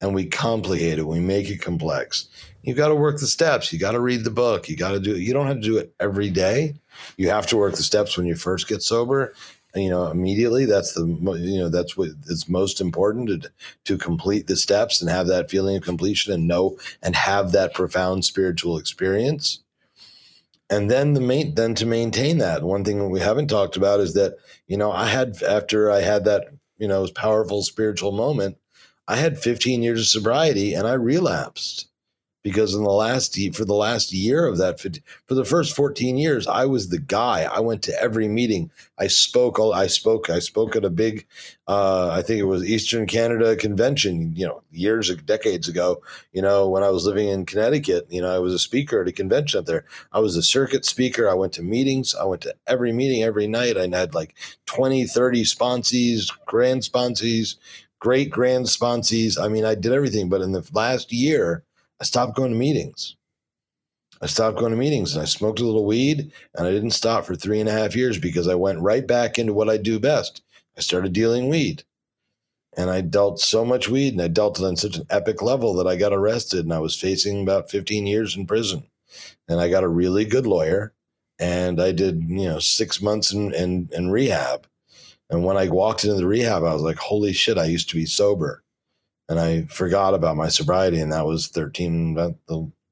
And 0.00 0.14
we 0.14 0.24
complicate 0.24 0.98
it, 0.98 1.06
we 1.06 1.20
make 1.20 1.50
it 1.50 1.60
complex. 1.60 2.28
You 2.62 2.72
got 2.72 2.88
to 2.88 2.94
work 2.94 3.20
the 3.20 3.26
steps. 3.26 3.70
You 3.70 3.78
got 3.78 3.92
to 3.92 4.00
read 4.00 4.24
the 4.24 4.30
book. 4.30 4.68
You 4.68 4.76
got 4.76 4.92
to 4.92 5.00
do 5.00 5.14
it. 5.14 5.20
You 5.20 5.34
don't 5.34 5.46
have 5.46 5.56
to 5.56 5.62
do 5.62 5.76
it 5.76 5.94
every 6.00 6.30
day, 6.30 6.74
you 7.16 7.28
have 7.30 7.46
to 7.48 7.56
work 7.56 7.74
the 7.74 7.82
steps 7.82 8.16
when 8.16 8.26
you 8.26 8.34
first 8.34 8.68
get 8.68 8.82
sober. 8.82 9.34
You 9.74 9.90
know, 9.90 10.10
immediately. 10.10 10.64
That's 10.64 10.94
the 10.94 11.04
you 11.06 11.58
know 11.58 11.68
that's 11.68 11.96
what 11.96 12.10
is 12.26 12.48
most 12.48 12.80
important 12.80 13.42
to 13.42 13.50
to 13.84 13.98
complete 13.98 14.46
the 14.46 14.56
steps 14.56 15.00
and 15.00 15.10
have 15.10 15.26
that 15.26 15.50
feeling 15.50 15.76
of 15.76 15.82
completion 15.82 16.32
and 16.32 16.48
know 16.48 16.78
and 17.02 17.14
have 17.14 17.52
that 17.52 17.74
profound 17.74 18.24
spiritual 18.24 18.78
experience. 18.78 19.62
And 20.70 20.90
then 20.90 21.14
the 21.14 21.20
main 21.20 21.54
then 21.54 21.74
to 21.76 21.86
maintain 21.86 22.38
that 22.38 22.62
one 22.62 22.84
thing 22.84 23.10
we 23.10 23.20
haven't 23.20 23.48
talked 23.48 23.76
about 23.76 24.00
is 24.00 24.14
that 24.14 24.36
you 24.66 24.76
know 24.76 24.90
I 24.90 25.06
had 25.06 25.42
after 25.42 25.90
I 25.90 26.00
had 26.00 26.24
that 26.24 26.48
you 26.78 26.88
know 26.88 27.06
powerful 27.14 27.62
spiritual 27.62 28.12
moment, 28.12 28.56
I 29.06 29.16
had 29.16 29.38
15 29.38 29.82
years 29.82 30.00
of 30.00 30.06
sobriety 30.06 30.74
and 30.74 30.86
I 30.86 30.94
relapsed 30.94 31.87
because 32.42 32.74
in 32.74 32.82
the 32.82 32.90
last 32.90 33.38
for 33.54 33.64
the 33.64 33.74
last 33.74 34.12
year 34.12 34.46
of 34.46 34.58
that 34.58 34.80
for 34.80 35.34
the 35.34 35.44
first 35.44 35.74
14 35.74 36.16
years 36.16 36.46
i 36.46 36.64
was 36.64 36.88
the 36.88 36.98
guy. 36.98 37.42
I 37.42 37.60
went 37.60 37.82
to 37.82 38.02
every 38.02 38.28
meeting. 38.28 38.70
I 38.98 39.08
spoke 39.08 39.58
i 39.60 39.86
spoke 39.86 40.30
i 40.30 40.38
spoke 40.38 40.76
at 40.76 40.84
a 40.84 40.90
big 40.90 41.26
uh, 41.66 42.08
i 42.10 42.22
think 42.22 42.40
it 42.40 42.44
was 42.44 42.64
eastern 42.64 43.06
canada 43.06 43.56
convention 43.56 44.34
you 44.34 44.46
know 44.46 44.62
years 44.70 45.14
decades 45.16 45.68
ago 45.68 46.00
you 46.32 46.42
know 46.42 46.68
when 46.68 46.82
i 46.82 46.90
was 46.90 47.04
living 47.04 47.28
in 47.28 47.44
connecticut 47.44 48.06
you 48.08 48.20
know 48.20 48.34
i 48.34 48.38
was 48.38 48.54
a 48.54 48.58
speaker 48.58 49.02
at 49.02 49.08
a 49.08 49.12
convention 49.12 49.58
up 49.58 49.66
there. 49.66 49.84
I 50.12 50.20
was 50.20 50.36
a 50.36 50.42
circuit 50.42 50.84
speaker. 50.84 51.28
I 51.28 51.34
went 51.34 51.52
to 51.54 51.62
meetings. 51.62 52.14
I 52.14 52.24
went 52.24 52.42
to 52.42 52.54
every 52.66 52.92
meeting 52.92 53.22
every 53.22 53.46
night. 53.46 53.76
I 53.76 53.88
had 53.96 54.14
like 54.14 54.34
20 54.66 55.06
30 55.06 55.42
sponsees 55.42 56.30
grand 56.46 56.82
sponsees 56.82 57.56
great 58.00 58.30
grand 58.30 58.66
sponsees. 58.66 59.40
I 59.40 59.48
mean 59.48 59.64
i 59.64 59.74
did 59.74 59.92
everything 59.92 60.28
but 60.28 60.40
in 60.40 60.52
the 60.52 60.68
last 60.72 61.12
year 61.12 61.64
I 62.00 62.04
stopped 62.04 62.36
going 62.36 62.52
to 62.52 62.58
meetings. 62.58 63.16
I 64.20 64.26
stopped 64.26 64.58
going 64.58 64.72
to 64.72 64.78
meetings 64.78 65.14
and 65.14 65.22
I 65.22 65.26
smoked 65.26 65.60
a 65.60 65.64
little 65.64 65.84
weed 65.84 66.32
and 66.56 66.66
I 66.66 66.70
didn't 66.70 66.90
stop 66.90 67.24
for 67.24 67.34
three 67.34 67.60
and 67.60 67.68
a 67.68 67.72
half 67.72 67.94
years 67.94 68.18
because 68.18 68.48
I 68.48 68.54
went 68.54 68.80
right 68.80 69.06
back 69.06 69.38
into 69.38 69.52
what 69.52 69.68
I 69.68 69.76
do 69.76 69.98
best. 69.98 70.42
I 70.76 70.80
started 70.80 71.12
dealing 71.12 71.48
weed 71.48 71.84
and 72.76 72.90
I 72.90 73.00
dealt 73.00 73.40
so 73.40 73.64
much 73.64 73.88
weed 73.88 74.12
and 74.12 74.22
I 74.22 74.28
dealt 74.28 74.58
it 74.58 74.64
on 74.64 74.76
such 74.76 74.96
an 74.96 75.06
epic 75.10 75.40
level 75.42 75.74
that 75.74 75.86
I 75.86 75.96
got 75.96 76.12
arrested 76.12 76.60
and 76.60 76.72
I 76.72 76.78
was 76.78 76.98
facing 76.98 77.42
about 77.42 77.70
15 77.70 78.06
years 78.06 78.36
in 78.36 78.46
prison. 78.46 78.84
And 79.48 79.60
I 79.60 79.68
got 79.68 79.84
a 79.84 79.88
really 79.88 80.24
good 80.24 80.46
lawyer 80.46 80.92
and 81.38 81.80
I 81.80 81.92
did, 81.92 82.24
you 82.28 82.48
know, 82.48 82.58
six 82.58 83.00
months 83.00 83.32
in, 83.32 83.54
in, 83.54 83.88
in 83.92 84.10
rehab. 84.10 84.66
And 85.30 85.44
when 85.44 85.56
I 85.56 85.68
walked 85.68 86.04
into 86.04 86.16
the 86.16 86.26
rehab, 86.26 86.64
I 86.64 86.72
was 86.72 86.82
like, 86.82 86.98
holy 86.98 87.32
shit, 87.32 87.58
I 87.58 87.66
used 87.66 87.88
to 87.90 87.96
be 87.96 88.06
sober 88.06 88.62
and 89.28 89.38
I 89.38 89.64
forgot 89.64 90.14
about 90.14 90.36
my 90.36 90.48
sobriety, 90.48 91.00
and 91.00 91.12
that 91.12 91.26
was 91.26 91.48
13, 91.48 92.12
about 92.12 92.36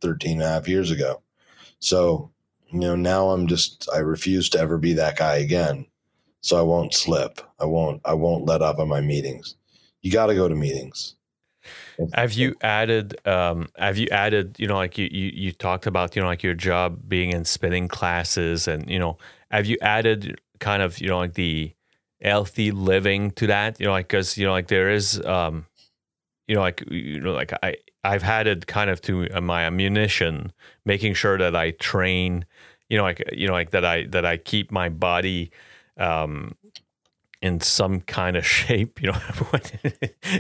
13 0.02 0.32
and 0.32 0.42
a 0.42 0.48
half 0.48 0.68
years 0.68 0.90
ago. 0.90 1.22
So, 1.78 2.30
you 2.70 2.80
know, 2.80 2.96
now 2.96 3.30
I'm 3.30 3.46
just, 3.46 3.88
I 3.94 3.98
refuse 3.98 4.50
to 4.50 4.60
ever 4.60 4.78
be 4.78 4.92
that 4.94 5.16
guy 5.16 5.36
again. 5.36 5.86
So 6.42 6.58
I 6.58 6.62
won't 6.62 6.94
slip. 6.94 7.40
I 7.58 7.64
won't, 7.64 8.00
I 8.04 8.14
won't 8.14 8.44
let 8.44 8.62
up 8.62 8.78
on 8.78 8.88
my 8.88 9.00
meetings. 9.00 9.56
You 10.02 10.12
got 10.12 10.26
to 10.26 10.34
go 10.34 10.48
to 10.48 10.54
meetings. 10.54 11.16
Have 12.12 12.34
you 12.34 12.54
added, 12.60 13.16
um, 13.26 13.68
have 13.76 13.96
you 13.96 14.06
added, 14.12 14.56
you 14.58 14.68
know, 14.68 14.76
like 14.76 14.98
you, 14.98 15.08
you, 15.10 15.32
you 15.34 15.52
talked 15.52 15.86
about, 15.86 16.14
you 16.14 16.22
know, 16.22 16.28
like 16.28 16.42
your 16.42 16.54
job 16.54 17.00
being 17.08 17.32
in 17.32 17.44
spinning 17.44 17.88
classes 17.88 18.68
and, 18.68 18.88
you 18.88 18.98
know, 18.98 19.16
have 19.50 19.66
you 19.66 19.76
added 19.80 20.38
kind 20.60 20.82
of, 20.82 21.00
you 21.00 21.08
know, 21.08 21.18
like 21.18 21.34
the 21.34 21.72
healthy 22.20 22.70
living 22.70 23.30
to 23.32 23.46
that, 23.48 23.80
you 23.80 23.86
know, 23.86 23.92
like, 23.92 24.08
cause, 24.08 24.36
you 24.36 24.46
know, 24.46 24.52
like 24.52 24.68
there 24.68 24.90
is, 24.90 25.24
um, 25.24 25.66
you 26.48 26.54
know, 26.54 26.60
like 26.60 26.84
you 26.90 27.20
know, 27.20 27.32
like 27.32 27.52
I 27.62 27.76
I've 28.04 28.22
had 28.22 28.46
it 28.46 28.66
kind 28.66 28.90
of 28.90 29.00
to 29.02 29.28
uh, 29.32 29.40
my 29.40 29.64
ammunition, 29.64 30.52
making 30.84 31.14
sure 31.14 31.38
that 31.38 31.56
I 31.56 31.72
train, 31.72 32.44
you 32.88 32.96
know, 32.96 33.02
like 33.04 33.22
you 33.32 33.46
know, 33.46 33.52
like 33.52 33.70
that 33.70 33.84
I 33.84 34.06
that 34.06 34.24
I 34.24 34.36
keep 34.36 34.70
my 34.70 34.88
body 34.88 35.50
um, 35.98 36.54
in 37.42 37.60
some 37.60 38.00
kind 38.02 38.36
of 38.36 38.46
shape. 38.46 39.02
You 39.02 39.12
know, 39.12 39.18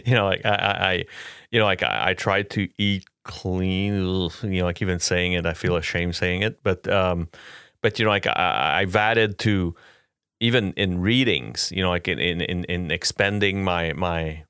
you 0.04 0.14
know, 0.14 0.26
like 0.26 0.44
I, 0.44 0.50
I 0.54 1.04
you 1.50 1.58
know, 1.58 1.66
like 1.66 1.82
I, 1.82 2.10
I 2.10 2.14
try 2.14 2.42
to 2.42 2.68
eat 2.78 3.04
clean. 3.24 3.94
You 4.42 4.60
know, 4.60 4.64
like 4.64 4.82
even 4.82 5.00
saying 5.00 5.32
it, 5.34 5.46
I 5.46 5.54
feel 5.54 5.76
ashamed 5.76 6.16
saying 6.16 6.42
it, 6.42 6.62
but 6.62 6.88
um, 6.88 7.28
but 7.82 7.98
you 7.98 8.04
know, 8.04 8.10
like 8.10 8.26
I, 8.26 8.80
I've 8.80 8.96
added 8.96 9.38
to 9.40 9.74
even 10.40 10.72
in 10.74 11.00
readings, 11.00 11.72
you 11.74 11.82
know, 11.82 11.90
like 11.90 12.08
in 12.08 12.18
in 12.20 12.64
in 12.64 12.90
expanding 12.90 13.64
my 13.64 13.92
my 13.94 14.44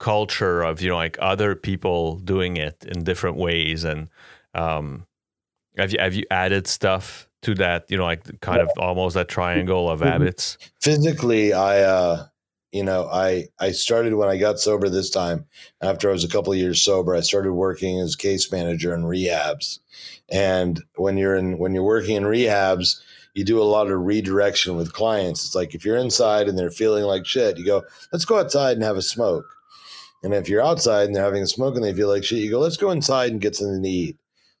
culture 0.00 0.62
of 0.62 0.80
you 0.80 0.88
know 0.88 0.96
like 0.96 1.16
other 1.20 1.54
people 1.54 2.16
doing 2.16 2.56
it 2.56 2.84
in 2.84 3.04
different 3.04 3.36
ways. 3.36 3.84
And 3.84 4.08
um 4.54 5.06
have 5.76 5.92
you 5.92 5.98
have 6.00 6.14
you 6.14 6.24
added 6.30 6.66
stuff 6.66 7.28
to 7.42 7.54
that 7.54 7.88
you 7.88 7.96
know 7.96 8.04
like 8.04 8.40
kind 8.40 8.60
of 8.60 8.68
almost 8.78 9.14
that 9.14 9.28
triangle 9.28 9.88
of 9.88 10.00
mm-hmm. 10.00 10.08
habits? 10.08 10.58
Physically 10.80 11.52
i 11.52 11.80
uh 11.82 12.24
you 12.72 12.82
know 12.82 13.08
i 13.12 13.44
i 13.60 13.70
started 13.70 14.14
when 14.14 14.28
i 14.28 14.36
got 14.36 14.58
sober 14.58 14.88
this 14.88 15.10
time 15.10 15.44
after 15.80 16.08
i 16.08 16.12
was 16.12 16.24
a 16.24 16.28
couple 16.28 16.52
of 16.52 16.58
years 16.58 16.80
sober 16.80 17.14
i 17.14 17.20
started 17.20 17.52
working 17.52 18.00
as 18.00 18.16
case 18.16 18.50
manager 18.50 18.94
in 18.94 19.02
rehabs. 19.02 19.78
And 20.30 20.82
when 20.96 21.18
you're 21.18 21.36
in 21.36 21.58
when 21.58 21.74
you're 21.74 21.84
working 21.84 22.16
in 22.16 22.24
rehabs 22.24 23.00
you 23.34 23.44
do 23.44 23.62
a 23.62 23.64
lot 23.64 23.88
of 23.88 24.00
redirection 24.00 24.74
with 24.74 24.92
clients. 24.92 25.44
It's 25.44 25.54
like 25.54 25.72
if 25.72 25.84
you're 25.84 25.96
inside 25.96 26.48
and 26.48 26.58
they're 26.58 26.70
feeling 26.70 27.04
like 27.04 27.26
shit 27.26 27.58
you 27.58 27.66
go 27.66 27.82
let's 28.12 28.24
go 28.24 28.38
outside 28.38 28.72
and 28.72 28.82
have 28.82 28.96
a 28.96 29.02
smoke 29.02 29.59
and 30.22 30.34
if 30.34 30.48
you're 30.48 30.62
outside 30.62 31.06
and 31.06 31.16
they're 31.16 31.24
having 31.24 31.42
a 31.42 31.46
smoke 31.46 31.74
and 31.74 31.84
they 31.84 31.94
feel 31.94 32.08
like 32.08 32.24
shit, 32.24 32.38
you 32.38 32.50
go, 32.50 32.58
let's 32.58 32.76
go 32.76 32.90
inside 32.90 33.30
and 33.30 33.40
get 33.40 33.56
something 33.56 33.82
to 33.82 33.88
eat. 33.88 34.16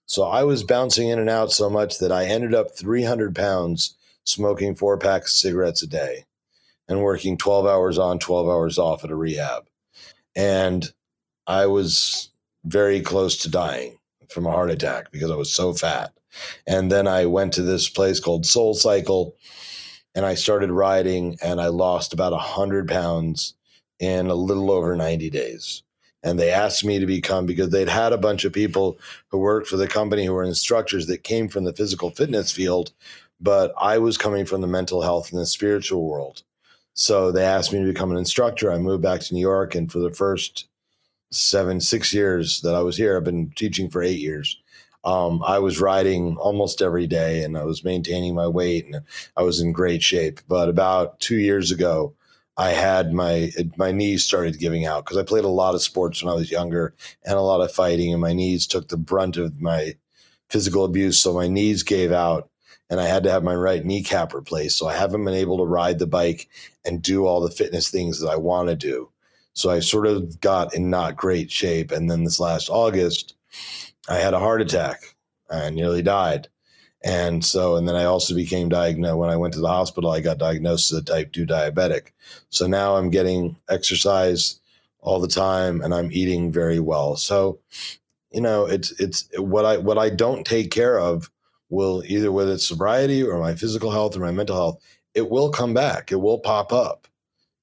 So 0.06 0.24
I 0.24 0.42
was 0.42 0.64
bouncing 0.64 1.08
in 1.08 1.18
and 1.18 1.30
out 1.30 1.52
so 1.52 1.70
much 1.70 1.98
that 1.98 2.10
I 2.10 2.24
ended 2.24 2.54
up 2.54 2.74
300 2.74 3.34
pounds 3.34 3.96
smoking 4.24 4.74
four 4.74 4.98
packs 4.98 5.32
of 5.32 5.38
cigarettes 5.38 5.82
a 5.82 5.86
day 5.86 6.24
and 6.88 7.02
working 7.02 7.36
12 7.36 7.66
hours 7.66 7.98
on, 7.98 8.18
12 8.18 8.48
hours 8.48 8.78
off 8.78 9.04
at 9.04 9.10
a 9.10 9.16
rehab. 9.16 9.66
And 10.34 10.92
I 11.46 11.66
was 11.66 12.30
very 12.64 13.00
close 13.00 13.36
to 13.38 13.50
dying 13.50 13.98
from 14.28 14.46
a 14.46 14.50
heart 14.50 14.70
attack 14.70 15.10
because 15.10 15.30
I 15.30 15.36
was 15.36 15.52
so 15.52 15.72
fat. 15.72 16.12
And 16.66 16.90
then 16.90 17.06
I 17.06 17.26
went 17.26 17.52
to 17.54 17.62
this 17.62 17.88
place 17.88 18.20
called 18.20 18.46
Soul 18.46 18.74
Cycle 18.74 19.34
and 20.14 20.26
I 20.26 20.34
started 20.34 20.70
riding 20.70 21.38
and 21.42 21.60
I 21.60 21.68
lost 21.68 22.12
about 22.12 22.32
100 22.32 22.88
pounds 22.88 23.54
in 24.00 24.26
a 24.26 24.34
little 24.34 24.70
over 24.70 24.96
90 24.96 25.30
days. 25.30 25.82
And 26.22 26.38
they 26.38 26.50
asked 26.50 26.84
me 26.84 26.98
to 26.98 27.06
become 27.06 27.46
because 27.46 27.70
they'd 27.70 27.88
had 27.88 28.12
a 28.12 28.18
bunch 28.18 28.44
of 28.44 28.52
people 28.52 28.98
who 29.28 29.38
worked 29.38 29.68
for 29.68 29.76
the 29.76 29.86
company 29.86 30.26
who 30.26 30.34
were 30.34 30.42
instructors 30.42 31.06
that 31.06 31.22
came 31.22 31.48
from 31.48 31.64
the 31.64 31.72
physical 31.72 32.10
fitness 32.10 32.52
field, 32.52 32.92
but 33.40 33.72
I 33.80 33.98
was 33.98 34.18
coming 34.18 34.44
from 34.44 34.60
the 34.60 34.66
mental 34.66 35.00
health 35.00 35.30
and 35.30 35.40
the 35.40 35.46
spiritual 35.46 36.06
world. 36.06 36.42
So 36.92 37.32
they 37.32 37.44
asked 37.44 37.72
me 37.72 37.78
to 37.78 37.92
become 37.92 38.10
an 38.10 38.18
instructor. 38.18 38.70
I 38.70 38.78
moved 38.78 39.02
back 39.02 39.20
to 39.20 39.34
New 39.34 39.40
York, 39.40 39.74
and 39.74 39.90
for 39.90 40.00
the 40.00 40.10
first 40.10 40.66
seven, 41.30 41.80
six 41.80 42.12
years 42.12 42.60
that 42.62 42.74
I 42.74 42.80
was 42.80 42.96
here, 42.96 43.16
I've 43.16 43.24
been 43.24 43.52
teaching 43.56 43.88
for 43.88 44.02
eight 44.02 44.18
years 44.18 44.60
um, 45.04 45.42
I 45.44 45.58
was 45.58 45.80
riding 45.80 46.36
almost 46.36 46.82
every 46.82 47.06
day 47.06 47.42
and 47.42 47.56
I 47.56 47.64
was 47.64 47.84
maintaining 47.84 48.34
my 48.34 48.46
weight 48.46 48.86
and 48.86 49.00
I 49.36 49.42
was 49.42 49.60
in 49.60 49.72
great 49.72 50.02
shape. 50.02 50.40
But 50.46 50.68
about 50.68 51.18
two 51.20 51.38
years 51.38 51.70
ago, 51.70 52.14
I 52.60 52.72
had 52.72 53.14
my 53.14 53.52
my 53.78 53.90
knees 53.90 54.22
started 54.22 54.58
giving 54.58 54.84
out 54.84 55.06
because 55.06 55.16
I 55.16 55.22
played 55.22 55.44
a 55.44 55.48
lot 55.48 55.74
of 55.74 55.80
sports 55.80 56.22
when 56.22 56.30
I 56.30 56.36
was 56.36 56.50
younger 56.50 56.94
and 57.24 57.38
a 57.38 57.40
lot 57.40 57.62
of 57.62 57.72
fighting, 57.72 58.12
and 58.12 58.20
my 58.20 58.34
knees 58.34 58.66
took 58.66 58.88
the 58.88 58.98
brunt 58.98 59.38
of 59.38 59.62
my 59.62 59.94
physical 60.50 60.84
abuse. 60.84 61.18
So 61.18 61.32
my 61.32 61.48
knees 61.48 61.82
gave 61.82 62.12
out, 62.12 62.50
and 62.90 63.00
I 63.00 63.06
had 63.06 63.22
to 63.22 63.30
have 63.30 63.42
my 63.42 63.54
right 63.54 63.82
kneecap 63.82 64.34
replaced. 64.34 64.76
So 64.76 64.88
I 64.88 64.94
haven't 64.94 65.24
been 65.24 65.32
able 65.32 65.56
to 65.56 65.64
ride 65.64 65.98
the 65.98 66.06
bike 66.06 66.50
and 66.84 67.00
do 67.00 67.24
all 67.24 67.40
the 67.40 67.50
fitness 67.50 67.90
things 67.90 68.20
that 68.20 68.28
I 68.28 68.36
want 68.36 68.68
to 68.68 68.76
do. 68.76 69.08
So 69.54 69.70
I 69.70 69.80
sort 69.80 70.06
of 70.06 70.38
got 70.40 70.74
in 70.74 70.90
not 70.90 71.16
great 71.16 71.50
shape. 71.50 71.90
And 71.90 72.10
then 72.10 72.24
this 72.24 72.38
last 72.38 72.68
August, 72.68 73.36
I 74.06 74.16
had 74.16 74.34
a 74.34 74.38
heart 74.38 74.60
attack. 74.60 75.16
I 75.50 75.70
nearly 75.70 76.02
died. 76.02 76.48
And 77.02 77.44
so, 77.44 77.76
and 77.76 77.88
then 77.88 77.96
I 77.96 78.04
also 78.04 78.34
became 78.34 78.68
diagnosed 78.68 79.16
when 79.16 79.30
I 79.30 79.36
went 79.36 79.54
to 79.54 79.60
the 79.60 79.68
hospital. 79.68 80.10
I 80.10 80.20
got 80.20 80.38
diagnosed 80.38 80.92
as 80.92 80.98
a 80.98 81.04
type 81.04 81.32
2 81.32 81.46
diabetic. 81.46 82.08
So 82.50 82.66
now 82.66 82.96
I'm 82.96 83.10
getting 83.10 83.56
exercise 83.68 84.60
all 85.00 85.18
the 85.18 85.28
time 85.28 85.80
and 85.80 85.94
I'm 85.94 86.12
eating 86.12 86.52
very 86.52 86.78
well. 86.78 87.16
So, 87.16 87.58
you 88.30 88.42
know, 88.42 88.66
it's, 88.66 88.92
it's 89.00 89.28
what 89.38 89.64
I, 89.64 89.78
what 89.78 89.96
I 89.96 90.10
don't 90.10 90.44
take 90.44 90.70
care 90.70 91.00
of 91.00 91.30
will 91.70 92.02
either 92.06 92.32
whether 92.32 92.52
it's 92.52 92.68
sobriety 92.68 93.22
or 93.22 93.38
my 93.38 93.54
physical 93.54 93.90
health 93.90 94.14
or 94.14 94.20
my 94.20 94.32
mental 94.32 94.56
health, 94.56 94.82
it 95.14 95.30
will 95.30 95.50
come 95.50 95.72
back. 95.72 96.12
It 96.12 96.20
will 96.20 96.38
pop 96.38 96.72
up. 96.72 97.06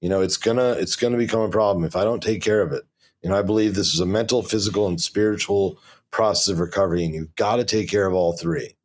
You 0.01 0.09
know, 0.09 0.21
it's 0.21 0.37
gonna, 0.37 0.71
it's 0.71 0.95
gonna 0.95 1.17
become 1.17 1.41
a 1.41 1.49
problem 1.49 1.85
if 1.85 1.95
I 1.95 2.03
don't 2.03 2.23
take 2.23 2.41
care 2.41 2.61
of 2.61 2.71
it. 2.71 2.83
You 3.21 3.29
know, 3.29 3.37
I 3.37 3.43
believe 3.43 3.75
this 3.75 3.93
is 3.93 3.99
a 3.99 4.05
mental, 4.05 4.41
physical, 4.41 4.87
and 4.87 4.99
spiritual 4.99 5.79
process 6.11 6.47
of 6.47 6.59
recovery 6.59 7.03
and 7.03 7.13
you've 7.13 7.35
got 7.35 7.57
to 7.57 7.65
take 7.65 7.89
care 7.89 8.07
of 8.07 8.13
all 8.13 8.33
three 8.33 8.76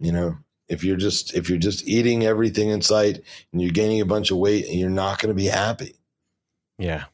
you 0.00 0.12
know 0.12 0.36
if 0.68 0.84
you're 0.84 0.96
just 0.96 1.34
if 1.34 1.48
you're 1.48 1.58
just 1.58 1.86
eating 1.86 2.24
everything 2.24 2.68
in 2.68 2.82
sight 2.82 3.22
and 3.52 3.62
you're 3.62 3.70
gaining 3.70 4.00
a 4.00 4.06
bunch 4.06 4.30
of 4.30 4.36
weight 4.36 4.66
and 4.66 4.78
you're 4.78 4.90
not 4.90 5.18
going 5.18 5.30
to 5.30 5.34
be 5.34 5.46
happy. 5.46 5.96
Yeah. 6.78 7.04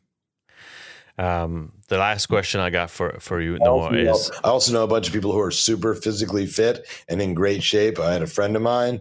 Um, 1.16 1.73
the 1.89 1.98
last 1.98 2.27
question 2.27 2.61
I 2.61 2.70
got 2.70 2.90
for 2.90 3.16
for 3.20 3.40
you 3.40 3.56
Noah 3.59 3.94
is 3.94 4.32
I 4.43 4.48
also 4.48 4.73
know 4.73 4.82
a 4.82 4.89
bunch 4.89 5.06
of 5.06 5.12
people 5.12 5.32
who 5.32 5.39
are 5.39 5.52
super 5.52 5.94
physically 5.94 6.47
fit 6.47 6.86
and 7.09 7.23
in 7.23 7.35
great 7.35 7.62
shape. 7.62 8.01
I 8.01 8.12
had 8.12 8.23
a 8.23 8.27
friend 8.27 8.56
of 8.56 8.62
mine, 8.62 9.01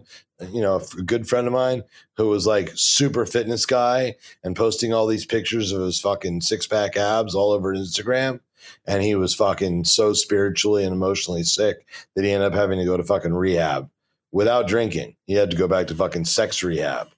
you 0.52 0.60
know, 0.60 0.76
a 0.76 1.02
good 1.02 1.28
friend 1.28 1.48
of 1.48 1.52
mine 1.52 1.82
who 2.16 2.28
was 2.28 2.46
like 2.46 2.70
super 2.74 3.26
fitness 3.26 3.66
guy 3.66 4.14
and 4.44 4.54
posting 4.54 4.94
all 4.94 5.08
these 5.08 5.26
pictures 5.26 5.72
of 5.72 5.82
his 5.82 6.00
fucking 6.00 6.42
six 6.42 6.68
pack 6.68 6.96
abs 6.96 7.34
all 7.34 7.50
over 7.50 7.74
Instagram 7.74 8.38
and 8.86 9.02
he 9.02 9.14
was 9.14 9.34
fucking 9.34 9.84
so 9.84 10.12
spiritually 10.12 10.84
and 10.84 10.92
emotionally 10.92 11.42
sick 11.42 11.86
that 12.14 12.24
he 12.24 12.32
ended 12.32 12.52
up 12.52 12.58
having 12.58 12.78
to 12.78 12.84
go 12.84 12.96
to 12.96 13.04
fucking 13.04 13.34
rehab 13.34 13.88
without 14.32 14.66
drinking. 14.66 15.16
He 15.26 15.34
had 15.34 15.50
to 15.50 15.56
go 15.56 15.68
back 15.68 15.86
to 15.88 15.94
fucking 15.94 16.24
sex 16.24 16.62
rehab 16.62 17.08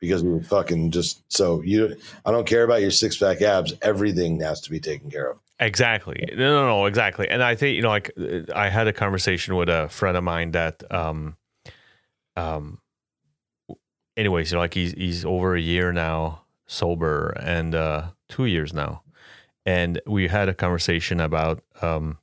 because 0.00 0.22
we 0.22 0.30
were 0.30 0.42
fucking 0.42 0.90
just 0.90 1.22
so 1.32 1.62
you. 1.62 1.96
I 2.24 2.30
don't 2.30 2.46
care 2.46 2.64
about 2.64 2.82
your 2.82 2.90
six 2.90 3.16
pack 3.16 3.40
abs. 3.42 3.72
Everything 3.82 4.40
has 4.40 4.60
to 4.62 4.70
be 4.70 4.80
taken 4.80 5.10
care 5.10 5.30
of. 5.30 5.38
Exactly. 5.60 6.28
No, 6.32 6.62
no, 6.62 6.66
no, 6.66 6.86
exactly. 6.86 7.28
And 7.28 7.42
I 7.42 7.54
think 7.54 7.76
you 7.76 7.82
know, 7.82 7.88
like 7.88 8.10
I 8.54 8.68
had 8.68 8.88
a 8.88 8.92
conversation 8.92 9.56
with 9.56 9.68
a 9.68 9.88
friend 9.88 10.16
of 10.16 10.24
mine 10.24 10.50
that, 10.50 10.82
um, 10.92 11.36
um, 12.36 12.80
anyways, 14.16 14.50
you 14.50 14.56
know, 14.56 14.60
like 14.60 14.74
he's 14.74 14.92
he's 14.92 15.24
over 15.24 15.54
a 15.54 15.60
year 15.60 15.92
now 15.92 16.44
sober 16.66 17.30
and 17.40 17.74
uh, 17.74 18.08
two 18.28 18.46
years 18.46 18.72
now, 18.72 19.02
and 19.66 20.00
we 20.06 20.28
had 20.28 20.48
a 20.48 20.54
conversation 20.54 21.20
about 21.20 21.62
um, 21.82 22.18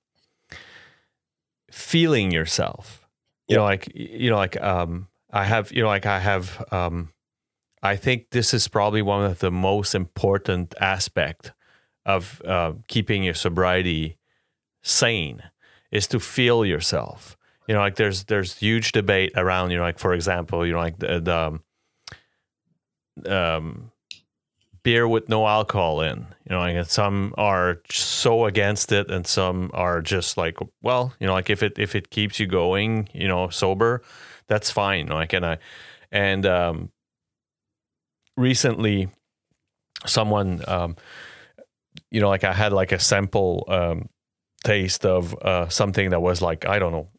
feeling 1.71 2.31
yourself. 2.31 3.07
You 3.47 3.57
know, 3.57 3.63
like 3.63 3.91
you 3.93 4.29
know, 4.29 4.37
like 4.37 4.61
um, 4.61 5.07
I 5.31 5.45
have, 5.45 5.71
you 5.71 5.81
know, 5.81 5.89
like 5.89 6.05
I 6.05 6.19
have. 6.19 6.63
Um, 6.71 7.11
I 7.83 7.95
think 7.95 8.29
this 8.29 8.53
is 8.53 8.67
probably 8.67 9.01
one 9.01 9.25
of 9.25 9.39
the 9.39 9.51
most 9.51 9.95
important 9.95 10.75
aspect 10.79 11.51
of 12.05 12.41
uh, 12.45 12.73
keeping 12.87 13.23
your 13.23 13.33
sobriety 13.33 14.17
sane 14.83 15.41
is 15.91 16.07
to 16.07 16.19
feel 16.19 16.65
yourself. 16.65 17.35
You 17.67 17.75
know, 17.75 17.81
like 17.81 17.95
there's 17.95 18.25
there's 18.25 18.57
huge 18.57 18.91
debate 18.91 19.31
around. 19.35 19.71
You 19.71 19.77
know, 19.77 19.83
like 19.83 19.99
for 19.99 20.13
example, 20.13 20.65
you 20.65 20.73
know, 20.73 20.79
like 20.79 20.99
the, 20.99 21.59
the 23.25 23.55
um, 23.55 23.90
beer 24.83 25.07
with 25.07 25.29
no 25.29 25.47
alcohol 25.47 26.01
in. 26.01 26.25
You 26.49 26.55
know, 26.55 26.59
like 26.59 26.85
some 26.85 27.33
are 27.37 27.81
so 27.89 28.45
against 28.45 28.91
it, 28.91 29.09
and 29.09 29.25
some 29.25 29.71
are 29.73 30.01
just 30.01 30.37
like, 30.37 30.57
well, 30.81 31.13
you 31.19 31.27
know, 31.27 31.33
like 31.33 31.49
if 31.49 31.63
it 31.63 31.77
if 31.77 31.95
it 31.95 32.09
keeps 32.09 32.39
you 32.39 32.47
going, 32.47 33.09
you 33.13 33.27
know, 33.27 33.49
sober, 33.49 34.01
that's 34.47 34.71
fine. 34.71 35.07
Like, 35.07 35.33
and 35.33 35.45
I 35.45 35.57
and 36.11 36.45
um, 36.45 36.91
recently, 38.35 39.09
someone, 40.05 40.63
um, 40.67 40.95
you 42.09 42.19
know, 42.21 42.29
like 42.29 42.43
I 42.43 42.53
had 42.53 42.73
like 42.73 42.91
a 42.91 42.99
sample 42.99 43.65
um, 43.67 44.09
taste 44.63 45.05
of 45.05 45.35
uh, 45.41 45.69
something 45.69 46.09
that 46.09 46.21
was 46.21 46.41
like 46.41 46.65
I 46.65 46.79
don't 46.79 46.91
know. 46.91 47.09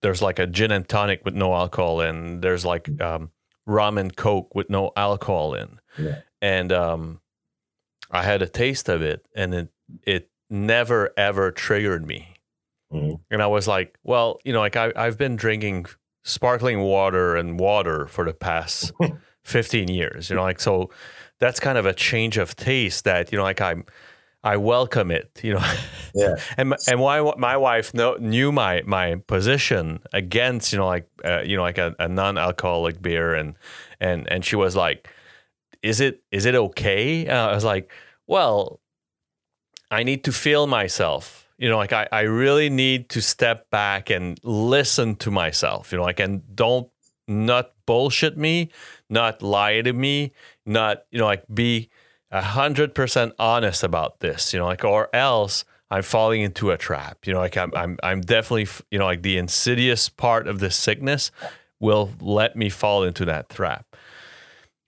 There's 0.00 0.22
like 0.22 0.38
a 0.38 0.46
gin 0.46 0.70
and 0.70 0.88
tonic 0.88 1.24
with 1.24 1.34
no 1.34 1.52
alcohol, 1.52 2.00
and 2.00 2.40
there's 2.40 2.64
like 2.64 2.88
um, 3.02 3.32
rum 3.66 3.98
and 3.98 4.14
coke 4.14 4.54
with 4.54 4.70
no 4.70 4.92
alcohol 4.96 5.54
in. 5.54 5.80
Yeah 5.98 6.20
and 6.40 6.72
um, 6.72 7.20
I 8.10 8.22
had 8.22 8.42
a 8.42 8.48
taste 8.48 8.88
of 8.88 9.02
it, 9.02 9.26
and 9.34 9.54
it 9.54 9.68
it 10.02 10.30
never 10.50 11.12
ever 11.16 11.50
triggered 11.50 12.06
me. 12.06 12.34
Mm-hmm. 12.92 13.16
And 13.30 13.42
I 13.42 13.46
was 13.46 13.68
like, 13.68 13.98
well, 14.02 14.38
you 14.44 14.52
know, 14.52 14.60
like 14.60 14.76
I 14.76 14.92
I've 14.96 15.18
been 15.18 15.36
drinking 15.36 15.86
sparkling 16.24 16.80
water 16.80 17.36
and 17.36 17.58
water 17.58 18.06
for 18.06 18.24
the 18.24 18.34
past 18.34 18.92
15 19.44 19.88
years, 19.88 20.30
you 20.30 20.36
know, 20.36 20.42
like 20.42 20.60
so 20.60 20.90
that's 21.38 21.60
kind 21.60 21.78
of 21.78 21.86
a 21.86 21.94
change 21.94 22.36
of 22.36 22.56
taste 22.56 23.04
that, 23.04 23.32
you 23.32 23.38
know, 23.38 23.44
like 23.44 23.60
I'm 23.60 23.84
I 24.44 24.56
welcome 24.56 25.10
it, 25.10 25.40
you 25.42 25.54
know. 25.54 25.74
Yeah. 26.14 26.36
and 26.56 26.74
and 26.86 27.00
why 27.00 27.20
my 27.36 27.56
wife 27.56 27.92
know, 27.92 28.16
knew 28.20 28.52
my 28.52 28.82
my 28.86 29.16
position 29.26 30.00
against, 30.12 30.72
you 30.72 30.78
know, 30.78 30.86
like 30.86 31.08
uh, 31.24 31.42
you 31.44 31.56
know, 31.56 31.62
like 31.62 31.78
a, 31.78 31.94
a 31.98 32.08
non-alcoholic 32.08 33.02
beer, 33.02 33.34
and 33.34 33.56
and 34.00 34.30
and 34.30 34.44
she 34.44 34.56
was 34.56 34.76
like, 34.76 35.08
is 35.82 36.00
it 36.00 36.22
is 36.30 36.46
it 36.46 36.54
okay? 36.54 37.26
Uh, 37.26 37.48
I 37.48 37.54
was 37.54 37.64
like, 37.64 37.90
well, 38.26 38.80
I 39.90 40.02
need 40.02 40.24
to 40.24 40.32
feel 40.32 40.66
myself. 40.66 41.48
You 41.58 41.68
know, 41.68 41.76
like 41.76 41.92
I, 41.92 42.06
I 42.12 42.20
really 42.22 42.70
need 42.70 43.08
to 43.10 43.22
step 43.22 43.68
back 43.70 44.10
and 44.10 44.38
listen 44.44 45.16
to 45.16 45.30
myself. 45.30 45.90
You 45.92 45.98
know, 45.98 46.04
like 46.04 46.20
and 46.20 46.42
don't 46.54 46.88
not 47.26 47.72
bullshit 47.86 48.36
me, 48.36 48.70
not 49.10 49.42
lie 49.42 49.80
to 49.82 49.92
me, 49.92 50.32
not 50.66 51.04
you 51.10 51.18
know 51.18 51.26
like 51.26 51.44
be 51.52 51.90
a 52.30 52.42
hundred 52.42 52.94
percent 52.94 53.32
honest 53.38 53.82
about 53.82 54.20
this. 54.20 54.52
You 54.52 54.60
know, 54.60 54.66
like 54.66 54.84
or 54.84 55.08
else 55.14 55.64
I'm 55.90 56.02
falling 56.02 56.42
into 56.42 56.70
a 56.70 56.76
trap. 56.76 57.26
You 57.26 57.32
know, 57.34 57.40
like 57.40 57.56
I'm 57.56 57.72
I'm 57.74 57.98
I'm 58.02 58.20
definitely 58.20 58.68
you 58.90 58.98
know 58.98 59.06
like 59.06 59.22
the 59.22 59.36
insidious 59.36 60.08
part 60.08 60.46
of 60.46 60.60
the 60.60 60.70
sickness 60.70 61.30
will 61.80 62.10
let 62.20 62.56
me 62.56 62.68
fall 62.68 63.04
into 63.04 63.24
that 63.24 63.48
trap 63.48 63.87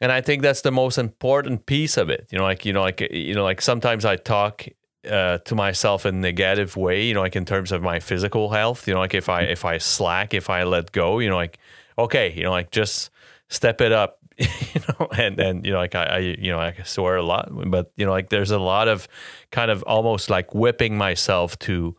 and 0.00 0.10
I 0.10 0.20
think 0.20 0.42
that's 0.42 0.62
the 0.62 0.70
most 0.72 0.98
important 0.98 1.66
piece 1.66 1.96
of 1.96 2.08
it. 2.08 2.26
You 2.30 2.38
know, 2.38 2.44
like 2.44 2.64
you 2.64 2.72
know, 2.72 2.80
like 2.80 3.00
you 3.00 3.34
know, 3.34 3.44
like 3.44 3.60
sometimes 3.60 4.04
I 4.04 4.16
talk 4.16 4.66
uh, 5.08 5.38
to 5.38 5.54
myself 5.54 6.06
in 6.06 6.16
a 6.16 6.18
negative 6.18 6.76
way. 6.76 7.04
You 7.04 7.14
know, 7.14 7.20
like 7.20 7.36
in 7.36 7.44
terms 7.44 7.70
of 7.72 7.82
my 7.82 8.00
physical 8.00 8.50
health. 8.50 8.88
You 8.88 8.94
know, 8.94 9.00
like 9.00 9.14
if 9.14 9.28
I 9.28 9.42
if 9.42 9.64
I 9.64 9.78
slack, 9.78 10.32
if 10.32 10.48
I 10.48 10.64
let 10.64 10.92
go. 10.92 11.18
You 11.18 11.28
know, 11.28 11.36
like 11.36 11.58
okay, 11.98 12.32
you 12.34 12.42
know, 12.42 12.50
like 12.50 12.70
just 12.70 13.10
step 13.48 13.80
it 13.80 13.92
up. 13.92 14.18
you 14.38 14.80
know, 14.88 15.08
and 15.18 15.38
and 15.38 15.66
you 15.66 15.72
know, 15.72 15.78
like 15.78 15.94
I, 15.94 16.04
I 16.04 16.18
you 16.18 16.50
know, 16.50 16.58
I 16.58 16.74
swear 16.84 17.16
a 17.16 17.22
lot, 17.22 17.50
but 17.70 17.92
you 17.96 18.06
know, 18.06 18.12
like 18.12 18.30
there's 18.30 18.50
a 18.50 18.58
lot 18.58 18.88
of 18.88 19.06
kind 19.50 19.70
of 19.70 19.82
almost 19.82 20.30
like 20.30 20.54
whipping 20.54 20.96
myself 20.96 21.58
to 21.60 21.94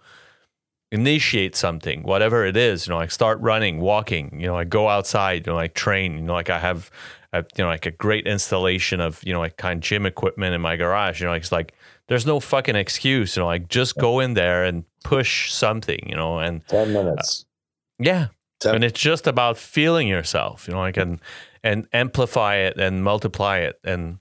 initiate 0.91 1.56
something, 1.56 2.03
whatever 2.03 2.45
it 2.45 2.57
is, 2.57 2.86
you 2.86 2.91
know, 2.91 2.98
like 2.98 3.11
start 3.11 3.40
running, 3.40 3.80
walking, 3.80 4.40
you 4.40 4.48
know, 4.48 4.56
like 4.56 4.69
go 4.69 4.90
outside, 4.90 5.45
you 5.45 5.53
know, 5.53 5.56
like 5.56 5.73
train, 5.73 6.15
you 6.15 6.22
know, 6.22 6.34
like 6.34 6.49
I 6.49 6.60
have 6.60 6.91
you 7.34 7.64
know 7.64 7.68
like 7.68 7.86
a 7.86 7.91
great 7.91 8.28
installation 8.28 8.99
of 8.99 9.22
you 9.24 9.34
know 9.34 9.40
like 9.40 9.58
kind 9.58 9.78
of 9.78 9.84
gym 9.84 10.06
equipment 10.06 10.53
in 10.53 10.62
my 10.62 10.76
garage. 10.76 11.22
You 11.22 11.26
know 11.26 11.32
like 11.32 11.41
it's 11.41 11.52
like 11.52 11.74
there's 12.08 12.26
no 12.26 12.40
fucking 12.40 12.76
excuse. 12.76 13.36
You 13.36 13.41
know 13.41 13.48
like 13.48 13.70
just 13.70 13.98
go 13.98 14.20
in 14.20 14.34
there 14.34 14.64
and 14.64 14.84
push 15.03 15.52
something 15.52 15.99
you 16.08 16.16
know 16.16 16.40
and 16.40 16.66
10 16.68 16.94
minutes. 16.94 17.45
uh, 17.45 18.03
yeah. 18.03 18.28
Temp- 18.60 18.76
and 18.76 18.84
it's 18.84 18.99
just 18.99 19.26
about 19.26 19.58
feeling 19.58 20.08
yourself 20.08 20.68
you 20.68 20.74
know 20.74 20.80
like 20.80 20.98
and 20.98 21.20
and 21.64 21.88
amplify 21.94 22.56
it 22.56 22.80
and 22.80 23.03
multiply 23.03 23.60
it. 23.60 23.80
And 23.84 24.20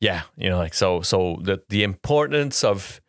yeah 0.00 0.22
you 0.36 0.48
know 0.48 0.58
like 0.58 0.74
so 0.74 1.02
so 1.02 1.38
the 1.42 1.62
the 1.68 1.82
importance 1.82 2.64
of 2.64 3.00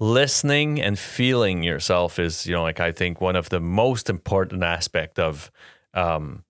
listening 0.00 0.80
and 0.80 0.98
feeling 0.98 1.62
yourself 1.62 2.18
is 2.18 2.46
you 2.46 2.52
know 2.52 2.62
like 2.62 2.80
i 2.80 2.90
think 2.90 3.20
one 3.20 3.36
of 3.36 3.48
the 3.50 3.60
most 3.60 4.10
important 4.10 4.62
aspect 4.62 5.18
of 5.18 5.50
um 5.94 6.42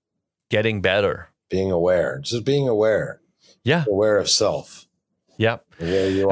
getting 0.48 0.81
better 0.81 1.28
being 1.52 1.70
aware, 1.70 2.18
just 2.18 2.44
being 2.44 2.66
aware, 2.68 3.20
yeah 3.62 3.84
aware 3.86 4.18
of 4.18 4.28
self, 4.28 4.86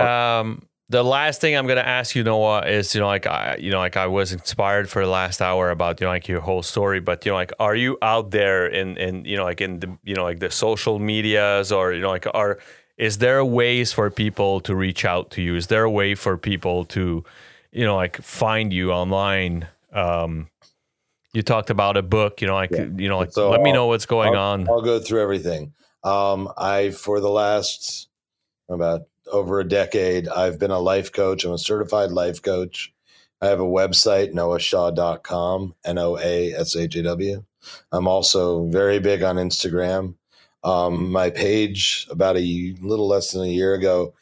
are. 0.00 0.40
Um, 0.40 0.66
the 0.90 1.04
last 1.04 1.40
thing 1.40 1.56
I'm 1.56 1.68
gonna 1.68 1.82
ask 1.82 2.16
you, 2.16 2.24
Noah, 2.24 2.66
is 2.66 2.94
you 2.94 3.00
know 3.00 3.06
like 3.06 3.26
I 3.26 3.56
you 3.60 3.70
know 3.70 3.78
like 3.78 3.96
I 3.96 4.08
was 4.08 4.32
inspired 4.32 4.90
for 4.90 5.04
the 5.04 5.10
last 5.10 5.40
hour 5.40 5.70
about 5.70 6.00
you 6.00 6.06
know 6.06 6.10
like 6.10 6.26
your 6.26 6.40
whole 6.40 6.62
story, 6.62 6.98
but 6.98 7.24
you 7.24 7.30
know 7.30 7.36
like 7.36 7.52
are 7.60 7.76
you 7.76 7.96
out 8.02 8.32
there 8.32 8.66
in 8.66 8.96
in 8.96 9.24
you 9.24 9.36
know 9.36 9.44
like 9.44 9.60
in 9.60 9.78
the 9.78 9.96
you 10.02 10.16
know 10.16 10.24
like 10.24 10.40
the 10.40 10.50
social 10.50 10.98
medias 10.98 11.70
or 11.70 11.92
you 11.92 12.00
know 12.00 12.08
like 12.08 12.26
are 12.34 12.58
is 12.96 13.18
there 13.18 13.44
ways 13.44 13.92
for 13.92 14.10
people 14.10 14.60
to 14.62 14.74
reach 14.74 15.04
out 15.04 15.30
to 15.30 15.42
you? 15.42 15.54
Is 15.54 15.68
there 15.68 15.84
a 15.84 15.90
way 15.90 16.16
for 16.16 16.36
people 16.36 16.84
to 16.96 17.24
you 17.70 17.84
know 17.84 17.94
like 17.94 18.16
find 18.20 18.72
you 18.72 18.90
online? 18.90 19.68
Um, 19.92 20.48
you 21.32 21.42
talked 21.42 21.70
about 21.70 21.96
a 21.96 22.02
book, 22.02 22.40
you 22.40 22.46
know 22.48 22.54
like 22.54 22.70
Yeah. 22.72 22.86
you 22.96 23.08
know 23.08 23.18
like 23.18 23.32
So 23.32 23.50
let 23.50 23.60
me 23.62 23.70
I'll- 23.70 23.76
know 23.76 23.86
what's 23.86 24.06
going 24.06 24.34
I'll, 24.34 24.40
on. 24.52 24.68
I'll 24.68 24.82
go 24.82 24.98
through 25.00 25.20
everything. 25.22 25.72
Um, 26.02 26.50
I 26.56 26.90
for 26.90 27.20
the 27.20 27.30
last 27.30 28.08
about 28.68 29.02
over 29.30 29.60
a 29.60 29.68
decade, 29.68 30.28
I've 30.28 30.58
been 30.58 30.70
a 30.70 30.78
life 30.80 31.12
coach. 31.12 31.44
I'm 31.44 31.52
a 31.52 31.58
certified 31.58 32.10
life 32.10 32.42
coach. 32.42 32.92
I 33.42 33.46
have 33.46 33.60
a 33.60 33.64
website, 33.64 34.32
noahshaw.com, 34.32 35.74
N 35.84 35.98
O 35.98 36.18
A 36.18 36.52
S 36.54 36.74
H 36.76 36.96
A 36.96 37.02
W. 37.02 37.44
I'm 37.92 38.08
also 38.08 38.64
very 38.66 38.98
big 38.98 39.22
on 39.22 39.36
Instagram. 39.36 40.14
Um, 40.64 41.10
my 41.12 41.30
page, 41.30 42.06
about 42.10 42.36
a 42.36 42.74
little 42.82 43.06
less 43.08 43.30
than 43.32 43.42
a 43.44 43.46
year 43.46 43.74
ago, 43.74 44.12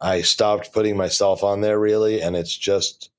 I 0.00 0.20
stopped 0.22 0.72
putting 0.72 0.96
myself 0.96 1.42
on 1.42 1.62
there 1.62 1.78
really, 1.80 2.20
and 2.22 2.36
it's 2.36 2.56
just 2.56 3.10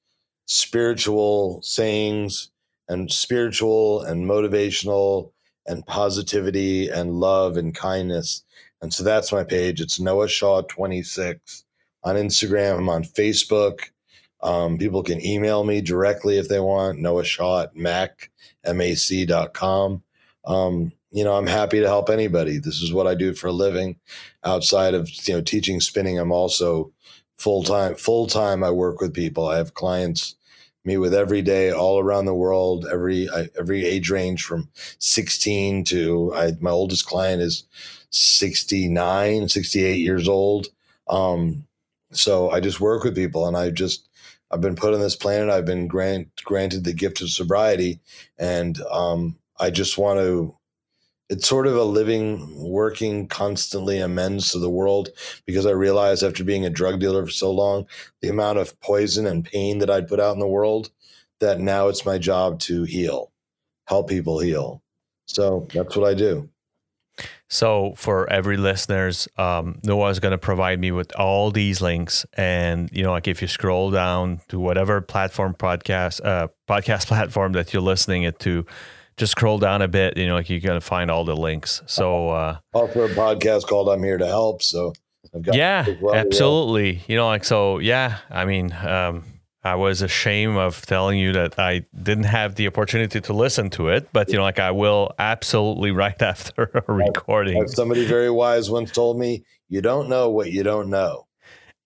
spiritual 0.45 1.59
sayings 1.63 2.50
and 2.91 3.11
spiritual 3.11 4.01
and 4.01 4.25
motivational 4.25 5.31
and 5.65 5.85
positivity 5.87 6.89
and 6.89 7.13
love 7.13 7.55
and 7.55 7.73
kindness. 7.73 8.43
And 8.81 8.93
so 8.93 9.03
that's 9.03 9.31
my 9.31 9.45
page. 9.45 9.79
It's 9.79 9.99
Noah 9.99 10.27
Shaw 10.27 10.61
26 10.63 11.63
on 12.03 12.15
Instagram. 12.15 12.79
I'm 12.79 12.89
on 12.89 13.03
Facebook. 13.03 13.91
Um, 14.43 14.77
people 14.77 15.03
can 15.03 15.25
email 15.25 15.63
me 15.63 15.79
directly 15.79 16.37
if 16.37 16.49
they 16.49 16.59
want. 16.59 16.99
Noah 16.99 17.23
Shaw 17.23 17.61
at 17.61 17.75
mac, 17.77 18.29
mac.com. 18.65 20.03
Um, 20.45 20.91
you 21.11 21.23
know, 21.23 21.37
I'm 21.37 21.47
happy 21.47 21.79
to 21.79 21.87
help 21.87 22.09
anybody. 22.09 22.57
This 22.57 22.81
is 22.81 22.91
what 22.91 23.07
I 23.07 23.15
do 23.15 23.33
for 23.33 23.47
a 23.47 23.53
living. 23.53 23.97
Outside 24.43 24.95
of 24.95 25.09
you 25.27 25.35
know 25.35 25.41
teaching 25.41 25.79
spinning, 25.79 26.19
I'm 26.19 26.31
also 26.31 26.91
full 27.37 27.63
time. 27.63 27.95
Full 27.95 28.27
time, 28.27 28.63
I 28.63 28.71
work 28.71 28.99
with 28.99 29.13
people. 29.13 29.47
I 29.47 29.57
have 29.57 29.75
clients 29.75 30.35
meet 30.83 30.97
with 30.97 31.13
every 31.13 31.41
day 31.41 31.71
all 31.71 31.99
around 31.99 32.25
the 32.25 32.33
world. 32.33 32.85
Every 32.91 33.29
I, 33.29 33.49
every 33.57 33.85
age 33.85 34.09
range 34.09 34.43
from 34.43 34.69
16 34.99 35.83
to 35.85 36.33
I, 36.35 36.53
my 36.59 36.71
oldest 36.71 37.05
client 37.05 37.41
is 37.41 37.65
69, 38.11 39.49
68 39.49 39.99
years 39.99 40.27
old. 40.27 40.67
Um, 41.07 41.65
so 42.11 42.49
I 42.49 42.59
just 42.59 42.81
work 42.81 43.03
with 43.03 43.15
people, 43.15 43.47
and 43.47 43.55
I 43.55 43.69
just 43.69 44.07
I've 44.51 44.61
been 44.61 44.75
put 44.75 44.93
on 44.93 44.99
this 44.99 45.15
planet. 45.15 45.49
I've 45.49 45.65
been 45.65 45.87
grant, 45.87 46.29
granted 46.43 46.83
the 46.83 46.93
gift 46.93 47.21
of 47.21 47.29
sobriety, 47.29 47.99
and 48.37 48.79
um, 48.91 49.37
I 49.59 49.69
just 49.69 49.97
want 49.97 50.19
to. 50.19 50.55
It's 51.31 51.47
sort 51.47 51.65
of 51.65 51.77
a 51.77 51.83
living, 51.83 52.53
working 52.61 53.25
constantly 53.25 53.99
amends 53.99 54.51
to 54.51 54.59
the 54.59 54.69
world 54.69 55.09
because 55.45 55.65
I 55.65 55.71
realized 55.71 56.23
after 56.23 56.43
being 56.43 56.65
a 56.65 56.69
drug 56.69 56.99
dealer 56.99 57.25
for 57.25 57.31
so 57.31 57.51
long, 57.51 57.87
the 58.21 58.27
amount 58.27 58.59
of 58.59 58.77
poison 58.81 59.25
and 59.25 59.45
pain 59.45 59.79
that 59.79 59.89
I'd 59.89 60.09
put 60.09 60.19
out 60.19 60.33
in 60.33 60.39
the 60.39 60.47
world, 60.47 60.91
that 61.39 61.61
now 61.61 61.87
it's 61.87 62.05
my 62.05 62.17
job 62.17 62.59
to 62.59 62.83
heal, 62.83 63.31
help 63.87 64.09
people 64.09 64.39
heal. 64.39 64.83
So 65.25 65.67
that's 65.73 65.95
what 65.95 66.05
I 66.05 66.15
do. 66.15 66.49
So 67.49 67.93
for 67.95 68.29
every 68.29 68.57
listeners, 68.57 69.29
um, 69.37 69.79
Noah 69.83 70.09
is 70.09 70.19
going 70.19 70.31
to 70.33 70.37
provide 70.37 70.81
me 70.81 70.91
with 70.91 71.15
all 71.15 71.49
these 71.51 71.81
links, 71.81 72.25
and 72.33 72.89
you 72.91 73.03
know, 73.03 73.11
like 73.11 73.27
if 73.27 73.41
you 73.41 73.47
scroll 73.47 73.91
down 73.91 74.41
to 74.49 74.59
whatever 74.59 74.99
platform 75.01 75.53
podcast 75.53 76.25
uh, 76.25 76.47
podcast 76.67 77.07
platform 77.07 77.53
that 77.53 77.73
you're 77.73 77.81
listening 77.81 78.23
it 78.23 78.39
to, 78.39 78.65
just 79.21 79.33
scroll 79.33 79.59
down 79.59 79.83
a 79.83 79.87
bit. 79.87 80.17
You 80.17 80.27
know, 80.27 80.33
like 80.33 80.49
you're 80.49 80.59
to 80.59 80.81
find 80.81 81.11
all 81.11 81.23
the 81.23 81.35
links. 81.35 81.81
So 81.85 82.31
uh, 82.31 82.57
Also, 82.73 83.03
a 83.03 83.09
podcast 83.09 83.67
called 83.67 83.87
"I'm 83.87 84.03
Here 84.03 84.17
to 84.17 84.25
Help." 84.25 84.63
So 84.63 84.93
I've 85.33 85.43
got 85.43 85.55
yeah, 85.55 85.85
absolutely. 86.13 87.01
You 87.07 87.15
know, 87.17 87.27
like 87.27 87.45
so. 87.45 87.77
Yeah, 87.77 88.17
I 88.31 88.45
mean, 88.45 88.73
um, 88.73 89.23
I 89.63 89.75
was 89.75 90.01
ashamed 90.01 90.57
of 90.57 90.83
telling 90.87 91.19
you 91.19 91.33
that 91.33 91.59
I 91.59 91.85
didn't 92.01 92.25
have 92.25 92.55
the 92.55 92.65
opportunity 92.67 93.21
to 93.21 93.33
listen 93.33 93.69
to 93.71 93.89
it, 93.89 94.09
but 94.11 94.29
you 94.29 94.37
know, 94.37 94.43
like 94.43 94.59
I 94.59 94.71
will 94.71 95.13
absolutely 95.19 95.91
right 96.03 96.19
after 96.19 96.83
a 96.87 96.91
recording. 96.91 97.67
Somebody 97.67 98.05
very 98.05 98.31
wise 98.31 98.71
once 98.71 98.91
told 98.91 99.19
me, 99.19 99.45
"You 99.69 99.81
don't 99.81 100.09
know 100.09 100.31
what 100.31 100.51
you 100.51 100.63
don't 100.63 100.89
know." 100.89 101.27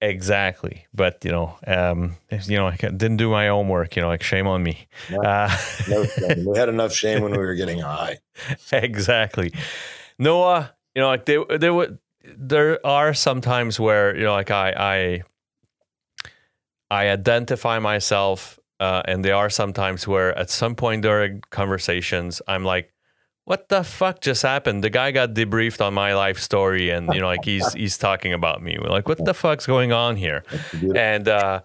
Exactly, 0.02 0.86
but 0.94 1.24
you 1.24 1.32
know, 1.32 1.58
um, 1.66 2.18
you 2.30 2.58
know, 2.58 2.68
I 2.68 2.76
didn't 2.76 3.18
do 3.18 3.30
my 3.30 3.48
homework. 3.48 3.96
You 3.96 4.02
know, 4.02 4.10
like 4.10 4.24
shame 4.24 4.46
on 4.46 4.62
me. 4.62 4.88
No, 5.10 5.22
Uh, 5.22 5.58
No 5.88 6.06
we 6.46 6.58
had 6.58 6.70
enough 6.70 6.94
shame 6.94 7.22
when 7.22 7.32
we 7.32 7.38
were 7.38 7.56
getting 7.56 7.80
high. 7.80 8.20
exactly, 8.72 9.54
Noah. 10.20 10.74
You 10.96 11.02
know, 11.02 11.08
like 11.08 11.26
there, 11.26 11.44
there 11.60 11.74
were, 11.74 11.98
there 12.24 12.86
are 12.86 13.14
some 13.14 13.42
times 13.42 13.80
where 13.80 14.16
you 14.16 14.24
know, 14.24 14.34
like 14.34 14.52
I, 14.52 15.24
I, 16.92 17.06
I 17.06 17.10
identify 17.10 17.80
myself, 17.80 18.60
uh, 18.80 19.02
and 19.06 19.24
there 19.24 19.36
are 19.36 19.50
some 19.50 19.74
times 19.74 20.08
where 20.08 20.38
at 20.38 20.50
some 20.50 20.76
point 20.76 21.02
during 21.04 21.42
conversations, 21.52 22.42
I'm 22.48 22.64
like, 22.66 22.92
"What 23.46 23.70
the 23.70 23.84
fuck 23.84 24.22
just 24.22 24.42
happened?" 24.44 24.84
The 24.84 24.90
guy 24.90 25.12
got 25.12 25.34
debriefed 25.34 25.82
on 25.84 25.94
my 25.94 26.14
life 26.14 26.40
story, 26.40 26.90
and 26.90 27.14
you 27.14 27.22
know, 27.22 27.28
like 27.28 27.46
he's 27.46 27.72
he's 27.82 27.98
talking 27.98 28.34
about 28.34 28.62
me. 28.62 28.78
We're 28.82 28.90
like, 28.90 29.08
"What 29.08 29.24
the 29.24 29.34
fuck's 29.34 29.66
going 29.66 29.92
on 29.92 30.18
here?" 30.18 30.44
And 30.96 31.28
uh, 31.28 31.62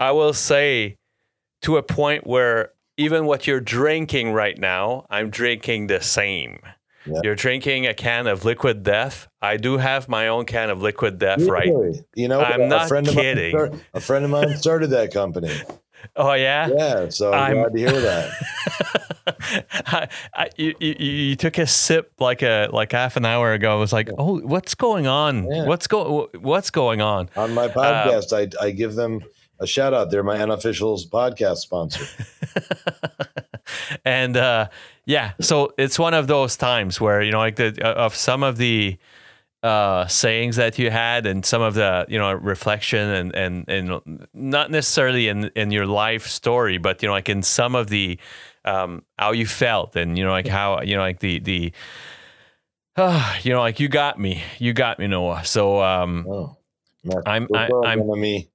I 0.00 0.10
will 0.12 0.32
say 0.32 0.96
to 1.62 1.76
a 1.76 1.82
point 1.82 2.26
where 2.26 2.70
even 2.96 3.26
what 3.26 3.46
you're 3.46 3.60
drinking 3.60 4.32
right 4.32 4.58
now, 4.58 5.06
I'm 5.10 5.30
drinking 5.30 5.88
the 5.88 6.00
same. 6.00 6.60
Yeah. 7.06 7.20
You're 7.22 7.34
drinking 7.34 7.86
a 7.86 7.92
can 7.92 8.26
of 8.26 8.44
liquid 8.44 8.82
death. 8.82 9.28
I 9.42 9.58
do 9.58 9.76
have 9.76 10.08
my 10.08 10.28
own 10.28 10.46
can 10.46 10.70
of 10.70 10.80
liquid 10.80 11.18
death, 11.18 11.42
right? 11.42 11.68
You 12.14 12.28
know, 12.28 12.40
I'm 12.40 12.62
a 12.62 12.66
not 12.66 12.88
friend 12.88 13.06
kidding. 13.06 13.54
Of 13.54 13.60
mine 13.60 13.68
start- 13.70 13.84
a 13.92 14.00
friend 14.00 14.24
of 14.24 14.30
mine 14.30 14.56
started 14.56 14.86
that 14.88 15.12
company. 15.12 15.52
Oh 16.16 16.32
yeah. 16.32 16.68
Yeah, 16.68 17.08
so 17.08 17.32
I'm, 17.32 17.40
I'm- 17.40 17.70
glad 17.70 17.72
to 17.72 17.78
hear 17.78 18.00
that. 18.00 18.30
I, 19.86 20.08
I, 20.34 20.50
you, 20.56 20.74
you, 20.80 20.94
you 20.98 21.36
took 21.36 21.56
a 21.58 21.66
sip 21.66 22.12
like 22.18 22.42
a 22.42 22.68
like 22.72 22.92
half 22.92 23.16
an 23.16 23.24
hour 23.24 23.52
ago. 23.52 23.72
I 23.72 23.80
was 23.80 23.92
like, 23.92 24.10
oh, 24.18 24.40
what's 24.40 24.74
going 24.74 25.06
on? 25.06 25.50
Yeah. 25.50 25.66
What's 25.66 25.86
go 25.86 26.28
What's 26.38 26.70
going 26.70 27.00
on? 27.00 27.30
On 27.36 27.54
my 27.54 27.68
podcast, 27.68 28.32
I, 28.32 28.64
I 28.64 28.70
give 28.70 28.94
them 28.94 29.22
a 29.60 29.66
shout 29.66 29.94
out. 29.94 30.10
They're 30.10 30.22
my 30.22 30.40
unofficial 30.40 30.96
podcast 31.10 31.58
sponsor. 31.58 32.04
and 34.04 34.36
uh, 34.36 34.68
yeah, 35.06 35.32
so 35.40 35.72
it's 35.78 35.98
one 35.98 36.14
of 36.14 36.26
those 36.26 36.56
times 36.56 37.00
where 37.00 37.22
you 37.22 37.32
know, 37.32 37.38
like 37.38 37.56
the 37.56 37.78
uh, 37.82 38.04
of 38.04 38.14
some 38.14 38.42
of 38.42 38.56
the 38.56 38.98
uh, 39.64 40.06
sayings 40.06 40.56
that 40.56 40.78
you 40.78 40.90
had, 40.90 41.26
and 41.26 41.44
some 41.44 41.62
of 41.62 41.74
the 41.74 42.04
you 42.08 42.18
know 42.18 42.32
reflection, 42.32 43.08
and 43.08 43.34
and 43.34 43.68
and 43.68 44.26
not 44.34 44.70
necessarily 44.70 45.28
in 45.28 45.46
in 45.56 45.70
your 45.70 45.86
life 45.86 46.26
story, 46.26 46.78
but 46.78 47.02
you 47.02 47.08
know, 47.08 47.14
like 47.14 47.28
in 47.30 47.42
some 47.42 47.74
of 47.74 47.88
the 47.88 48.18
um, 48.66 49.02
how 49.18 49.32
you 49.32 49.46
felt, 49.46 49.96
and 49.96 50.18
you 50.18 50.24
know, 50.24 50.30
like 50.30 50.46
how 50.46 50.82
you 50.82 50.94
know, 50.94 51.00
like 51.02 51.20
the 51.20 51.38
the. 51.40 51.72
Uh, 52.96 53.34
you 53.42 53.52
know, 53.52 53.60
like 53.60 53.80
you 53.80 53.88
got 53.88 54.18
me, 54.20 54.42
you 54.58 54.72
got 54.72 54.98
me, 54.98 55.06
Noah. 55.06 55.44
So, 55.44 55.82
um, 55.82 56.26
Oh, 56.28 56.56
I'm- 57.26 57.48
I- 57.54 57.68
I'm- 57.84 58.00
enemy. 58.00 58.48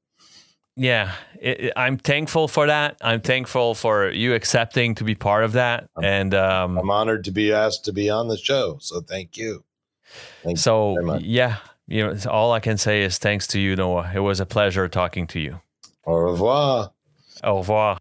yeah 0.75 1.11
it, 1.41 1.59
it- 1.65 1.73
i'm 1.75 1.97
thankful 1.97 2.47
for 2.47 2.65
that 2.67 2.95
i'm 3.01 3.19
thankful 3.21 3.75
for 3.75 4.09
you 4.09 4.33
accepting 4.33 4.95
to 4.95 5.03
be 5.03 5.13
part 5.13 5.43
of 5.43 5.51
that 5.51 5.87
and 6.01 6.33
um 6.33 6.77
I'm 6.77 6.89
honored 6.89 7.25
to 7.25 7.31
be 7.31 7.51
asked 7.51 7.83
to 7.85 7.91
be 7.93 8.09
on 8.09 8.27
the 8.29 8.37
show. 8.37 8.77
So 8.79 9.01
thank 9.01 9.35
you. 9.37 9.63
Thank 10.43 10.57
so 10.57 11.15
yeah 11.19 11.57
you 11.87 12.05
know 12.05 12.15
all 12.29 12.51
i 12.53 12.59
can 12.59 12.77
say 12.77 13.03
is 13.03 13.17
thanks 13.17 13.47
to 13.47 13.59
you 13.59 13.75
noah. 13.75 14.11
It 14.13 14.19
was 14.19 14.39
a 14.39 14.45
pleasure 14.45 14.87
talking 14.87 15.27
to 15.27 15.39
you. 15.39 15.61
Au 16.05 16.13
revoir. 16.13 16.91
au 17.43 17.57
revoir 17.57 17.99